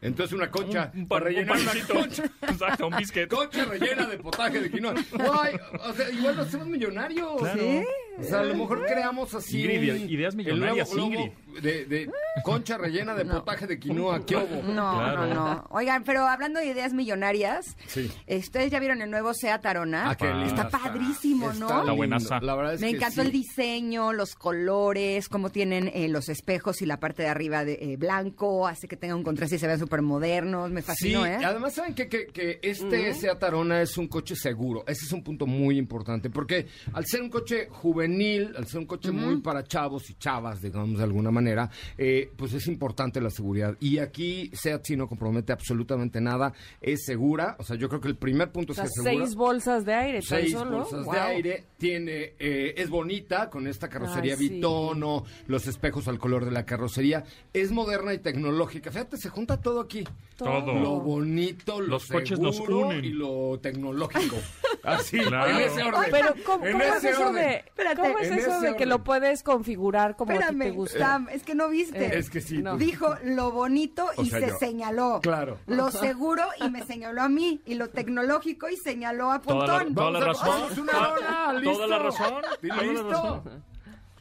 Entonces 0.00 0.32
una 0.32 0.50
concha 0.50 0.92
Un, 0.94 1.08
para 1.08 1.24
pan, 1.24 1.34
un 1.34 1.36
rellenar 1.36 1.60
una 1.60 1.86
concha. 1.86 2.24
Exacto, 2.42 2.86
un 2.86 2.96
biscuit. 2.96 3.28
Concha 3.28 3.64
rellena 3.64 4.06
de 4.06 4.18
potaje 4.18 4.60
de 4.60 4.70
quinoa. 4.70 4.94
Guay, 5.12 5.56
o 5.80 5.92
sea, 5.92 6.10
igual 6.10 6.36
nos 6.36 6.46
hacemos 6.48 6.68
millonarios. 6.68 7.40
Claro. 7.40 7.60
¿Sí? 7.60 7.84
O 8.20 8.24
sea, 8.24 8.40
a 8.40 8.44
lo 8.44 8.54
mejor 8.54 8.84
creamos 8.86 9.34
así. 9.34 9.60
Ingrid, 9.62 9.94
un- 9.94 10.10
ideas 10.10 10.34
millonarias, 10.34 10.92
Ingrid. 10.96 11.30
De, 11.62 11.86
de 11.86 12.08
concha 12.44 12.78
rellena 12.78 13.14
de 13.16 13.24
potaje 13.24 13.66
de 13.66 13.78
quinoa. 13.80 14.24
¿Qué 14.24 14.36
hubo? 14.36 14.62
No, 14.62 14.94
Claro. 14.94 15.26
no, 15.26 15.34
no. 15.34 15.66
Oigan, 15.70 16.04
pero 16.04 16.26
hablando 16.26 16.60
de 16.60 16.66
ideas 16.66 16.92
millonarias, 16.92 17.76
Sí. 17.86 18.08
ustedes 18.28 18.70
ya 18.70 18.78
vieron 18.78 19.02
el 19.02 19.10
nuevo 19.10 19.34
Seat 19.34 19.64
Arona. 19.66 20.10
Ah, 20.10 20.14
qué 20.16 20.26
lindo 20.28 20.46
Está 20.62 20.68
padrísimo, 20.68 21.52
¿no? 21.54 21.80
Está 21.80 21.92
buenaza. 21.92 22.40
La 22.40 22.54
verdad 22.54 22.74
es 22.74 22.80
Me 22.80 22.90
que 22.90 22.96
encantó 22.98 23.22
sí. 23.22 23.26
el 23.26 23.32
diseño, 23.32 24.12
los 24.12 24.36
colores, 24.36 25.28
cómo 25.28 25.50
tienen 25.50 25.90
eh, 25.92 26.08
los 26.08 26.28
espejos 26.28 26.80
y 26.82 26.86
la 26.86 27.00
parte 27.00 27.22
de 27.24 27.28
arriba 27.28 27.64
de 27.64 27.74
eh, 27.80 27.96
blanco, 27.96 28.66
hace 28.68 28.86
que 28.86 28.96
tenga 28.96 29.16
un 29.16 29.24
contraste 29.24 29.56
y 29.56 29.58
se 29.58 29.66
vean 29.66 29.78
súper 29.80 30.02
modernos. 30.02 30.70
Me 30.70 30.80
Sí, 30.82 30.86
fascinó, 30.86 31.26
¿eh? 31.26 31.38
además 31.44 31.74
saben 31.74 31.94
que, 31.94 32.08
que, 32.08 32.26
que 32.26 32.60
este 32.62 33.14
Seat 33.14 33.42
Arona 33.42 33.82
es 33.82 33.96
un 33.98 34.06
coche 34.06 34.36
seguro. 34.36 34.84
Ese 34.86 35.06
es 35.06 35.12
un 35.12 35.24
punto 35.24 35.44
muy 35.46 35.76
importante, 35.76 36.30
porque 36.30 36.66
al 36.92 37.04
ser 37.06 37.22
un 37.22 37.30
coche 37.30 37.66
juvenil, 37.70 38.07
al 38.56 38.66
ser 38.66 38.80
un 38.80 38.86
coche 38.86 39.10
muy 39.10 39.36
para 39.40 39.62
chavos 39.64 40.08
y 40.10 40.14
chavas, 40.14 40.62
digamos 40.62 40.98
de 40.98 41.04
alguna 41.04 41.30
manera, 41.30 41.70
eh, 41.96 42.30
pues 42.36 42.52
es 42.54 42.66
importante 42.66 43.20
la 43.20 43.30
seguridad. 43.30 43.76
Y 43.80 43.98
aquí 43.98 44.50
SEAT 44.54 44.84
sí 44.84 44.96
no 44.96 45.06
compromete 45.08 45.52
absolutamente 45.52 46.20
nada, 46.20 46.52
es 46.80 47.04
segura. 47.04 47.56
O 47.58 47.64
sea, 47.64 47.76
yo 47.76 47.88
creo 47.88 48.00
que 48.00 48.08
el 48.08 48.16
primer 48.16 48.50
punto 48.50 48.72
O 48.72 48.74
sea, 48.74 48.84
es 48.84 48.90
que 48.92 49.00
es 49.00 49.04
segura. 49.04 49.24
seis 49.26 49.34
bolsas 49.36 49.84
de 49.84 49.94
aire, 49.94 50.22
Seis 50.22 50.52
solo. 50.52 50.78
bolsas 50.78 51.04
Wow. 51.04 51.14
de 51.14 51.20
aire, 51.20 51.64
tiene, 51.76 52.32
eh, 52.38 52.74
es 52.76 52.88
bonita 52.90 53.50
con 53.50 53.66
esta 53.66 53.88
carrocería 53.88 54.34
Ay, 54.34 54.38
sí. 54.38 54.48
bitono, 54.54 55.24
los 55.46 55.66
espejos 55.66 56.08
al 56.08 56.18
color 56.18 56.44
de 56.44 56.50
la 56.50 56.64
carrocería, 56.64 57.24
es 57.52 57.70
moderna 57.70 58.14
y 58.14 58.18
tecnológica. 58.18 58.90
Fíjate, 58.90 59.16
se 59.16 59.28
junta 59.28 59.60
todo 59.60 59.80
aquí. 59.80 60.04
Todo. 60.36 60.72
Lo 60.74 61.00
bonito, 61.00 61.80
lo 61.80 61.88
Los 61.88 62.06
coches 62.06 62.38
nos 62.38 62.56
seguro 62.56 62.88
unen. 62.88 63.04
y 63.04 63.08
lo 63.10 63.58
tecnológico. 63.60 64.36
Así, 64.84 65.18
Claro. 65.18 65.50
en 65.50 65.56
ese 65.68 65.82
orden. 65.82 66.02
Pero, 66.10 66.34
¿cómo, 66.46 66.64
En 66.64 66.72
cómo 66.72 66.84
es 66.84 67.04
eso 67.04 67.28
orden. 67.28 67.34
de, 67.34 67.64
Espérate. 68.02 68.28
¿cómo 68.28 68.40
es 68.40 68.46
eso 68.46 68.60
de 68.60 68.66
que 68.68 68.72
orden. 68.74 68.88
lo 68.88 69.04
puedes 69.04 69.42
configurar 69.42 70.16
como 70.16 70.32
a 70.32 70.34
ti 70.34 70.38
te 70.40 70.44
Espérame, 70.50 70.74
gusta? 70.74 70.98
Sam, 70.98 71.28
es 71.30 71.42
que 71.42 71.54
no 71.54 71.68
viste. 71.68 72.06
Eh, 72.06 72.18
Es 72.18 72.30
que 72.30 72.40
sí. 72.40 72.58
No. 72.62 72.76
Dijo 72.76 73.14
lo 73.24 73.50
bonito 73.50 74.08
O 74.16 74.22
y 74.22 74.30
sea, 74.30 74.40
se 74.40 74.46
yo. 74.48 74.58
señaló. 74.58 75.20
Claro. 75.22 75.58
Lo 75.66 75.90
seguro 75.90 76.42
y 76.64 76.70
me 76.70 76.84
señaló 76.84 77.22
a 77.22 77.28
mí. 77.28 77.60
Y 77.66 77.74
lo 77.74 77.88
tecnológico 77.90 78.68
y 78.68 78.76
señaló 78.76 79.30
a 79.32 79.40
Toda 79.40 79.66
la, 79.66 79.72
Pontón. 79.78 79.94
toda 79.94 80.10
la 80.12 80.20
razón. 80.20 80.62
una 80.80 80.92
Toda- 80.92 81.08
hora. 81.12 81.60
Toda 81.62 81.86
la 81.86 81.98
razón. 81.98 82.34
¿Y 82.62 82.68
toda 82.68 82.82
la 82.82 82.92
listo? 82.92 83.44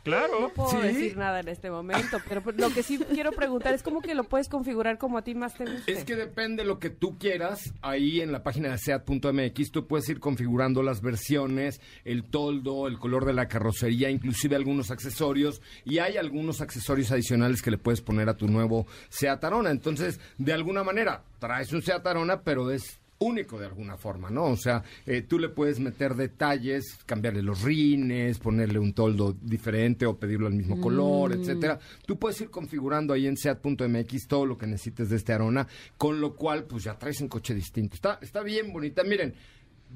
Claro. 0.07 0.39
No 0.39 0.49
puedo 0.49 0.69
¿Sí? 0.69 0.88
decir 0.88 1.17
nada 1.17 1.41
en 1.41 1.49
este 1.49 1.69
momento, 1.69 2.17
pero 2.29 2.41
pues, 2.41 2.57
lo 2.57 2.69
que 2.69 2.81
sí 2.81 2.97
quiero 3.13 3.34
preguntar 3.34 3.73
es 3.73 3.84
cómo 3.84 4.01
que 4.01 4.15
lo 4.15 4.23
puedes 4.23 4.47
configurar 4.47 4.97
como 4.97 5.17
a 5.17 5.21
ti 5.21 5.35
más 5.35 5.53
te 5.53 5.65
guste. 5.65 5.91
Es 5.91 6.05
que 6.05 6.15
depende 6.15 6.63
lo 6.63 6.79
que 6.79 6.89
tú 6.89 7.17
quieras. 7.17 7.73
Ahí 7.81 8.21
en 8.21 8.31
la 8.31 8.41
página 8.41 8.69
de 8.69 8.77
SEAT.mx 8.77 9.71
tú 9.71 9.85
puedes 9.85 10.07
ir 10.07 10.21
configurando 10.21 10.81
las 10.81 11.01
versiones, 11.01 11.81
el 12.05 12.23
toldo, 12.23 12.88
el 12.88 12.99
color 12.99 13.25
de 13.25 13.34
la 13.34 13.49
carrocería, 13.49 14.09
inclusive 14.09 14.55
algunos 14.55 14.91
accesorios. 14.91 15.61
Y 15.84 15.99
hay 15.99 16.15
algunos 16.15 16.61
accesorios 16.61 17.11
adicionales 17.11 17.61
que 17.61 17.71
le 17.71 17.77
puedes 17.77 18.01
poner 18.01 18.29
a 18.29 18.38
tu 18.38 18.47
nuevo 18.47 18.88
SEAT 19.09 19.43
Arona. 19.43 19.71
Entonces, 19.71 20.21
de 20.38 20.53
alguna 20.53 20.84
manera, 20.84 21.23
traes 21.39 21.73
un 21.73 21.81
SEAT 21.81 22.07
Arona, 22.07 22.41
pero 22.41 22.71
es 22.71 23.01
único 23.19 23.60
de 23.60 23.65
alguna 23.65 23.98
forma, 23.98 24.30
¿no? 24.30 24.45
O 24.45 24.57
sea, 24.57 24.84
eh, 25.06 25.22
tú 25.22 25.39
le 25.39 25.49
puedes 25.49 25.80
meter 25.80 26.15
detalles, 26.15 26.98
cambiarle 27.06 27.41
los 27.41 27.61
rines, 27.61 28.38
ponerle 28.39 28.80
un 28.80 28.94
toldo 28.94 29.35
diferente 29.41 30.06
o 30.06 30.18
pedirlo 30.18 30.48
al 30.48 30.53
mismo 30.53 30.80
color, 30.80 31.34
etcétera. 31.34 31.80
Tú 32.06 32.18
puedes 32.18 32.39
ir 32.41 32.49
configurando 32.49 33.14
ahí 33.14 33.27
en 33.27 33.38
seat.mx 33.38 34.27
todo 34.27 34.45
lo 34.45 34.57
que 34.57 34.68
necesites 34.68 35.10
de 35.10 35.15
este 35.15 35.34
Arona, 35.34 35.68
con 35.98 36.22
lo 36.22 36.35
cual 36.35 36.65
pues 36.65 36.84
ya 36.84 36.98
traes 36.98 37.22
un 37.22 37.27
coche 37.27 37.53
distinto. 37.53 37.95
Está 37.95 38.19
está 38.22 38.41
bien 38.41 38.72
bonita. 38.72 39.03
Miren, 39.03 39.34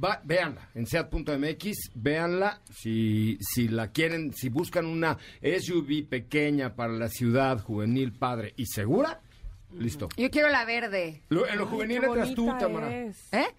va, 0.04 0.22
véanla 0.24 0.70
en 0.74 0.88
seat.mx, 0.88 1.92
véanla 1.96 2.62
si 2.74 3.38
si 3.40 3.68
la 3.68 3.92
quieren, 3.92 4.34
si 4.34 4.50
buscan 4.50 4.86
una 4.86 5.18
SUV 5.42 6.08
pequeña 6.08 6.76
para 6.76 6.94
la 6.94 7.10
ciudad, 7.10 7.60
juvenil, 7.60 8.14
padre 8.14 8.54
y 8.58 8.66
segura, 8.66 9.22
listo. 9.78 10.10
Yo 10.18 10.30
quiero 10.30 10.50
la 10.50 10.66
verde. 10.66 11.22
Lo- 11.30 11.48
en 11.48 11.58
lo 11.58 11.66
juvenil 11.68 12.04
entras 12.04 12.34
tú, 12.34 12.48
Tamara. 12.60 12.92
¿Eh? 12.92 13.12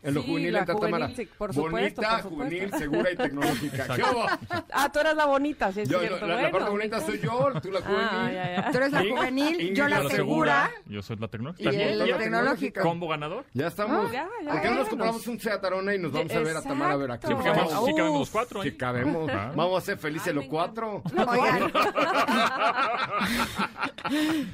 En 0.03 0.15
lo 0.15 0.23
Sí, 0.23 0.29
juvenil 0.29 0.53
la 0.53 0.59
entra 0.61 0.75
juvenil, 0.75 0.93
Tamara. 1.01 1.17
sí, 1.17 1.29
por 1.39 1.55
supuesto, 1.55 2.03
bonita, 2.03 2.23
por 2.23 2.31
juvenil, 2.33 2.71
segura 2.79 3.11
y 3.13 3.17
tecnológica. 3.17 3.87
¿Qué 3.97 4.03
hubo? 4.03 4.27
Ah, 4.73 4.91
tú 4.93 4.99
eres 5.01 5.17
la 5.17 5.27
bonita, 5.27 5.73
sí 5.73 5.81
es 5.83 5.89
Yo, 5.89 6.01
cierto. 6.01 6.27
la, 6.27 6.51
parte 6.51 6.71
bonita 6.71 7.01
soy 7.01 7.21
yo, 7.21 7.53
tú 7.63 7.71
la 7.71 7.81
juvenil. 7.81 8.09
Ah, 8.11 8.31
ya, 8.33 8.57
ya. 8.63 8.71
Tú 8.71 8.77
eres 8.79 8.93
la 8.93 9.01
juvenil, 9.01 9.75
yo 9.75 9.89
la 9.89 10.09
segura. 10.09 10.71
Yo 10.87 11.03
soy 11.03 11.17
la 11.17 11.29
tecnológica. 11.29 11.73
Y 11.73 11.81
el 11.81 12.07
¿Ya? 12.07 12.19
tecnológico. 12.19 12.81
Combo 12.81 13.09
ganador. 13.09 13.45
Ya 13.55 13.69
estamos. 13.69 14.07
Ah, 14.09 14.13
ya, 14.13 14.29
ya, 14.45 14.51
¿Por 14.53 14.63
qué 14.63 14.69
no 14.71 14.75
nos 14.77 14.89
compramos 14.89 15.27
un 15.27 15.41
Seat 15.41 15.65
Arona 15.65 15.95
y 15.95 15.99
nos 15.99 16.13
vamos 16.13 16.33
a 16.33 16.41
ver 16.41 16.57
a 16.57 16.63
Tamara 16.63 16.97
Veracruz? 16.97 17.43
Sí, 17.43 17.49
vamos- 17.49 17.87
sí 17.87 17.95
cabemos 17.95 18.19
los 18.21 18.31
cuatro. 18.31 18.63
Sí, 18.63 18.73
cabemos. 18.73 19.31
Ah. 19.33 19.53
Vamos 19.55 19.83
a 19.83 19.87
ser 19.87 19.99
felices 19.99 20.35
los 20.35 20.47
cuatro. 20.47 21.03
Oigan. 21.17 21.73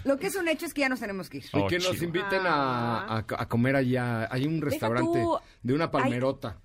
Lo 0.04 0.18
que 0.18 0.26
es 0.28 0.36
un 0.36 0.48
hecho 0.48 0.66
es 0.66 0.74
que 0.74 0.82
ya 0.82 0.88
nos 0.88 1.00
tenemos 1.00 1.28
que 1.28 1.38
ir. 1.38 1.44
Y 1.52 1.58
Oh, 1.60 1.66
que 1.66 1.78
nos 1.78 2.02
inviten 2.02 2.46
a, 2.46 2.98
a- 3.18 3.24
a 3.38 3.48
comer 3.48 3.76
allá. 3.76 4.28
Hay 4.30 4.46
un 4.46 4.60
restaurante 4.60 5.20
tú, 5.22 5.38
de 5.62 5.74
una 5.74 5.90
palmerota. 5.90 6.58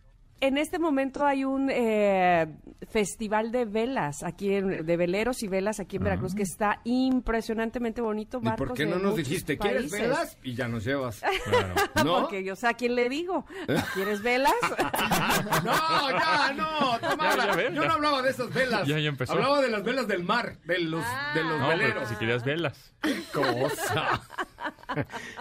En 0.43 0.57
este 0.57 0.77
momento 0.77 1.25
hay 1.25 1.45
un 1.45 1.69
eh, 1.71 2.53
festival 2.91 3.53
de 3.53 3.63
velas 3.63 4.23
aquí 4.23 4.53
en, 4.53 4.85
de 4.85 4.97
veleros 4.97 5.41
y 5.41 5.47
velas 5.47 5.79
aquí 5.79 5.95
en 5.95 6.03
Veracruz 6.03 6.35
que 6.35 6.43
está 6.43 6.81
impresionantemente 6.83 8.01
bonito. 8.01 8.41
¿Y 8.43 8.49
por 8.49 8.73
qué 8.73 8.85
no 8.85 8.99
nos 8.99 9.15
dijiste, 9.15 9.57
¿quieres 9.57 9.83
países. 9.83 10.01
velas? 10.01 10.37
Y 10.43 10.53
ya 10.53 10.67
nos 10.67 10.83
llevas. 10.83 11.21
Claro. 11.45 11.75
¿No? 12.03 12.21
Porque 12.21 12.43
yo 12.43 12.55
sé 12.57 12.67
a 12.67 12.73
quién 12.73 12.95
le 12.95 13.07
digo. 13.07 13.45
¿Quieres 13.93 14.21
velas? 14.21 14.51
No, 15.63 16.09
ya, 16.11 16.53
no, 16.57 16.99
Tamara. 16.99 17.55
Ya, 17.55 17.63
ya 17.63 17.69
Yo 17.71 17.85
no 17.85 17.93
hablaba 17.93 18.21
de 18.21 18.31
esas 18.31 18.53
velas. 18.53 18.85
Ya, 18.87 18.99
ya 18.99 19.07
empezó. 19.09 19.33
Hablaba 19.33 19.61
de 19.61 19.69
las 19.69 19.83
velas 19.83 20.07
del 20.07 20.23
mar, 20.23 20.57
de 20.65 20.79
los, 20.79 21.03
de 21.35 21.43
los 21.43 21.59
No, 21.59 21.67
veleros. 21.69 22.09
si 22.09 22.15
querías 22.15 22.43
velas. 22.43 22.93
Cosa. 23.33 24.21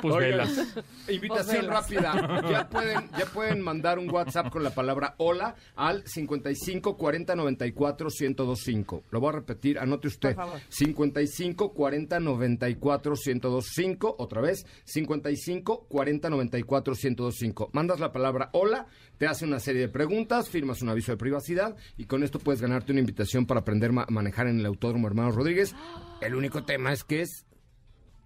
Pues 0.00 0.14
Oigan, 0.14 0.30
velas. 0.30 0.74
Invitación 1.08 1.66
Pues 1.66 1.68
rápida. 1.68 2.42
Ya 2.50 2.68
pueden, 2.68 3.10
ya 3.18 3.26
pueden 3.26 3.60
mandar 3.60 3.98
un 3.98 4.10
WhatsApp 4.10 4.50
con 4.50 4.62
la 4.62 4.70
palabra 4.70 4.91
hola 5.18 5.54
al 5.76 6.02
55 6.06 6.96
40 6.96 7.34
94 7.36 8.08
1025. 8.20 9.04
Lo 9.10 9.20
voy 9.20 9.28
a 9.30 9.32
repetir, 9.32 9.78
anote 9.78 10.08
usted. 10.08 10.34
Por 10.34 10.44
favor. 10.46 10.60
55 10.68 11.72
40 11.72 12.20
94 12.20 13.14
1025. 13.26 14.16
Otra 14.18 14.40
vez, 14.40 14.64
55 14.84 15.86
40 15.88 16.30
94 16.30 16.94
1025. 16.94 17.70
Mandas 17.72 18.00
la 18.00 18.12
palabra 18.12 18.50
hola, 18.52 18.86
te 19.18 19.26
hace 19.26 19.44
una 19.44 19.58
serie 19.60 19.82
de 19.82 19.88
preguntas, 19.88 20.48
firmas 20.48 20.82
un 20.82 20.88
aviso 20.88 21.12
de 21.12 21.18
privacidad 21.18 21.76
y 21.96 22.04
con 22.06 22.22
esto 22.22 22.38
puedes 22.38 22.60
ganarte 22.60 22.92
una 22.92 23.00
invitación 23.00 23.46
para 23.46 23.60
aprender 23.60 23.92
ma- 23.92 24.04
a 24.08 24.10
manejar 24.10 24.46
en 24.48 24.58
el 24.60 24.66
Autódromo 24.66 25.06
Hermanos 25.06 25.34
Rodríguez. 25.34 25.74
El 26.20 26.34
único 26.34 26.64
tema 26.64 26.92
es 26.92 27.04
que 27.04 27.22
es 27.22 27.46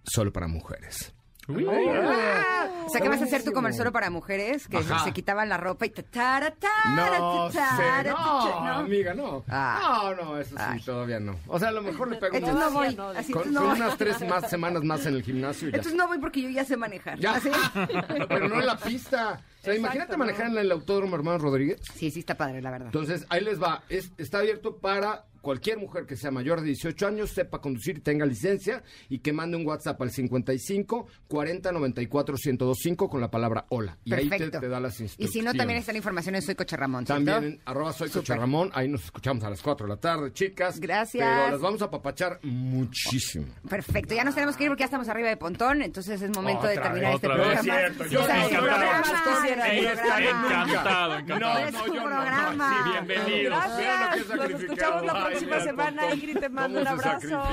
solo 0.03 0.31
para 0.31 0.47
mujeres. 0.47 1.13
Uy. 1.47 1.65
O 1.65 2.89
sea, 2.89 3.01
¿qué 3.01 3.09
vas 3.09 3.21
a 3.21 3.25
hacer 3.25 3.43
tú 3.43 3.51
como 3.53 3.67
el 3.67 3.73
solo 3.73 3.91
para 3.91 4.09
mujeres? 4.09 4.67
Que 4.67 4.77
Ajá. 4.77 5.03
se 5.03 5.11
quitaban 5.13 5.49
la 5.49 5.57
ropa 5.57 5.85
y 5.85 5.89
ta 5.89 6.03
tara, 6.03 6.53
No, 6.95 7.51
sé, 7.51 7.59
amiga, 7.59 9.13
no. 9.13 9.43
Ah. 9.49 10.13
No, 10.17 10.23
no, 10.25 10.39
eso 10.39 10.55
sí, 10.57 10.63
Ay. 10.65 10.81
todavía 10.81 11.19
no. 11.19 11.37
O 11.47 11.59
sea, 11.59 11.69
a 11.69 11.71
lo 11.71 11.81
mejor 11.81 12.09
le 12.09 12.17
pego 12.17 12.35
Entonces 12.35 12.59
no 12.59 12.71
voy. 12.71 12.95
no, 12.95 13.09
Así, 13.09 13.31
con, 13.31 13.43
entonces 13.47 13.51
no 13.53 13.59
con 13.61 13.69
voy. 13.69 13.79
unas 13.81 13.97
tres 13.97 14.27
más 14.27 14.49
semanas 14.49 14.83
más 14.83 15.05
en 15.05 15.15
el 15.15 15.23
gimnasio 15.23 15.69
y 15.69 15.71
ya. 15.71 15.77
Entonces 15.77 15.97
no 15.97 16.07
voy 16.07 16.19
porque 16.19 16.41
yo 16.41 16.49
ya 16.49 16.65
sé 16.65 16.77
manejar. 16.77 17.19
Ya. 17.19 17.35
¿Así? 17.35 17.49
Pero 18.29 18.47
no 18.49 18.59
en 18.59 18.65
la 18.65 18.77
pista. 18.77 19.41
O 19.61 19.63
sea, 19.67 19.75
imagínate 19.75 20.13
no. 20.13 20.19
manejar 20.19 20.47
en 20.47 20.57
el 20.57 20.71
Autódromo 20.71 21.15
Hermanos 21.15 21.41
Rodríguez. 21.41 21.81
Sí, 21.95 22.09
sí 22.11 22.19
está 22.19 22.35
padre, 22.35 22.61
la 22.61 22.71
verdad. 22.71 22.87
Entonces, 22.87 23.25
ahí 23.29 23.41
les 23.43 23.61
va. 23.61 23.83
Es, 23.89 24.11
está 24.17 24.39
abierto 24.39 24.77
para 24.77 25.25
cualquier 25.41 25.77
mujer 25.77 26.05
que 26.05 26.15
sea 26.15 26.31
mayor 26.31 26.59
de 26.61 26.67
18 26.67 27.07
años, 27.07 27.29
sepa 27.31 27.59
conducir 27.61 27.97
y 27.97 28.01
tenga 28.01 28.25
licencia 28.25 28.83
y 29.09 29.19
que 29.19 29.33
mande 29.33 29.57
un 29.57 29.65
WhatsApp 29.65 30.01
al 30.01 30.11
55 30.11 31.07
40 31.27 31.71
94 31.71 32.35
1025 32.35 33.09
con 33.09 33.21
la 33.21 33.29
palabra 33.29 33.65
hola. 33.69 33.97
Y 34.03 34.13
ahí 34.13 34.29
te, 34.29 34.49
da 34.49 34.79
las 34.79 34.99
Y 34.99 35.03
instrucciones. 35.03 35.33
si 35.33 35.41
no, 35.41 35.53
también 35.53 35.79
está 35.79 35.91
la 35.91 35.97
información 35.99 36.35
en 36.35 36.41
Soy 36.41 36.55
Coche 36.55 36.75
Ramón, 36.77 37.05
¿cierto? 37.05 37.23
También 37.25 37.53
en 37.53 37.61
arroba 37.65 37.93
soy 37.93 38.09
Coche 38.09 38.25
Súper. 38.27 38.39
Ramón, 38.39 38.71
ahí 38.73 38.87
nos 38.87 39.03
escuchamos 39.05 39.43
a 39.43 39.49
las 39.49 39.61
4 39.61 39.85
de 39.87 39.93
la 39.93 39.99
tarde, 39.99 40.31
chicas. 40.33 40.79
Gracias. 40.79 41.27
Pero 41.27 41.51
las 41.51 41.61
vamos 41.61 41.81
a 41.81 41.89
papachar 41.89 42.39
muchísimo. 42.43 43.47
Perfecto, 43.69 44.15
ya 44.15 44.23
nos 44.23 44.35
tenemos 44.35 44.55
que 44.55 44.63
ir 44.63 44.69
porque 44.69 44.81
ya 44.81 44.85
estamos 44.85 45.07
arriba 45.09 45.29
de 45.29 45.37
Pontón, 45.37 45.81
entonces 45.81 46.21
es 46.21 46.29
momento 46.35 46.67
de 46.67 46.75
terminar 46.75 47.13
vez, 47.13 47.15
este 47.15 47.27
otra 47.27 47.37
vez. 47.37 47.59
programa. 47.59 47.81
Es 47.81 47.93
cierto, 47.95 48.05
yo 48.07 48.19
encantado. 48.21 48.49
programa, 48.61 49.03
Sí, 49.03 49.53
programa. 49.53 50.63
encantado, 50.67 51.17
encantado. 51.17 51.67
Es 51.67 51.75
tu 51.75 51.91
programa. 51.93 52.83
Sí, 52.83 52.91
Bienvenidos. 52.91 53.53
Gracias. 53.57 54.27
Nos 54.37 54.61
escuchamos 54.61 55.05
la 55.05 55.25
Ay, 55.27 55.36
próxima 55.45 55.59
semana. 55.61 56.13
Ingrid, 56.13 56.37
te 56.39 56.49
mando 56.49 56.79
un 56.79 56.85
¿Cómo 56.85 57.01
se 57.01 57.09
abrazo. 57.09 57.43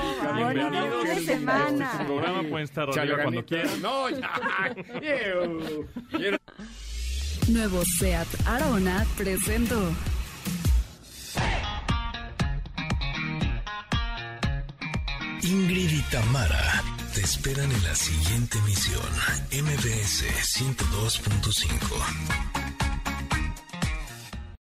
Bonito 0.43 0.71
fin 0.71 1.03
de 1.03 1.13
Este 1.13 1.25
semana. 1.25 1.91
su 1.91 1.97
programa, 2.05 2.41
pueden 2.43 2.63
estar 2.65 2.89
arriba 2.89 3.17
cuando 3.23 3.45
quieran. 3.45 3.81
No, 3.81 4.09
ya. 4.09 4.31
Nuevo 7.47 7.83
SEAT 7.99 8.27
Arona 8.47 9.05
presentó 9.17 9.91
Ingrid 15.43 15.91
y 15.91 16.01
Tamara 16.11 16.83
te 17.13 17.21
esperan 17.21 17.71
en 17.71 17.83
la 17.83 17.95
siguiente 17.95 18.57
emisión, 18.57 19.01
MBS 19.51 20.23
102.5. 20.57 22.54